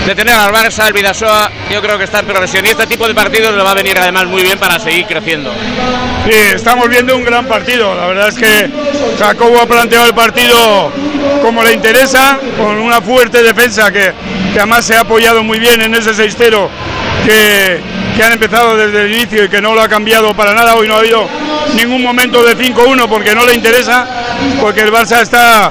de 0.08 0.14
tener 0.14 0.34
al 0.34 0.50
Barça, 0.50 0.86
el 0.86 0.94
Vidasoa, 0.94 1.50
yo 1.70 1.82
creo 1.82 1.98
que 1.98 2.04
está 2.04 2.20
en 2.20 2.26
progresión. 2.26 2.64
Y 2.64 2.70
este 2.70 2.86
tipo 2.86 3.06
de 3.06 3.14
partidos 3.14 3.54
le 3.54 3.62
va 3.62 3.72
a 3.72 3.74
venir 3.74 3.98
además 3.98 4.24
muy 4.24 4.42
bien 4.42 4.58
para 4.58 4.78
seguir 4.78 5.04
creciendo. 5.04 5.52
Sí, 6.24 6.32
estamos 6.32 6.88
viendo 6.88 7.14
un 7.14 7.24
gran 7.24 7.44
partido. 7.44 7.94
La 7.94 8.06
verdad 8.06 8.28
es 8.28 8.36
que 8.36 8.70
Jacobo 9.18 9.60
ha 9.60 9.66
planteado 9.66 10.06
el 10.06 10.14
partido 10.14 10.90
como 11.42 11.62
le 11.62 11.74
interesa, 11.74 12.38
con 12.56 12.78
una 12.78 13.02
fuerte 13.02 13.42
defensa 13.42 13.92
que, 13.92 14.14
que 14.54 14.58
además 14.58 14.86
se 14.86 14.96
ha 14.96 15.00
apoyado 15.00 15.44
muy 15.44 15.58
bien 15.58 15.82
en 15.82 15.94
ese 15.94 16.12
6-0 16.12 16.68
que, 17.26 17.80
que 18.16 18.24
han 18.24 18.32
empezado 18.32 18.78
desde 18.78 19.02
el 19.02 19.12
inicio 19.12 19.44
y 19.44 19.48
que 19.50 19.60
no 19.60 19.74
lo 19.74 19.82
ha 19.82 19.88
cambiado 19.90 20.34
para 20.34 20.54
nada. 20.54 20.74
Hoy 20.76 20.88
no 20.88 20.94
ha 20.94 21.00
habido 21.00 21.28
ningún 21.74 22.02
momento 22.02 22.42
de 22.44 22.56
5-1 22.56 23.08
porque 23.10 23.34
no 23.34 23.44
le 23.44 23.52
interesa, 23.52 24.06
porque 24.58 24.80
el 24.80 24.90
Barça 24.90 25.20
está 25.20 25.70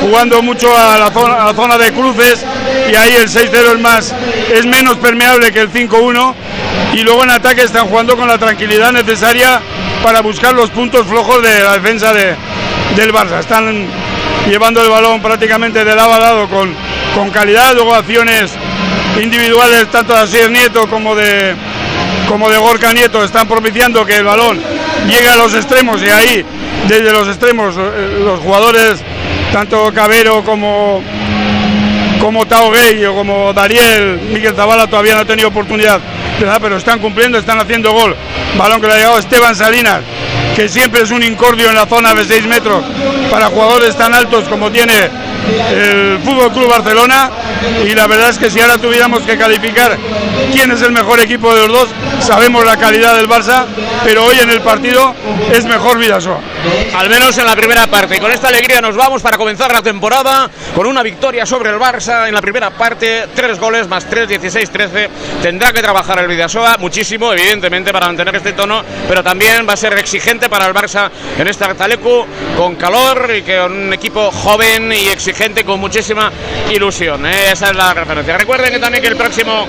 jugando 0.00 0.40
mucho 0.40 0.74
a 0.74 0.98
la 0.98 1.10
zona, 1.10 1.42
a 1.42 1.44
la 1.44 1.54
zona 1.54 1.76
de 1.76 1.92
cruces 1.92 2.42
y 2.90 2.94
ahí 2.94 3.14
el 3.16 3.28
6-0 3.28 3.74
es 3.74 3.80
más 3.80 4.14
es 4.52 4.66
menos 4.66 4.96
permeable 4.96 5.52
que 5.52 5.60
el 5.60 5.72
5-1 5.72 6.34
y 6.94 7.02
luego 7.02 7.24
en 7.24 7.30
ataque 7.30 7.62
están 7.62 7.86
jugando 7.88 8.16
con 8.16 8.28
la 8.28 8.38
tranquilidad 8.38 8.92
necesaria 8.92 9.60
para 10.02 10.20
buscar 10.22 10.54
los 10.54 10.70
puntos 10.70 11.06
flojos 11.06 11.42
de 11.42 11.62
la 11.62 11.74
defensa 11.74 12.12
de, 12.12 12.34
del 12.94 13.12
Barça. 13.12 13.40
Están 13.40 13.86
llevando 14.48 14.82
el 14.82 14.88
balón 14.88 15.20
prácticamente 15.20 15.84
de 15.84 15.94
lado 15.94 16.14
a 16.14 16.20
lado 16.20 16.48
con, 16.48 16.74
con 17.14 17.30
calidad, 17.30 17.74
luego 17.74 17.94
acciones 17.94 18.52
individuales 19.20 19.90
tanto 19.90 20.12
de 20.14 20.20
Asier 20.20 20.50
Nieto 20.50 20.88
como 20.88 21.14
de 21.14 21.54
como 22.28 22.48
de 22.48 22.58
Gorka 22.58 22.92
Nieto 22.92 23.22
están 23.22 23.46
propiciando 23.46 24.04
que 24.04 24.16
el 24.16 24.24
balón 24.24 24.60
llegue 25.06 25.28
a 25.28 25.36
los 25.36 25.54
extremos. 25.54 26.02
Y 26.02 26.08
ahí 26.08 26.44
desde 26.88 27.12
los 27.12 27.28
extremos 27.28 27.74
eh, 27.78 28.20
los 28.24 28.40
jugadores 28.40 29.02
tanto 29.52 29.92
Cabero 29.92 30.42
como 30.44 31.02
como 32.26 32.44
Tao 32.44 32.72
Gay 32.72 33.04
o 33.04 33.14
como 33.14 33.52
Dariel, 33.52 34.18
Miguel 34.32 34.52
Zavala 34.56 34.88
todavía 34.88 35.14
no 35.14 35.20
ha 35.20 35.24
tenido 35.24 35.46
oportunidad, 35.46 36.00
pero 36.60 36.76
están 36.76 36.98
cumpliendo, 36.98 37.38
están 37.38 37.60
haciendo 37.60 37.92
gol. 37.92 38.16
Balón 38.58 38.80
que 38.80 38.88
le 38.88 38.94
ha 38.94 38.96
llegado 38.96 39.18
Esteban 39.20 39.54
Salinas, 39.54 40.00
que 40.56 40.68
siempre 40.68 41.02
es 41.02 41.12
un 41.12 41.22
incordio 41.22 41.68
en 41.68 41.76
la 41.76 41.86
zona 41.86 42.14
de 42.14 42.24
6 42.24 42.48
metros 42.48 42.84
para 43.30 43.46
jugadores 43.46 43.96
tan 43.96 44.12
altos 44.12 44.42
como 44.48 44.72
tiene 44.72 45.08
el 45.70 46.18
Fútbol 46.24 46.50
Club 46.50 46.68
Barcelona 46.68 47.30
y 47.84 47.94
la 47.94 48.08
verdad 48.08 48.30
es 48.30 48.38
que 48.38 48.50
si 48.50 48.58
ahora 48.58 48.76
tuviéramos 48.76 49.22
que 49.22 49.38
calificar 49.38 49.96
quién 50.52 50.72
es 50.72 50.82
el 50.82 50.90
mejor 50.90 51.20
equipo 51.20 51.54
de 51.54 51.68
los 51.68 51.72
dos, 51.72 51.88
sabemos 52.18 52.64
la 52.64 52.76
calidad 52.76 53.14
del 53.14 53.28
Barça, 53.28 53.66
pero 54.02 54.24
hoy 54.24 54.40
en 54.40 54.50
el 54.50 54.62
partido 54.62 55.14
es 55.52 55.64
mejor 55.64 55.98
Vidasoa. 55.98 56.40
Al 56.94 57.08
menos 57.08 57.36
en 57.38 57.46
la 57.46 57.54
primera 57.54 57.86
parte. 57.86 58.18
Con 58.18 58.32
esta 58.32 58.48
alegría 58.48 58.80
nos 58.80 58.96
vamos 58.96 59.22
para 59.22 59.36
comenzar 59.36 59.72
la 59.72 59.82
temporada 59.82 60.50
con 60.74 60.86
una 60.86 61.02
victoria 61.02 61.44
sobre 61.44 61.70
el 61.70 61.76
Barça 61.76 62.26
en 62.26 62.34
la 62.34 62.40
primera 62.40 62.70
parte, 62.70 63.26
tres 63.34 63.58
goles 63.58 63.86
más 63.88 64.06
tres, 64.06 64.28
16, 64.28 64.70
13. 64.70 65.10
Tendrá 65.42 65.72
que 65.72 65.82
trabajar 65.82 66.18
el 66.18 66.28
Vidasoa 66.28 66.76
muchísimo, 66.78 67.32
evidentemente, 67.32 67.92
para 67.92 68.06
mantener 68.06 68.34
este 68.36 68.52
tono, 68.52 68.82
pero 69.08 69.22
también 69.22 69.66
va 69.68 69.74
a 69.74 69.76
ser 69.76 69.92
exigente 69.98 70.48
para 70.48 70.66
el 70.66 70.74
Barça 70.74 71.10
en 71.38 71.46
este 71.46 71.64
Artalecu, 71.64 72.26
con 72.56 72.76
calor 72.76 73.30
y 73.36 73.42
con 73.42 73.72
un 73.72 73.92
equipo 73.92 74.30
joven 74.30 74.92
y 74.92 75.08
exigente 75.08 75.64
con 75.64 75.78
muchísima 75.78 76.32
ilusión. 76.70 77.26
Esa 77.26 77.70
es 77.70 77.76
la 77.76 77.94
referencia. 77.94 78.38
Recuerden 78.38 78.72
que 78.72 78.78
también 78.78 79.02
que 79.02 79.08
el 79.08 79.16
próximo 79.16 79.66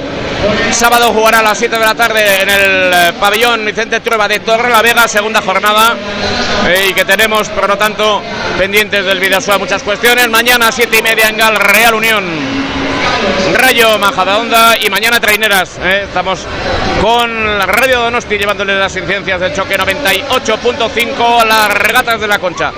sábado 0.71 1.11
jugará 1.13 1.39
a 1.39 1.43
las 1.43 1.57
7 1.57 1.77
de 1.77 1.85
la 1.85 1.95
tarde 1.95 2.41
en 2.41 2.49
el 2.49 2.93
eh, 2.93 3.13
pabellón 3.19 3.65
Vicente 3.65 3.99
Trueba 3.99 4.27
de 4.27 4.39
Torre 4.39 4.69
la 4.69 4.81
Vega, 4.81 5.07
segunda 5.07 5.41
jornada. 5.41 5.95
Y 6.87 6.93
que 6.93 7.05
tenemos, 7.05 7.47
por 7.49 7.67
lo 7.67 7.77
tanto, 7.77 8.21
pendientes 8.57 9.05
del 9.05 9.19
Vidasoa 9.19 9.57
muchas 9.57 9.83
cuestiones. 9.83 10.29
Mañana, 10.29 10.71
7 10.71 10.97
y 10.97 11.01
media 11.01 11.29
en 11.29 11.37
Gal, 11.37 11.55
Real 11.55 11.93
Unión. 11.93 12.25
Rayo 13.53 13.97
Majadahonda 13.97 14.77
y 14.79 14.89
mañana 14.89 15.19
Traineras. 15.19 15.79
¿eh? 15.81 16.03
Estamos 16.05 16.45
con 17.01 17.57
la 17.57 17.65
Radio 17.65 18.01
Donosti 18.01 18.37
llevándoles 18.37 18.77
las 18.77 18.95
incidencias 18.95 19.39
del 19.39 19.53
choque 19.53 19.77
98.5 19.77 21.41
a 21.41 21.45
las 21.45 21.69
regatas 21.69 22.19
de 22.19 22.27
la 22.27 22.39
Concha. 22.39 22.71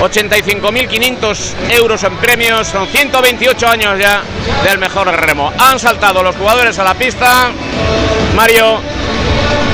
85.500 0.00 1.52
euros 1.70 2.02
en 2.04 2.16
premios, 2.16 2.68
son 2.68 2.86
128 2.88 3.68
años 3.68 3.98
ya 3.98 4.22
del 4.64 4.78
mejor 4.78 5.08
remo. 5.08 5.52
Han 5.58 5.78
saltado 5.78 6.22
los 6.22 6.36
jugadores 6.36 6.78
a 6.78 6.84
la 6.84 6.94
pista. 6.94 7.50
Mario, 8.34 8.80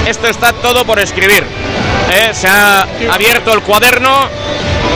esto 0.06 0.26
está 0.26 0.52
todo 0.52 0.84
por 0.84 0.98
escribir. 0.98 1.44
¿eh? 2.12 2.30
Se 2.32 2.48
ha 2.48 2.86
abierto 3.10 3.52
el 3.52 3.62
cuaderno, 3.62 4.28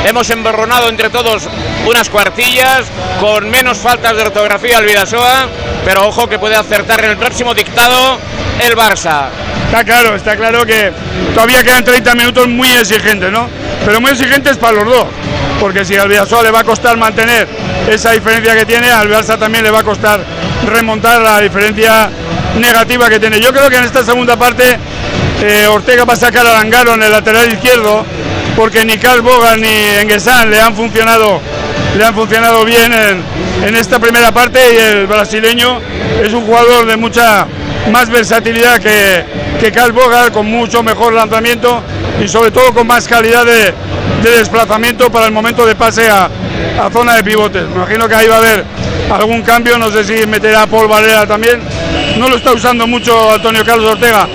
hemos 0.04 0.28
emborronado 0.30 0.88
entre 0.88 1.10
todos 1.10 1.48
unas 1.86 2.10
cuartillas 2.10 2.86
con 3.20 3.48
menos 3.48 3.78
faltas 3.78 4.16
de 4.16 4.22
ortografía 4.22 4.78
al 4.78 4.84
Vidasoa, 4.84 5.46
pero 5.84 6.08
ojo 6.08 6.28
que 6.28 6.38
puede 6.38 6.56
acertar 6.56 7.04
en 7.04 7.10
el 7.10 7.16
próximo 7.16 7.54
dictado 7.54 8.18
el 8.60 8.76
Barça. 8.76 9.28
Está 9.66 9.84
claro, 9.84 10.16
está 10.16 10.36
claro 10.36 10.66
que 10.66 10.92
todavía 11.34 11.62
quedan 11.62 11.84
30 11.84 12.14
minutos 12.16 12.48
muy 12.48 12.68
exigentes, 12.72 13.30
¿no? 13.30 13.48
Pero 13.84 14.00
muy 14.00 14.10
exigentes 14.10 14.56
para 14.58 14.72
los 14.74 14.84
dos, 14.84 15.04
porque 15.58 15.84
si 15.84 15.96
al 15.96 16.08
Vidasoa 16.08 16.42
le 16.42 16.50
va 16.50 16.60
a 16.60 16.64
costar 16.64 16.96
mantener 16.96 17.48
esa 17.88 18.12
diferencia 18.12 18.54
que 18.54 18.66
tiene, 18.66 18.90
al 18.90 19.08
Barça 19.08 19.38
también 19.38 19.64
le 19.64 19.70
va 19.70 19.80
a 19.80 19.84
costar 19.84 20.20
remontar 20.66 21.20
la 21.20 21.40
diferencia 21.40 22.10
negativa 22.58 23.08
que 23.08 23.18
tiene. 23.18 23.40
Yo 23.40 23.52
creo 23.52 23.70
que 23.70 23.76
en 23.76 23.84
esta 23.84 24.04
segunda 24.04 24.36
parte 24.36 24.78
eh, 25.42 25.66
Ortega 25.66 26.04
va 26.04 26.12
a 26.12 26.16
sacar 26.16 26.46
a 26.46 26.52
Langaro 26.52 26.94
en 26.94 27.02
el 27.02 27.10
lateral 27.10 27.50
izquierdo, 27.52 28.04
porque 28.56 28.84
ni 28.84 28.98
Carl 28.98 29.22
Bogan 29.22 29.60
ni 29.60 29.68
Enguesan 30.00 30.50
le 30.50 30.60
han 30.60 30.74
funcionado 30.74 31.40
le 31.96 32.04
han 32.04 32.14
funcionado 32.14 32.64
bien 32.64 32.92
en, 32.92 33.22
en, 33.66 33.74
esta 33.74 33.98
primera 33.98 34.30
parte 34.30 34.60
y 34.72 34.76
el 34.76 35.06
brasileño 35.08 35.80
es 36.22 36.32
un 36.32 36.46
jugador 36.46 36.86
de 36.86 36.96
mucha 36.96 37.46
más 37.90 38.08
versatilidad 38.08 38.78
que, 38.78 39.24
que 39.58 39.72
Carl 39.72 39.90
Bogar, 39.92 40.30
con 40.30 40.46
mucho 40.46 40.82
mejor 40.84 41.14
lanzamiento 41.14 41.82
y 42.22 42.28
sobre 42.28 42.50
todo 42.50 42.72
con 42.74 42.86
más 42.86 43.08
calidad 43.08 43.44
de, 43.44 43.72
de 44.22 44.30
desplazamiento 44.38 45.10
para 45.10 45.26
el 45.26 45.32
momento 45.32 45.64
de 45.64 45.74
pase 45.74 46.08
a, 46.08 46.28
a, 46.80 46.90
zona 46.90 47.16
de 47.16 47.24
pivotes. 47.24 47.66
Me 47.68 47.76
imagino 47.76 48.08
que 48.08 48.14
ahí 48.14 48.26
va 48.26 48.36
a 48.36 48.38
haber 48.38 48.64
algún 49.10 49.42
cambio, 49.42 49.78
no 49.78 49.90
sé 49.90 50.04
si 50.04 50.26
meterá 50.26 50.66
Paul 50.66 50.88
Varela 50.88 51.26
también. 51.26 51.60
No 52.18 52.28
lo 52.28 52.36
está 52.36 52.52
usando 52.52 52.86
mucho 52.86 53.32
Antonio 53.32 53.64
Carlos 53.64 53.92
Ortega 53.92 54.28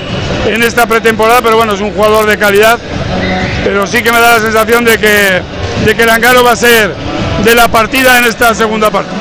en 0.48 0.64
esta 0.64 0.88
pretemporada, 0.88 1.42
pero 1.42 1.58
bueno, 1.58 1.74
es 1.74 1.82
un 1.82 1.92
jugador 1.92 2.26
de 2.26 2.38
calidad. 2.38 2.80
Pero 3.64 3.86
sí 3.88 4.02
que 4.02 4.12
me 4.12 4.20
da 4.20 4.36
la 4.36 4.40
sensación 4.40 4.86
de 4.86 4.98
que, 4.98 5.42
de 5.86 5.96
que 5.96 6.06
va 6.06 6.52
a 6.52 6.56
ser 6.56 6.94
de 7.44 7.56
la 7.56 7.68
partida 7.68 8.18
en 8.20 8.26
esta 8.26 8.54
segunda 8.56 8.90
parte. 8.90 9.12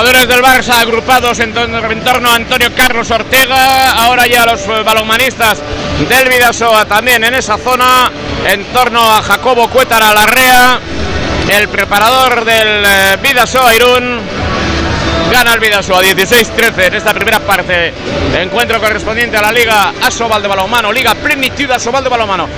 Jugadores 0.00 0.28
del 0.28 0.40
Barça 0.40 0.80
agrupados 0.80 1.38
en, 1.40 1.52
torno 1.52 2.30
a 2.30 2.34
Antonio 2.34 2.74
Carlos 2.74 3.10
Ortega, 3.10 3.90
ahora 3.90 4.26
ya 4.26 4.46
los 4.46 4.66
balonmanistas 4.66 5.58
del 6.08 6.26
Vidasoa 6.26 6.86
también 6.86 7.22
en 7.22 7.34
esa 7.34 7.58
zona, 7.58 8.10
en 8.46 8.64
torno 8.72 8.98
a 8.98 9.20
Jacobo 9.20 9.68
Cuétara 9.68 10.14
Larrea, 10.14 10.80
el 11.50 11.68
preparador 11.68 12.46
del 12.46 13.18
Vidasoa 13.18 13.74
Irún, 13.74 14.20
gana 15.30 15.54
el 15.54 15.60
Vidasoa 15.60 16.02
16-13 16.02 16.86
en 16.86 16.94
esta 16.94 17.14
primera 17.14 17.40
parte. 17.40 17.92
Encuentro 18.38 18.80
correspondiente 18.80 19.36
a 19.36 19.42
la 19.42 19.52
Liga 19.52 19.92
Asobal 20.02 20.42
de 20.42 20.48
Balonmano, 20.48 20.92
Liga 20.92 21.14
Plenitud 21.14 21.70
Asobal 21.70 22.02
de 22.02 22.10
Balonmano. 22.10 22.48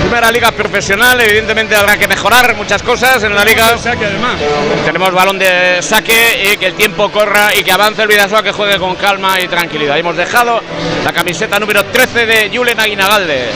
Primera 0.00 0.30
liga 0.30 0.50
profesional, 0.50 1.20
evidentemente 1.20 1.76
habrá 1.76 1.96
que 1.96 2.08
mejorar 2.08 2.56
muchas 2.56 2.82
cosas 2.82 3.22
en 3.22 3.34
la 3.34 3.44
liga. 3.44 3.78
Saque 3.78 4.06
además. 4.06 4.40
Tenemos 4.84 5.12
balón 5.12 5.38
de 5.38 5.82
saque 5.82 6.52
y 6.52 6.56
que 6.56 6.66
el 6.66 6.74
tiempo 6.74 7.10
corra 7.10 7.50
y 7.54 7.62
que 7.62 7.70
avance 7.70 8.02
el 8.02 8.08
Vidasoa, 8.08 8.42
que 8.42 8.50
juegue 8.50 8.78
con 8.78 8.96
calma 8.96 9.40
y 9.40 9.46
tranquilidad. 9.46 9.98
Hemos 9.98 10.16
dejado 10.16 10.60
la 11.04 11.12
camiseta 11.12 11.60
número 11.60 11.84
13 11.84 12.26
de 12.26 12.50
Julen 12.52 12.80
Aguinagalde, 12.80 13.50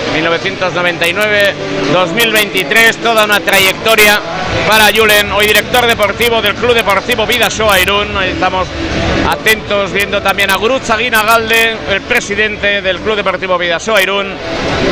1999-2023, 1.92 2.96
toda 2.96 3.24
una 3.24 3.40
trayectoria 3.40 4.20
para 4.68 4.90
Julen, 4.94 5.32
hoy 5.32 5.46
director 5.46 5.86
deportivo 5.86 6.40
del 6.40 6.54
Club 6.54 6.74
Deportivo 6.74 7.26
Vidasoa 7.26 7.80
Irún. 7.80 8.22
Estamos 8.22 8.63
atentos 9.28 9.92
viendo 9.92 10.20
también 10.22 10.50
a 10.50 10.56
Guruz 10.56 10.88
Aguinagalde, 10.90 11.76
el 11.90 12.00
presidente 12.02 12.82
del 12.82 13.00
Club 13.00 13.16
Deportivo 13.16 13.58
Vidasoa 13.58 14.02
Irún, 14.02 14.32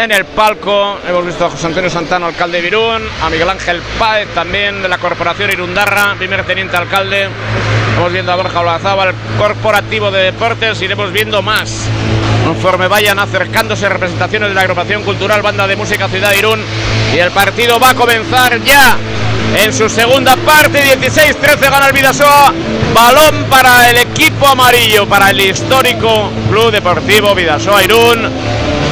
en 0.00 0.12
el 0.12 0.24
palco. 0.24 0.98
Hemos 1.08 1.26
visto 1.26 1.46
a 1.46 1.50
José 1.50 1.66
Antonio 1.66 1.90
Santano, 1.90 2.26
alcalde 2.26 2.60
de 2.60 2.68
Irún, 2.68 3.02
a 3.20 3.30
Miguel 3.30 3.48
Ángel 3.48 3.80
Páez 3.98 4.28
también 4.34 4.82
de 4.82 4.88
la 4.88 4.98
Corporación 4.98 5.50
Irundarra, 5.50 6.14
primer 6.16 6.44
teniente 6.44 6.76
alcalde. 6.76 7.28
Estamos 7.88 8.12
viendo 8.12 8.32
a 8.32 8.36
Borja 8.36 8.60
Olazaba, 8.60 9.04
el 9.04 9.14
corporativo 9.38 10.10
de 10.10 10.24
deportes, 10.24 10.80
iremos 10.82 11.12
viendo 11.12 11.42
más 11.42 11.88
conforme 12.44 12.88
vayan 12.88 13.18
acercándose 13.18 13.88
representaciones 13.88 14.48
de 14.48 14.54
la 14.54 14.62
agrupación 14.62 15.02
cultural 15.04 15.42
Banda 15.42 15.66
de 15.66 15.76
Música 15.76 16.08
Ciudad 16.08 16.32
Irún. 16.36 16.60
Y 17.14 17.18
el 17.18 17.30
partido 17.30 17.78
va 17.78 17.90
a 17.90 17.94
comenzar 17.94 18.60
ya 18.62 18.96
en 19.56 19.72
su 19.72 19.88
segunda 19.88 20.36
parte. 20.36 20.98
16-13 20.98 21.70
gana 21.70 21.86
el 21.86 21.92
Vidasoa. 21.92 22.52
Balón 22.94 23.46
para 23.48 23.88
el 23.90 23.96
equipo 23.98 24.46
amarillo, 24.46 25.08
para 25.08 25.30
el 25.30 25.40
histórico 25.40 26.30
Club 26.50 26.70
Deportivo 26.70 27.34
Vidasoa 27.34 27.82
Irún. 27.82 28.28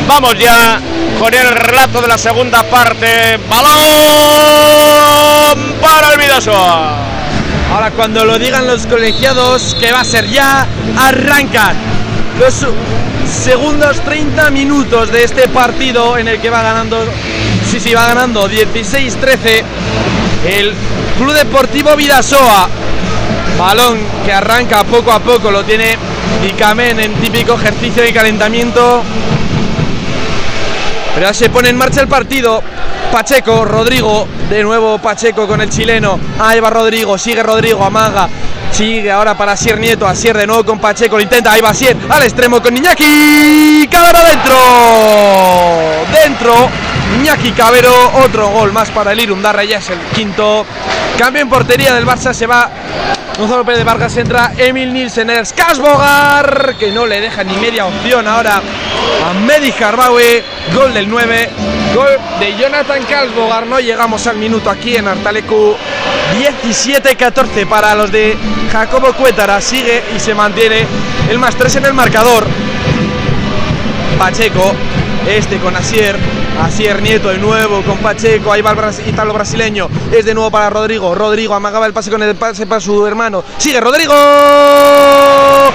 Vamos 0.08 0.38
ya 0.38 0.80
con 1.18 1.34
el 1.34 1.50
relato 1.50 2.00
de 2.00 2.08
la 2.08 2.16
segunda 2.18 2.62
parte. 2.64 3.38
Balón 3.48 3.70
para 5.80 6.12
el 6.12 6.18
Vidasoa. 6.18 6.96
Ahora 7.72 7.90
cuando 7.92 8.24
lo 8.24 8.38
digan 8.38 8.66
los 8.66 8.86
colegiados, 8.86 9.76
que 9.78 9.92
va 9.92 10.00
a 10.00 10.04
ser 10.04 10.26
ya, 10.28 10.66
arrancan 10.96 11.76
los 12.40 12.66
segundos 13.30 14.00
30 14.00 14.50
minutos 14.50 15.12
de 15.12 15.22
este 15.24 15.48
partido 15.48 16.18
en 16.18 16.26
el 16.26 16.40
que 16.40 16.50
va 16.50 16.62
ganando, 16.62 17.04
sí, 17.70 17.78
sí, 17.78 17.94
va 17.94 18.06
ganando 18.06 18.48
16-13 18.50 19.62
el 20.44 20.74
Club 21.18 21.32
Deportivo 21.32 21.96
Vidasoa. 21.96 22.68
Balón 23.58 23.98
que 24.24 24.32
arranca 24.32 24.84
poco 24.84 25.12
a 25.12 25.18
poco, 25.18 25.50
lo 25.50 25.64
tiene 25.64 25.96
Icamen 26.48 26.98
en 27.00 27.14
típico 27.14 27.54
ejercicio 27.54 28.02
de 28.02 28.12
calentamiento. 28.12 29.02
Pero 31.14 31.26
ya 31.26 31.34
se 31.34 31.50
pone 31.50 31.68
en 31.68 31.76
marcha 31.76 32.00
el 32.00 32.08
partido. 32.08 32.62
Pacheco, 33.12 33.64
Rodrigo, 33.64 34.26
de 34.48 34.62
nuevo 34.62 34.98
Pacheco 34.98 35.46
con 35.46 35.60
el 35.60 35.68
chileno. 35.68 36.18
Ahí 36.38 36.60
va 36.60 36.70
Rodrigo, 36.70 37.18
sigue 37.18 37.42
Rodrigo, 37.42 37.84
amaga. 37.84 38.28
Sigue 38.72 39.10
ahora 39.10 39.36
para 39.36 39.56
Sier 39.56 39.78
Nieto, 39.78 40.06
Asier 40.06 40.36
de 40.36 40.46
nuevo 40.46 40.64
con 40.64 40.78
Pacheco, 40.78 41.16
lo 41.16 41.22
intenta, 41.22 41.52
ahí 41.52 41.60
va 41.60 41.74
Sier, 41.74 41.96
al 42.08 42.22
extremo 42.22 42.62
con 42.62 42.76
Iñaki, 42.76 43.88
Cabero 43.90 44.20
dentro, 44.22 44.56
dentro, 46.12 46.68
Iñaki 47.20 47.52
Cabero, 47.52 47.92
otro 48.24 48.48
gol 48.48 48.72
más 48.72 48.90
para 48.90 49.12
el 49.12 49.20
Irundarra, 49.20 49.62
ya 49.62 49.76
es 49.76 49.90
el 49.90 49.98
quinto, 50.14 50.64
cambio 51.18 51.42
en 51.42 51.50
portería 51.50 51.94
del 51.94 52.06
Barça, 52.06 52.32
se 52.32 52.46
va 52.46 52.70
Gonzalo 53.36 53.62
Pérez 53.62 53.84
Vargas, 53.84 54.16
entra 54.16 54.52
Emil 54.56 54.90
Nielsen, 54.90 55.28
el 55.28 55.44
Skasbogar, 55.44 56.76
que 56.78 56.90
no 56.90 57.04
le 57.04 57.20
deja 57.20 57.44
ni 57.44 57.54
media 57.58 57.84
opción 57.84 58.26
ahora 58.26 58.62
a 59.26 59.34
Medi 59.34 59.70
Jarbaue, 59.70 60.42
gol 60.74 60.94
del 60.94 61.10
9, 61.10 61.50
gol 61.94 62.08
de 62.38 62.56
Jonathan 62.56 63.02
Kalsbogar, 63.04 63.66
no 63.66 63.80
llegamos 63.80 64.26
al 64.26 64.38
minuto 64.38 64.70
aquí 64.70 64.96
en 64.96 65.06
Artalecu, 65.06 65.76
17-14 66.38 67.66
para 67.66 67.94
los 67.96 68.10
de 68.10 68.34
Jacobo 68.72 69.12
Cuétara, 69.12 69.60
sigue 69.60 70.02
y 70.16 70.20
se 70.20 70.34
mantiene 70.34 70.86
el 71.28 71.38
más 71.38 71.54
3 71.54 71.76
en 71.76 71.84
el 71.84 71.92
marcador. 71.92 72.46
Pacheco, 74.18 74.74
este 75.28 75.58
con 75.58 75.76
Asier, 75.76 76.18
Asier 76.60 77.02
Nieto 77.02 77.28
de 77.28 77.38
nuevo 77.38 77.82
con 77.82 77.98
Pacheco, 77.98 78.52
ahí 78.52 78.60
va 78.60 78.72
el 78.72 79.08
italo 79.08 79.32
brasileño, 79.32 79.88
es 80.12 80.24
de 80.24 80.34
nuevo 80.34 80.50
para 80.50 80.68
Rodrigo, 80.70 81.14
Rodrigo 81.14 81.54
amagaba 81.54 81.86
el 81.86 81.92
pase 81.92 82.10
con 82.10 82.20
el 82.22 82.34
pase 82.36 82.66
para 82.66 82.80
su 82.80 83.06
hermano, 83.06 83.44
sigue 83.58 83.80
Rodrigo, 83.80 84.14
lo 84.14 85.70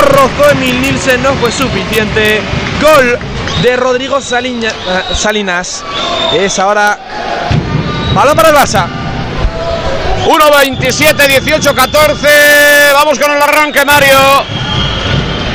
rozó 0.00 0.50
Emil 0.50 0.80
Nielsen, 0.80 1.22
no 1.22 1.34
fue 1.34 1.52
suficiente, 1.52 2.40
gol 2.80 3.18
de 3.62 3.76
Rodrigo 3.76 4.18
eh, 4.18 4.72
Salinas, 5.14 5.84
es 6.32 6.58
ahora 6.58 6.98
balón 8.14 8.36
para 8.36 8.48
el 8.50 8.54
Barça. 8.54 8.86
1, 10.26 10.50
27, 10.50 11.28
18, 11.28 11.74
14. 11.74 12.28
Vamos 12.94 13.18
con 13.18 13.30
el 13.30 13.42
arranque, 13.42 13.84
Mario. 13.84 14.16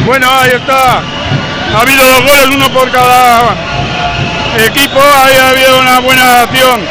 Bueno, 0.05 0.27
ahí 0.31 0.51
está. 0.51 0.99
Ha 0.99 1.81
habido 1.81 2.03
dos 2.03 2.23
goles, 2.23 2.49
uno 2.55 2.71
por 2.71 2.91
cada 2.91 3.55
equipo. 4.57 4.99
Ahí 4.99 5.37
ha 5.37 5.49
habido 5.49 5.79
una 5.79 5.99
buena 5.99 6.41
acción. 6.41 6.81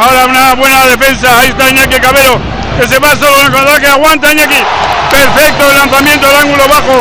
Ahora 0.00 0.26
una 0.26 0.54
buena 0.54 0.86
defensa. 0.86 1.38
Ahí 1.38 1.48
está 1.48 1.70
Iñaki 1.70 2.00
Cabero, 2.00 2.40
que 2.78 2.88
se 2.88 2.98
va 2.98 3.16
solo 3.16 3.46
en 3.46 3.68
el 3.68 3.80
que 3.80 3.88
aguanta 3.88 4.32
Iñaki. 4.32 4.62
Perfecto 5.10 5.68
el 5.68 5.74
lanzamiento 5.74 6.26
del 6.26 6.36
ángulo 6.36 6.68
bajo. 6.68 7.00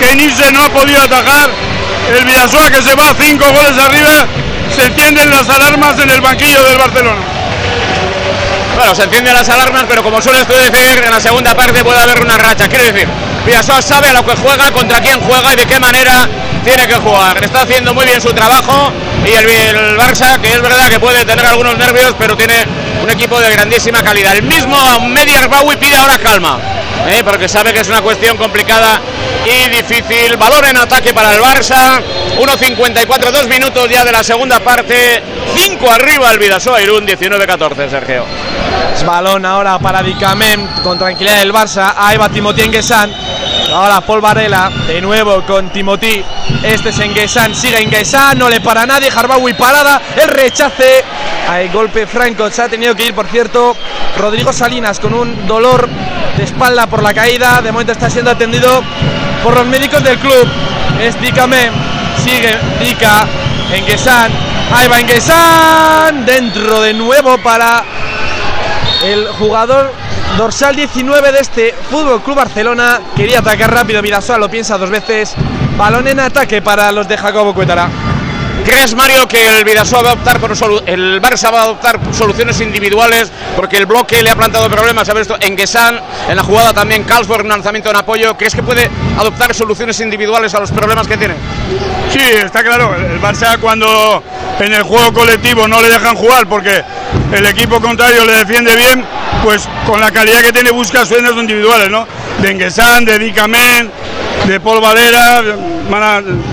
Que 0.00 0.14
Nielsen 0.16 0.54
no 0.54 0.64
ha 0.64 0.68
podido 0.70 1.00
atajar. 1.02 1.50
El 2.14 2.24
Villasoa 2.24 2.70
que 2.70 2.82
se 2.82 2.94
va 2.94 3.14
cinco 3.18 3.44
goles 3.50 3.78
arriba. 3.78 4.26
Se 4.74 4.86
encienden 4.86 5.30
las 5.30 5.48
alarmas 5.48 5.98
en 5.98 6.10
el 6.10 6.20
banquillo 6.20 6.62
del 6.64 6.78
Barcelona. 6.78 7.20
Bueno, 8.76 8.94
se 8.94 9.04
encienden 9.04 9.34
las 9.34 9.48
alarmas, 9.48 9.84
pero 9.88 10.02
como 10.02 10.20
sueles 10.20 10.46
tú 10.46 10.52
decir, 10.52 11.02
en 11.04 11.10
la 11.10 11.20
segunda 11.20 11.54
parte 11.54 11.82
puede 11.82 11.98
haber 11.98 12.20
una 12.20 12.36
racha. 12.36 12.68
Quiero 12.68 12.84
decir, 12.84 13.08
Villasoa 13.46 13.80
sabe 13.80 14.10
a 14.10 14.12
lo 14.12 14.24
que 14.24 14.36
juega, 14.36 14.70
contra 14.70 15.00
quién 15.00 15.18
juega 15.20 15.52
y 15.52 15.56
de 15.56 15.66
qué 15.66 15.80
manera 15.80 16.28
tiene 16.66 16.88
que 16.88 16.96
jugar. 16.96 17.42
Está 17.42 17.62
haciendo 17.62 17.94
muy 17.94 18.04
bien 18.06 18.20
su 18.20 18.32
trabajo 18.32 18.92
y 19.24 19.30
el, 19.32 19.48
el 19.48 19.96
Barça, 19.96 20.38
que 20.40 20.52
es 20.52 20.60
verdad 20.60 20.88
que 20.90 20.98
puede 20.98 21.24
tener 21.24 21.46
algunos 21.46 21.78
nervios, 21.78 22.14
pero 22.18 22.36
tiene 22.36 22.54
un 23.00 23.08
equipo 23.08 23.40
de 23.40 23.50
grandísima 23.50 24.02
calidad. 24.02 24.36
El 24.36 24.42
mismo 24.42 24.76
Media 25.08 25.38
Arbaui 25.38 25.76
pide 25.76 25.94
ahora 25.96 26.18
calma, 26.18 26.58
¿eh? 27.08 27.22
porque 27.24 27.48
sabe 27.48 27.72
que 27.72 27.80
es 27.80 27.88
una 27.88 28.02
cuestión 28.02 28.36
complicada 28.36 29.00
y 29.44 29.68
difícil. 29.68 30.36
Balón 30.36 30.64
en 30.64 30.76
ataque 30.78 31.14
para 31.14 31.34
el 31.34 31.40
Barça. 31.40 32.02
1.54, 32.36 33.30
dos 33.30 33.46
minutos 33.46 33.88
ya 33.88 34.04
de 34.04 34.10
la 34.10 34.24
segunda 34.24 34.58
parte. 34.58 35.22
5 35.54 35.90
arriba 35.92 36.32
el 36.32 36.40
Vidasoa 36.40 36.82
Irún, 36.82 37.06
19-14, 37.06 37.88
Sergio. 37.88 38.26
Es 38.92 39.04
balón 39.04 39.46
ahora 39.46 39.78
para 39.78 40.02
Dicamem 40.02 40.66
con 40.82 40.98
tranquilidad 40.98 41.38
del 41.38 41.52
Barça. 41.52 41.94
Ahí 41.96 42.16
va. 42.16 42.26
Ahora 43.76 44.00
Paul 44.00 44.22
Varela 44.22 44.70
de 44.86 45.02
nuevo 45.02 45.42
con 45.42 45.68
Timothy. 45.68 46.24
Este 46.62 46.88
es 46.88 46.98
Enguesan, 46.98 47.54
sigue 47.54 47.82
Enguesan, 47.82 48.38
no 48.38 48.48
le 48.48 48.62
para 48.62 48.86
nadie. 48.86 49.10
Harbawi 49.14 49.52
parada, 49.52 50.00
el 50.16 50.30
rechace. 50.30 51.04
Hay 51.46 51.68
golpe 51.68 52.06
franco, 52.06 52.50
se 52.50 52.62
ha 52.62 52.70
tenido 52.70 52.94
que 52.94 53.04
ir, 53.04 53.14
por 53.14 53.26
cierto. 53.26 53.76
Rodrigo 54.16 54.50
Salinas 54.50 54.98
con 54.98 55.12
un 55.12 55.46
dolor 55.46 55.90
de 56.38 56.42
espalda 56.42 56.86
por 56.86 57.02
la 57.02 57.12
caída. 57.12 57.60
De 57.60 57.70
momento 57.70 57.92
está 57.92 58.08
siendo 58.08 58.30
atendido 58.30 58.82
por 59.44 59.54
los 59.54 59.66
médicos 59.66 60.02
del 60.02 60.18
club. 60.20 60.48
Es 60.98 61.20
Dicamem, 61.20 61.74
sigue 62.24 62.56
Dica, 62.80 63.26
Enguesan. 63.74 64.32
Ahí 64.72 64.88
va 64.88 65.00
Enguesan, 65.00 66.24
dentro 66.24 66.80
de 66.80 66.94
nuevo 66.94 67.36
para 67.42 67.84
el 69.04 69.28
jugador 69.28 69.92
dorsal 70.36 70.76
19 70.76 71.32
de 71.32 71.40
este 71.40 71.74
Fútbol 71.90 72.22
Club 72.22 72.36
Barcelona 72.36 73.00
quería 73.16 73.40
atacar 73.40 73.72
rápido, 73.72 74.02
Vidasoa 74.02 74.38
lo 74.38 74.50
piensa 74.50 74.78
dos 74.78 74.90
veces. 74.90 75.34
Balón 75.76 76.08
en 76.08 76.20
ataque 76.20 76.62
para 76.62 76.90
los 76.92 77.06
de 77.08 77.16
Jacobo 77.16 77.54
Cuétara. 77.54 78.15
¿Crees, 78.66 78.96
Mario, 78.96 79.28
que 79.28 79.58
el 79.58 79.64
Vidasoa 79.64 80.02
va 80.02 80.10
a 80.10 80.14
optar 80.14 80.40
por 80.40 80.50
el 80.50 81.22
Barça 81.22 81.52
va 81.52 81.60
a 81.60 81.62
adoptar 81.62 82.00
soluciones 82.12 82.60
individuales 82.60 83.30
porque 83.54 83.76
el 83.76 83.86
bloque 83.86 84.20
le 84.24 84.30
ha 84.30 84.34
plantado 84.34 84.68
problemas? 84.68 85.06
¿Sabes 85.06 85.22
esto? 85.22 85.36
En 85.40 85.54
Guesan, 85.54 86.00
en 86.28 86.34
la 86.34 86.42
jugada 86.42 86.74
también 86.74 87.04
Carlsberg, 87.04 87.42
un 87.42 87.48
lanzamiento 87.48 87.90
en 87.90 87.96
apoyo. 87.96 88.36
¿Crees 88.36 88.56
que 88.56 88.64
puede 88.64 88.90
adoptar 89.16 89.54
soluciones 89.54 90.00
individuales 90.00 90.52
a 90.54 90.58
los 90.58 90.72
problemas 90.72 91.06
que 91.06 91.16
tiene? 91.16 91.34
Sí, 92.12 92.18
está 92.18 92.64
claro. 92.64 92.92
El 92.96 93.20
Barça 93.20 93.56
cuando 93.60 94.20
en 94.58 94.72
el 94.72 94.82
juego 94.82 95.12
colectivo 95.12 95.68
no 95.68 95.80
le 95.80 95.88
dejan 95.88 96.16
jugar 96.16 96.48
porque 96.48 96.82
el 97.32 97.46
equipo 97.46 97.80
contrario 97.80 98.24
le 98.24 98.32
defiende 98.32 98.74
bien, 98.74 99.04
pues 99.44 99.68
con 99.86 100.00
la 100.00 100.10
calidad 100.10 100.40
que 100.40 100.52
tiene 100.52 100.72
busca 100.72 101.06
sueños 101.06 101.36
individuales, 101.36 101.88
¿no? 101.88 102.04
De 102.42 102.50
Enguesan, 102.50 103.04
de 103.04 103.16
Dicamen, 103.16 103.92
de 104.46 104.58
Paul 104.58 104.80
Valera. 104.80 105.40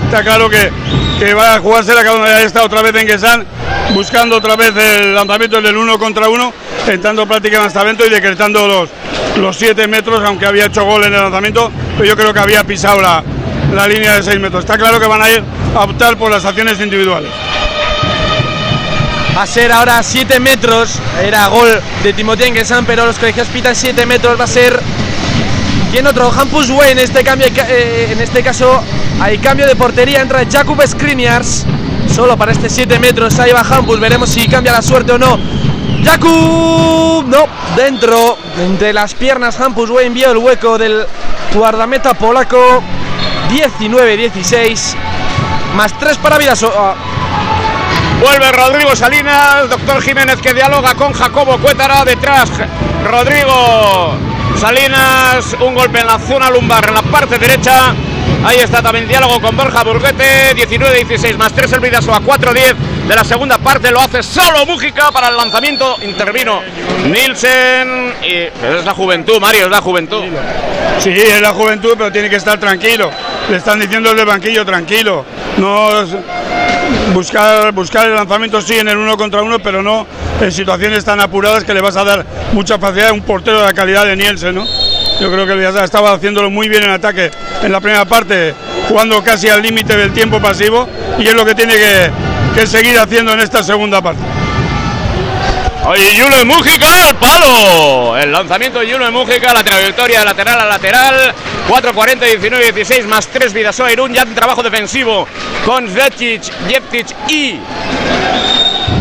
está 0.06 0.22
claro 0.22 0.48
que, 0.48 0.70
que 1.18 1.34
va 1.34 1.54
a 1.54 1.60
jugársela 1.60 2.02
cada 2.02 2.16
uno. 2.16 2.26
Ya 2.26 2.42
está 2.42 2.64
otra 2.64 2.82
vez 2.82 2.94
Enguesan 2.94 3.46
buscando 3.94 4.36
otra 4.36 4.56
vez 4.56 4.76
el 4.76 5.14
lanzamiento 5.14 5.60
del 5.60 5.76
uno 5.76 5.98
contra 5.98 6.28
uno, 6.28 6.52
entrando 6.86 7.26
práctica 7.26 7.56
en 7.56 7.62
lanzamiento 7.62 8.04
y 8.04 8.10
decretando 8.10 8.66
los, 8.66 8.90
los 9.36 9.56
siete 9.56 9.86
metros, 9.86 10.22
aunque 10.24 10.46
había 10.46 10.66
hecho 10.66 10.84
gol 10.84 11.04
en 11.04 11.14
el 11.14 11.20
lanzamiento, 11.20 11.70
pero 11.96 12.08
yo 12.08 12.16
creo 12.16 12.34
que 12.34 12.40
había 12.40 12.64
pisado 12.64 13.00
la, 13.00 13.22
la 13.72 13.86
línea 13.86 14.16
de 14.16 14.22
6 14.22 14.40
metros. 14.40 14.64
Está 14.64 14.78
claro 14.78 14.98
que 14.98 15.06
van 15.06 15.22
a 15.22 15.30
ir 15.30 15.42
a 15.74 15.84
optar 15.84 16.16
por 16.16 16.30
las 16.30 16.44
acciones 16.44 16.80
individuales. 16.80 17.30
Va 19.36 19.42
a 19.42 19.46
ser 19.46 19.72
ahora 19.72 20.02
7 20.02 20.38
metros. 20.38 21.00
Era 21.22 21.48
gol 21.48 21.68
de 22.02 22.12
Timothy 22.12 22.44
Enguesan, 22.44 22.86
pero 22.86 23.04
los 23.04 23.18
colegios 23.18 23.48
pitan 23.48 23.74
7 23.74 24.06
metros. 24.06 24.38
Va 24.38 24.44
a 24.44 24.48
ser. 24.48 24.80
¿Quién 25.94 26.08
otro? 26.08 26.28
Hampus 26.28 26.70
Way 26.70 26.90
en 26.90 26.98
este 26.98 27.22
cambio. 27.22 27.46
eh, 27.46 28.08
en 28.10 28.20
este 28.20 28.42
caso 28.42 28.82
hay 29.20 29.38
cambio 29.38 29.64
de 29.64 29.76
portería. 29.76 30.22
Entra 30.22 30.44
Jakub 30.44 30.84
Skriniars. 30.84 31.64
Solo 32.12 32.36
para 32.36 32.50
este 32.50 32.68
7 32.68 32.98
metros. 32.98 33.38
Ahí 33.38 33.52
va 33.52 33.60
Hampus. 33.60 34.00
Veremos 34.00 34.28
si 34.28 34.48
cambia 34.48 34.72
la 34.72 34.82
suerte 34.82 35.12
o 35.12 35.18
no. 35.18 35.38
Jakub. 36.04 37.28
No. 37.28 37.46
Dentro. 37.76 38.36
Entre 38.58 38.92
las 38.92 39.14
piernas. 39.14 39.60
Hampus 39.60 39.88
Way 39.88 40.06
envió 40.06 40.32
el 40.32 40.38
hueco 40.38 40.78
del 40.78 41.06
guardameta 41.54 42.12
polaco. 42.14 42.82
19-16. 43.50 44.96
Más 45.76 45.96
3 45.96 46.16
para 46.16 46.38
Vidasoa. 46.38 46.96
Vuelve 48.20 48.50
Rodrigo 48.50 48.96
Salinas, 48.96 49.70
doctor 49.70 50.02
Jiménez 50.02 50.40
que 50.40 50.54
dialoga 50.54 50.96
con 50.96 51.12
Jacobo 51.12 51.56
Cuétara. 51.58 52.04
Detrás, 52.04 52.50
Rodrigo 53.04 54.33
Salinas, 54.56 55.56
un 55.60 55.74
golpe 55.74 56.00
en 56.00 56.06
la 56.06 56.18
zona 56.18 56.50
lumbar 56.50 56.88
en 56.88 56.94
la 56.94 57.02
parte 57.02 57.38
derecha. 57.38 57.94
Ahí 58.44 58.58
está 58.58 58.82
también 58.82 59.08
diálogo 59.08 59.40
con 59.40 59.56
Borja 59.56 59.82
Burguete. 59.82 60.54
19-16 60.54 61.36
más 61.36 61.52
3 61.52 61.72
el 61.72 61.80
Vidasoa 61.80 62.20
4-10 62.20 62.74
de 63.08 63.16
la 63.16 63.24
segunda 63.24 63.58
parte. 63.58 63.90
Lo 63.90 64.00
hace 64.00 64.22
solo 64.22 64.66
Mújica 64.66 65.10
para 65.10 65.28
el 65.28 65.36
lanzamiento. 65.36 65.96
Intervino 66.02 66.60
Nielsen. 67.06 68.14
Pero 68.60 68.78
es 68.78 68.84
la 68.84 68.94
juventud, 68.94 69.40
Mario, 69.40 69.64
es 69.64 69.70
la 69.70 69.80
juventud. 69.80 70.24
Sí, 70.98 71.10
es 71.10 71.40
la 71.40 71.52
juventud, 71.52 71.94
pero 71.96 72.12
tiene 72.12 72.30
que 72.30 72.36
estar 72.36 72.58
tranquilo. 72.58 73.10
Le 73.50 73.56
están 73.56 73.78
diciendo 73.78 74.08
desde 74.10 74.22
el 74.22 74.28
banquillo, 74.28 74.64
tranquilo. 74.64 75.24
No 75.58 75.88
buscar, 77.12 77.72
buscar 77.72 78.06
el 78.06 78.14
lanzamiento 78.14 78.60
sí 78.60 78.74
en 78.74 78.88
el 78.88 78.96
uno 78.96 79.16
contra 79.16 79.42
uno, 79.42 79.58
pero 79.58 79.82
no 79.82 80.06
en 80.40 80.50
situaciones 80.50 81.04
tan 81.04 81.20
apuradas 81.20 81.64
que 81.64 81.74
le 81.74 81.80
vas 81.80 81.96
a 81.96 82.04
dar 82.04 82.24
mucha 82.52 82.78
facilidad 82.78 83.10
a 83.10 83.12
un 83.12 83.22
portero 83.22 83.60
de 83.60 83.66
la 83.66 83.72
calidad 83.72 84.06
de 84.06 84.16
Nielsen, 84.16 84.54
¿no? 84.54 84.64
Yo 85.20 85.30
creo 85.30 85.46
que 85.46 85.52
el 85.52 85.58
Villarreal 85.58 85.84
estaba 85.84 86.12
haciéndolo 86.12 86.50
muy 86.50 86.68
bien 86.68 86.82
en 86.82 86.90
ataque 86.90 87.30
en 87.62 87.70
la 87.70 87.80
primera 87.80 88.04
parte, 88.04 88.54
jugando 88.88 89.22
casi 89.22 89.48
al 89.48 89.62
límite 89.62 89.96
del 89.96 90.12
tiempo 90.12 90.40
pasivo, 90.40 90.88
y 91.18 91.26
es 91.26 91.34
lo 91.34 91.44
que 91.44 91.54
tiene 91.54 91.74
que, 91.74 92.10
que 92.56 92.66
seguir 92.66 92.98
haciendo 92.98 93.32
en 93.32 93.40
esta 93.40 93.62
segunda 93.62 94.02
parte. 94.02 94.22
Ahí 95.86 96.18
Julen 96.18 96.48
Mújica 96.48 97.08
al 97.08 97.16
palo. 97.16 98.16
El 98.16 98.32
lanzamiento 98.32 98.80
de 98.80 98.90
Julen 98.90 99.12
Mújica, 99.12 99.52
la 99.52 99.62
trayectoria 99.62 100.24
lateral 100.24 100.62
a 100.62 100.64
lateral. 100.64 101.34
4-40, 101.68 102.40
19-16 102.40 103.04
más 103.04 103.26
3 103.28 103.52
Vidasoa 103.52 103.92
Irún. 103.92 104.14
Ya 104.14 104.22
en 104.22 104.34
trabajo 104.34 104.62
defensivo 104.62 105.28
con 105.66 105.86
Zvetic, 105.86 106.42
Jeptic 106.68 107.08
y 107.28 107.60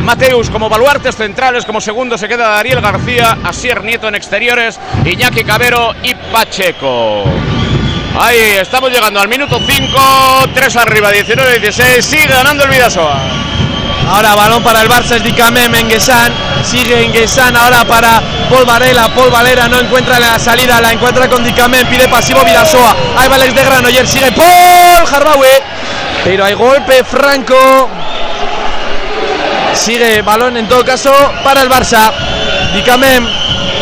Mateus 0.03 0.49
como 0.49 0.67
baluartes 0.67 1.15
centrales. 1.15 1.63
Como 1.63 1.79
segundo 1.79 2.17
se 2.17 2.27
queda 2.27 2.49
Dariel 2.49 2.81
García, 2.81 3.37
Asier 3.45 3.81
Nieto 3.81 4.09
en 4.09 4.15
exteriores, 4.15 4.77
Iñaki 5.05 5.45
Cabero 5.45 5.95
y 6.03 6.13
Pacheco. 6.33 7.23
Ahí 8.19 8.57
estamos 8.59 8.91
llegando 8.91 9.21
al 9.21 9.29
minuto 9.29 9.57
5, 9.65 10.49
3 10.53 10.75
arriba, 10.75 11.13
19-16. 11.13 12.01
Sigue 12.01 12.27
ganando 12.27 12.65
el 12.65 12.69
Vidasoa. 12.71 13.21
Ahora 14.07 14.35
balón 14.35 14.63
para 14.63 14.81
el 14.81 14.89
Barça, 14.89 15.15
es 15.15 15.23
Dicamé, 15.23 15.67
Menguesan, 15.69 16.31
sigue 16.63 17.05
Enguesan 17.05 17.55
ahora 17.55 17.85
para 17.85 18.21
Paul 18.49 18.65
Varela, 18.65 19.07
Paul 19.15 19.31
Valera 19.31 19.67
no 19.67 19.79
encuentra 19.79 20.19
la 20.19 20.37
salida, 20.37 20.81
la 20.81 20.91
encuentra 20.91 21.29
con 21.29 21.43
Dicamé, 21.43 21.85
pide 21.85 22.07
pasivo 22.07 22.43
Vidasoa, 22.43 22.95
ahí 23.17 23.29
va 23.29 23.35
Alex 23.35 23.55
de 23.55 23.63
Granoller, 23.63 24.07
sigue 24.07 24.31
Paul 24.33 25.05
Jarbaue, 25.07 25.63
pero 26.23 26.45
hay 26.45 26.53
golpe 26.53 27.03
franco, 27.03 27.89
sigue 29.73 30.21
balón 30.21 30.57
en 30.57 30.67
todo 30.67 30.83
caso 30.83 31.11
para 31.43 31.61
el 31.61 31.69
Barça, 31.69 32.11
Dicamé, 32.73 33.19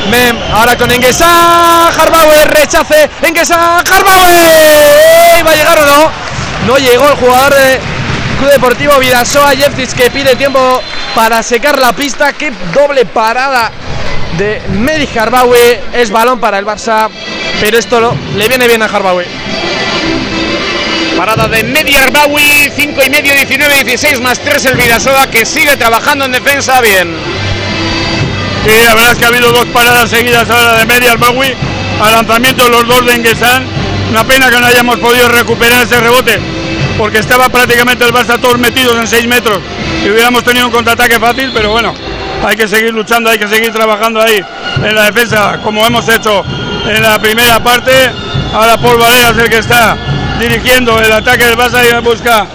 Mem, 0.10 0.38
ahora 0.54 0.78
con 0.78 0.92
Enguesan, 0.92 1.92
Jarbaue, 1.94 2.46
rechace, 2.46 3.10
Enguesan, 3.24 3.84
Jarbaue, 3.86 5.44
¿va 5.46 5.52
a 5.52 5.56
llegar 5.56 5.80
o 5.80 5.86
no? 5.86 6.12
No 6.68 6.78
llegó 6.78 7.10
el 7.10 7.16
jugador 7.16 7.56
de 7.56 8.01
Club 8.42 8.54
Deportivo 8.54 8.98
Vidasoa, 8.98 9.52
Jeftis 9.52 9.94
que 9.94 10.10
pide 10.10 10.36
tiempo 10.36 10.82
para 11.14 11.44
secar 11.44 11.78
la 11.78 11.94
pista. 11.94 12.34
Qué 12.34 12.52
doble 12.74 13.06
parada 13.06 13.72
de 14.36 14.60
Medi 14.70 15.08
Harbawi. 15.16 15.78
Es 15.94 16.10
balón 16.10 16.40
para 16.40 16.58
el 16.58 16.66
Barça, 16.66 17.08
pero 17.60 17.78
esto 17.78 18.00
lo, 18.00 18.18
le 18.36 18.48
viene 18.48 18.66
bien 18.66 18.82
a 18.82 18.86
Harbawi. 18.86 19.26
Parada 21.16 21.48
de 21.50 21.62
Medi 21.66 21.96
Harbawi, 21.96 22.72
5 22.76 23.04
y 23.06 23.10
medio, 23.12 23.32
19, 23.36 23.84
16 23.84 24.22
más 24.22 24.40
3 24.40 24.66
el 24.66 24.76
Vidasoa 24.76 25.28
que 25.30 25.46
sigue 25.46 25.78
trabajando 25.78 26.26
en 26.26 26.32
defensa 26.32 26.82
bien. 26.82 27.16
Sí, 28.66 28.72
la 28.84 28.96
verdad 28.96 29.12
es 29.12 29.18
que 29.20 29.26
ha 29.26 29.28
habido 29.28 29.52
dos 29.52 29.68
paradas 29.68 30.10
seguidas 30.10 30.50
ahora 30.50 30.78
de 30.78 30.88
Medi 30.88 31.06
Harbawi. 31.06 31.54
Al 32.02 32.12
lanzamiento 32.12 32.68
los 32.70 32.88
dos 32.88 33.06
de 33.06 33.14
Enguesan. 33.14 33.68
Una 34.10 34.24
pena 34.24 34.50
que 34.50 34.60
no 34.60 34.66
hayamos 34.66 34.98
podido 34.98 35.28
recuperar 35.28 35.84
ese 35.84 36.00
rebote 36.00 36.51
porque 37.02 37.18
estaba 37.18 37.50
prácticamente 37.50 38.06
el 38.06 38.14
Barça 38.14 38.40
todos 38.40 38.60
metidos 38.60 38.96
en 38.96 39.08
6 39.08 39.26
metros 39.26 39.58
y 40.06 40.10
hubiéramos 40.12 40.44
tenido 40.44 40.68
un 40.68 40.72
contraataque 40.72 41.20
fácil, 41.20 41.50
pero 41.52 41.72
bueno, 41.72 41.96
hay 42.46 42.56
que 42.56 42.68
seguir 42.68 42.94
luchando, 42.94 43.32
hay 43.32 43.40
que 43.40 43.48
seguir 43.48 43.72
trabajando 43.72 44.22
ahí 44.22 44.40
en 44.84 44.94
la 44.94 45.06
defensa 45.06 45.58
como 45.64 45.84
hemos 45.84 46.08
hecho 46.08 46.46
en 46.86 47.02
la 47.02 47.18
primera 47.18 47.60
parte. 47.64 47.92
Ahora 48.54 48.78
Paul 48.78 49.00
Valera 49.00 49.30
es 49.32 49.38
el 49.40 49.50
que 49.50 49.58
está 49.58 49.98
dirigiendo 50.40 51.00
el 51.00 51.12
ataque 51.12 51.44
del 51.44 51.58
Barça 51.58 51.82
y 51.84 52.04
busca 52.04 52.46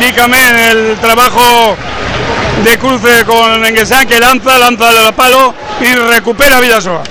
en 0.00 0.58
el 0.58 0.96
trabajo 0.96 1.76
de 2.64 2.78
cruce 2.78 3.24
con 3.26 3.62
Enguesan 3.62 4.06
que 4.06 4.18
lanza, 4.18 4.58
lanza 4.58 5.06
el 5.06 5.12
palo 5.12 5.54
y 5.82 5.92
recupera 5.92 6.60
Vidasoa. 6.60 7.02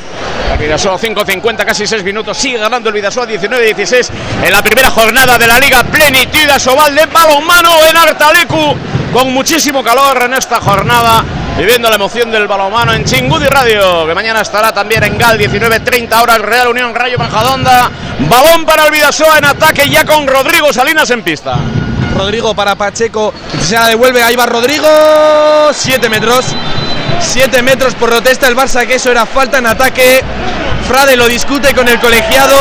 El 0.56 0.62
Vidasoa 0.62 0.98
5.50, 0.98 1.66
casi 1.66 1.86
6 1.86 2.02
minutos. 2.02 2.38
Sigue 2.38 2.58
ganando 2.58 2.88
el 2.88 2.96
Vidasoa 2.96 3.28
19-16 3.28 4.10
en 4.42 4.52
la 4.54 4.64
primera 4.64 4.90
jornada 4.90 5.38
de 5.38 5.48
la 5.48 5.60
Liga 5.60 5.84
Plenitud 5.84 6.50
Asobal 6.50 6.96
de 6.96 7.06
balonmano 7.08 7.72
en 7.86 7.98
Artalecu. 7.98 8.74
Con 9.12 9.34
muchísimo 9.34 9.84
calor 9.84 10.24
en 10.24 10.34
esta 10.34 10.62
jornada. 10.62 11.26
Viviendo 11.58 11.90
la 11.90 11.96
emoción 11.96 12.32
del 12.32 12.48
balonmano 12.48 12.94
en 12.94 13.04
Chingudi 13.04 13.48
Radio, 13.48 14.08
que 14.08 14.16
mañana 14.16 14.42
estará 14.42 14.74
también 14.74 15.04
en 15.04 15.18
GAL 15.18 15.38
19.30 15.38 16.22
horas 16.22 16.40
Real 16.40 16.70
Unión 16.70 16.96
Rayo 16.96 17.18
Majadonda. 17.18 17.92
Balón 18.20 18.66
para 18.66 18.86
el 18.86 18.92
Vidasoa 18.92 19.38
en 19.40 19.46
ataque 19.46 19.90
ya 19.90 20.06
con 20.06 20.26
Rodrigo 20.26 20.72
Salinas 20.72 21.10
en 21.10 21.22
pista. 21.22 21.58
Rodrigo 22.16 22.56
para 22.56 22.76
Pacheco, 22.76 23.34
se 23.62 23.76
la 23.76 23.88
devuelve, 23.88 24.24
ahí 24.24 24.38
va 24.38 24.46
Rodrigo, 24.46 24.88
7 25.74 26.08
metros, 26.08 26.46
7 27.20 27.62
metros 27.62 27.96
por 27.96 28.10
protesta 28.10 28.48
el 28.48 28.56
Barça, 28.56 28.86
que 28.86 28.96
eso 28.96 29.12
era 29.12 29.26
falta 29.26 29.58
en 29.58 29.68
ataque. 29.68 30.24
Frade 30.88 31.16
lo 31.16 31.28
discute 31.28 31.74
con 31.74 31.88
el 31.88 32.00
colegiado, 32.00 32.56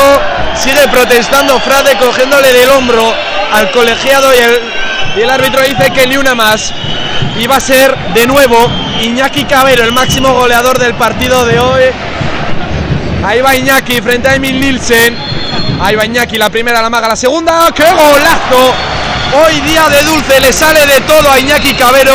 sigue 0.55 0.87
protestando 0.87 1.59
Frade 1.59 1.95
cogiéndole 1.97 2.51
del 2.53 2.69
hombro 2.71 3.13
al 3.53 3.71
colegiado 3.71 4.33
y 4.33 4.37
el, 4.37 4.59
y 5.17 5.21
el 5.21 5.29
árbitro 5.29 5.61
dice 5.61 5.91
que 5.91 6.07
ni 6.07 6.17
una 6.17 6.35
más. 6.35 6.73
Y 7.37 7.47
va 7.47 7.57
a 7.57 7.59
ser 7.59 7.95
de 8.13 8.25
nuevo 8.25 8.57
Iñaki 9.01 9.45
Cabero, 9.45 9.83
el 9.83 9.91
máximo 9.91 10.33
goleador 10.33 10.79
del 10.79 10.95
partido 10.95 11.45
de 11.45 11.59
hoy. 11.59 11.83
Ahí 13.23 13.41
va 13.41 13.55
Iñaki 13.55 14.01
frente 14.01 14.29
a 14.29 14.35
Emil 14.35 14.59
Nielsen. 14.59 15.17
Ahí 15.81 15.95
va 15.95 16.05
Iñaki, 16.05 16.37
la 16.37 16.49
primera, 16.49 16.81
la 16.81 16.89
maga, 16.89 17.09
la 17.09 17.15
segunda. 17.15 17.71
¡Qué 17.73 17.83
golazo! 17.83 18.73
Hoy 19.33 19.59
día 19.61 19.89
de 19.89 20.03
dulce, 20.03 20.39
le 20.39 20.53
sale 20.53 20.85
de 20.85 21.01
todo 21.01 21.29
a 21.29 21.39
Iñaki 21.39 21.73
Cabero. 21.73 22.13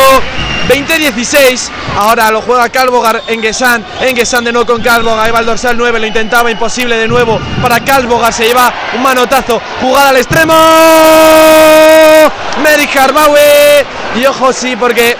20-16. 0.69 1.69
Ahora 1.97 2.31
lo 2.31 2.41
juega 2.41 2.69
Calvogar 2.69 3.21
en 3.27 3.41
Guesan. 3.41 3.83
En 4.01 4.15
Guesan 4.15 4.43
de 4.43 4.51
nuevo 4.51 4.65
con 4.73 4.81
Calvogar. 4.81 5.25
Ahí 5.25 5.31
va 5.31 5.39
el 5.39 5.45
dorsal 5.45 5.77
9. 5.77 5.99
Lo 5.99 6.05
intentaba 6.07 6.49
imposible 6.51 6.97
de 6.97 7.07
nuevo 7.07 7.39
para 7.61 7.79
Calvogar. 7.79 8.31
Se 8.33 8.45
lleva 8.47 8.71
un 8.95 9.01
manotazo. 9.03 9.61
Jugada 9.81 10.09
al 10.09 10.17
extremo. 10.17 10.53
Merich 12.63 12.95
Harbaue. 12.97 13.85
Y 14.15 14.25
ojo, 14.25 14.51
sí, 14.53 14.75
porque 14.75 15.15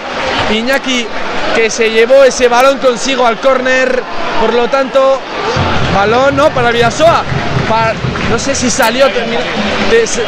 Iñaki 0.50 1.06
que 1.54 1.68
se 1.70 1.90
llevó 1.90 2.24
ese 2.24 2.48
balón 2.48 2.78
consigo 2.78 3.26
al 3.26 3.38
córner. 3.38 4.02
Por 4.40 4.54
lo 4.54 4.68
tanto, 4.68 5.20
balón 5.94 6.36
no 6.36 6.50
para 6.50 6.70
Vidasoa. 6.70 7.22
Pa- 7.68 7.92
no 8.30 8.38
sé 8.38 8.54
si 8.54 8.70
salió, 8.70 9.10
terminó, 9.10 9.40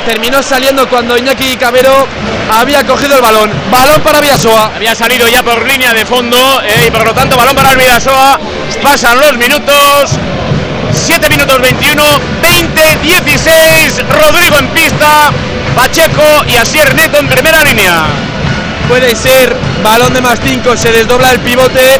terminó 0.05 0.43
saliendo 0.43 0.86
cuando 0.89 1.16
Iñaki 1.16 1.57
Cabero 1.57 2.07
había 2.53 2.85
cogido 2.85 3.16
el 3.16 3.23
balón. 3.23 3.51
Balón 3.70 4.03
para 4.03 4.20
Vidasoa. 4.20 4.73
Había 4.77 4.95
salido 4.95 5.27
ya 5.28 5.43
por 5.43 5.66
línea 5.66 5.95
de 5.95 6.05
fondo 6.05 6.36
eh, 6.62 6.85
y 6.86 6.91
por 6.91 7.05
lo 7.05 7.15
tanto 7.15 7.36
balón 7.36 7.55
para 7.55 7.70
el 7.70 7.78
Vidasoa. 7.78 8.39
Pasan 8.82 9.19
los 9.19 9.36
minutos. 9.39 10.19
7 10.93 11.28
minutos 11.31 11.61
21, 11.61 12.03
20, 12.43 12.99
16. 13.03 14.05
Rodrigo 14.11 14.59
en 14.59 14.69
pista. 14.69 15.31
Pacheco 15.74 16.45
y 16.47 16.57
Asier 16.57 16.95
Neto 16.95 17.19
en 17.19 17.28
primera 17.28 17.65
línea. 17.65 18.05
Puede 18.89 19.16
ser 19.16 19.57
balón 19.82 20.12
de 20.12 20.20
más 20.20 20.39
5, 20.45 20.77
se 20.77 20.93
desdobla 20.93 21.32
el 21.32 21.41
pivote. 21.41 21.99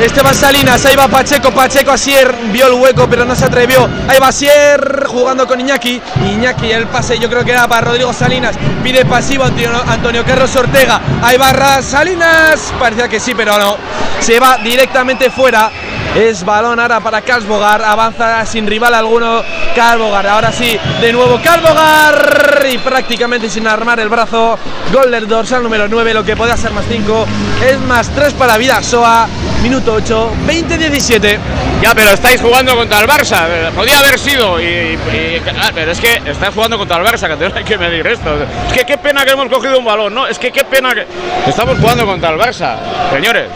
Esteban 0.00 0.34
Salinas, 0.34 0.84
ahí 0.84 0.96
va 0.96 1.08
Pacheco, 1.08 1.50
Pacheco 1.52 1.92
Asier 1.92 2.34
vio 2.52 2.66
el 2.66 2.74
hueco 2.74 3.06
pero 3.08 3.24
no 3.24 3.34
se 3.34 3.44
atrevió. 3.44 3.88
Ahí 4.08 4.18
va 4.18 4.28
Asier 4.28 5.04
jugando 5.06 5.46
con 5.46 5.60
Iñaki. 5.60 6.00
Iñaki 6.24 6.72
el 6.72 6.86
pase 6.86 7.18
yo 7.18 7.28
creo 7.28 7.44
que 7.44 7.52
era 7.52 7.68
para 7.68 7.82
Rodrigo 7.82 8.12
Salinas. 8.12 8.56
Pide 8.82 9.04
pasivo 9.04 9.44
Antonio, 9.44 9.70
Antonio 9.86 10.24
Carlos 10.24 10.54
Ortega. 10.56 11.00
Ahí 11.22 11.36
va 11.36 11.82
Salinas. 11.82 12.72
Parecía 12.78 13.08
que 13.08 13.20
sí, 13.20 13.34
pero 13.34 13.58
no. 13.58 13.76
Se 14.20 14.38
va 14.40 14.58
directamente 14.58 15.30
fuera. 15.30 15.70
Es 16.14 16.44
balón 16.44 16.78
ahora 16.78 17.00
para 17.00 17.22
Calsbogar. 17.22 17.82
Avanza 17.82 18.46
sin 18.46 18.66
rival 18.66 18.94
alguno. 18.94 19.42
Calbogar. 19.74 20.26
Ahora 20.28 20.52
sí, 20.52 20.78
de 21.00 21.12
nuevo 21.12 21.40
Calbogar. 21.42 22.64
Y 22.72 22.78
prácticamente 22.78 23.50
sin 23.50 23.66
armar 23.66 23.98
el 24.00 24.08
brazo. 24.08 24.56
Gol 24.92 25.10
del 25.10 25.26
dorsal 25.26 25.62
número 25.62 25.88
9. 25.88 26.14
Lo 26.14 26.24
que 26.24 26.36
podía 26.36 26.56
ser 26.56 26.70
más 26.72 26.84
5. 26.88 27.26
Es 27.68 27.78
más 27.80 28.08
3 28.10 28.32
para 28.34 28.56
Vidasoa. 28.56 29.26
Minuto 29.62 29.94
8. 29.94 30.30
20-17. 30.46 31.38
Ya, 31.82 31.94
pero 31.94 32.10
estáis 32.10 32.40
jugando 32.40 32.76
contra 32.76 33.00
el 33.00 33.08
Barça. 33.08 33.70
Podía 33.74 33.98
haber 33.98 34.18
sido. 34.18 34.60
Y, 34.60 34.64
y- 34.64 35.42
ah, 35.60 35.70
pero 35.74 35.90
es 35.90 36.00
que 36.00 36.22
estáis 36.26 36.54
jugando 36.54 36.78
contra 36.78 36.96
el 36.98 37.02
Barça, 37.04 37.28
que 37.28 37.36
tengo 37.36 37.64
que 37.64 37.78
medir 37.78 38.06
esto. 38.06 38.30
Es 38.68 38.72
que 38.72 38.84
qué 38.84 38.98
pena 38.98 39.24
que 39.24 39.32
hemos 39.32 39.48
cogido 39.48 39.78
un 39.78 39.84
balón, 39.84 40.14
¿no? 40.14 40.26
Es 40.28 40.38
que 40.38 40.52
qué 40.52 40.64
pena 40.64 40.94
que. 40.94 41.06
Estamos 41.48 41.76
jugando 41.78 42.06
contra 42.06 42.30
el 42.30 42.38
Barça, 42.38 42.76
señores. 43.12 43.48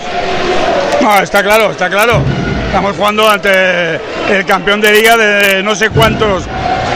No, 1.00 1.16
está 1.20 1.42
claro, 1.42 1.70
está 1.70 1.88
claro. 1.88 2.20
Estamos 2.68 2.94
jugando 2.96 3.28
ante 3.28 3.98
el 4.28 4.44
campeón 4.46 4.78
de 4.78 4.92
liga 4.92 5.16
de 5.16 5.62
no 5.62 5.74
sé 5.74 5.88
cuántos 5.88 6.44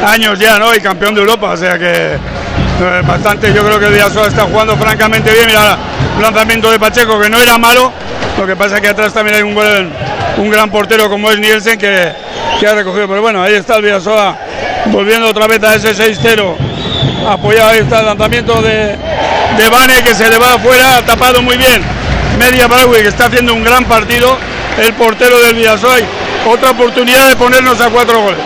años 0.06 0.38
ya, 0.38 0.58
¿no? 0.58 0.74
Y 0.74 0.80
campeón 0.80 1.14
de 1.14 1.22
Europa, 1.22 1.52
o 1.52 1.56
sea 1.56 1.78
que 1.78 2.12
eh, 2.12 3.02
bastante, 3.06 3.54
yo 3.54 3.64
creo 3.64 3.80
que 3.80 3.86
el 3.86 3.92
Villasoa 3.92 4.28
está 4.28 4.42
jugando 4.42 4.76
francamente 4.76 5.32
bien. 5.32 5.46
Mira, 5.46 5.78
lanzamiento 6.20 6.70
de 6.70 6.78
Pacheco 6.78 7.18
que 7.18 7.30
no 7.30 7.40
era 7.40 7.56
malo, 7.56 7.90
lo 8.38 8.46
que 8.46 8.54
pasa 8.54 8.76
es 8.76 8.80
que 8.82 8.88
atrás 8.88 9.14
también 9.14 9.36
hay 9.36 9.42
un, 9.42 9.54
buen, 9.54 9.90
un 10.36 10.50
gran 10.50 10.70
portero 10.70 11.08
como 11.08 11.30
es 11.30 11.38
Nielsen 11.38 11.78
que, 11.78 12.12
que 12.60 12.66
ha 12.66 12.74
recogido. 12.74 13.08
Pero 13.08 13.22
bueno, 13.22 13.42
ahí 13.42 13.54
está 13.54 13.76
el 13.76 13.82
Villasoa 13.82 14.36
volviendo 14.88 15.26
otra 15.26 15.46
vez 15.46 15.64
a 15.64 15.74
ese 15.74 15.94
6-0. 15.94 16.54
Apoyado 17.30 17.70
ahí 17.70 17.78
está 17.78 18.00
el 18.00 18.06
lanzamiento 18.06 18.60
de, 18.60 18.98
de 19.56 19.68
Bane 19.70 20.02
que 20.04 20.14
se 20.14 20.28
le 20.28 20.36
va 20.36 20.52
afuera, 20.52 21.00
tapado 21.06 21.40
muy 21.40 21.56
bien. 21.56 21.82
Media 22.38 22.66
Broadway 22.66 23.02
que 23.02 23.08
está 23.08 23.24
haciendo 23.24 23.54
un 23.54 23.64
gran 23.64 23.86
partido. 23.86 24.36
El 24.78 24.94
portero 24.94 25.40
del 25.40 25.54
Villasoa. 25.54 25.96
Otra 26.46 26.70
oportunidad 26.70 27.28
de 27.28 27.36
ponernos 27.36 27.80
a 27.80 27.90
cuatro 27.90 28.20
goles. 28.20 28.40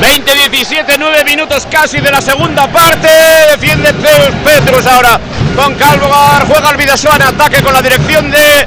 20-17, 0.00 0.96
9 0.98 1.24
minutos 1.24 1.66
casi 1.70 2.00
de 2.00 2.10
la 2.10 2.20
segunda 2.20 2.66
parte. 2.68 3.08
Defiende 3.52 3.92
Zeus 3.92 4.34
Petrus 4.44 4.86
ahora 4.86 5.20
con 5.54 5.74
Calvogar. 5.74 6.46
Juega 6.46 6.70
el 6.70 6.76
Vidasoa 6.78 7.16
en 7.16 7.22
ataque 7.22 7.62
con 7.62 7.72
la 7.72 7.82
dirección 7.82 8.30
de 8.30 8.66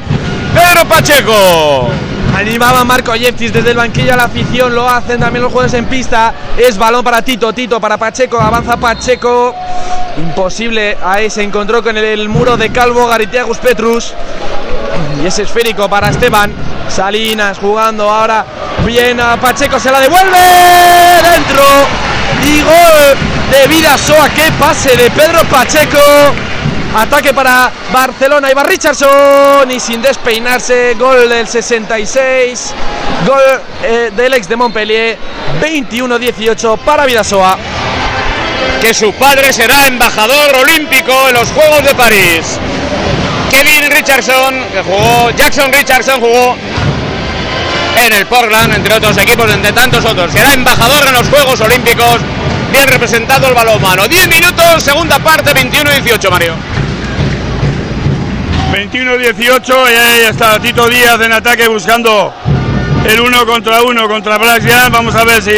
Pedro 0.53 0.85
Pacheco. 0.87 1.89
Animaba 2.35 2.83
Marco 2.83 3.15
Yeftis 3.15 3.53
desde 3.53 3.71
el 3.71 3.77
banquillo 3.77 4.13
a 4.13 4.15
la 4.15 4.23
afición, 4.23 4.73
lo 4.73 4.89
hacen 4.89 5.19
también 5.19 5.43
los 5.43 5.51
jugadores 5.51 5.75
en 5.75 5.85
pista. 5.85 6.33
Es 6.57 6.77
balón 6.77 7.03
para 7.03 7.21
Tito, 7.21 7.53
Tito 7.53 7.79
para 7.79 7.97
Pacheco, 7.97 8.39
avanza 8.39 8.77
Pacheco. 8.77 9.55
Imposible, 10.17 10.97
ahí 11.03 11.29
se 11.29 11.43
encontró 11.43 11.83
con 11.83 11.95
el, 11.95 12.03
el 12.03 12.29
muro 12.29 12.57
de 12.57 12.71
Calvo 12.71 13.07
Garitiagus 13.07 13.59
Petrus. 13.59 14.13
Y 15.23 15.27
es 15.27 15.39
esférico 15.39 15.89
para 15.89 16.09
Esteban. 16.09 16.51
Salinas 16.89 17.57
jugando 17.57 18.09
ahora 18.09 18.45
bien 18.85 19.21
a 19.21 19.39
Pacheco, 19.39 19.79
se 19.79 19.89
la 19.89 20.01
devuelve 20.01 20.37
dentro. 21.31 21.63
Y 22.43 22.61
gol 22.61 23.17
de 23.49 23.67
Vidasoa, 23.67 24.27
qué 24.35 24.51
pase 24.59 24.97
de 24.97 25.09
Pedro 25.11 25.45
Pacheco. 25.45 25.97
Ataque 26.97 27.33
para 27.33 27.71
Barcelona 27.93 28.51
y 28.51 28.53
va 28.53 28.63
Richardson 28.63 29.71
y 29.71 29.79
sin 29.79 30.01
despeinarse, 30.01 30.93
gol 30.95 31.29
del 31.29 31.47
66, 31.47 32.73
gol 33.25 33.39
eh, 33.81 34.11
del 34.13 34.33
ex 34.33 34.47
de 34.49 34.57
Montpellier, 34.57 35.17
21-18 35.61 36.79
para 36.79 37.05
Vidasoa. 37.05 37.57
Que 38.81 38.93
su 38.93 39.13
padre 39.13 39.53
será 39.53 39.87
embajador 39.87 40.53
olímpico 40.57 41.29
en 41.29 41.35
los 41.35 41.49
Juegos 41.53 41.83
de 41.85 41.95
París. 41.95 42.59
Kevin 43.53 43.91
Richardson, 43.91 44.55
que 44.71 44.81
jugó, 44.81 45.29
Jackson 45.29 45.71
Richardson 45.71 46.19
jugó 46.19 46.57
en 48.03 48.13
el 48.13 48.25
Portland, 48.25 48.73
entre 48.73 48.95
otros 48.95 49.15
equipos, 49.17 49.51
entre 49.53 49.71
tantos 49.71 50.03
otros. 50.03 50.31
Será 50.31 50.53
embajador 50.53 51.05
en 51.07 51.13
los 51.13 51.29
Juegos 51.29 51.61
Olímpicos. 51.61 52.17
Bien 52.71 52.87
representado 52.87 53.47
el 53.47 53.53
balonmano. 53.53 54.07
10 54.07 54.27
minutos, 54.27 54.81
segunda 54.81 55.19
parte, 55.19 55.51
21-18, 55.51 56.31
Mario. 56.31 56.55
21-18 58.73 59.91
y 59.91 59.95
ahí 59.97 60.21
está 60.23 60.59
Tito 60.59 60.87
Díaz 60.87 61.21
en 61.21 61.33
ataque 61.33 61.67
buscando 61.67 62.33
el 63.07 63.21
uno 63.21 63.45
contra 63.45 63.83
uno 63.83 64.07
contra 64.07 64.39
Brasian. 64.39 64.91
Vamos 64.91 65.13
a 65.13 65.23
ver 65.25 65.43
si, 65.43 65.51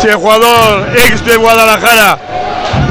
si 0.00 0.06
el 0.06 0.14
jugador 0.14 0.88
ex 0.96 1.24
de 1.24 1.34
Guadalajara 1.34 2.16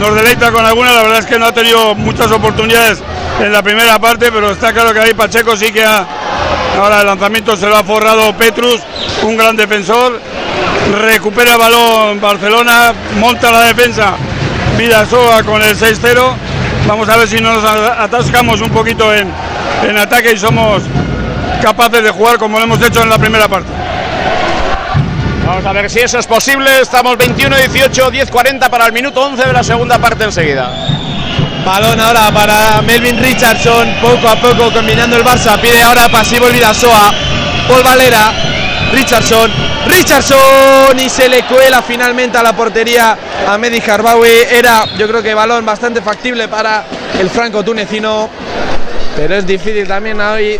nos 0.02 0.14
deleita 0.16 0.52
con 0.52 0.66
alguna. 0.66 0.92
La 0.92 1.04
verdad 1.04 1.20
es 1.20 1.26
que 1.28 1.40
no 1.40 1.46
ha 1.46 1.54
tenido 1.54 1.96
muchas 1.96 2.30
oportunidades 2.30 3.02
en 3.42 3.52
la 3.52 3.62
primera 3.62 4.00
parte, 4.00 4.32
pero 4.32 4.52
está 4.52 4.74
claro 4.74 4.94
que 4.94 5.00
ahí 5.00 5.14
Pacheco 5.14 5.56
sí 5.56 5.72
que 5.72 5.84
ha. 5.84 6.06
Ahora 6.78 7.02
el 7.02 7.08
lanzamiento 7.08 7.56
se 7.56 7.68
lo 7.68 7.78
ha 7.78 7.84
forrado 7.84 8.34
Petrus, 8.34 8.82
un 9.24 9.38
gran 9.38 9.56
defensor. 9.56 10.20
Recupera 11.02 11.56
balón 11.56 12.20
Barcelona, 12.20 12.94
monta 13.20 13.52
la 13.52 13.62
defensa 13.62 14.16
Vidasoa 14.78 15.44
con 15.44 15.62
el 15.62 15.78
6-0. 15.78 16.34
Vamos 16.88 17.08
a 17.08 17.18
ver 17.18 17.28
si 17.28 17.40
nos 17.40 17.64
atascamos 17.64 18.60
un 18.60 18.70
poquito 18.70 19.14
en, 19.14 19.32
en 19.88 19.98
ataque 19.98 20.34
y 20.34 20.38
somos 20.38 20.84
capaces 21.62 22.04
de 22.04 22.10
jugar 22.10 22.38
como 22.38 22.58
lo 22.58 22.66
hemos 22.66 22.82
hecho 22.82 23.02
en 23.02 23.10
la 23.10 23.18
primera 23.18 23.48
parte. 23.48 23.70
Vamos 25.46 25.66
a 25.66 25.74
ver 25.74 25.90
si 25.90 26.00
eso 26.00 26.20
es 26.20 26.28
posible. 26.28 26.82
Estamos 26.82 27.18
21-18, 27.18 28.28
10-40 28.28 28.70
para 28.70 28.86
el 28.86 28.94
minuto 28.94 29.22
11 29.22 29.46
de 29.46 29.54
la 29.54 29.64
segunda 29.64 30.00
parte 30.00 30.24
enseguida. 30.24 30.72
Balón 31.66 32.00
ahora 32.00 32.30
para 32.32 32.82
Melvin 32.82 33.18
Richardson, 33.18 33.96
poco 34.02 34.28
a 34.28 34.36
poco 34.36 34.72
combinando 34.74 35.16
el 35.16 35.24
Barça, 35.24 35.58
pide 35.62 35.82
ahora 35.82 36.10
pasivo 36.10 36.48
el 36.48 36.54
Vidasoa, 36.54 37.14
Paul 37.70 37.82
Valera, 37.84 38.34
Richardson, 38.92 39.50
Richardson 39.88 41.00
y 41.00 41.08
se 41.10 41.30
le 41.30 41.44
cuela 41.44 41.82
finalmente 41.82 42.38
a 42.38 42.44
la 42.44 42.54
portería 42.54 43.18
a 43.48 43.58
Medi 43.58 43.80
Harbawi, 43.80 44.30
era 44.52 44.86
yo 44.98 45.08
creo 45.08 45.24
que 45.24 45.34
balón 45.34 45.66
bastante 45.66 46.02
factible 46.02 46.50
para 46.50 46.84
el 47.18 47.30
franco 47.30 47.64
tunecino, 47.64 48.30
pero 49.16 49.36
es 49.36 49.46
difícil 49.46 49.88
también 49.88 50.20
hoy 50.20 50.60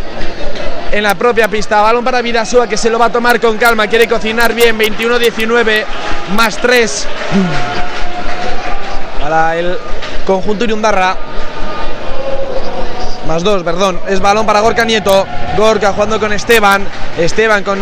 en 0.90 1.02
la 1.02 1.14
propia 1.14 1.48
pista, 1.48 1.82
balón 1.82 2.02
para 2.02 2.22
Vidasoa 2.22 2.66
que 2.66 2.78
se 2.78 2.88
lo 2.88 2.98
va 2.98 3.06
a 3.06 3.12
tomar 3.12 3.38
con 3.40 3.58
calma, 3.58 3.86
quiere 3.88 4.08
cocinar 4.08 4.54
bien, 4.54 4.78
21-19 4.78 5.84
más 6.34 6.56
3 6.56 7.06
para 9.20 9.56
el 9.56 9.78
conjunto 10.24 10.64
Irundarra. 10.64 11.16
Más 13.26 13.42
dos, 13.42 13.62
perdón. 13.62 14.00
Es 14.06 14.20
balón 14.20 14.44
para 14.44 14.60
Gorka 14.60 14.84
Nieto. 14.84 15.26
Gorka 15.56 15.92
jugando 15.92 16.20
con 16.20 16.32
Esteban. 16.32 16.86
Esteban 17.16 17.64
con 17.64 17.78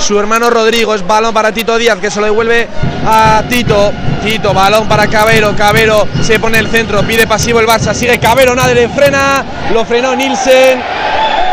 su 0.00 0.18
hermano 0.18 0.50
Rodrigo. 0.50 0.94
Es 0.94 1.06
balón 1.06 1.32
para 1.32 1.52
Tito 1.52 1.78
Díaz 1.78 1.98
que 1.98 2.10
se 2.10 2.18
lo 2.20 2.26
devuelve 2.26 2.66
a 3.06 3.42
Tito. 3.48 3.92
Tito, 4.24 4.52
balón 4.52 4.88
para 4.88 5.06
Cabero. 5.06 5.54
Cabero 5.56 6.08
se 6.22 6.40
pone 6.40 6.58
el 6.58 6.68
centro. 6.68 7.02
Pide 7.02 7.26
pasivo 7.26 7.60
el 7.60 7.66
Barça. 7.66 7.94
Sigue 7.94 8.18
Cabero, 8.18 8.54
nadie 8.54 8.74
le 8.74 8.88
frena. 8.88 9.44
Lo 9.72 9.84
frenó 9.84 10.14
Nielsen. 10.16 10.82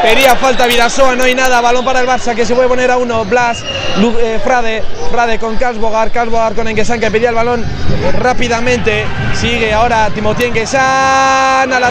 Pedía 0.01 0.35
falta 0.35 0.67
Vidasoa, 0.67 1.15
no 1.15 1.23
hay 1.23 1.33
nada, 1.33 1.59
balón 1.59 1.83
para 1.83 1.99
el 1.99 2.07
Barça 2.07 2.35
que 2.35 2.45
se 2.45 2.53
puede 2.53 2.67
poner 2.67 2.91
a 2.91 2.97
uno, 2.97 3.25
Blas, 3.25 3.63
eh, 3.63 4.39
Frade, 4.43 4.83
Frade 5.11 5.39
con 5.39 5.57
Kasbogar, 5.57 6.11
Kasbogar 6.11 6.53
con 6.53 6.67
Engesan 6.67 6.99
que 6.99 7.09
pedía 7.09 7.29
el 7.29 7.35
balón 7.35 7.65
rápidamente, 8.19 9.05
sigue 9.33 9.73
ahora 9.73 10.09
Timothy 10.11 10.45
Engesan, 10.45 11.73
al 11.73 11.83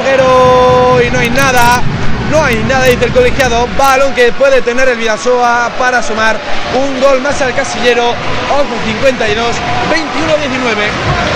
y 1.04 1.10
no 1.10 1.18
hay 1.18 1.30
nada, 1.30 1.82
no 2.30 2.44
hay 2.44 2.56
nada, 2.68 2.84
dice 2.84 3.06
el 3.06 3.12
colegiado, 3.12 3.68
balón 3.76 4.14
que 4.14 4.32
puede 4.32 4.62
tener 4.62 4.88
el 4.88 4.98
Vidasoa 4.98 5.72
para 5.78 6.02
sumar 6.02 6.38
un 6.74 7.00
gol 7.00 7.20
más 7.20 7.42
al 7.42 7.54
casillero, 7.54 8.12
11-52, 8.12 9.34
21-19. 9.90 11.26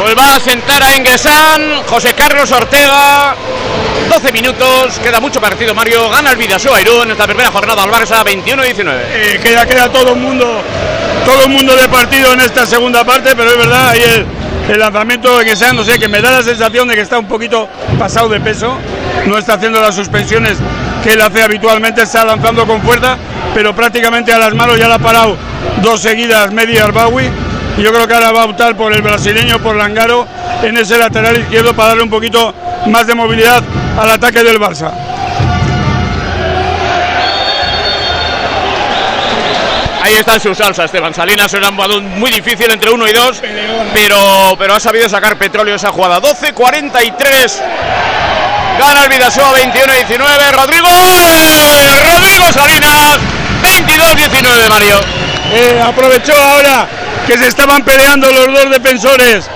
Pues 0.00 0.16
va 0.16 0.36
a 0.36 0.40
sentar 0.40 0.82
a 0.82 0.94
Engesan, 0.94 1.82
José 1.86 2.14
Carlos 2.14 2.50
Ortega. 2.50 3.36
12 4.08 4.32
minutos, 4.32 4.98
queda 4.98 5.20
mucho 5.20 5.40
partido, 5.40 5.74
Mario. 5.74 6.10
Gana 6.10 6.32
el 6.32 6.36
Vidasoa 6.36 6.80
Irún 6.82 7.04
en 7.04 7.12
esta 7.12 7.24
primera 7.24 7.50
jornada 7.50 7.82
al 7.82 7.90
Barça, 7.90 8.22
21-19. 8.24 8.84
Eh, 9.10 9.40
queda, 9.42 9.64
queda 9.64 9.90
todo 9.90 10.12
el 10.12 10.20
mundo, 10.20 10.60
todo 11.24 11.44
el 11.44 11.48
mundo 11.48 11.74
de 11.74 11.88
partido 11.88 12.32
en 12.32 12.40
esta 12.40 12.66
segunda 12.66 13.04
parte, 13.04 13.34
pero 13.34 13.50
es 13.50 13.56
verdad, 13.56 13.88
ahí 13.88 14.02
el, 14.68 14.78
lanzamiento 14.78 15.38
de 15.38 15.44
que 15.44 15.56
sea, 15.56 15.72
no 15.72 15.82
sé, 15.82 15.98
que 15.98 16.08
me 16.08 16.20
da 16.20 16.30
la 16.30 16.42
sensación 16.42 16.88
de 16.88 16.94
que 16.94 17.00
está 17.00 17.18
un 17.18 17.26
poquito 17.26 17.68
pasado 17.98 18.28
de 18.28 18.40
peso, 18.40 18.76
no 19.26 19.38
está 19.38 19.54
haciendo 19.54 19.80
las 19.80 19.94
suspensiones 19.94 20.58
que 21.02 21.14
él 21.14 21.22
hace 21.22 21.42
habitualmente, 21.42 22.02
está 22.02 22.24
lanzando 22.24 22.66
con 22.66 22.82
fuerza, 22.82 23.16
pero 23.54 23.74
prácticamente 23.74 24.32
a 24.32 24.38
las 24.38 24.54
manos 24.54 24.78
ya 24.78 24.88
la 24.88 24.96
ha 24.96 24.98
parado 24.98 25.36
dos 25.82 26.00
seguidas 26.00 26.52
media 26.52 26.84
Arbawi. 26.84 27.30
Yo 27.78 27.90
creo 27.92 28.06
que 28.06 28.14
ahora 28.14 28.32
va 28.32 28.42
a 28.42 28.44
optar 28.44 28.76
por 28.76 28.92
el 28.92 29.00
brasileño, 29.00 29.58
por 29.58 29.74
Langaro, 29.74 30.26
en 30.62 30.76
ese 30.76 30.98
lateral 30.98 31.38
izquierdo 31.38 31.74
para 31.74 31.88
darle 31.88 32.02
un 32.02 32.10
poquito 32.10 32.54
más 32.86 33.06
de 33.06 33.14
movilidad 33.14 33.62
al 34.00 34.10
ataque 34.10 34.42
del 34.42 34.58
Barça. 34.58 34.90
Ahí 40.02 40.14
está 40.14 40.34
en 40.34 40.40
su 40.40 40.54
salsa 40.54 40.84
Esteban 40.84 41.14
Salinas, 41.14 41.54
era 41.54 41.68
un 41.68 41.76
balón 41.76 42.18
muy 42.18 42.30
difícil 42.30 42.68
entre 42.70 42.90
uno 42.90 43.06
y 43.06 43.12
dos, 43.12 43.40
pero, 43.94 44.56
pero 44.58 44.74
ha 44.74 44.80
sabido 44.80 45.08
sacar 45.08 45.36
petróleo 45.36 45.76
esa 45.76 45.90
jugada. 45.90 46.20
12-43. 46.20 47.60
Gana 48.78 49.04
el 49.04 49.08
Vidasoa 49.08 49.54
21-19. 49.58 50.50
Rodrigo. 50.52 50.88
Rodrigo 52.04 52.52
Salinas. 52.52 53.18
22-19, 53.62 54.68
Mario. 54.68 54.98
Eh, 55.52 55.80
aprovechó 55.86 56.34
ahora 56.34 56.88
que 57.26 57.38
se 57.38 57.46
estaban 57.46 57.84
peleando 57.84 58.30
los 58.32 58.46
dos 58.46 58.70
defensores 58.70 59.48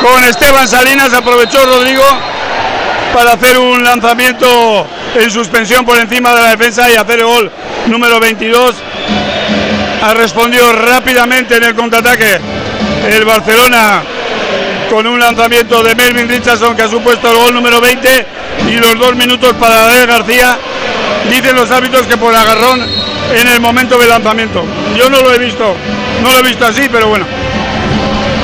con 0.00 0.22
Esteban 0.24 0.68
Salinas, 0.68 1.12
aprovechó 1.12 1.64
Rodrigo 1.66 2.04
para 3.18 3.32
hacer 3.32 3.58
un 3.58 3.82
lanzamiento 3.82 4.86
en 5.16 5.28
suspensión 5.28 5.84
por 5.84 5.98
encima 5.98 6.32
de 6.32 6.40
la 6.40 6.50
defensa 6.50 6.88
y 6.88 6.94
hacer 6.94 7.18
el 7.18 7.24
gol 7.24 7.50
número 7.88 8.20
22. 8.20 8.76
Ha 10.02 10.14
respondido 10.14 10.72
rápidamente 10.72 11.56
en 11.56 11.64
el 11.64 11.74
contraataque 11.74 12.38
el 13.10 13.24
Barcelona 13.24 14.04
con 14.88 15.04
un 15.04 15.18
lanzamiento 15.18 15.82
de 15.82 15.96
Melvin 15.96 16.28
Richardson 16.28 16.76
que 16.76 16.82
ha 16.82 16.88
supuesto 16.88 17.28
el 17.32 17.38
gol 17.38 17.54
número 17.54 17.80
20 17.80 18.26
y 18.68 18.76
los 18.76 18.96
dos 18.96 19.16
minutos 19.16 19.52
para 19.54 19.88
David 19.88 20.06
García. 20.06 20.56
Dicen 21.28 21.56
los 21.56 21.72
hábitos 21.72 22.06
que 22.06 22.16
por 22.16 22.32
agarrón 22.32 22.86
en 23.34 23.48
el 23.48 23.58
momento 23.58 23.98
del 23.98 24.10
lanzamiento. 24.10 24.64
Yo 24.96 25.10
no 25.10 25.22
lo 25.22 25.34
he 25.34 25.38
visto, 25.38 25.74
no 26.22 26.30
lo 26.30 26.38
he 26.38 26.42
visto 26.42 26.64
así, 26.64 26.88
pero 26.88 27.08
bueno. 27.08 27.26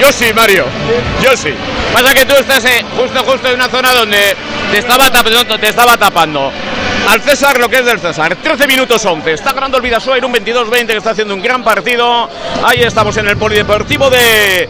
Yo 0.01 0.11
sí, 0.11 0.33
Mario. 0.35 0.67
Yo 1.23 1.37
sí. 1.37 1.55
Pasa 1.93 2.13
que 2.13 2.25
tú 2.25 2.35
estás 2.35 2.65
eh, 2.65 2.85
justo, 2.97 3.23
justo 3.23 3.49
en 3.49 3.55
una 3.55 3.69
zona 3.69 3.95
donde 3.95 4.19
te 4.71 4.79
estaba, 4.79 5.11
tapando, 5.11 5.59
te 5.59 5.69
estaba 5.69 5.97
tapando. 5.97 6.53
Al 7.09 7.21
César 7.21 7.59
lo 7.59 7.69
que 7.69 7.77
es 7.77 7.85
del 7.85 8.01
César. 8.01 8.35
13 8.37 8.67
minutos 8.67 9.05
11. 9.05 9.33
Está 9.33 9.53
ganando 9.53 9.77
el 9.77 9.83
Vidasoa 9.83 10.17
en 10.17 10.25
un 10.25 10.33
22-20 10.33 10.87
que 10.87 10.97
está 10.97 11.11
haciendo 11.11 11.35
un 11.35 11.43
gran 11.43 11.63
partido. 11.63 12.29
Ahí 12.65 12.81
estamos 12.81 13.17
en 13.19 13.29
el 13.29 13.37
polideportivo 13.37 14.09
de 14.09 14.69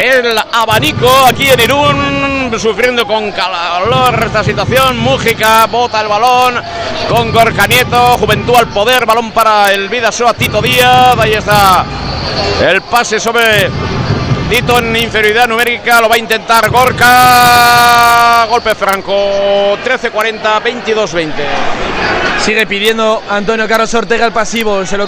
El 0.00 0.38
Abanico, 0.52 1.26
aquí 1.26 1.50
en 1.50 1.60
Irún, 1.60 2.52
sufriendo 2.58 3.06
con 3.06 3.30
calor 3.32 4.24
esta 4.24 4.42
situación. 4.42 4.98
Mújica 4.98 5.66
bota 5.66 6.00
el 6.00 6.08
balón 6.08 6.62
con 7.08 7.30
Gorka 7.30 7.66
Nieto. 7.66 8.16
Juventud 8.18 8.56
al 8.56 8.68
poder. 8.68 9.04
Balón 9.04 9.32
para 9.32 9.70
el 9.72 9.88
Vidasoa 9.88 10.32
Tito 10.32 10.62
Díaz. 10.62 11.16
Ahí 11.18 11.34
está 11.34 11.84
el 12.66 12.80
pase 12.82 13.20
sobre 13.20 13.70
Dito 14.50 14.78
en 14.78 14.94
inferioridad 14.94 15.48
numérica, 15.48 16.00
lo 16.00 16.08
va 16.08 16.14
a 16.14 16.18
intentar 16.18 16.70
Gorka. 16.70 18.46
Golpe 18.48 18.76
franco, 18.76 19.76
13-40, 19.84 20.62
22-20. 20.62 21.32
Sigue 22.38 22.64
pidiendo 22.64 23.24
Antonio 23.28 23.66
Carlos 23.66 23.92
Ortega 23.94 24.24
el 24.24 24.32
pasivo. 24.32 24.86
Se 24.86 24.96
lo 24.96 25.06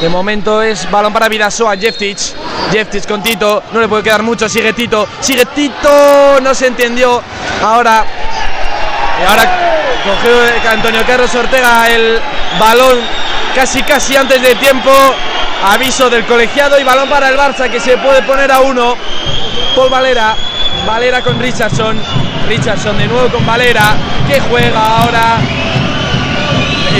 de 0.00 0.08
momento 0.08 0.62
es 0.62 0.90
balón 0.90 1.12
para 1.12 1.28
Vidasoa, 1.28 1.76
Jeftic. 1.76 2.18
Jeftic 2.72 3.06
con 3.06 3.22
Tito, 3.22 3.62
no 3.72 3.80
le 3.80 3.88
puede 3.88 4.02
quedar 4.02 4.22
mucho. 4.22 4.48
Sigue 4.48 4.72
Tito, 4.72 5.06
sigue 5.20 5.44
Tito, 5.44 6.40
no 6.40 6.54
se 6.54 6.68
entendió. 6.68 7.22
Ahora, 7.62 8.06
ahora 9.28 9.44
cogió 10.02 10.70
Antonio 10.70 11.02
Carlos 11.06 11.34
Ortega 11.34 11.88
el 11.90 12.18
balón 12.58 12.98
casi 13.54 13.82
casi 13.82 14.16
antes 14.16 14.40
de 14.40 14.54
tiempo. 14.54 14.90
Aviso 15.64 16.08
del 16.08 16.24
colegiado 16.24 16.78
y 16.78 16.84
balón 16.84 17.08
para 17.08 17.28
el 17.28 17.36
Barça 17.36 17.68
que 17.68 17.80
se 17.80 17.96
puede 17.98 18.22
poner 18.22 18.50
a 18.52 18.60
uno. 18.60 18.96
Paul 19.74 19.90
Valera. 19.90 20.36
Valera 20.86 21.22
con 21.22 21.38
Richardson. 21.38 22.00
Richardson 22.46 22.96
de 22.96 23.08
nuevo 23.08 23.28
con 23.28 23.44
Valera. 23.44 23.96
Que 24.28 24.40
juega 24.40 24.98
ahora. 24.98 25.38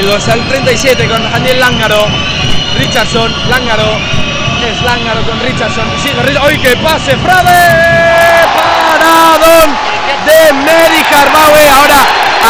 Los 0.02 0.28
al 0.28 0.46
37 0.48 1.08
con 1.08 1.22
Daniel 1.30 1.60
Lángaro. 1.60 2.06
Richardson. 2.78 3.32
Lángaro. 3.48 3.96
Es 4.66 4.82
Lángaro 4.82 5.22
con 5.22 5.40
Richardson. 5.40 5.84
Sigue 6.02 6.38
¡Ay, 6.40 6.58
que 6.58 6.76
pase! 6.78 7.16
¡Frade! 7.16 8.44
¡Paradón! 8.90 9.76
De 10.26 10.52
Mary 10.52 11.04
Carbaue. 11.08 11.68
Ahora 11.68 12.06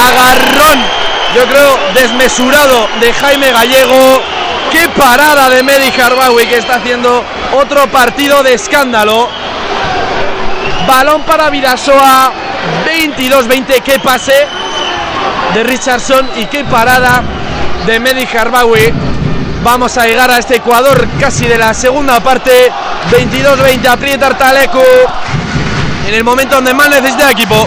agarrón. 0.07 0.87
Yo 1.35 1.47
creo 1.47 1.79
desmesurado 1.95 2.89
de 3.01 3.13
Jaime 3.13 3.53
Gallego 3.53 4.23
Qué 4.71 4.89
parada 4.97 5.49
de 5.49 5.63
Medi 5.63 5.91
Harbawi 6.01 6.47
que 6.47 6.59
está 6.59 6.77
haciendo 6.77 7.25
otro 7.57 7.87
partido 7.89 8.43
de 8.43 8.55
escándalo. 8.55 9.29
Balón 10.87 11.23
para 11.23 11.51
Vidasoa. 11.51 12.33
22-20. 12.87 13.83
Qué 13.83 13.99
pase 14.01 14.47
de 15.55 15.63
Richardson 15.63 16.29
y 16.37 16.47
qué 16.47 16.65
parada 16.65 17.23
de 17.87 17.99
Medi 18.01 18.27
Harbawi. 18.27 18.93
Vamos 19.63 19.97
a 19.97 20.07
llegar 20.07 20.31
a 20.31 20.39
este 20.39 20.57
Ecuador 20.57 21.07
casi 21.19 21.47
de 21.47 21.59
la 21.59 21.73
segunda 21.73 22.21
parte. 22.21 22.71
22-20. 23.11 23.87
Aprieta 23.87 24.27
Artalecu. 24.27 24.83
En 26.07 26.15
el 26.15 26.25
momento 26.25 26.57
donde 26.57 26.75
más 26.75 26.89
necesita 26.89 27.25
el 27.25 27.33
equipo. 27.33 27.67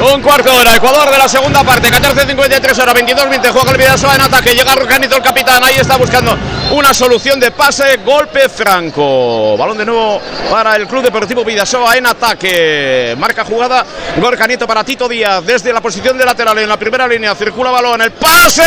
Un 0.00 0.20
cuarto 0.20 0.50
de 0.50 0.58
hora, 0.58 0.74
Ecuador 0.76 1.10
de 1.10 1.18
la 1.18 1.28
segunda 1.28 1.62
parte, 1.62 1.88
14.53 1.88 2.82
horas, 2.82 2.94
22-20, 2.94 3.50
juega 3.52 3.70
el 3.70 3.78
Vidasoa 3.78 4.14
en 4.16 4.20
ataque, 4.22 4.54
llega 4.54 4.74
Rocanito 4.74 5.16
el 5.16 5.22
capitán, 5.22 5.62
ahí 5.62 5.76
está 5.76 5.96
buscando 5.96 6.36
una 6.72 6.92
solución 6.92 7.38
de 7.38 7.52
pase, 7.52 7.98
golpe 8.04 8.48
franco. 8.48 9.56
Balón 9.56 9.78
de 9.78 9.84
nuevo 9.84 10.20
para 10.50 10.76
el 10.76 10.88
Club 10.88 11.04
Deportivo 11.04 11.44
Vidasoa 11.44 11.96
en 11.96 12.06
ataque. 12.06 13.14
Marca 13.18 13.44
jugada, 13.44 13.86
Gorcanito 14.16 14.66
para 14.66 14.82
Tito 14.84 15.08
Díaz, 15.08 15.44
desde 15.46 15.72
la 15.72 15.80
posición 15.80 16.18
de 16.18 16.24
lateral 16.24 16.58
en 16.58 16.68
la 16.68 16.76
primera 16.76 17.06
línea, 17.06 17.34
circula 17.34 17.70
balón, 17.70 18.02
el 18.02 18.12
pase, 18.12 18.62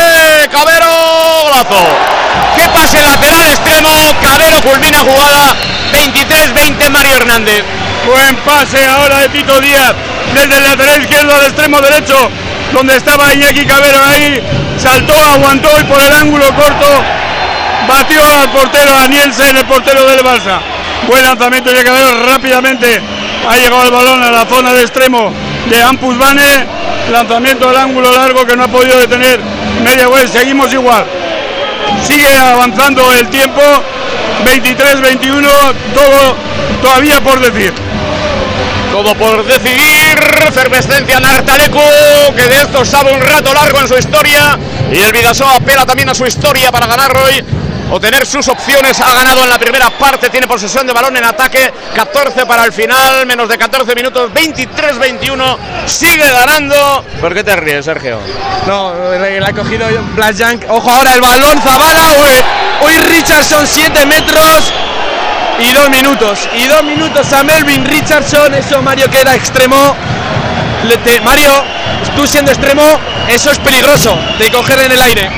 Cabero, 0.50 0.88
golazo. 1.44 1.86
¿Qué 2.56 2.70
pase 2.70 3.02
lateral 3.02 3.46
extremo? 3.48 3.90
Cabero 4.22 4.62
culmina 4.62 5.00
jugada, 5.00 5.56
23-20 5.92 6.90
Mario 6.90 7.16
Hernández. 7.18 7.64
Buen 8.06 8.36
pase 8.38 8.86
ahora 8.86 9.20
de 9.20 9.30
Tito 9.30 9.60
Díaz 9.60 9.94
desde 10.34 10.58
el 10.58 10.64
lateral 10.64 11.02
izquierdo 11.02 11.34
al 11.34 11.42
extremo 11.46 11.82
derecho, 11.82 12.16
donde 12.74 12.96
estaba 12.96 13.34
Iñaki 13.34 13.66
Cabero 13.66 13.98
ahí, 14.04 14.42
saltó, 14.78 15.14
aguantó 15.14 15.70
y 15.80 15.84
por 15.86 16.00
el 16.02 16.14
ángulo 16.14 16.46
corto 16.56 16.86
batió 17.88 18.22
al 18.24 18.50
portero, 18.52 18.96
a 18.96 19.08
Nielsen, 19.08 19.58
el 19.58 19.66
portero 19.66 20.06
del 20.06 20.20
Barça. 20.20 20.60
Buen 21.08 21.24
lanzamiento 21.24 21.72
de 21.72 21.84
Cabero 21.84 22.26
rápidamente, 22.26 23.02
ha 23.48 23.56
llegado 23.56 23.84
el 23.84 23.92
balón 23.92 24.24
a 24.24 24.32
la 24.32 24.46
zona 24.46 24.74
de 24.74 24.82
extremo 24.82 25.32
de 25.70 25.82
Ampus 25.82 26.18
Bane, 26.18 26.66
lanzamiento 27.12 27.70
al 27.70 27.78
ángulo 27.78 28.12
largo 28.12 28.46
que 28.46 28.56
no 28.56 28.64
ha 28.64 28.68
podido 28.68 29.00
detener 29.00 29.40
media 29.84 30.10
web, 30.10 30.28
seguimos 30.28 30.72
igual. 30.74 31.06
Sigue 32.04 32.38
avanzando 32.38 33.14
el 33.14 33.28
tiempo, 33.30 33.62
23-21, 34.46 35.48
todo 35.94 36.36
todavía 36.82 37.22
por 37.22 37.40
decir. 37.40 37.74
Todo 38.98 39.14
por 39.14 39.46
decidir. 39.46 40.18
Cervescencia 40.52 41.20
Nartareco, 41.20 41.80
que 42.36 42.48
de 42.48 42.56
esto 42.62 42.84
sabe 42.84 43.14
un 43.14 43.22
rato 43.22 43.54
largo 43.54 43.80
en 43.80 43.88
su 43.88 43.96
historia. 43.96 44.58
Y 44.92 44.98
el 44.98 45.12
Vidasoa 45.12 45.58
apela 45.58 45.86
también 45.86 46.10
a 46.10 46.16
su 46.16 46.26
historia 46.26 46.72
para 46.72 46.88
ganar 46.88 47.16
hoy 47.16 47.46
o 47.92 48.00
tener 48.00 48.26
sus 48.26 48.48
opciones. 48.48 49.00
Ha 49.00 49.14
ganado 49.14 49.44
en 49.44 49.52
la 49.52 49.60
primera 49.60 49.92
parte, 49.92 50.32
tiene 50.32 50.48
posesión 50.48 50.88
de 50.88 50.94
balón 50.94 51.16
en 51.16 51.26
ataque, 51.26 51.72
14 51.94 52.48
para 52.48 52.66
el 52.66 52.74
final, 52.74 53.28
menos 53.28 53.48
de 53.48 53.60
14 53.60 53.94
minutos, 53.94 54.32
23-21, 54.32 55.58
sigue 55.86 56.32
ganando. 56.32 57.06
¿Por 57.22 57.36
qué 57.36 57.44
te 57.44 57.56
ríes, 57.56 57.86
Sergio? 57.86 58.18
No, 58.66 58.96
la 59.16 59.48
ha 59.48 59.54
cogido 59.54 59.86
Blas 60.16 60.42
Ojo 60.70 60.90
ahora 60.90 61.14
el 61.14 61.22
balón, 61.22 61.62
Zabala, 61.62 62.16
hoy 62.82 62.98
Richardson 62.98 63.68
7 63.68 64.08
metros 64.08 64.74
y 65.60 65.74
dos 65.74 65.90
minutos. 65.90 66.48
Y 66.56 66.68
dos 66.68 66.84
minutos 66.84 67.32
a 67.34 67.44
Melvin 67.44 67.86
Richardson. 67.86 68.54
Eso 68.54 68.82
Mario 68.82 69.10
que 69.10 69.22
era 69.22 69.36
extremo. 69.36 69.96
Mario, 71.24 71.52
tú 72.16 72.26
siendo 72.26 72.52
extremo, 72.52 72.84
eso 73.28 73.52
es 73.52 73.60
peligroso 73.60 74.18
de 74.40 74.50
coger 74.52 74.80
en 74.80 74.92
el 74.92 75.02
aire. 75.02 75.30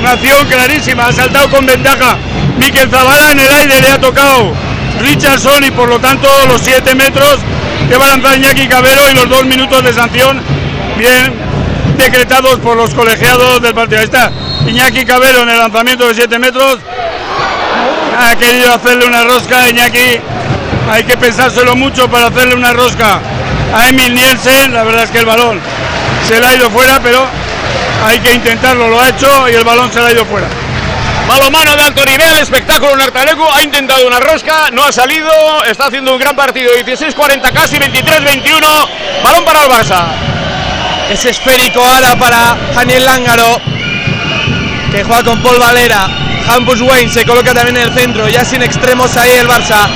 Una 0.00 0.12
acción 0.12 0.46
clarísima, 0.46 1.06
ha 1.06 1.12
saltado 1.12 1.50
con 1.50 1.66
ventaja. 1.66 2.16
Miquel 2.58 2.88
Zavala 2.90 3.30
en 3.32 3.40
el 3.40 3.52
aire 3.52 3.80
le 3.80 3.88
ha 3.88 4.00
tocado 4.00 4.52
Richardson 5.00 5.64
y 5.64 5.70
por 5.70 5.88
lo 5.88 5.98
tanto 5.98 6.28
los 6.48 6.60
7 6.60 6.94
metros 6.94 7.38
que 7.88 7.96
va 7.96 8.06
a 8.06 8.08
lanzar 8.08 8.36
Iñaki 8.36 8.68
Cabero 8.68 9.10
y 9.10 9.14
los 9.14 9.28
dos 9.28 9.44
minutos 9.46 9.82
de 9.82 9.92
sanción 9.92 10.40
bien 10.98 11.34
decretados 11.96 12.58
por 12.58 12.76
los 12.76 12.90
colegiados 12.94 13.62
del 13.62 13.74
partido. 13.74 14.00
Ahí 14.00 14.04
está 14.04 14.30
Iñaki 14.66 15.04
Cabero 15.04 15.42
en 15.42 15.48
el 15.48 15.58
lanzamiento 15.58 16.06
de 16.06 16.14
7 16.14 16.38
metros 16.38 16.78
ha 18.18 18.36
querido 18.36 18.74
hacerle 18.74 19.06
una 19.06 19.24
rosca 19.24 19.62
a 19.62 19.70
Iñaki. 19.70 20.20
Hay 20.90 21.04
que 21.04 21.16
pensárselo 21.16 21.76
mucho 21.76 22.08
para 22.10 22.26
hacerle 22.26 22.54
una 22.54 22.72
rosca 22.72 23.20
a 23.74 23.88
Emil 23.88 24.14
Nielsen. 24.14 24.72
La 24.74 24.82
verdad 24.82 25.04
es 25.04 25.10
que 25.10 25.18
el 25.18 25.26
balón 25.26 25.60
se 26.26 26.40
le 26.40 26.46
ha 26.46 26.54
ido 26.54 26.70
fuera, 26.70 27.00
pero 27.02 27.26
hay 28.04 28.18
que 28.20 28.34
intentarlo. 28.34 28.88
Lo 28.88 29.00
ha 29.00 29.08
hecho 29.08 29.48
y 29.48 29.54
el 29.54 29.64
balón 29.64 29.92
se 29.92 30.00
le 30.00 30.06
ha 30.06 30.12
ido 30.12 30.24
fuera. 30.26 30.48
Balomano 31.28 31.76
de 31.76 31.82
alto 31.82 32.04
nivel, 32.04 32.38
espectáculo 32.38 32.94
en 32.94 33.00
Artaleco, 33.02 33.48
ha 33.52 33.62
intentado 33.62 34.06
una 34.06 34.18
rosca, 34.18 34.70
no 34.72 34.84
ha 34.84 34.92
salido, 34.92 35.30
está 35.64 35.86
haciendo 35.86 36.12
un 36.12 36.18
gran 36.18 36.34
partido, 36.34 36.70
16-40 36.72 37.52
casi, 37.52 37.76
23-21, 37.76 38.88
balón 39.22 39.44
para 39.44 39.62
el 39.62 39.70
Barça. 39.70 40.02
Es 41.10 41.24
esférico 41.24 41.82
ahora 41.82 42.16
para 42.16 42.56
Daniel 42.74 43.04
Lángaro, 43.04 43.60
que 44.90 45.04
juega 45.04 45.22
con 45.22 45.40
Paul 45.42 45.60
Valera, 45.60 46.08
Hampus 46.48 46.80
Wayne 46.80 47.10
se 47.10 47.24
coloca 47.24 47.54
también 47.54 47.76
en 47.76 47.88
el 47.90 47.94
centro, 47.94 48.28
ya 48.28 48.44
sin 48.44 48.62
extremos 48.62 49.16
ahí 49.16 49.32
el 49.32 49.48
Barça. 49.48 49.88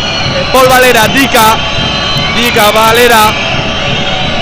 Paul 0.53 0.69
Valera, 0.69 1.09
Dica, 1.09 1.57
Dica, 2.37 2.71
Valera. 2.71 3.33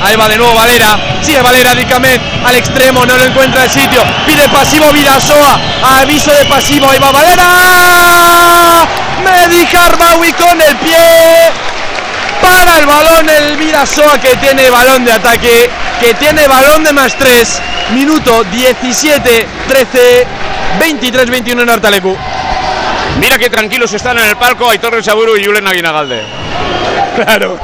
Ahí 0.02 0.16
va 0.16 0.28
de 0.28 0.36
nuevo 0.36 0.54
Valera. 0.54 0.98
Sigue 1.22 1.40
Valera, 1.40 1.74
Dicamet 1.74 2.20
al 2.44 2.56
extremo, 2.56 3.06
no 3.06 3.16
lo 3.16 3.24
encuentra 3.24 3.64
el 3.64 3.70
sitio. 3.70 4.02
Pide 4.26 4.48
pasivo 4.50 4.92
Vidasoa. 4.92 5.58
Aviso 6.00 6.30
de 6.30 6.44
pasivo. 6.44 6.90
Ahí 6.90 6.98
va 6.98 7.10
Valera. 7.10 7.44
Medi 9.24 9.66
Harbawi 9.74 10.32
con 10.34 10.60
el 10.60 10.76
pie. 10.76 11.50
Para 12.42 12.78
el 12.78 12.86
balón 12.86 13.30
el 13.30 13.56
Vidasoa 13.56 14.18
que 14.18 14.36
tiene 14.36 14.68
balón 14.68 15.06
de 15.06 15.12
ataque. 15.12 15.70
Que 16.00 16.12
tiene 16.14 16.46
balón 16.48 16.84
de 16.84 16.92
más 16.92 17.16
3. 17.16 17.62
Minuto 17.92 18.44
17, 18.44 19.48
13. 19.68 20.43
23-21 20.80 21.62
en 21.62 21.70
Artalecu. 21.70 22.16
Mira 23.20 23.38
qué 23.38 23.48
tranquilos 23.48 23.92
están 23.92 24.18
en 24.18 24.26
el 24.26 24.36
palco 24.36 24.68
Aitor 24.68 25.00
Chaburu 25.02 25.36
y 25.36 25.44
Julen 25.44 25.66
Aguinagalde. 25.66 26.22
Claro. 27.16 27.58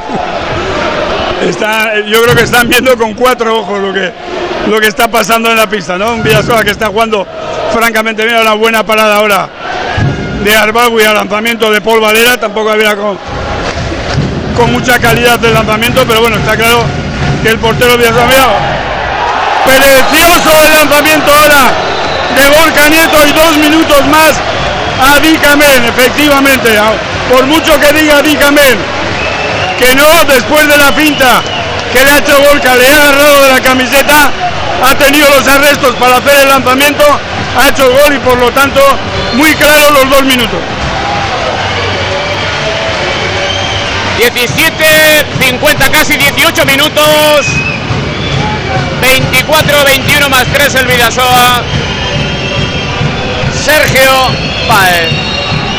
Está, 1.43 2.01
yo 2.07 2.23
creo 2.23 2.35
que 2.35 2.43
están 2.43 2.69
viendo 2.69 2.97
con 2.97 3.15
cuatro 3.15 3.61
ojos 3.61 3.81
lo 3.81 3.93
que, 3.93 4.12
lo 4.69 4.78
que 4.78 4.89
está 4.89 5.11
pasando 5.11 5.51
en 5.51 5.57
la 5.57 5.69
pista, 5.69 5.97
¿no? 5.97 6.12
Un 6.12 6.23
Villasoa 6.23 6.62
que 6.62 6.70
está 6.70 6.87
jugando 6.87 7.27
francamente 7.73 8.24
bien, 8.24 8.37
una 8.37 8.55
buena 8.55 8.85
parada 8.85 9.16
ahora 9.16 9.49
de 10.45 10.55
Arbagui 10.55 11.03
al 11.05 11.15
lanzamiento 11.15 11.70
de 11.70 11.81
Paul 11.81 12.01
Valera, 12.01 12.39
tampoco 12.39 12.70
había 12.70 12.95
con 12.95 14.73
mucha 14.73 14.99
calidad 14.99 15.39
de 15.39 15.51
lanzamiento, 15.53 16.05
pero 16.07 16.20
bueno, 16.20 16.37
está 16.37 16.57
claro 16.57 16.85
que 17.43 17.49
el 17.49 17.59
portero 17.59 17.97
Villasoa, 17.97 18.27
precioso 19.65 20.66
el 20.66 20.74
lanzamiento 20.74 21.32
ahora 21.32 21.90
de 22.36 22.48
Borja 22.51 22.89
Nieto 22.89 23.27
y 23.27 23.32
dos 23.32 23.57
minutos 23.59 24.07
más 24.07 24.35
a 25.01 25.20
Dicamen, 25.20 25.85
efectivamente, 25.85 26.78
por 27.31 27.47
mucho 27.47 27.78
que 27.81 27.93
diga 27.93 28.23
Dicamen 28.23 28.78
que 29.78 29.94
no, 29.94 30.24
después 30.24 30.69
de 30.69 30.77
la 30.77 30.93
finta 30.93 31.43
que 31.93 32.05
le 32.05 32.11
ha 32.11 32.19
hecho 32.19 32.39
Borja, 32.43 32.77
le 32.77 32.86
ha 32.86 32.94
agarrado 32.94 33.43
de 33.44 33.52
la 33.52 33.61
camiseta, 33.61 34.31
ha 34.82 34.94
tenido 34.94 35.28
los 35.31 35.47
arrestos 35.48 35.94
para 35.97 36.19
hacer 36.19 36.43
el 36.43 36.48
lanzamiento, 36.48 37.05
ha 37.59 37.69
hecho 37.69 37.90
gol 37.90 38.15
y 38.15 38.19
por 38.19 38.39
lo 38.39 38.51
tanto 38.52 38.81
muy 39.35 39.55
claro 39.55 39.90
los 39.93 40.11
dos 40.11 40.24
minutos. 40.24 40.61
17, 44.19 44.85
50, 45.40 45.90
casi 45.90 46.16
18 46.19 46.65
minutos. 46.66 47.47
24, 49.01 49.85
21 49.85 50.28
más 50.28 50.44
3 50.52 50.74
el 50.74 50.86
Vidasoa. 50.86 51.62
Sergio 53.65 54.11
Paez. 54.69 55.11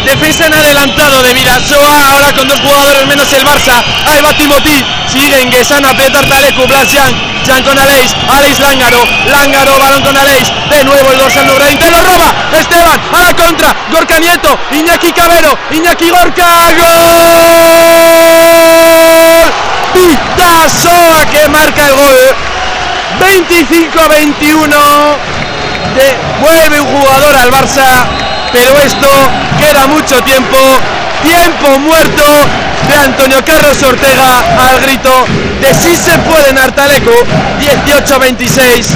Defensa 0.06 0.46
en 0.46 0.54
adelantado 0.54 1.22
de 1.24 1.34
Vidasoa, 1.34 2.12
ahora 2.12 2.34
con 2.34 2.48
dos 2.48 2.60
jugadores 2.60 3.06
menos 3.08 3.32
el 3.34 3.44
Barça. 3.46 3.82
Ahí 4.06 4.22
va 4.22 4.34
Timothy, 4.34 4.84
sigue 5.08 5.46
Guesano, 5.46 5.90
aprieta 5.90 6.20
Artalecu, 6.20 6.66
Blas 6.68 6.88
Jan, 6.92 7.14
Jan 7.46 7.64
con 7.64 7.78
Aleix, 7.78 8.14
Aleix 8.30 8.60
Lángaro, 8.60 9.04
Lángaro, 9.26 9.80
balón 9.80 10.02
con 10.02 10.18
Aleix, 10.18 10.52
de 10.70 10.84
nuevo 10.84 11.12
el 11.12 11.18
dorsal 11.20 11.46
número 11.46 11.66
20, 11.66 11.92
lo 11.92 12.02
roba, 12.02 12.34
Esteban, 12.60 13.00
a 13.14 13.22
la 13.24 13.34
contra, 13.36 13.76
Gorka 13.92 14.20
Nieto, 14.20 14.58
Iñaki 14.72 15.12
Cabero, 15.12 15.58
Iñaki 15.72 16.10
Gorka, 16.10 16.72
gol, 16.78 17.12
Vidasoa 19.94 21.26
que 21.32 21.48
marca 21.48 21.88
el 21.88 21.96
gol, 21.96 22.36
25-21, 25.96 26.16
devuelve 26.42 26.82
un 26.82 26.88
jugador 26.88 27.36
al 27.36 27.52
Barça, 27.52 28.06
pero 28.52 28.78
esto 28.80 29.08
queda 29.60 29.88
mucho 29.88 30.22
tiempo, 30.24 30.58
tiempo 31.24 31.80
muerto 31.80 32.24
de 32.88 32.96
Antonio 32.96 33.44
Carlos 33.46 33.82
Ortega 33.84 34.44
al 34.70 34.82
grito 34.82 35.12
de 35.60 35.74
si 35.74 35.96
se 35.96 36.18
puede 36.20 36.50
en 36.50 36.58
Artaleco, 36.58 37.12
18-26, 37.60 38.88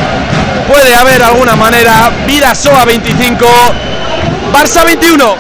puede 0.68 0.96
haber 0.96 1.24
alguna 1.24 1.56
manera, 1.56 2.12
Vidasoa 2.26 2.86
25, 2.86 3.46
Barça 4.52 4.84
21. 4.86 5.36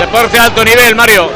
Deporte 0.00 0.36
de 0.36 0.38
alto 0.38 0.64
nivel, 0.64 0.94
Mario. 0.94 1.30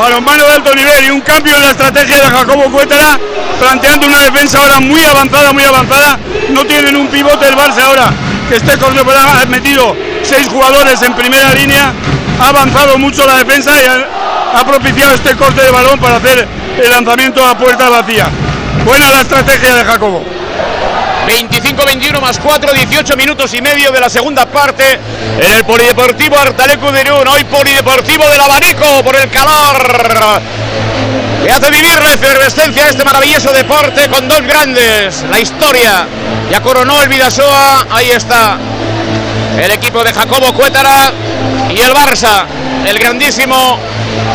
Balonmano 0.00 0.46
de 0.46 0.52
alto 0.52 0.74
nivel 0.74 1.04
y 1.04 1.10
un 1.10 1.20
cambio 1.20 1.54
en 1.54 1.60
la 1.60 1.70
estrategia 1.72 2.16
de 2.16 2.30
Jacobo 2.30 2.70
Cuétara, 2.70 3.20
planteando 3.60 4.06
una 4.06 4.22
defensa 4.22 4.58
ahora 4.58 4.80
muy 4.80 5.04
avanzada, 5.04 5.52
muy 5.52 5.62
avanzada. 5.62 6.18
No 6.48 6.64
tienen 6.64 6.96
un 6.96 7.06
pivote 7.08 7.46
el 7.46 7.54
Barça 7.54 7.82
ahora, 7.82 8.10
que 8.48 8.56
este 8.56 8.78
corneo 8.78 9.04
ha 9.06 9.44
metido 9.44 9.94
seis 10.22 10.48
jugadores 10.48 11.02
en 11.02 11.12
primera 11.12 11.52
línea, 11.52 11.92
ha 12.40 12.48
avanzado 12.48 12.96
mucho 12.96 13.26
la 13.26 13.36
defensa 13.36 13.72
y 13.78 13.84
ha, 13.84 14.58
ha 14.58 14.64
propiciado 14.64 15.14
este 15.14 15.36
corte 15.36 15.60
de 15.60 15.70
balón 15.70 16.00
para 16.00 16.16
hacer 16.16 16.48
el 16.82 16.90
lanzamiento 16.90 17.44
a 17.44 17.58
puerta 17.58 17.90
vacía. 17.90 18.26
Buena 18.86 19.10
la 19.10 19.20
estrategia 19.20 19.74
de 19.74 19.84
Jacobo. 19.84 20.39
25-21 21.30 22.20
más 22.20 22.40
4, 22.40 22.72
18 22.72 23.16
minutos 23.16 23.54
y 23.54 23.62
medio 23.62 23.92
de 23.92 24.00
la 24.00 24.10
segunda 24.10 24.46
parte 24.46 24.98
en 25.38 25.52
el 25.52 25.64
Polideportivo 25.64 26.36
Artaleco 26.36 26.90
de 26.90 27.02
Irún. 27.02 27.28
Hoy 27.28 27.44
Polideportivo 27.44 28.28
del 28.28 28.40
Abanico 28.40 29.04
por 29.04 29.14
el 29.14 29.30
calor. 29.30 30.42
Que 31.44 31.52
hace 31.52 31.70
vivir 31.70 31.96
la 32.02 32.14
efervescencia 32.14 32.88
este 32.88 33.04
maravilloso 33.04 33.52
deporte 33.52 34.08
con 34.08 34.26
dos 34.26 34.42
grandes. 34.42 35.24
La 35.30 35.38
historia 35.38 36.04
ya 36.50 36.60
coronó 36.62 37.00
el 37.00 37.08
Vidasoa. 37.08 37.86
Ahí 37.90 38.10
está 38.10 38.58
el 39.56 39.70
equipo 39.70 40.02
de 40.02 40.12
Jacobo 40.12 40.52
Cuétara 40.52 41.12
y 41.70 41.80
el 41.80 41.94
Barça. 41.94 42.44
El 42.84 42.98
grandísimo 42.98 43.78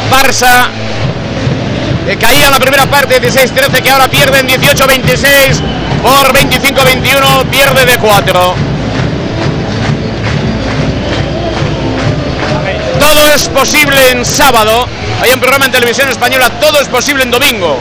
Barça 0.09 0.69
que 2.05 2.17
caía 2.17 2.45
en 2.45 2.51
la 2.51 2.59
primera 2.59 2.85
parte 2.85 3.21
16-13 3.21 3.81
que 3.81 3.91
ahora 3.91 4.07
pierden 4.07 4.47
18-26 4.47 5.74
por 6.05 6.33
25-21 6.33 7.45
pierde 7.49 7.85
de 7.85 7.97
4 7.97 8.75
todo 12.99 13.31
es 13.35 13.47
posible 13.49 14.11
en 14.11 14.25
sábado. 14.25 14.87
Hay 15.21 15.31
un 15.31 15.39
programa 15.39 15.65
en 15.65 15.71
televisión 15.71 16.09
española 16.09 16.49
todo 16.59 16.79
es 16.79 16.87
posible 16.87 17.23
en 17.23 17.31
domingo. 17.31 17.77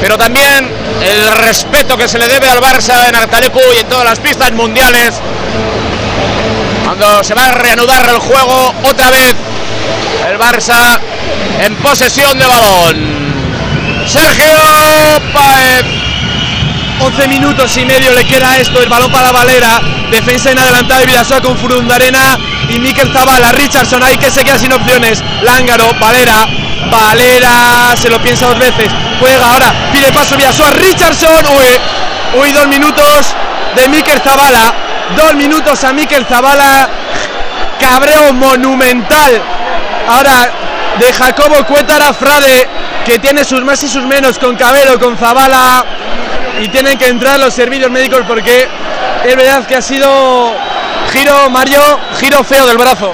Pero 0.00 0.18
también 0.18 0.68
el 1.02 1.36
respeto 1.38 1.96
que 1.96 2.08
se 2.08 2.18
le 2.18 2.28
debe 2.28 2.48
al 2.48 2.60
Barça 2.60 3.08
en 3.08 3.14
Artalecu 3.14 3.60
y 3.74 3.80
en 3.80 3.88
todas 3.88 4.04
las 4.04 4.18
pistas 4.18 4.52
mundiales. 4.52 5.14
Cuando 6.84 7.24
se 7.24 7.34
va 7.34 7.48
a 7.48 7.52
reanudar 7.52 8.08
el 8.10 8.18
juego 8.18 8.74
otra 8.84 9.10
vez 9.10 9.34
el 10.30 10.38
Barça 10.38 10.98
en 11.60 11.74
posesión 11.76 12.38
de 12.38 12.46
balón. 12.46 12.96
Sergio 14.06 14.52
Paez. 15.32 16.01
11 17.02 17.26
minutos 17.26 17.76
y 17.76 17.84
medio 17.84 18.12
le 18.12 18.24
queda 18.24 18.56
esto, 18.58 18.80
el 18.80 18.88
balón 18.88 19.10
para 19.10 19.32
Valera, 19.32 19.80
defensa 20.10 20.52
en 20.52 20.58
adelantada 20.58 21.00
de 21.00 21.06
Vidasoa 21.06 21.40
con 21.40 21.58
Furundarena 21.58 22.38
y 22.68 22.78
Mikel 22.78 23.12
Zavala, 23.12 23.50
Richardson 23.50 24.04
ahí 24.04 24.16
que 24.16 24.30
se 24.30 24.44
queda 24.44 24.56
sin 24.56 24.72
opciones, 24.72 25.22
Lángaro, 25.42 25.90
Valera, 25.98 26.46
Valera 26.90 27.96
se 27.96 28.08
lo 28.08 28.22
piensa 28.22 28.46
dos 28.46 28.58
veces, 28.58 28.88
juega 29.18 29.50
ahora, 29.50 29.72
pide 29.92 30.12
paso 30.12 30.36
Vidasoa, 30.36 30.70
Richardson, 30.70 31.44
uy, 32.34 32.52
dos 32.52 32.68
minutos 32.68 33.34
de 33.74 33.88
Mikel 33.88 34.20
Zavala, 34.20 34.72
dos 35.16 35.34
minutos 35.34 35.82
a 35.82 35.92
Mikel 35.92 36.24
Zavala, 36.24 36.88
cabreo 37.80 38.32
monumental, 38.32 39.42
ahora 40.08 40.52
de 41.00 41.12
Jacobo 41.12 41.64
Cuétara 41.64 42.12
Frade, 42.12 42.68
que 43.04 43.18
tiene 43.18 43.44
sus 43.44 43.62
más 43.64 43.82
y 43.82 43.88
sus 43.88 44.04
menos 44.06 44.38
con 44.38 44.54
Cabero, 44.54 45.00
con 45.00 45.16
Zabala, 45.16 45.84
y 46.60 46.68
tienen 46.68 46.98
que 46.98 47.08
entrar 47.08 47.38
los 47.38 47.54
servicios 47.54 47.90
médicos 47.90 48.20
porque 48.26 48.68
es 49.24 49.36
verdad 49.36 49.66
que 49.66 49.76
ha 49.76 49.82
sido 49.82 50.54
giro, 51.12 51.50
Mario, 51.50 51.82
giro 52.20 52.44
feo 52.44 52.66
del 52.66 52.78
brazo. 52.78 53.12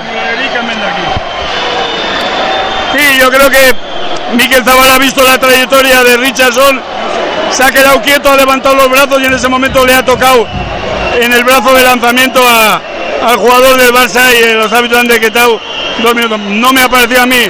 Sí, 2.97 3.19
yo 3.19 3.31
creo 3.31 3.51
que 3.51 3.77
Miquel 4.35 4.65
Zabala 4.65 4.95
ha 4.95 4.99
visto 4.99 5.23
la 5.23 5.39
trayectoria 5.39 6.03
de 6.03 6.17
Richardson, 6.17 6.81
se 7.51 7.65
ha 7.65 7.71
quedado 7.71 8.01
quieto, 8.03 8.31
ha 8.31 8.37
levantado 8.37 8.75
los 8.75 8.89
brazos 8.89 9.21
y 9.21 9.27
en 9.27 9.35
ese 9.35 9.49
momento 9.49 9.87
le 9.87 9.95
ha 9.95 10.05
tocado 10.05 10.47
en 11.21 11.33
el 11.33 11.45
brazo 11.45 11.73
de 11.75 11.83
lanzamiento 11.83 12.41
a, 12.47 12.81
al 13.27 13.37
jugador 13.37 13.77
del 13.77 13.93
Barça 13.93 14.23
y 14.35 14.55
los 14.55 14.73
hábitos 14.73 14.99
han 14.99 15.09
decretado 15.09 15.61
dos 16.03 16.15
minutos. 16.15 16.39
No 16.39 16.73
me 16.73 16.83
ha 16.83 16.89
parecido 16.89 17.23
a 17.23 17.27
mí 17.27 17.49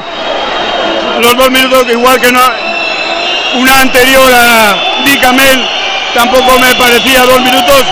los 1.21 1.37
dos 1.37 1.51
minutos, 1.51 1.87
igual 1.91 2.21
que 2.21 2.29
una 2.29 3.81
anterior 3.81 4.33
a 4.33 4.77
Dicamel, 5.05 5.78
tampoco 6.15 6.59
me 6.59 6.75
parecía 6.75 7.25
dos 7.25 7.41
minutos 7.41 7.85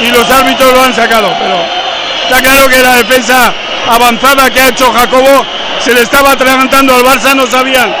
y 0.00 0.10
los 0.10 0.30
árbitros 0.30 0.72
lo 0.72 0.82
han 0.82 0.94
sacado. 0.94 1.34
Pero 1.38 1.56
está 2.24 2.42
claro 2.42 2.68
que 2.68 2.82
la 2.82 2.96
defensa 2.96 3.52
avanzada 3.88 4.50
que 4.50 4.60
ha 4.60 4.68
hecho 4.68 4.92
Jacobo 4.92 5.44
se 5.78 5.94
le 5.94 6.02
estaba 6.02 6.32
atragantando 6.32 6.94
al 6.94 7.02
Barça, 7.02 7.34
no 7.34 7.46
sabían 7.46 7.94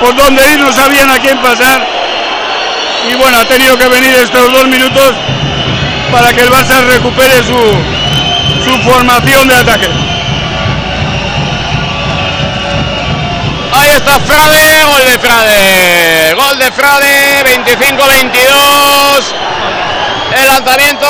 por 0.00 0.14
dónde 0.14 0.42
ir, 0.52 0.60
no 0.60 0.72
sabían 0.72 1.10
a 1.10 1.18
quién 1.18 1.38
pasar. 1.38 1.86
Y 3.10 3.14
bueno, 3.16 3.38
ha 3.38 3.44
tenido 3.44 3.76
que 3.76 3.88
venir 3.88 4.14
estos 4.14 4.52
dos 4.52 4.66
minutos 4.68 5.12
para 6.10 6.32
que 6.32 6.42
el 6.42 6.50
Barça 6.50 6.80
recupere 6.86 7.42
su, 7.42 7.58
su 8.64 8.78
formación 8.82 9.48
de 9.48 9.54
ataque. 9.54 9.88
Está 13.96 14.18
Frade, 14.20 14.84
gol 14.84 15.06
de 15.06 15.18
Frade. 15.18 16.34
Gol 16.34 16.58
de 16.58 16.72
Frade, 16.72 17.44
25-22. 17.44 19.24
El 20.36 20.46
lanzamiento 20.48 21.06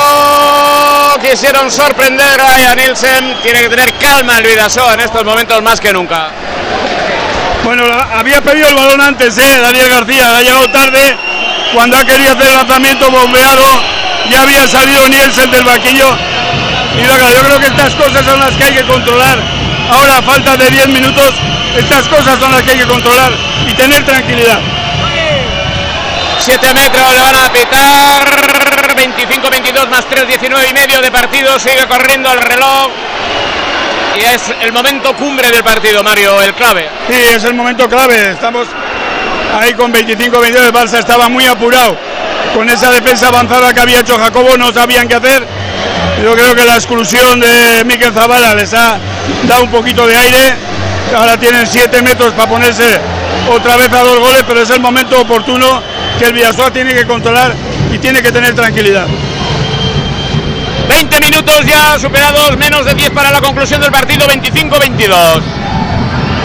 quisieron 1.23 1.71
sorprender 1.71 2.41
a 2.41 2.75
Nielsen. 2.75 3.37
Tiene 3.43 3.61
que 3.61 3.69
tener 3.71 3.95
calma 3.95 4.39
el 4.39 4.45
Vidasoa 4.45 4.95
en 4.95 5.01
estos 5.01 5.25
momentos 5.25 5.63
más 5.63 5.81
que 5.81 5.93
nunca. 5.93 6.31
Bueno, 7.65 7.85
había 8.15 8.43
pedido 8.43 8.69
el 8.69 8.75
balón 8.75 9.01
antes, 9.01 9.39
¿eh? 9.39 9.61
Daniel 9.61 9.89
García, 9.89 10.37
ha 10.37 10.43
llegado 10.43 10.69
tarde. 10.69 11.17
Cuando 11.73 11.97
ha 11.97 12.05
querido 12.05 12.33
hacer 12.33 12.47
el 12.47 12.53
lanzamiento 12.53 13.11
bombeado, 13.11 13.65
ya 14.31 14.43
había 14.43 14.67
salido 14.69 15.09
Nielsen 15.09 15.51
del 15.51 15.65
vaquillo. 15.65 16.15
Y 16.99 17.03
yo 17.07 17.43
creo 17.43 17.59
que 17.59 17.67
estas 17.67 17.95
cosas 17.95 18.25
son 18.25 18.39
las 18.41 18.51
que 18.51 18.65
hay 18.65 18.75
que 18.75 18.85
controlar. 18.85 19.64
Ahora, 19.91 20.19
a 20.19 20.23
falta 20.23 20.57
de 20.57 20.71
10 20.71 20.89
minutos, 20.89 21.35
estas 21.77 22.09
cosas 22.09 22.39
son 22.39 22.53
las 22.53 22.63
que 22.63 22.73
hay 22.73 22.79
que 22.79 22.87
controlar 22.87 23.33
y 23.67 23.75
tener 23.75 24.05
tranquilidad. 24.05 24.61
7 26.39 26.75
metros 26.75 27.13
le 27.13 27.21
van 27.21 27.37
a 27.37 27.53
pitar. 27.53 28.95
25-22 28.97 29.89
más 29.89 30.05
3, 30.09 30.27
19 30.29 30.69
y 30.69 30.73
medio 30.75 31.01
de 31.01 31.11
partido. 31.11 31.59
Sigue 31.59 31.87
corriendo 31.87 32.33
el 32.33 32.41
reloj. 32.41 32.89
Y 34.17 34.25
es 34.25 34.55
el 34.61 34.73
momento 34.73 35.15
cumbre 35.17 35.51
del 35.51 35.65
partido, 35.65 36.03
Mario, 36.03 36.41
el 36.43 36.55
clave. 36.55 36.89
Sí, 37.09 37.15
es 37.35 37.45
el 37.45 37.55
momento 37.55 37.89
clave. 37.89 38.31
Estamos 38.31 38.69
ahí 39.59 39.75
con 39.75 39.93
25-22 39.93 40.67
el 40.67 40.73
Barça 40.73 40.99
estaba 40.99 41.29
muy 41.29 41.47
apurado 41.47 41.97
con 42.55 42.69
esa 42.69 42.91
defensa 42.91 43.29
avanzada 43.29 43.73
que 43.73 43.81
había 43.81 44.01
hecho 44.01 44.19
Jacobo, 44.19 44.57
no 44.57 44.73
sabían 44.73 45.09
qué 45.09 45.17
hacer. 45.17 45.47
Yo 46.23 46.33
creo 46.35 46.55
que 46.55 46.65
la 46.65 46.77
exclusión 46.77 47.41
de 47.41 47.85
Miquel 47.85 48.13
Zavala 48.13 48.55
les 48.55 48.73
ha 48.73 48.99
dado 49.47 49.65
un 49.65 49.71
poquito 49.71 50.07
de 50.07 50.17
aire. 50.17 50.55
Ahora 51.15 51.37
tienen 51.37 51.67
7 51.67 52.03
metros 52.03 52.33
para 52.33 52.49
ponerse 52.49 53.01
otra 53.51 53.77
vez 53.77 53.93
a 53.93 54.03
dos 54.03 54.21
goles, 54.21 54.45
pero 54.47 54.63
es 54.63 54.71
el 54.71 54.81
momento 54.81 55.21
oportuno 55.21 55.83
que 56.19 56.27
el 56.27 56.33
Villasoa 56.33 56.73
tiene 56.73 56.95
que 56.95 57.07
controlar 57.07 57.55
y 57.93 57.99
tiene 57.99 58.23
que 58.23 58.33
tener 58.33 58.55
tranquilidad. 58.55 59.07
20 60.89 61.21
minutos 61.21 61.65
ya 61.67 61.99
superados, 61.99 62.57
menos 62.57 62.85
de 62.85 62.95
10 62.95 63.11
para 63.11 63.31
la 63.31 63.41
conclusión 63.41 63.81
del 63.81 63.91
partido, 63.91 64.27
25-22. 64.27 65.64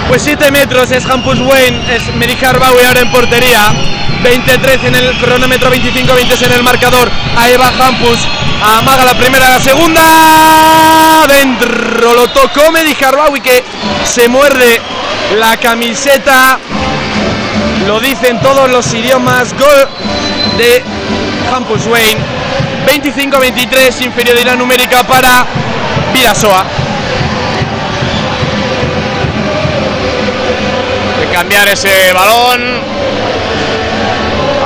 Pues 0.10 0.24
7 0.24 0.50
metros 0.50 0.90
es 0.90 1.06
Campus 1.06 1.40
Wayne, 1.40 1.96
es 1.96 2.16
Merich 2.16 2.44
Arbaui 2.44 2.84
ahora 2.84 3.02
en 3.02 3.12
portería. 3.12 3.72
23 4.24 4.84
en 4.86 4.96
el 4.96 5.18
cronómetro, 5.20 5.72
25-20 5.72 6.46
en 6.48 6.52
el 6.52 6.64
marcador. 6.64 7.12
Ahí 7.38 7.56
va 7.56 7.72
Campus, 7.78 8.18
amaga 8.80 9.06
la 9.06 9.14
primera, 9.14 9.48
la 9.48 9.60
segunda. 9.60 11.28
Dentro 11.28 12.16
lo 12.16 12.28
tocó 12.30 12.72
Merich 12.72 13.04
Arbaui 13.04 13.40
que 13.40 13.64
se 14.04 14.28
muerde 14.28 14.82
la 15.38 15.58
camiseta. 15.58 16.58
Lo 17.86 18.00
dicen 18.00 18.42
todos 18.42 18.68
los 18.68 18.92
idiomas. 18.96 19.54
Gol 19.54 19.88
de 20.58 20.84
Campus 21.52 21.86
Wayne. 21.86 22.20
25-23, 22.88 24.06
inferioridad 24.06 24.58
numérica 24.58 25.04
para 25.04 25.46
Vidasoa. 26.16 26.66
Cambiar 31.40 31.70
ese 31.70 32.12
balón. 32.12 32.60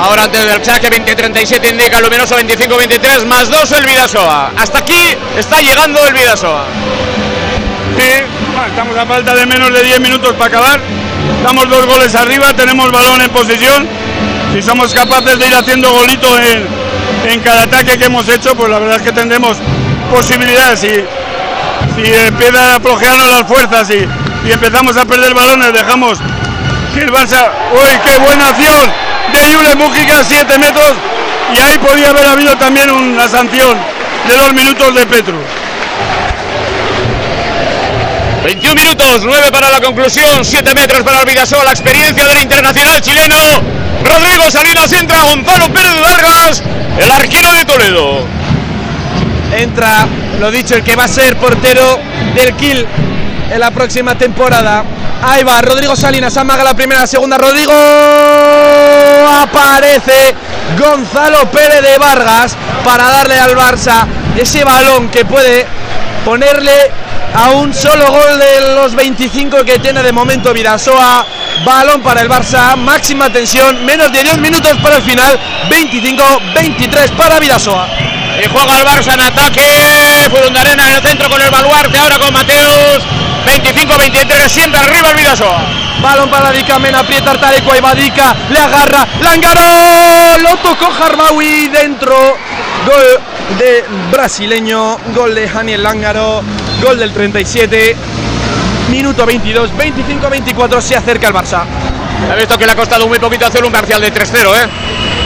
Ahora 0.02 0.24
antes 0.24 0.44
del 0.44 0.64
saque 0.64 0.90
20-37 0.90 1.70
indica 1.70 2.00
luminoso 2.00 2.36
25-23 2.36 3.24
más 3.26 3.48
2 3.48 3.72
el 3.78 3.86
Vidasoa. 3.86 4.50
Hasta 4.56 4.78
aquí 4.78 5.16
está 5.38 5.60
llegando 5.60 6.04
el 6.04 6.14
Vidasoa. 6.14 6.64
Sí, 7.96 8.10
estamos 8.66 8.98
a 8.98 9.06
falta 9.06 9.36
de 9.36 9.46
menos 9.46 9.72
de 9.72 9.84
10 9.84 10.00
minutos 10.00 10.32
para 10.32 10.46
acabar. 10.46 10.80
Damos 11.44 11.68
dos 11.68 11.86
goles 11.86 12.12
arriba, 12.16 12.52
tenemos 12.54 12.90
balón 12.90 13.22
en 13.22 13.30
posición. 13.30 13.86
Si 14.52 14.60
somos 14.60 14.92
capaces 14.92 15.38
de 15.38 15.46
ir 15.46 15.54
haciendo 15.54 15.92
golitos 15.92 16.40
en, 16.40 16.66
en 17.30 17.40
cada 17.40 17.62
ataque 17.62 17.96
que 17.96 18.06
hemos 18.06 18.28
hecho, 18.28 18.56
pues 18.56 18.68
la 18.68 18.80
verdad 18.80 18.96
es 18.96 19.02
que 19.02 19.12
tendremos 19.12 19.58
posibilidades. 20.12 20.80
Si, 20.80 20.88
si 20.88 22.12
empiezan 22.12 22.74
a 22.74 22.80
flojearnos 22.80 23.30
las 23.30 23.46
fuerzas 23.46 23.88
y, 23.90 24.08
y 24.44 24.52
empezamos 24.52 24.96
a 24.96 25.06
perder 25.06 25.32
balones, 25.34 25.72
dejamos 25.72 26.18
que 26.94 27.00
el 27.00 27.12
Barça. 27.12 27.50
¡Uy, 27.72 27.98
qué 28.04 28.18
buena 28.18 28.48
acción! 28.48 28.92
De 29.32 29.52
Yule 29.52 29.74
Mújica, 29.74 30.22
7 30.22 30.58
metros. 30.58 30.94
Y 31.52 31.60
ahí 31.60 31.78
podía 31.78 32.10
haber 32.10 32.26
habido 32.26 32.56
también 32.56 32.90
una 32.90 33.28
sanción 33.28 33.76
de 34.28 34.36
dos 34.36 34.52
minutos 34.54 34.94
de 34.94 35.06
Petru. 35.06 35.36
21 38.44 38.74
minutos, 38.74 39.22
9 39.24 39.50
para 39.50 39.70
la 39.70 39.80
conclusión, 39.80 40.44
7 40.44 40.74
metros 40.74 41.02
para 41.02 41.20
el 41.20 41.26
Vidasoa, 41.26 41.64
la 41.64 41.70
experiencia 41.70 42.26
del 42.26 42.42
internacional 42.42 43.00
chileno. 43.00 43.36
Rodrigo 44.04 44.50
Salinas 44.50 44.92
entra 44.92 45.22
Gonzalo 45.22 45.72
Pérez 45.72 46.00
Vargas, 46.00 46.62
el 46.98 47.10
arquero 47.10 47.52
de 47.52 47.64
Toledo. 47.64 48.26
Entra, 49.56 50.06
lo 50.40 50.50
dicho, 50.50 50.74
el 50.74 50.82
que 50.82 50.94
va 50.94 51.04
a 51.04 51.08
ser 51.08 51.36
portero 51.36 51.98
del 52.34 52.54
Kill 52.54 52.86
en 53.50 53.60
la 53.60 53.70
próxima 53.70 54.16
temporada. 54.16 54.84
Ahí 55.26 55.42
va, 55.42 55.62
Rodrigo 55.62 55.96
Salinas, 55.96 56.36
amaga 56.36 56.62
la 56.62 56.76
primera, 56.76 57.06
segunda, 57.06 57.38
Rodrigo 57.38 57.72
aparece 59.40 60.34
Gonzalo 60.78 61.50
Pérez 61.50 61.80
de 61.80 61.96
Vargas 61.96 62.54
para 62.84 63.08
darle 63.08 63.38
al 63.38 63.56
Barça 63.56 64.06
ese 64.36 64.64
balón 64.64 65.08
que 65.08 65.24
puede 65.24 65.66
ponerle 66.26 66.90
a 67.34 67.52
un 67.52 67.72
solo 67.72 68.10
gol 68.12 68.38
de 68.38 68.74
los 68.74 68.94
25 68.94 69.64
que 69.64 69.78
tiene 69.78 70.02
de 70.02 70.12
momento 70.12 70.52
Vidasoa. 70.52 71.24
Balón 71.64 72.02
para 72.02 72.20
el 72.20 72.28
Barça, 72.28 72.76
máxima 72.76 73.30
tensión, 73.30 73.82
menos 73.86 74.12
de 74.12 74.22
10 74.22 74.38
minutos 74.38 74.76
para 74.82 74.96
el 74.96 75.02
final, 75.02 75.40
25-23 75.70 77.16
para 77.16 77.38
Vidasoa. 77.38 77.88
Y 78.42 78.46
juega 78.46 78.78
el 78.78 78.86
Barça 78.86 79.14
en 79.14 79.20
ataque. 79.20 80.28
Furundarena 80.28 80.90
en 80.90 80.96
el 80.96 81.02
centro 81.02 81.30
con 81.30 81.40
el 81.40 81.50
baluarte. 81.50 81.98
Ahora 81.98 82.18
con 82.18 82.32
Mateus. 82.32 83.23
25-23. 83.46 84.48
Siempre 84.48 84.80
arriba 84.80 85.10
el 85.10 85.16
Vidasoa. 85.16 85.84
Balón 86.04 86.28
para 86.28 86.50
Dicamen, 86.50 86.94
aprieta 86.94 87.30
Artaleco, 87.30 87.72
ahí 87.72 87.80
va 87.80 87.94
Dica, 87.94 88.36
le 88.50 88.58
agarra, 88.58 89.08
Langaro, 89.20 90.38
lo 90.42 90.56
tocó 90.58 90.92
Harbawi 90.92 91.68
dentro, 91.68 92.14
gol 92.84 93.56
de 93.58 93.84
brasileño, 94.10 94.98
gol 95.14 95.34
de 95.34 95.46
Daniel 95.46 95.82
Langaro, 95.82 96.42
gol 96.82 96.98
del 96.98 97.10
37, 97.10 97.96
minuto 98.90 99.24
22, 99.24 99.70
25-24, 99.72 100.80
se 100.82 100.96
acerca 100.96 101.28
el 101.28 101.32
Barça. 101.32 101.64
Ha 102.30 102.34
visto 102.34 102.58
que 102.58 102.66
le 102.66 102.72
ha 102.72 102.76
costado 102.76 103.06
muy 103.08 103.18
poquito 103.18 103.46
hacer 103.46 103.64
un 103.64 103.72
parcial 103.72 104.02
de 104.02 104.12
3-0, 104.12 104.62
¿eh? 104.62 104.68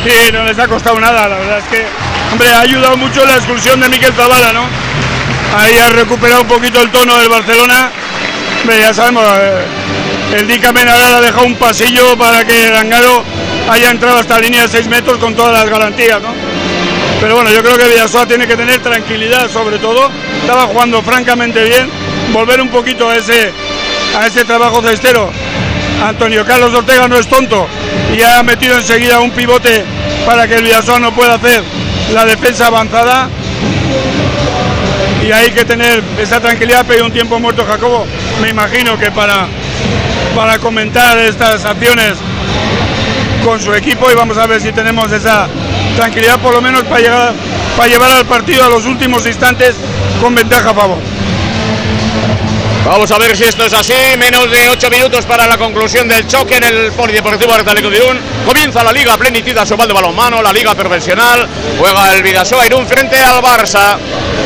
Sí, 0.04 0.32
no 0.32 0.44
les 0.44 0.58
ha 0.60 0.68
costado 0.68 1.00
nada, 1.00 1.26
la 1.26 1.38
verdad 1.38 1.58
es 1.58 1.64
que, 1.64 1.84
hombre, 2.30 2.52
ha 2.52 2.60
ayudado 2.60 2.96
mucho 2.96 3.24
la 3.24 3.34
expulsión 3.34 3.80
de 3.80 3.88
Miquel 3.88 4.12
Zavala, 4.12 4.52
¿no? 4.52 4.64
Ahí 5.58 5.76
ha 5.76 5.88
recuperado 5.88 6.42
un 6.42 6.48
poquito 6.48 6.80
el 6.80 6.90
tono 6.90 7.16
del 7.16 7.28
Barcelona. 7.28 7.90
Hombre, 8.60 8.78
ya 8.80 8.92
sabemos, 8.92 9.24
eh, 9.40 10.36
el 10.38 10.46
Dicamen 10.46 10.88
ahora 10.88 11.08
le 11.08 11.16
ha 11.16 11.20
dejado 11.20 11.46
un 11.46 11.54
pasillo 11.56 12.16
para 12.16 12.44
que 12.44 12.68
Langaro 12.68 13.24
haya 13.70 13.90
entrado 13.90 14.18
hasta 14.18 14.34
la 14.34 14.40
línea 14.40 14.62
de 14.62 14.68
6 14.68 14.88
metros 14.88 15.18
con 15.18 15.34
todas 15.34 15.52
las 15.52 15.70
garantías, 15.70 16.20
¿no? 16.20 16.34
Pero 17.20 17.34
bueno, 17.34 17.50
yo 17.50 17.62
creo 17.62 17.76
que 17.76 17.88
Villasoa 17.88 18.26
tiene 18.26 18.46
que 18.46 18.56
tener 18.56 18.80
tranquilidad 18.80 19.50
sobre 19.50 19.78
todo. 19.78 20.10
Estaba 20.40 20.66
jugando 20.66 21.02
francamente 21.02 21.64
bien. 21.64 21.90
Volver 22.32 22.60
un 22.60 22.68
poquito 22.68 23.08
a 23.08 23.16
ese, 23.16 23.52
a 24.16 24.26
ese 24.26 24.44
trabajo 24.44 24.82
cestero. 24.82 25.30
Antonio 26.04 26.44
Carlos 26.44 26.72
Ortega 26.74 27.08
no 27.08 27.16
es 27.16 27.26
tonto 27.26 27.66
y 28.16 28.22
ha 28.22 28.42
metido 28.44 28.76
enseguida 28.76 29.18
un 29.18 29.32
pivote 29.32 29.84
para 30.24 30.46
que 30.46 30.54
el 30.54 30.62
Villasoa 30.62 31.00
no 31.00 31.12
pueda 31.12 31.34
hacer 31.34 31.62
la 32.12 32.24
defensa 32.24 32.66
avanzada. 32.66 33.28
Y 35.26 35.32
hay 35.32 35.50
que 35.50 35.64
tener 35.64 36.02
esa 36.20 36.40
tranquilidad, 36.40 36.84
pero 36.86 37.04
un 37.04 37.12
tiempo 37.12 37.40
muerto 37.40 37.64
Jacobo. 37.64 38.06
Me 38.40 38.50
imagino 38.50 38.98
que 38.98 39.10
para, 39.10 39.46
para 40.34 40.58
comentar 40.58 41.18
estas 41.18 41.64
acciones 41.64 42.14
con 43.44 43.60
su 43.60 43.74
equipo 43.74 44.10
y 44.10 44.14
vamos 44.14 44.38
a 44.38 44.46
ver 44.46 44.60
si 44.60 44.72
tenemos 44.72 45.10
esa 45.12 45.48
tranquilidad 45.96 46.38
por 46.38 46.54
lo 46.54 46.60
menos 46.60 46.84
para 46.84 47.00
llegar 47.00 47.32
para 47.76 47.88
llevar 47.88 48.10
al 48.12 48.26
partido 48.26 48.64
a 48.64 48.68
los 48.68 48.86
últimos 48.86 49.24
instantes 49.26 49.76
con 50.20 50.34
ventaja 50.34 50.70
a 50.70 50.74
favor. 50.74 50.98
Vamos 52.84 53.10
a 53.10 53.18
ver 53.18 53.36
si 53.36 53.44
esto 53.44 53.64
es 53.64 53.72
así. 53.72 53.94
Menos 54.18 54.50
de 54.50 54.68
8 54.68 54.90
minutos 54.90 55.24
para 55.26 55.46
la 55.46 55.58
conclusión 55.58 56.08
del 56.08 56.26
choque 56.26 56.56
en 56.56 56.64
el 56.64 56.92
Polideportivo 56.92 57.52
Artaleco 57.52 57.90
de 57.90 57.98
Irún. 57.98 58.18
Comienza 58.46 58.82
la 58.82 58.92
Liga 58.92 59.16
Plenitud 59.16 59.56
Asobal 59.56 59.86
de 59.86 59.94
Balonmano, 59.94 60.42
la 60.42 60.52
Liga 60.52 60.74
Profesional. 60.74 61.46
Juega 61.78 62.14
el 62.14 62.22
Vidasoa 62.22 62.66
Irún 62.66 62.86
frente 62.86 63.16
al 63.16 63.42
Barça. 63.42 63.96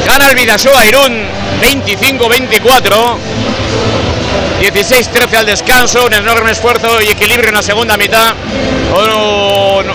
Gana 0.06 0.28
el 0.28 0.34
Vidasoa 0.34 0.84
Irún 0.84 1.24
25-24. 1.62 3.31
16-13 4.62 5.34
al 5.38 5.46
descanso, 5.46 6.06
un 6.06 6.12
enorme 6.12 6.52
esfuerzo 6.52 7.02
y 7.02 7.08
equilibrio 7.08 7.48
en 7.48 7.54
la 7.56 7.62
segunda 7.62 7.96
mitad. 7.96 8.32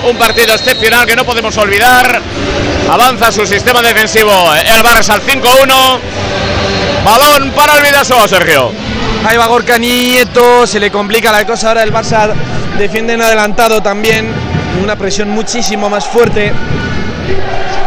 Un, 0.03 0.18
partido 0.18 0.53
excepcional 0.53 1.06
que 1.06 1.15
no 1.15 1.23
podemos 1.23 1.56
olvidar. 1.57 2.22
Avanza 2.91 3.31
su 3.31 3.45
sistema 3.45 3.81
defensivo. 3.81 4.31
El 4.53 4.84
Barça 4.84 5.11
al 5.11 5.22
5-1. 5.22 5.99
Balón 7.06 7.52
para 7.52 7.77
el 7.77 8.06
Sergio. 8.27 8.73
Ahí 9.23 9.38
va 9.38 9.45
Gorka 9.48 9.77
Nieto, 9.77 10.68
se 10.68 10.80
le 10.80 10.91
complica 10.91 11.31
la 11.31 11.45
cosa 11.45 11.69
ahora 11.69 11.84
el 11.84 11.94
Barça 11.94 12.34
defiende 12.77 13.14
en 13.14 13.22
adelantado 13.22 13.81
también, 13.81 14.31
una 14.84 14.95
presión 14.95 15.30
muchísimo 15.30 15.89
más 15.89 16.06
fuerte. 16.06 16.52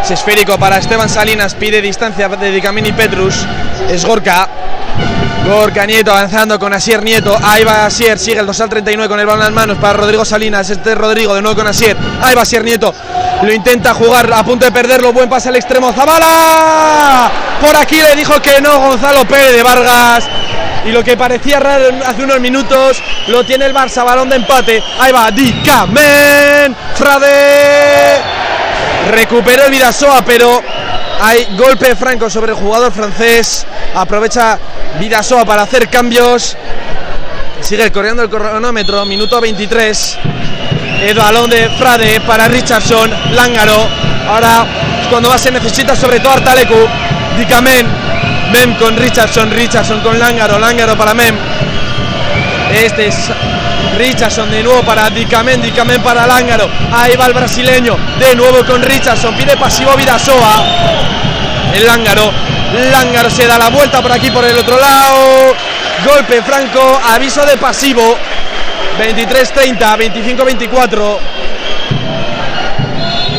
Es 0.03 0.11
esférico 0.11 0.59
para 0.59 0.79
Esteban 0.79 1.09
Salinas, 1.09 1.55
pide 1.55 1.83
distancia 1.83 2.29
de 2.29 2.51
Dicamini 2.51 2.93
Petrus, 2.93 3.47
es 3.91 4.05
Gorka. 4.05 4.49
Gorka 5.47 5.87
Nieto 5.87 6.13
avanzando 6.13 6.59
con 6.59 6.73
Asier 6.73 7.03
Nieto. 7.03 7.37
Ahí 7.43 7.65
va 7.65 7.87
Asier, 7.87 8.19
sigue 8.19 8.41
el 8.41 8.47
2 8.47 8.61
al 8.61 8.69
39 8.69 9.09
con 9.09 9.21
el 9.21 9.27
balón 9.27 9.41
en 9.41 9.47
las 9.47 9.55
manos 9.55 9.79
para 9.79 9.95
Rodrigo 9.95 10.25
Salinas. 10.25 10.69
Este 10.71 10.93
es 10.93 10.99
Rodrigo 10.99 11.35
de 11.35 11.43
nuevo 11.43 11.57
con 11.57 11.67
Asier. 11.67 11.97
Ahí 12.23 12.35
va 12.35 12.43
Asier 12.43 12.65
Nieto. 12.65 12.95
Lo 13.43 13.53
intenta 13.53 13.95
jugar 13.95 14.31
a 14.33 14.45
punto 14.45 14.65
de 14.65 14.73
perderlo. 14.73 15.13
Buen 15.13 15.29
pase 15.29 15.49
al 15.49 15.57
extremo. 15.57 15.93
Zabala. 15.93 17.31
Por 17.61 17.77
aquí 17.77 18.01
le 18.01 18.15
dijo 18.15 18.41
que 18.41 18.61
no 18.61 18.79
Gonzalo 18.79 19.25
Pérez 19.27 19.53
de 19.53 19.63
Vargas. 19.63 20.25
Y 20.85 20.93
lo 20.93 21.05
que 21.05 21.17
parecía 21.17 21.61
raro 21.61 21.85
hace 22.07 22.23
unos 22.23 22.41
minutos 22.41 23.03
lo 23.29 23.45
tiene 23.45 23.67
el 23.67 23.75
Barça. 23.75 24.05
Balón 24.05 24.29
de 24.29 24.37
empate. 24.37 24.83
Ahí 24.99 25.13
va 25.13 25.31
Dicamen. 25.31 26.77
Frade. 26.95 28.21
Recuperó 29.11 29.65
el 29.65 29.71
Vidasoa, 29.71 30.23
pero 30.23 30.63
hay 31.21 31.47
golpe 31.57 31.95
franco 31.97 32.31
sobre 32.31 32.53
el 32.53 32.59
jugador 32.59 32.93
francés. 32.93 33.67
Aprovecha 33.95 34.59
Vidasoa 34.99 35.45
para 35.45 35.63
hacer 35.63 35.89
cambios. 35.89 36.57
Sigue 37.61 37.93
corriendo 37.93 38.23
el 38.23 38.31
cronómetro, 38.31 39.05
minuto 39.05 39.41
23. 39.41 40.19
El 41.03 41.19
balón 41.19 41.51
de 41.51 41.69
Frade 41.71 42.21
para 42.21 42.49
Richardson, 42.49 43.11
Lángaro. 43.33 43.87
Ahora 44.29 44.67
cuando 45.11 45.29
más 45.29 45.41
se 45.41 45.51
necesita, 45.51 45.95
sobre 45.95 46.21
todo 46.21 46.33
Artalecu. 46.33 46.89
Dicamen, 47.37 47.87
Mem 48.53 48.75
con 48.77 48.97
Richardson, 48.97 49.51
Richardson 49.51 50.01
con 50.01 50.19
Lángaro, 50.19 50.59
Lángaro 50.59 50.97
para 50.97 51.15
Mem. 51.15 51.37
Este 52.73 53.09
es 53.09 53.31
Richardson 53.97 54.51
de 54.51 54.63
nuevo 54.63 54.83
para 54.83 55.11
Dicamen, 55.11 55.61
Dicamen 55.61 56.03
para 56.03 56.27
Lángaro. 56.27 56.69
Ahí 56.93 57.17
va 57.17 57.27
el 57.27 57.35
brasileño, 57.35 57.97
de 58.19 58.35
nuevo 58.35 58.65
con 58.65 58.83
Richardson. 58.83 59.35
Pide 59.37 59.57
pasivo 59.57 59.95
Vidasoa. 59.97 60.65
El 61.75 61.87
Lángaro, 61.87 62.33
Lángaro 62.93 63.31
se 63.31 63.47
da 63.47 63.59
la 63.59 63.69
vuelta 63.69 64.03
por 64.03 64.13
aquí 64.13 64.31
por 64.31 64.45
el 64.45 64.57
otro 64.57 64.79
lado. 64.79 65.55
Golpe 66.05 66.43
franco, 66.43 67.01
aviso 67.13 67.45
de 67.45 67.57
pasivo. 67.57 68.17
23-30, 68.99 69.79
25-24. 69.79 71.19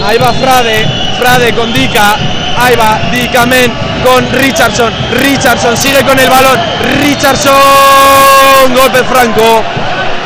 Ahí 0.03 0.17
va 0.17 0.33
Frade, 0.33 0.87
Frade 1.19 1.53
con 1.53 1.73
Dica. 1.73 2.15
Ahí 2.57 2.75
va 2.75 2.99
Dicamen 3.11 3.71
con 4.03 4.31
Richardson. 4.31 4.93
Richardson 5.11 5.77
sigue 5.77 6.03
con 6.03 6.17
el 6.19 6.29
balón. 6.29 6.59
Richardson, 7.01 7.53
golpe 8.73 9.03
franco. 9.03 9.63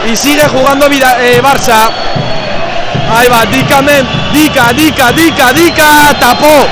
Y 0.05 0.15
sigue 0.15 0.47
jugando 0.47 0.87
vida, 0.87 1.17
eh, 1.19 1.41
Barça. 1.41 1.89
Ahí 3.09 3.27
va 3.27 3.45
Dicamen, 3.45 4.07
Dica, 4.31 4.71
Dica, 4.71 5.11
Dica, 5.11 5.51
Dica. 5.51 6.13
Tapó. 6.19 6.67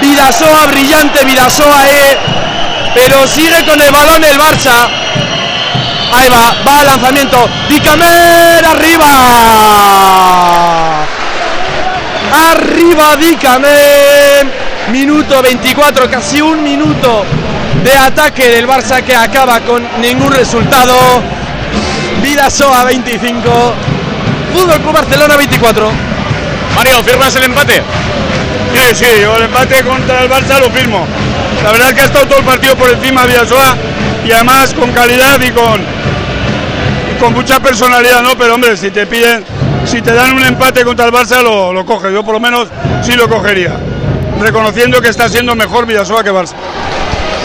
Vidasoa, 0.00 0.66
brillante 0.66 1.24
Vidasoa, 1.24 1.86
eh. 1.86 2.18
Pero 2.94 3.26
sigue 3.26 3.64
con 3.66 3.80
el 3.80 3.92
balón 3.92 4.24
el 4.24 4.38
Barça. 4.38 4.88
Ahí 6.12 6.28
va, 6.30 6.54
va 6.66 6.80
al 6.80 6.86
lanzamiento. 6.86 7.48
Dicamer 7.68 8.64
arriba. 8.64 9.06
Arriba 12.50 13.16
Dicamer. 13.16 14.46
Minuto 14.88 15.42
24, 15.42 16.10
casi 16.10 16.40
un 16.40 16.62
minuto 16.62 17.26
de 17.84 17.96
ataque 17.96 18.48
del 18.48 18.66
Barça 18.66 19.02
que 19.02 19.14
acaba 19.14 19.60
con 19.60 19.86
ningún 20.00 20.32
resultado. 20.32 21.39
Vidasoa 22.40 22.84
25. 22.84 23.74
Fútbol 24.54 24.80
Club 24.80 24.94
Barcelona 24.94 25.36
24. 25.36 25.90
Mario, 26.74 27.04
¿firmas 27.04 27.36
el 27.36 27.42
empate? 27.42 27.82
Sí, 28.72 28.94
sí, 28.94 29.04
yo 29.20 29.36
el 29.36 29.42
empate 29.42 29.84
contra 29.84 30.22
el 30.22 30.30
Barça 30.30 30.58
lo 30.58 30.70
firmo. 30.70 31.06
La 31.62 31.70
verdad 31.70 31.88
es 31.90 31.94
que 31.94 32.00
ha 32.00 32.04
estado 32.06 32.24
todo 32.28 32.38
el 32.38 32.46
partido 32.46 32.74
por 32.76 32.88
encima 32.88 33.26
de 33.26 33.28
Villasoa 33.28 33.76
y 34.24 34.32
además 34.32 34.72
con 34.72 34.90
calidad 34.92 35.38
y 35.42 35.50
con, 35.50 35.82
y 37.14 37.20
con 37.20 37.34
mucha 37.34 37.60
personalidad, 37.60 38.22
¿no? 38.22 38.38
Pero 38.38 38.54
hombre, 38.54 38.74
si 38.74 38.90
te 38.90 39.06
piden, 39.06 39.44
si 39.84 40.00
te 40.00 40.14
dan 40.14 40.32
un 40.32 40.42
empate 40.42 40.82
contra 40.82 41.04
el 41.04 41.12
Barça, 41.12 41.42
lo, 41.42 41.74
lo 41.74 41.84
coges. 41.84 42.10
Yo 42.10 42.24
por 42.24 42.32
lo 42.32 42.40
menos 42.40 42.68
sí 43.02 43.12
lo 43.16 43.28
cogería. 43.28 43.76
Reconociendo 44.40 45.02
que 45.02 45.08
está 45.08 45.28
siendo 45.28 45.54
mejor 45.54 45.84
Villasoa 45.84 46.24
que 46.24 46.32
Barça. 46.32 46.54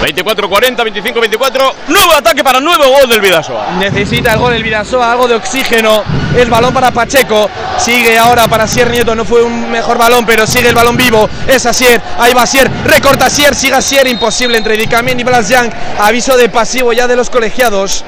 24-40, 0.02 0.76
25-24. 0.76 1.74
Nuevo 1.88 2.14
ataque 2.14 2.44
para 2.44 2.60
nuevo 2.60 2.84
gol 2.90 3.10
del 3.10 3.22
Vidasoa. 3.22 3.72
Necesita 3.80 4.34
el 4.34 4.40
gol 4.40 4.54
del 4.54 4.64
Vidasoa, 4.64 5.12
algo 5.12 5.28
de 5.28 5.36
oxígeno. 5.36 6.04
El 6.38 6.50
balón 6.50 6.74
para 6.74 6.92
Pacheco. 6.92 7.50
Sigue 7.78 8.18
ahora 8.18 8.48
para 8.48 8.68
Sier 8.68 8.90
Nieto. 8.90 9.16
No 9.16 9.26
fue 9.26 9.44
un 9.44 9.72
mejor 9.72 9.98
balón, 9.98 10.26
pero 10.26 10.46
sigue 10.46 10.70
el 10.70 10.76
balón 10.76 10.98
vivo. 10.98 11.30
Es 11.48 11.66
Asier. 11.66 12.02
Ahí 12.20 12.34
va 12.34 12.44
Asier. 12.44 12.70
Recorta 12.86 13.28
Asier. 13.28 13.56
Sigue 13.56 13.76
Asier. 13.76 14.08
Imposible 14.08 14.58
entre 14.58 14.76
Dicamen 14.78 15.20
y 15.20 15.24
Blas 15.24 15.50
Young. 15.50 15.72
Aviso 16.00 16.36
de 16.38 16.50
pasivo 16.50 16.94
ya 16.94 17.08
de 17.08 17.16
los 17.16 17.30
colegiados. 17.30 18.04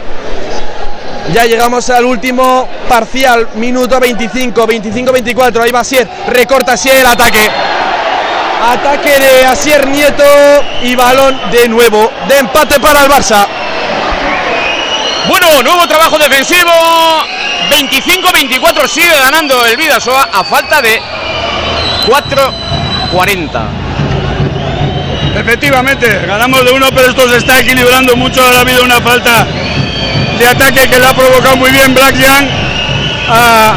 Ya 1.33 1.45
llegamos 1.45 1.89
al 1.89 2.05
último 2.05 2.67
parcial. 2.87 3.49
Minuto 3.55 3.99
25. 3.99 4.67
25-24. 4.67 5.61
Ahí 5.61 5.71
va 5.71 5.81
Asier. 5.81 6.07
Recorta 6.27 6.73
Asier 6.73 6.97
el 6.97 7.05
ataque. 7.05 7.49
Ataque 8.61 9.19
de 9.19 9.45
Asier 9.45 9.87
Nieto 9.87 10.23
y 10.81 10.95
balón 10.95 11.39
de 11.51 11.69
nuevo 11.69 12.11
de 12.27 12.37
empate 12.39 12.79
para 12.79 13.03
el 13.03 13.09
Barça. 13.09 13.47
Bueno, 15.27 15.61
nuevo 15.61 15.87
trabajo 15.87 16.17
defensivo. 16.17 16.71
25-24 17.69 18.87
sigue 18.87 19.13
ganando 19.19 19.65
el 19.65 19.77
Vidasoa 19.77 20.29
a 20.33 20.43
falta 20.43 20.81
de 20.81 20.99
4-40. 22.07 23.67
Efectivamente, 25.35 26.25
ganamos 26.25 26.65
de 26.65 26.71
uno, 26.71 26.89
pero 26.95 27.09
esto 27.09 27.29
se 27.29 27.37
está 27.37 27.59
equilibrando 27.59 28.15
mucho. 28.15 28.41
Ahora 28.41 28.59
ha 28.59 28.61
habido 28.61 28.83
una 28.83 28.99
falta 29.01 29.45
de 30.39 30.47
ataque 30.47 30.87
que 30.89 30.99
le 30.99 31.05
ha 31.05 31.13
provocado 31.13 31.57
muy 31.57 31.69
bien 31.71 31.93
Black 31.93 32.15
Young 32.15 32.47
a, 33.29 33.75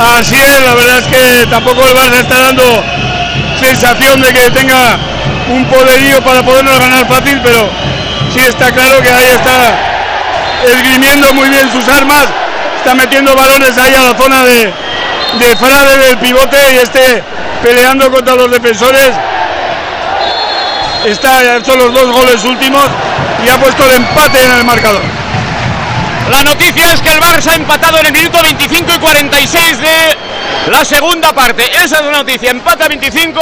a 0.00 0.16
Asier. 0.18 0.62
La 0.64 0.74
verdad 0.74 0.98
es 0.98 1.06
que 1.06 1.46
tampoco 1.46 1.86
el 1.86 1.94
Barça 1.94 2.20
está 2.20 2.40
dando 2.40 3.01
sensación 3.60 4.20
de 4.20 4.32
que 4.32 4.50
tenga 4.50 4.98
un 5.48 5.64
poderío 5.66 6.22
para 6.22 6.42
podernos 6.42 6.78
ganar 6.78 7.06
fácil, 7.06 7.40
pero 7.42 7.68
sí 8.32 8.40
está 8.40 8.70
claro 8.70 9.00
que 9.02 9.10
ahí 9.10 9.28
está 9.32 9.74
esgrimiendo 10.66 11.32
muy 11.34 11.48
bien 11.48 11.70
sus 11.70 11.86
armas, 11.88 12.26
está 12.76 12.94
metiendo 12.94 13.34
balones 13.34 13.76
ahí 13.78 13.94
a 13.94 14.02
la 14.02 14.14
zona 14.14 14.42
de, 14.44 14.72
de 15.38 15.56
Frade 15.56 15.98
del 15.98 16.18
pivote 16.18 16.56
y 16.72 16.76
esté 16.76 17.22
peleando 17.62 18.10
contra 18.10 18.34
los 18.34 18.50
defensores. 18.50 19.10
Está, 21.04 21.38
ha 21.38 21.56
hecho 21.56 21.74
los 21.76 21.92
dos 21.92 22.12
goles 22.12 22.44
últimos 22.44 22.84
y 23.44 23.48
ha 23.48 23.58
puesto 23.58 23.84
el 23.86 23.92
empate 23.94 24.44
en 24.44 24.50
el 24.58 24.64
marcador. 24.64 25.02
La 26.30 26.44
noticia 26.44 26.92
es 26.92 27.02
que 27.02 27.10
el 27.10 27.20
Barça 27.20 27.52
ha 27.52 27.54
empatado 27.56 27.98
en 27.98 28.06
el 28.06 28.12
minuto 28.12 28.40
25 28.42 28.92
y 28.94 28.98
46 28.98 29.78
de 29.78 30.18
la 30.70 30.84
segunda 30.84 31.32
parte. 31.32 31.64
Esa 31.64 31.98
es 31.98 32.04
la 32.04 32.12
noticia. 32.12 32.50
Empate 32.50 32.84
a 32.84 32.88
25. 32.88 33.40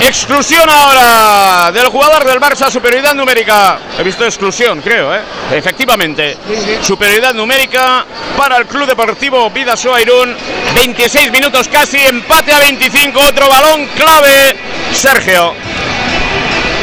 Exclusión 0.00 0.68
ahora 0.68 1.70
del 1.72 1.86
jugador 1.86 2.24
del 2.24 2.40
Barça. 2.40 2.70
Superioridad 2.70 3.14
numérica. 3.14 3.78
He 3.98 4.02
visto 4.02 4.24
exclusión, 4.24 4.80
creo, 4.80 5.14
¿eh? 5.14 5.20
Efectivamente. 5.52 6.36
Superioridad 6.82 7.34
numérica 7.34 8.04
para 8.36 8.58
el 8.58 8.66
Club 8.66 8.86
Deportivo 8.86 9.50
Vidasoa 9.50 10.00
Irún. 10.02 10.36
26 10.74 11.30
minutos 11.30 11.68
casi. 11.68 11.98
Empate 11.98 12.52
a 12.52 12.58
25. 12.58 13.20
Otro 13.20 13.48
balón 13.48 13.86
clave. 13.96 14.56
Sergio. 14.92 15.54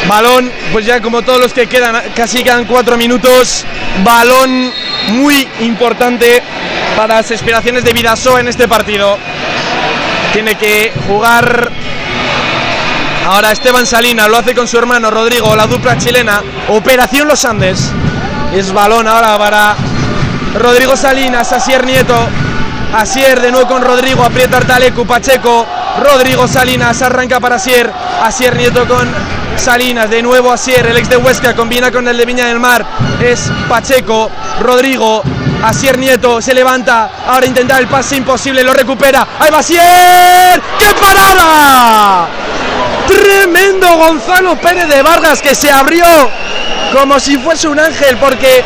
Balón, 0.07 0.51
pues 0.72 0.85
ya 0.85 1.01
como 1.01 1.22
todos 1.22 1.39
los 1.39 1.53
que 1.53 1.68
quedan, 1.68 2.01
casi 2.15 2.43
quedan 2.43 2.65
cuatro 2.65 2.97
minutos. 2.97 3.64
Balón 4.03 4.73
muy 5.10 5.47
importante 5.60 6.41
las 7.07 7.31
aspiraciones 7.31 7.84
de 7.84 7.93
Vidasoa 7.93 8.39
en 8.39 8.47
este 8.47 8.67
partido. 8.67 9.17
Tiene 10.34 10.55
que 10.55 10.91
jugar 11.07 11.71
ahora 13.26 13.51
Esteban 13.51 13.85
Salinas, 13.85 14.27
lo 14.27 14.38
hace 14.38 14.53
con 14.53 14.67
su 14.67 14.77
hermano 14.77 15.09
Rodrigo, 15.09 15.55
la 15.55 15.67
dupla 15.67 15.97
chilena. 15.97 16.41
Operación 16.67 17.27
Los 17.27 17.45
Andes. 17.45 17.91
Es 18.53 18.73
balón 18.73 19.07
ahora 19.07 19.38
para 19.38 19.76
Rodrigo 20.55 20.97
Salinas, 20.97 21.51
Asier 21.53 21.85
Nieto. 21.85 22.15
Asier 22.93 23.39
de 23.39 23.51
nuevo 23.51 23.67
con 23.67 23.84
Rodrigo, 23.84 24.23
aprieta 24.23 24.57
Artalecu, 24.57 25.05
Pacheco. 25.05 25.65
Rodrigo 26.01 26.47
Salinas 26.47 27.01
arranca 27.01 27.39
para 27.39 27.55
Asier. 27.55 27.91
Asier 28.23 28.55
Nieto 28.55 28.88
con 28.88 29.07
Salinas, 29.60 30.10
de 30.10 30.22
nuevo 30.22 30.52
Asier, 30.52 30.88
el 30.88 30.98
ex 30.98 31.10
de 31.10 31.18
Huesca, 31.18 31.53
combina 31.53 31.91
con 31.91 32.07
el 32.07 32.18
de 32.18 32.26
Viña 32.26 32.45
del 32.48 32.60
Mar. 32.60 32.86
Es 33.22 33.52
Pacheco, 33.68 34.31
Rodrigo, 34.61 35.22
Asier 35.64 35.98
Nieto 35.98 36.41
se 36.41 36.53
levanta. 36.53 37.11
Ahora 37.27 37.45
intenta 37.45 37.77
el 37.77 37.88
pase 37.88 38.15
imposible, 38.15 38.64
lo 38.64 38.73
recupera. 38.73 39.27
¡Ahí 39.38 39.52
va 39.52 39.60
Asier! 39.60 40.61
¡Qué 40.80 40.94
parada! 40.99 42.30
Tremendo 43.07 43.98
Gonzalo 43.98 44.56
Pérez 44.61 44.88
de 44.88 45.02
Vargas 45.02 45.41
que 45.41 45.53
se 45.53 45.69
abrió 45.69 46.06
como 46.94 47.19
si 47.19 47.38
fuese 47.38 47.68
un 47.68 47.80
ángel 47.80 48.18
porque 48.18 48.64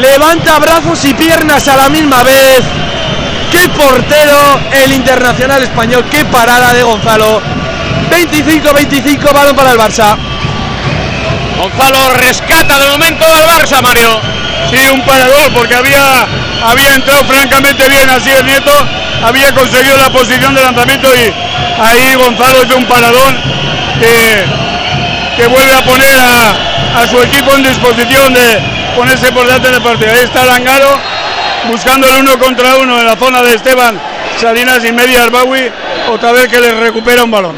levanta 0.00 0.58
brazos 0.60 1.04
y 1.04 1.14
piernas 1.14 1.66
a 1.66 1.76
la 1.76 1.88
misma 1.88 2.22
vez. 2.22 2.60
¡Qué 3.50 3.68
portero 3.70 4.60
el 4.84 4.92
internacional 4.92 5.62
español! 5.64 6.04
¡Qué 6.10 6.24
parada 6.26 6.72
de 6.72 6.82
Gonzalo! 6.84 7.57
25-25 8.10 9.32
balón 9.32 9.56
para 9.56 9.72
el 9.72 9.78
Barça. 9.78 10.16
Gonzalo 11.58 12.14
rescata 12.14 12.78
de 12.78 12.88
momento 12.88 13.24
al 13.26 13.46
Barça, 13.46 13.82
Mario. 13.82 14.20
Sí, 14.70 14.78
un 14.92 15.02
parador 15.02 15.52
porque 15.54 15.74
había, 15.74 16.26
había 16.62 16.94
entrado 16.94 17.24
francamente 17.24 17.88
bien 17.88 18.08
así 18.10 18.30
el 18.30 18.44
Nieto, 18.44 18.72
había 19.22 19.52
conseguido 19.52 19.96
la 19.96 20.10
posición 20.10 20.54
de 20.54 20.62
lanzamiento 20.62 21.08
y 21.16 21.32
ahí 21.80 22.14
Gonzalo 22.14 22.64
hizo 22.64 22.76
un 22.76 22.86
paradón 22.86 23.40
que, 23.98 24.44
que 25.36 25.46
vuelve 25.48 25.74
a 25.74 25.82
poner 25.84 26.18
a, 26.18 27.00
a, 27.00 27.06
su 27.08 27.20
equipo 27.22 27.54
en 27.54 27.62
disposición 27.62 28.34
de 28.34 28.60
ponerse 28.94 29.32
por 29.32 29.46
delante 29.46 29.70
del 29.70 29.82
partido. 29.82 30.12
Ahí 30.12 30.24
está 30.24 30.44
Langaro 30.44 30.98
buscando 31.68 32.08
el 32.08 32.16
uno 32.16 32.38
contra 32.38 32.76
uno 32.76 33.00
en 33.00 33.06
la 33.06 33.16
zona 33.16 33.42
de 33.42 33.54
Esteban 33.54 33.98
Salinas 34.38 34.84
y 34.84 34.92
media 34.92 35.24
Arbawi, 35.24 35.68
otra 36.10 36.30
vez 36.30 36.46
que 36.46 36.60
le 36.60 36.70
recupera 36.72 37.24
un 37.24 37.30
balón. 37.30 37.56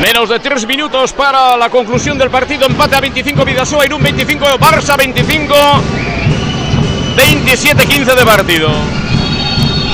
Menos 0.00 0.30
de 0.30 0.38
tres 0.40 0.66
minutos 0.66 1.12
para 1.12 1.58
la 1.58 1.68
conclusión 1.68 2.16
del 2.16 2.30
partido. 2.30 2.66
Empate 2.66 2.96
a 2.96 3.00
25 3.00 3.44
Vidasoa, 3.44 3.84
Irún 3.84 4.02
25, 4.02 4.58
Barça 4.58 4.96
25. 4.96 5.54
27-15 7.16 8.14
de 8.14 8.24
partido. 8.24 8.70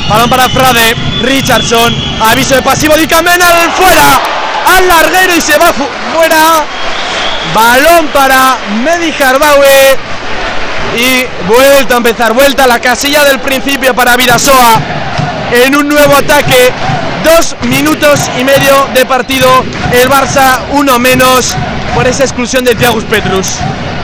Balón 0.08 0.30
para 0.30 0.48
Frade. 0.48 0.94
Richardson. 1.22 1.92
Aviso 2.20 2.54
de 2.54 2.62
pasivo. 2.62 2.96
Dicamenal 2.96 3.70
fuera. 3.72 4.20
Al 4.76 4.88
larguero 4.88 5.34
y 5.34 5.40
se 5.40 5.58
va 5.58 5.72
fuera. 5.72 6.64
Balón 7.52 8.06
para 8.08 8.58
Medi 8.84 9.10
Jardaue. 9.10 9.98
Y 10.96 11.26
vuelta 11.48 11.94
a 11.94 11.96
empezar. 11.96 12.32
Vuelta 12.32 12.62
a 12.62 12.68
la 12.68 12.78
casilla 12.78 13.24
del 13.24 13.40
principio 13.40 13.92
para 13.92 14.16
Vidasoa. 14.16 15.05
En 15.52 15.76
un 15.76 15.88
nuevo 15.88 16.16
ataque. 16.16 16.72
Dos 17.24 17.56
minutos 17.62 18.20
y 18.38 18.44
medio 18.44 18.86
de 18.94 19.04
partido. 19.06 19.48
El 19.92 20.08
Barça 20.08 20.58
uno 20.72 20.98
menos 20.98 21.54
por 21.94 22.06
esa 22.06 22.24
exclusión 22.24 22.64
de 22.64 22.74
Thiagus 22.74 23.04
Petrus. 23.04 23.54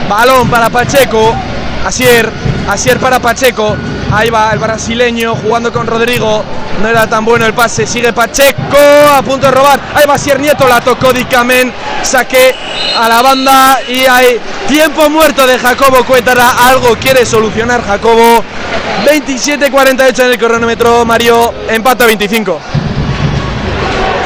Balón 0.07 0.49
para 0.49 0.69
Pacheco. 0.69 1.35
Asier. 1.85 2.29
Asier 2.69 2.97
para 2.99 3.19
Pacheco. 3.19 3.75
Ahí 4.11 4.29
va 4.29 4.51
el 4.51 4.59
brasileño 4.59 5.35
jugando 5.35 5.71
con 5.73 5.85
Rodrigo. 5.85 6.43
No 6.81 6.87
era 6.87 7.07
tan 7.07 7.25
bueno 7.25 7.45
el 7.45 7.53
pase. 7.53 7.85
Sigue 7.85 8.13
Pacheco 8.13 8.77
a 9.13 9.21
punto 9.21 9.47
de 9.47 9.51
robar. 9.51 9.79
Ahí 9.95 10.05
va 10.07 10.15
Asier 10.15 10.39
Nieto. 10.39 10.67
La 10.67 10.81
tocó 10.81 11.11
Dicamen. 11.11 11.73
Saque 12.03 12.55
a 12.97 13.09
la 13.09 13.21
banda. 13.21 13.79
Y 13.87 14.05
hay 14.05 14.39
tiempo 14.67 15.09
muerto 15.09 15.45
de 15.45 15.59
Jacobo 15.59 16.03
Cuétara. 16.05 16.51
Algo 16.69 16.95
quiere 16.95 17.25
solucionar 17.25 17.85
Jacobo. 17.85 18.43
27-48 19.05 20.19
en 20.23 20.31
el 20.31 20.37
cronómetro. 20.37 21.05
Mario 21.05 21.53
empata 21.69 22.05
25. 22.05 22.59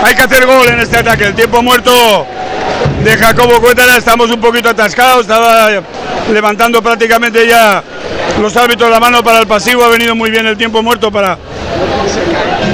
Hay 0.04 0.16
que 0.16 0.22
hacer 0.22 0.46
gol 0.46 0.68
en 0.68 0.80
este 0.80 0.98
ataque. 0.98 1.26
El 1.26 1.36
tiempo 1.36 1.62
muerto 1.62 2.26
de 3.04 3.18
Jacobo 3.18 3.60
Cuétara. 3.60 3.98
Estamos 3.98 4.30
un 4.30 4.40
poquito 4.40 4.70
atascados. 4.70 5.22
Estaba 5.22 5.70
levantando 6.32 6.82
prácticamente 6.82 7.48
ya 7.48 7.84
los 8.40 8.56
árbitros 8.56 8.90
la 8.90 9.00
mano 9.00 9.24
para 9.24 9.40
el 9.40 9.48
pasivo. 9.48 9.84
Ha 9.84 9.90
venido 9.90 10.16
muy 10.16 10.30
bien 10.30 10.46
el 10.46 10.58
tiempo 10.58 10.84
muerto 10.84 11.12
para, 11.12 11.38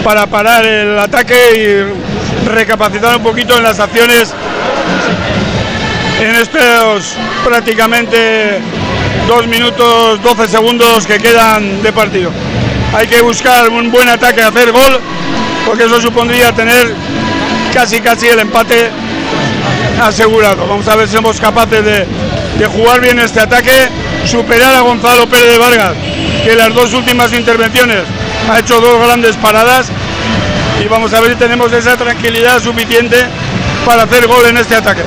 para 0.04 0.28
parar 0.28 0.66
el 0.66 1.00
ataque 1.00 1.36
y 1.56 2.50
recapacitar 2.50 3.18
un 3.18 3.24
poquito 3.24 3.58
en 3.58 3.64
las 3.64 3.80
acciones 3.80 4.34
en 6.20 6.36
estos 6.36 7.16
prácticamente 7.44 8.60
dos 9.28 9.48
minutos 9.48 10.22
12 10.22 10.48
segundos 10.48 11.06
que 11.06 11.18
quedan 11.18 11.82
de 11.82 11.92
partido. 11.92 12.32
Hay 12.96 13.08
que 13.08 13.22
buscar 13.22 13.70
un 13.70 13.92
buen 13.92 14.10
ataque, 14.10 14.42
hacer 14.42 14.72
gol, 14.72 15.00
porque 15.66 15.86
eso 15.86 16.02
supondría 16.02 16.52
tener 16.54 16.94
casi 17.74 18.02
casi 18.02 18.28
el 18.28 18.40
empate 18.40 18.92
asegurado. 20.02 20.68
Vamos 20.68 20.88
a 20.88 20.96
ver 20.96 21.08
si 21.08 21.16
somos 21.16 21.40
capaces 21.40 21.84
de, 21.84 22.06
de 22.60 22.66
jugar 22.68 23.02
bien 23.02 23.20
este 23.20 23.40
ataque, 23.40 23.90
superar 24.26 24.76
a 24.76 24.82
Gonzalo 24.82 25.28
Pérez 25.28 25.52
de 25.52 25.58
Vargas, 25.58 25.94
que 26.44 26.52
en 26.52 26.58
las 26.58 26.74
dos 26.74 26.94
últimas 26.94 27.34
intervenciones 27.34 28.04
ha 28.50 28.60
hecho 28.60 28.80
dos 28.80 29.06
grandes 29.06 29.36
paradas 29.38 29.92
y 30.84 30.88
vamos 30.88 31.14
a 31.14 31.22
ver 31.22 31.32
si 31.32 31.38
tenemos 31.38 31.72
esa 31.72 31.96
tranquilidad 31.98 32.62
suficiente 32.62 33.18
para 33.86 34.04
hacer 34.04 34.28
gol 34.28 34.46
en 34.48 34.58
este 34.58 34.76
ataque. 34.76 35.04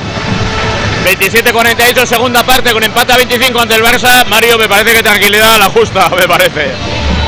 27-48, 1.07 2.05
segunda 2.05 2.43
parte 2.43 2.73
con 2.73 2.83
empate 2.83 3.13
a 3.13 3.17
25 3.17 3.61
ante 3.61 3.75
el 3.75 3.83
Barça. 3.83 4.25
Mario, 4.25 4.57
me 4.57 4.67
parece 4.67 4.93
que 4.93 5.03
tranquilidad 5.03 5.57
la 5.57 5.69
justa, 5.69 6.09
me 6.09 6.27
parece. 6.27 6.73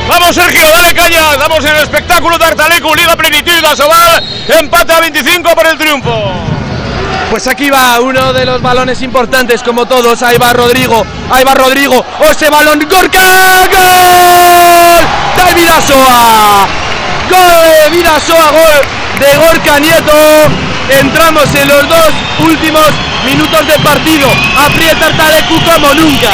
Vamos, 0.06 0.34
Sergio, 0.34 0.68
dale 0.68 0.92
caña. 0.94 1.34
Damos 1.38 1.64
el 1.64 1.76
espectáculo 1.76 2.36
de 2.36 2.44
Artalecu, 2.44 2.94
Liga 2.94 3.16
Plenitud, 3.16 3.64
Asobal. 3.64 4.22
Empate 4.48 4.92
a 4.92 5.00
25 5.00 5.54
por 5.54 5.66
el 5.66 5.78
triunfo. 5.78 6.34
Pues 7.30 7.46
aquí 7.46 7.70
va 7.70 8.00
uno 8.00 8.34
de 8.34 8.44
los 8.44 8.60
balones 8.60 9.00
importantes, 9.00 9.62
como 9.62 9.86
todos. 9.86 10.22
Ahí 10.22 10.36
va 10.36 10.52
Rodrigo, 10.52 11.06
ahí 11.30 11.42
va 11.42 11.54
Rodrigo. 11.54 12.04
¡O 12.18 12.24
ese 12.24 12.50
balón! 12.50 12.80
¡Gorka! 12.80 13.18
¡Gol! 13.70 15.42
¡Del 15.46 15.54
Vidasoa! 15.54 16.66
¡Gol 17.30 17.48
de 17.48 17.96
Vidasoa! 17.96 18.50
¡Gol 18.50 19.20
de 19.20 19.36
Gorka 19.36 19.78
Nieto! 19.78 20.12
Entramos 20.90 21.54
en 21.54 21.68
los 21.68 21.88
dos 21.88 22.10
últimos 22.40 22.90
minutos 23.24 23.66
de 23.66 23.78
partido. 23.80 24.28
Aprieta 24.56 25.06
Artalecu 25.06 25.60
como 25.62 25.94
nunca. 25.94 26.30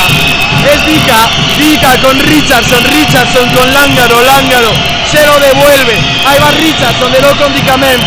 Es 0.72 0.84
Dica, 0.86 1.28
Dica 1.58 1.96
con 2.00 2.18
Richardson, 2.18 2.82
Richardson 2.84 3.48
con 3.50 3.72
Lángaro, 3.72 4.22
Lángaro. 4.22 4.70
Se 5.10 5.24
lo 5.24 5.38
devuelve. 5.38 5.94
Ahí 6.26 6.38
va 6.40 6.50
Richardson, 6.52 7.12
de 7.12 7.20
nuevo 7.20 7.36
con 7.36 7.54
Dicamen. 7.54 8.00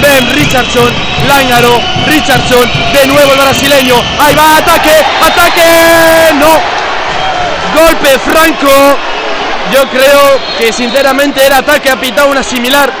Ben 0.00 0.30
Richardson, 0.30 0.92
Lángaro, 1.26 1.80
Richardson, 2.06 2.70
de 2.92 3.06
nuevo 3.06 3.32
el 3.32 3.38
brasileño. 3.38 3.94
Ahí 4.20 4.34
va, 4.34 4.58
ataque, 4.58 5.04
ataque. 5.22 6.34
No. 6.34 7.80
Golpe 7.80 8.18
franco. 8.18 8.98
Yo 9.72 9.88
creo 9.90 10.40
que 10.58 10.72
sinceramente 10.72 11.44
era 11.44 11.58
ataque, 11.58 11.90
ha 11.90 12.00
pitado 12.00 12.28
una 12.28 12.42
similar. 12.42 12.92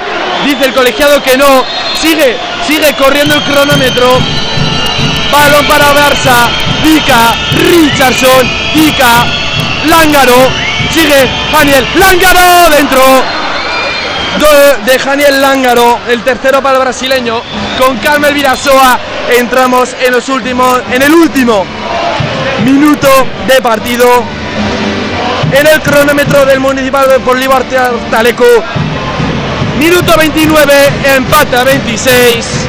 Dice 0.44 0.64
el 0.64 0.74
colegiado 0.74 1.22
que 1.22 1.36
no. 1.36 1.64
Sigue, 2.00 2.38
sigue 2.66 2.94
corriendo 2.94 3.34
el 3.34 3.42
cronómetro. 3.42 4.18
Balón 5.30 5.66
para 5.66 5.92
Barça. 5.92 6.48
Dica, 6.82 7.34
Richardson, 7.70 8.48
Dica, 8.74 9.24
Lángaro. 9.86 10.48
Sigue 10.90 11.28
Daniel, 11.52 11.86
Lángaro 11.96 12.70
dentro. 12.70 13.02
Gol 14.40 14.84
de 14.84 14.98
Janiel 14.98 15.40
Lángaro, 15.40 15.98
el 16.08 16.22
tercero 16.22 16.62
para 16.62 16.76
el 16.76 16.82
brasileño. 16.82 17.42
Con 17.78 17.96
Carmel 17.98 18.34
Virasoa 18.34 18.98
entramos 19.36 19.96
en 20.00 20.12
los 20.12 20.28
últimos, 20.28 20.80
en 20.92 21.02
el 21.02 21.12
último 21.12 21.64
minuto 22.64 23.08
de 23.46 23.60
partido. 23.60 24.06
En 25.52 25.66
el 25.66 25.80
cronómetro 25.80 26.44
del 26.44 26.60
Municipal 26.60 27.08
de 27.08 27.16
Bolívar 27.18 27.64
Taleco. 28.10 28.44
Minuto 29.78 30.16
29, 30.16 30.72
empate 31.16 31.56
a 31.56 31.64
26. 31.64 32.67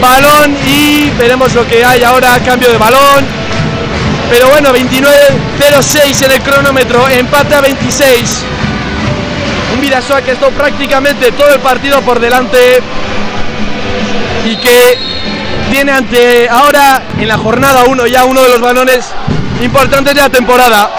Balón 0.00 0.56
y 0.66 1.10
veremos 1.18 1.54
lo 1.54 1.66
que 1.66 1.84
hay 1.84 2.02
ahora, 2.02 2.38
cambio 2.44 2.70
de 2.70 2.78
balón. 2.78 3.24
Pero 4.30 4.48
bueno, 4.50 4.70
29-06 4.72 6.24
en 6.24 6.32
el 6.32 6.42
cronómetro, 6.42 7.08
empate 7.08 7.54
a 7.54 7.60
26 7.60 8.44
un 9.74 9.80
Vidasoa 9.80 10.22
que 10.22 10.32
está 10.32 10.48
prácticamente 10.48 11.32
todo 11.32 11.52
el 11.52 11.60
partido 11.60 12.00
por 12.02 12.18
delante 12.18 12.82
y 14.44 14.56
que 14.56 14.98
tiene 15.70 15.92
ante 15.92 16.48
ahora 16.48 17.02
en 17.18 17.28
la 17.28 17.36
jornada 17.36 17.84
1 17.84 18.06
ya 18.06 18.24
uno 18.24 18.42
de 18.42 18.48
los 18.48 18.60
balones 18.60 19.12
importantes 19.62 20.14
de 20.14 20.20
la 20.20 20.30
temporada. 20.30 20.90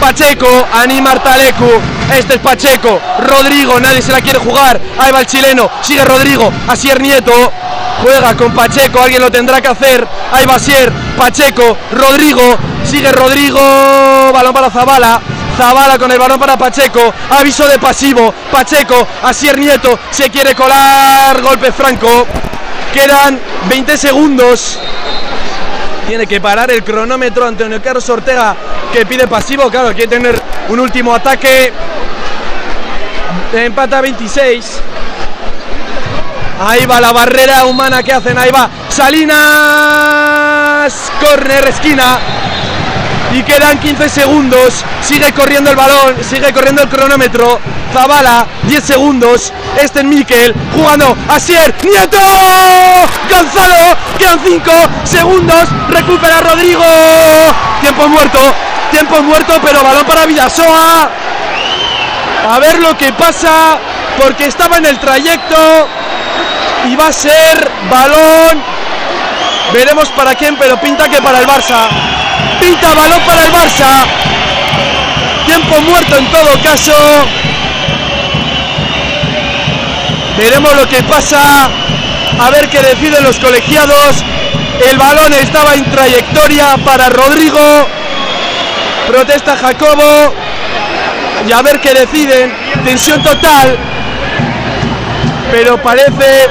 Pacheco, 0.00 0.66
anima 0.74 1.12
Artalecu, 1.12 1.70
este 2.12 2.34
es 2.34 2.40
Pacheco, 2.40 3.00
Rodrigo, 3.20 3.80
nadie 3.80 4.02
se 4.02 4.12
la 4.12 4.20
quiere 4.20 4.38
jugar, 4.38 4.78
ahí 4.98 5.10
va 5.12 5.20
el 5.20 5.26
chileno, 5.26 5.70
sigue 5.80 6.04
Rodrigo, 6.04 6.52
Asier 6.68 7.00
Nieto, 7.00 7.52
juega 8.02 8.36
con 8.36 8.52
Pacheco, 8.54 9.00
alguien 9.00 9.22
lo 9.22 9.30
tendrá 9.30 9.60
que 9.60 9.68
hacer, 9.68 10.06
ahí 10.32 10.46
va 10.46 10.54
Asier, 10.54 10.92
Pacheco, 11.16 11.76
Rodrigo, 11.92 12.42
sigue 12.84 13.10
Rodrigo, 13.12 13.60
balón 14.32 14.52
para 14.52 14.70
Zabala, 14.70 15.20
Zabala 15.56 15.98
con 15.98 16.10
el 16.10 16.18
balón 16.18 16.38
para 16.38 16.56
Pacheco. 16.56 17.14
Aviso 17.30 17.68
de 17.68 17.78
pasivo. 17.78 18.34
Pacheco, 18.50 19.06
Asier 19.22 19.58
Nieto 19.58 19.98
se 20.10 20.30
quiere 20.30 20.54
colar. 20.54 21.40
Golpe 21.40 21.72
franco. 21.72 22.26
Quedan 22.92 23.38
20 23.68 23.96
segundos. 23.96 24.78
Tiene 26.06 26.26
que 26.26 26.40
parar 26.40 26.70
el 26.70 26.82
cronómetro 26.82 27.46
Antonio 27.46 27.80
Carlos 27.80 28.08
Ortega 28.08 28.54
que 28.92 29.06
pide 29.06 29.26
pasivo. 29.26 29.70
Claro, 29.70 29.92
quiere 29.94 30.08
tener 30.08 30.40
un 30.68 30.80
último 30.80 31.14
ataque. 31.14 31.72
Empata 33.52 34.00
26. 34.00 34.80
Ahí 36.60 36.86
va 36.86 37.00
la 37.00 37.12
barrera 37.12 37.64
humana 37.64 38.02
que 38.02 38.12
hacen. 38.12 38.38
Ahí 38.38 38.50
va 38.50 38.68
Salinas. 38.88 39.34
Corner, 41.20 41.68
esquina 41.68 42.18
y 43.34 43.42
quedan 43.42 43.78
15 43.80 44.08
segundos. 44.08 44.84
Sigue 45.02 45.32
corriendo 45.32 45.70
el 45.70 45.76
balón, 45.76 46.16
sigue 46.22 46.52
corriendo 46.52 46.82
el 46.82 46.88
cronómetro. 46.88 47.60
Zabala, 47.92 48.46
10 48.64 48.84
segundos. 48.84 49.52
Este 49.76 50.00
es 50.00 50.04
Miquel 50.04 50.54
jugando. 50.74 51.16
Asier, 51.28 51.74
Nieto, 51.84 52.18
Gonzalo, 53.30 53.96
quedan 54.18 54.40
5 54.44 54.72
segundos. 55.04 55.68
Recupera 55.88 56.40
Rodrigo. 56.40 56.84
Tiempo 57.80 58.08
muerto, 58.08 58.38
tiempo 58.90 59.22
muerto, 59.22 59.60
pero 59.62 59.82
balón 59.82 60.04
para 60.06 60.26
Vidasoa. 60.26 61.10
A 62.50 62.58
ver 62.58 62.78
lo 62.80 62.96
que 62.96 63.12
pasa, 63.12 63.78
porque 64.18 64.46
estaba 64.46 64.76
en 64.76 64.86
el 64.86 64.98
trayecto 64.98 65.88
y 66.84 66.96
va 66.96 67.08
a 67.08 67.12
ser 67.12 67.70
balón. 67.90 68.62
Veremos 69.72 70.08
para 70.10 70.34
quién, 70.34 70.56
pero 70.56 70.80
pinta 70.80 71.08
que 71.08 71.20
para 71.20 71.40
el 71.40 71.46
Barça 71.46 71.88
pinta 72.64 72.94
balón 72.94 73.20
para 73.26 73.44
el 73.44 73.52
Barça. 73.52 74.06
Tiempo 75.46 75.80
muerto 75.82 76.16
en 76.16 76.30
todo 76.30 76.62
caso. 76.62 76.94
Veremos 80.38 80.74
lo 80.76 80.88
que 80.88 81.02
pasa. 81.02 81.68
A 82.40 82.50
ver 82.50 82.68
qué 82.68 82.80
deciden 82.80 83.22
los 83.24 83.38
colegiados. 83.38 84.24
El 84.90 84.98
balón 84.98 85.32
estaba 85.34 85.74
en 85.74 85.84
trayectoria 85.90 86.76
para 86.84 87.08
Rodrigo. 87.08 87.86
Protesta 89.06 89.56
Jacobo. 89.56 90.34
y 91.46 91.52
a 91.52 91.62
ver 91.62 91.80
qué 91.80 91.92
deciden. 91.92 92.52
Tensión 92.84 93.22
total, 93.22 93.78
pero 95.52 95.80
parece 95.82 96.48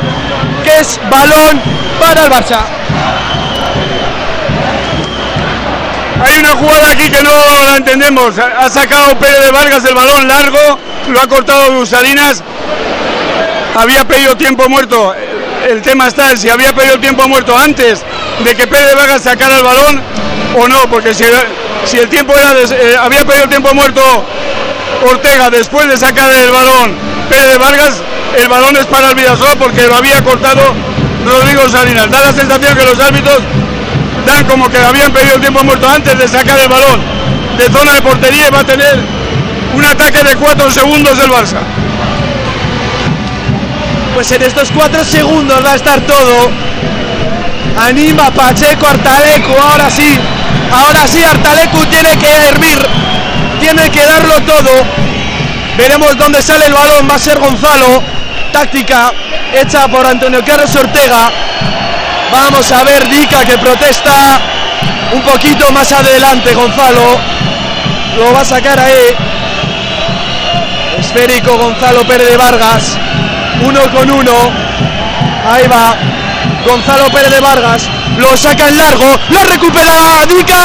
que 0.64 0.80
es 0.80 1.00
balón 1.10 1.62
para 2.00 2.26
el 2.26 2.32
Barça. 2.32 2.60
Hay 6.24 6.38
una 6.40 6.52
jugada 6.52 6.92
aquí 6.92 7.10
que 7.10 7.22
no 7.22 7.32
la 7.32 7.76
entendemos. 7.76 8.36
Ha 8.38 8.70
sacado 8.70 9.18
Pérez 9.20 9.42
de 9.42 9.52
Vargas 9.52 9.84
el 9.86 9.94
balón 9.94 10.28
largo, 10.28 10.80
lo 11.10 11.22
ha 11.22 11.28
cortado 11.28 11.86
Salinas. 11.86 12.42
Había 13.76 14.06
pedido 14.06 14.38
tiempo 14.38 14.70
muerto. 14.70 15.14
El 15.68 15.82
tema 15.82 16.08
está 16.08 16.36
si 16.38 16.50
había 16.50 16.74
pedido 16.74 17.00
tiempo 17.00 17.28
muerto 17.28 17.58
antes 17.58 18.02
de 18.44 18.56
que 18.56 18.68
Pérez 18.68 18.90
de 18.90 18.96
Vargas 18.96 19.24
sacara 19.24 19.58
el 19.58 19.64
balón 19.64 20.02
o 20.56 20.68
no, 20.68 20.90
porque 20.90 21.14
si, 21.14 21.24
si 21.86 21.98
el 21.98 22.10
tiempo 22.10 22.34
era 22.34 22.52
eh, 22.52 22.96
había 23.00 23.26
pedido 23.26 23.48
tiempo 23.48 23.74
muerto 23.74 24.02
Ortega 25.10 25.50
después 25.50 25.88
de 25.88 25.98
sacar 25.98 26.32
el 26.32 26.52
balón 26.52 26.96
Pérez 27.30 27.52
de 27.52 27.58
Vargas, 27.58 27.94
el 28.38 28.48
balón 28.48 28.76
es 28.76 28.86
para 28.86 29.10
el 29.10 29.16
Vidasoa 29.16 29.56
porque 29.58 29.88
lo 29.88 29.96
había 29.96 30.24
cortado 30.24 30.62
Rodrigo 31.26 31.68
Salinas. 31.70 32.10
Da 32.10 32.22
la 32.22 32.34
sensación 32.34 32.76
que 32.76 32.86
los 32.86 33.00
árbitros 33.00 33.40
dan 34.26 34.46
como 34.46 34.70
que 34.70 34.78
habían 34.78 35.12
pedido 35.12 35.40
tiempo 35.40 35.64
muerto 35.64 35.88
antes 35.90 36.18
de 36.18 36.28
sacar 36.28 36.60
el 36.60 36.68
balón 36.68 37.02
de 37.58 37.70
zona 37.70 37.94
de 37.94 38.02
portería 38.02 38.48
y 38.48 38.52
va 38.52 38.60
a 38.60 38.64
tener 38.64 39.00
un 39.76 39.86
ataque 39.86 40.24
de 40.24 40.36
cuatro 40.36 40.70
segundos 40.72 41.18
el 41.20 41.30
Barça. 41.32 41.60
Pues 44.14 44.32
en 44.32 44.42
estos 44.44 44.72
cuatro 44.72 45.04
segundos 45.04 45.64
va 45.66 45.72
a 45.72 45.76
estar 45.76 46.00
todo. 46.02 46.52
Anima 47.78 48.32
Pacheco, 48.32 48.86
Artalecu, 48.86 49.52
ahora 49.60 49.90
sí. 49.90 50.20
Ahora 50.72 51.08
sí, 51.08 51.24
Artalecu 51.24 51.86
tiene 51.88 52.18
que 52.18 52.28
hervir. 52.28 52.80
Tiene 53.60 53.90
que 53.90 54.06
darlo 54.06 54.40
todo. 54.42 54.86
Veremos 55.78 56.18
dónde 56.18 56.42
sale 56.42 56.68
el 56.68 56.74
balón. 56.74 57.10
Va 57.10 57.16
a 57.16 57.20
ser 57.20 57.40
Gonzalo. 57.40 58.13
Táctica 58.54 59.12
hecha 59.52 59.88
por 59.88 60.06
Antonio 60.06 60.46
Carlos 60.46 60.76
Ortega. 60.76 61.32
Vamos 62.32 62.72
a 62.72 62.84
ver 62.84 63.10
Dica 63.10 63.44
que 63.44 63.58
protesta 63.58 64.40
un 65.12 65.22
poquito 65.24 65.72
más 65.72 65.92
adelante 65.92 66.54
Gonzalo. 66.54 67.18
Lo 68.16 68.32
va 68.32 68.42
a 68.42 68.46
sacar 68.46 68.80
ahí. 68.80 69.16
Esférico 71.00 71.58
Gonzalo 71.58 72.06
Pérez 72.06 72.30
de 72.30 72.38
Vargas. 72.38 72.96
Uno 73.66 73.82
con 73.92 74.12
uno. 74.12 74.34
Ahí 75.52 75.68
va. 75.68 75.96
Gonzalo 76.64 77.10
Pérez 77.10 77.32
de 77.32 77.40
Vargas. 77.40 77.90
Lo 78.18 78.38
saca 78.38 78.68
en 78.68 78.78
largo. 78.78 79.18
Lo 79.30 79.44
recupera 79.46 80.26
Dica. 80.30 80.60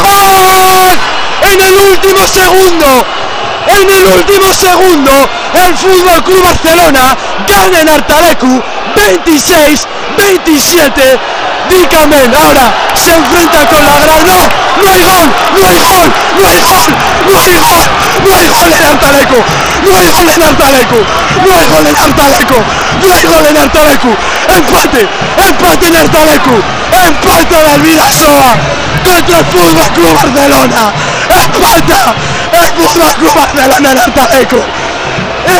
¡Gol! 0.00 0.98
En 1.52 1.60
el 1.60 1.78
último 1.90 2.26
segundo 2.26 3.06
en 3.80 3.90
el 3.90 4.06
último 4.06 4.52
segundo 4.54 5.12
el 5.54 5.76
Fútbol 5.76 6.22
Club 6.24 6.42
Barcelona 6.44 7.16
gana 7.46 7.80
en 7.80 7.88
Artalecu 7.88 8.62
26 8.94 9.86
27 10.16 11.18
Dicamel. 11.68 12.34
Ahora 12.34 12.72
se 12.94 13.12
enfrenta 13.12 13.66
con 13.66 13.84
la 13.84 13.98
gran 13.98 14.24
no 14.24 14.66
no 14.82 14.92
hay 14.92 15.02
gol 15.02 15.28
no 15.56 15.68
hay 15.68 15.80
gol 15.80 16.12
no 16.38 16.48
hay 16.48 16.60
gol 16.60 16.90
no 17.32 17.40
hay 17.40 17.56
gol 17.58 17.88
no 18.24 18.36
hay 18.36 18.48
gol 18.48 18.72
en 18.72 18.84
Artalecu 18.84 19.44
no 19.84 19.96
hay 19.98 20.08
gol 20.10 20.28
en 20.28 20.42
Artalecu 20.42 21.00
no 21.44 21.54
hay 21.56 21.66
gol 21.66 21.86
en 21.86 21.96
Artalecu 21.96 22.54
no 23.02 23.12
hay 23.14 23.24
gol 23.24 23.46
en 23.46 23.56
Artalecu 23.56 24.16
empate 24.48 25.08
empate 25.48 25.86
en 25.86 25.96
Artalecu 25.96 26.62
empate 27.06 27.54
de 27.54 27.70
Alvidasoa 27.70 28.56
contra 29.04 29.38
el 29.38 29.44
Fútbol 29.46 29.88
Club 29.94 30.14
Barcelona 30.14 30.92
empata 31.28 32.14
en 32.56 33.98
Artalecu 33.98 34.56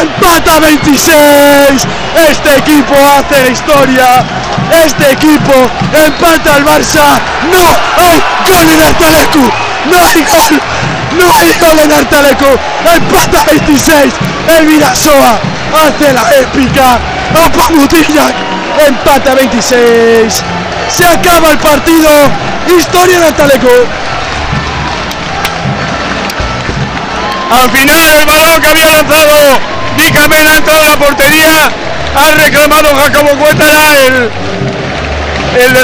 empata 0.00 0.60
26 0.60 1.86
este 2.30 2.56
equipo 2.56 2.94
hace 2.94 3.52
historia 3.52 4.24
este 4.84 5.12
equipo 5.12 5.52
empata 5.92 6.54
al 6.54 6.64
Barça 6.64 7.20
no 7.52 7.64
hay 8.02 8.22
gol 8.46 8.68
en 8.72 8.80
Artalecu 8.80 9.44
no 9.90 9.96
hay 10.06 10.22
gol 10.24 10.60
no 11.18 11.38
hay 11.38 11.52
gol 11.60 11.78
en 11.84 11.92
Artalecu 11.92 12.58
empata 12.94 13.44
26 13.44 14.14
el 14.58 14.66
Vidasoa 14.66 15.38
hace 15.74 16.12
la 16.12 16.34
épica 16.40 16.98
Opamutillac 17.46 18.34
empata 18.88 19.34
26 19.34 20.42
se 20.88 21.06
acaba 21.06 21.50
el 21.50 21.58
partido 21.58 22.10
historia 22.78 23.18
en 23.18 23.24
Artalecu 23.24 23.68
al 27.50 27.70
final 27.70 28.18
el 28.18 28.26
balón 28.26 28.60
que 28.60 28.68
había 28.68 28.90
lanzado 28.90 29.58
Dicamel 29.96 30.46
ha 30.46 30.56
entrado 30.56 30.82
a 30.82 30.88
la 30.90 30.96
portería 30.98 31.70
ha 32.14 32.34
reclamado 32.34 32.94
Jacobo 32.94 33.30
Cuétara 33.38 33.96
el, 34.06 34.30
el 35.56 35.76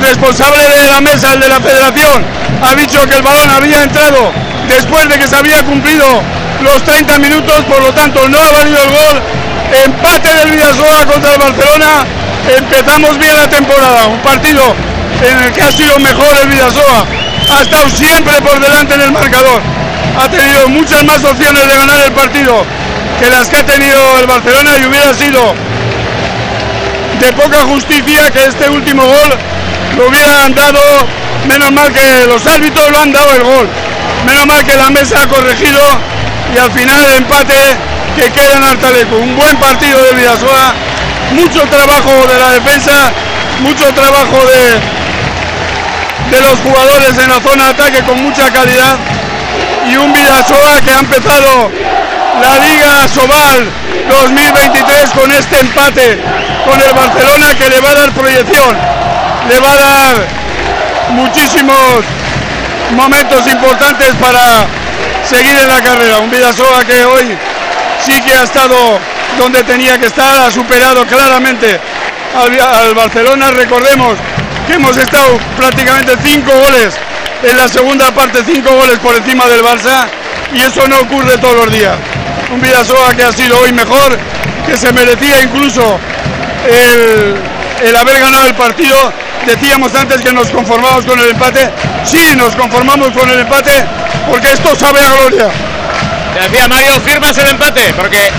responsable 0.00 0.62
de 0.62 0.86
la 0.86 1.00
mesa, 1.00 1.32
el 1.34 1.40
de 1.40 1.48
la 1.48 1.60
federación, 1.60 2.24
ha 2.62 2.74
dicho 2.74 3.00
que 3.06 3.16
el 3.16 3.22
balón 3.22 3.50
había 3.50 3.82
entrado 3.82 4.32
después 4.68 5.08
de 5.08 5.18
que 5.18 5.26
se 5.26 5.36
había 5.36 5.62
cumplido 5.64 6.22
los 6.62 6.82
30 6.84 7.18
minutos, 7.18 7.64
por 7.64 7.82
lo 7.82 7.92
tanto 7.92 8.28
no 8.28 8.38
ha 8.38 8.52
valido 8.52 8.82
el 8.82 8.90
gol. 8.90 9.22
Empate 9.84 10.32
del 10.32 10.50
Vidasoa 10.50 11.04
contra 11.04 11.34
el 11.34 11.38
Barcelona. 11.38 12.06
Empezamos 12.56 13.18
bien 13.18 13.36
la 13.36 13.48
temporada, 13.48 14.06
un 14.06 14.20
partido 14.20 14.62
en 15.20 15.38
el 15.44 15.52
que 15.52 15.62
ha 15.62 15.70
sido 15.70 15.98
mejor 15.98 16.28
el 16.42 16.48
Vidasoa. 16.48 17.04
Ha 17.50 17.62
estado 17.62 17.88
siempre 17.90 18.40
por 18.40 18.58
delante 18.60 18.94
en 18.94 19.00
el 19.02 19.12
marcador. 19.12 19.77
Ha 20.18 20.28
tenido 20.28 20.68
muchas 20.70 21.04
más 21.04 21.22
opciones 21.22 21.64
de 21.64 21.74
ganar 21.74 22.00
el 22.04 22.12
partido 22.12 22.66
que 23.20 23.30
las 23.30 23.48
que 23.48 23.58
ha 23.58 23.64
tenido 23.64 24.18
el 24.18 24.26
Barcelona 24.26 24.72
y 24.76 24.86
hubiera 24.86 25.14
sido 25.14 25.54
de 27.20 27.32
poca 27.34 27.60
justicia 27.62 28.28
que 28.32 28.44
este 28.44 28.68
último 28.68 29.04
gol 29.06 29.30
lo 29.96 30.08
hubieran 30.08 30.54
dado, 30.56 30.80
menos 31.46 31.70
mal 31.70 31.92
que 31.92 32.26
los 32.26 32.44
árbitros 32.48 32.90
lo 32.90 32.98
han 32.98 33.12
dado 33.12 33.32
el 33.32 33.44
gol, 33.44 33.68
menos 34.26 34.46
mal 34.46 34.64
que 34.64 34.76
la 34.76 34.90
mesa 34.90 35.22
ha 35.22 35.28
corregido 35.28 35.80
y 36.52 36.58
al 36.58 36.72
final 36.72 37.00
el 37.04 37.14
empate 37.18 37.54
que 38.16 38.30
queda 38.32 38.56
en 38.56 38.64
Artaleco. 38.64 39.16
Un 39.18 39.36
buen 39.36 39.56
partido 39.58 40.02
de 40.02 40.14
Vidasoa, 40.14 40.74
mucho 41.32 41.62
trabajo 41.68 42.26
de 42.26 42.38
la 42.38 42.50
defensa, 42.50 43.12
mucho 43.60 43.92
trabajo 43.94 44.38
de, 44.46 46.36
de 46.36 46.42
los 46.42 46.58
jugadores 46.58 47.16
en 47.18 47.28
la 47.28 47.40
zona 47.40 47.64
de 47.64 47.70
ataque 47.70 48.02
con 48.02 48.20
mucha 48.20 48.50
calidad 48.50 48.98
y 49.86 49.96
un 49.96 50.12
Vidasoa 50.12 50.80
que 50.80 50.90
ha 50.92 50.98
empezado 51.00 51.70
la 52.40 52.58
Liga 52.58 53.08
Sobal 53.08 53.70
2023 54.08 55.10
con 55.10 55.32
este 55.32 55.58
empate 55.60 56.18
con 56.68 56.80
el 56.80 56.92
Barcelona 56.92 57.54
que 57.54 57.68
le 57.68 57.80
va 57.80 57.90
a 57.90 57.94
dar 57.94 58.10
proyección, 58.12 58.76
le 59.48 59.60
va 59.60 59.72
a 59.72 59.76
dar 59.76 60.16
muchísimos 61.10 62.04
momentos 62.92 63.46
importantes 63.46 64.14
para 64.20 64.66
seguir 65.28 65.56
en 65.56 65.68
la 65.68 65.80
carrera. 65.80 66.18
Un 66.18 66.30
Vidasoa 66.30 66.84
que 66.84 67.04
hoy 67.04 67.36
sí 68.04 68.20
que 68.22 68.34
ha 68.34 68.42
estado 68.42 68.98
donde 69.38 69.62
tenía 69.64 69.98
que 69.98 70.06
estar, 70.06 70.40
ha 70.40 70.50
superado 70.50 71.06
claramente 71.06 71.80
al, 72.36 72.60
al 72.60 72.94
Barcelona. 72.94 73.50
Recordemos 73.50 74.18
que 74.66 74.74
hemos 74.74 74.96
estado 74.96 75.38
prácticamente 75.56 76.16
cinco 76.22 76.52
goles 76.52 76.94
en 77.42 77.56
la 77.56 77.68
segunda 77.68 78.12
parte, 78.12 78.42
cinco 78.44 78.70
goles 78.70 78.98
por 78.98 79.14
encima 79.16 79.46
del 79.46 79.62
Barça 79.62 80.06
y 80.52 80.60
eso 80.60 80.86
no 80.88 81.00
ocurre 81.00 81.38
todos 81.38 81.56
los 81.56 81.72
días 81.72 81.96
un 82.50 82.60
Vidasoa 82.60 83.14
que 83.14 83.24
ha 83.24 83.32
sido 83.32 83.58
hoy 83.60 83.72
mejor, 83.72 84.18
que 84.66 84.76
se 84.76 84.92
merecía 84.92 85.42
incluso 85.42 85.98
el, 86.66 87.96
haber 87.96 88.20
ganado 88.20 88.46
el 88.46 88.54
partido. 88.54 88.96
Decíamos 89.46 89.94
antes 89.94 90.20
que 90.20 90.32
nos 90.32 90.48
conformamos 90.48 91.04
con 91.04 91.18
el 91.18 91.30
empate. 91.30 91.70
Sí, 92.04 92.34
nos 92.36 92.54
conformamos 92.54 93.08
con 93.12 93.28
el 93.30 93.40
empate 93.40 93.84
porque 94.30 94.52
esto 94.52 94.74
sabe 94.74 95.00
a 95.00 95.10
gloria. 95.12 95.48
decía 96.42 96.68
Mario, 96.68 97.00
firmas 97.00 97.36
el 97.38 97.48
empate 97.48 97.94
porque 97.94 98.30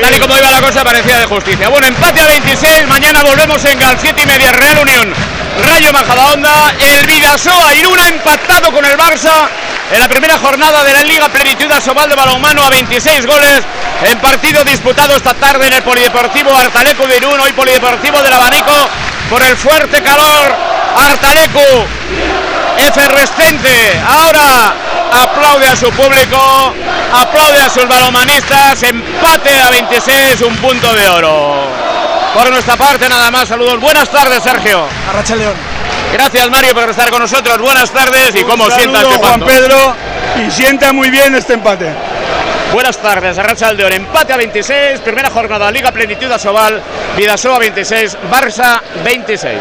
tal 0.00 0.14
y 0.14 0.18
como 0.18 0.36
iba 0.36 0.50
la 0.50 0.60
cosa 0.60 0.82
parecía 0.84 1.18
de 1.18 1.26
justicia. 1.26 1.68
Bueno, 1.68 1.86
empate 1.86 2.20
a 2.20 2.26
26, 2.26 2.88
mañana 2.88 3.22
volvemos 3.22 3.64
en 3.64 3.78
Gal 3.78 3.96
7 4.00 4.22
y 4.22 4.26
media, 4.26 4.52
Real 4.52 4.78
Unión, 4.78 5.14
Rayo 5.62 5.92
Majadahonda, 5.92 6.74
el 6.78 7.06
Vidasoa 7.06 7.74
Irún 7.74 7.98
ha 7.98 8.08
empatado 8.08 8.72
con 8.72 8.84
el 8.84 8.96
Barça 8.96 9.48
en 9.92 10.00
la 10.00 10.08
primera 10.08 10.38
jornada 10.38 10.82
de 10.82 10.92
la 10.92 11.02
Liga 11.02 11.28
Plenitud 11.28 11.70
Asobal 11.70 12.08
de 12.08 12.16
Balonmano 12.16 12.62
a 12.64 12.70
26 12.70 13.26
goles 13.26 13.62
en 14.02 14.18
partido 14.18 14.64
disputado 14.64 15.14
esta 15.14 15.34
tarde 15.34 15.66
en 15.66 15.74
el 15.74 15.82
Polideportivo 15.82 16.56
Artaleco 16.56 17.06
de 17.06 17.16
Irún, 17.18 17.40
hoy 17.40 17.52
Polideportivo 17.52 18.20
del 18.22 18.32
Abanico 18.32 18.72
por 19.30 19.42
el 19.42 19.56
fuerte 19.56 20.02
calor 20.02 20.54
Artaleco 20.96 21.86
efervescente. 22.78 24.02
Ahora 24.06 24.74
aplaude 25.12 25.68
a 25.68 25.76
su 25.76 25.90
público 25.92 26.74
aplaude 27.12 27.60
a 27.60 27.70
sus 27.70 27.86
balomanistas 27.86 28.82
empate 28.82 29.60
a 29.60 29.70
26 29.70 30.40
un 30.42 30.56
punto 30.56 30.92
de 30.94 31.08
oro 31.08 31.93
por 32.34 32.50
nuestra 32.50 32.76
parte, 32.76 33.08
nada 33.08 33.30
más, 33.30 33.48
saludos. 33.48 33.80
Buenas 33.80 34.08
tardes, 34.08 34.42
Sergio. 34.42 34.86
Arracha 35.08 35.36
León. 35.36 35.54
Gracias, 36.12 36.50
Mario, 36.50 36.74
por 36.74 36.90
estar 36.90 37.08
con 37.10 37.20
nosotros. 37.20 37.58
Buenas 37.58 37.90
tardes. 37.90 38.34
¿Y 38.34 38.42
cómo 38.42 38.68
sienta 38.70 39.02
este 39.02 39.16
Juan? 39.18 39.40
Pedro? 39.40 39.94
Y 40.44 40.50
sienta 40.50 40.92
muy 40.92 41.10
bien 41.10 41.34
este 41.36 41.54
empate. 41.54 41.92
Buenas 42.72 42.98
tardes, 42.98 43.38
Arracha 43.38 43.72
León. 43.72 43.92
Empate 43.92 44.32
a 44.32 44.36
26, 44.36 44.98
primera 45.00 45.30
jornada, 45.30 45.70
Liga 45.70 45.92
Plenitud 45.92 46.30
Asobal, 46.30 46.82
Vidasoa 47.16 47.58
26, 47.60 48.18
Barça 48.28 48.80
26. 49.04 49.54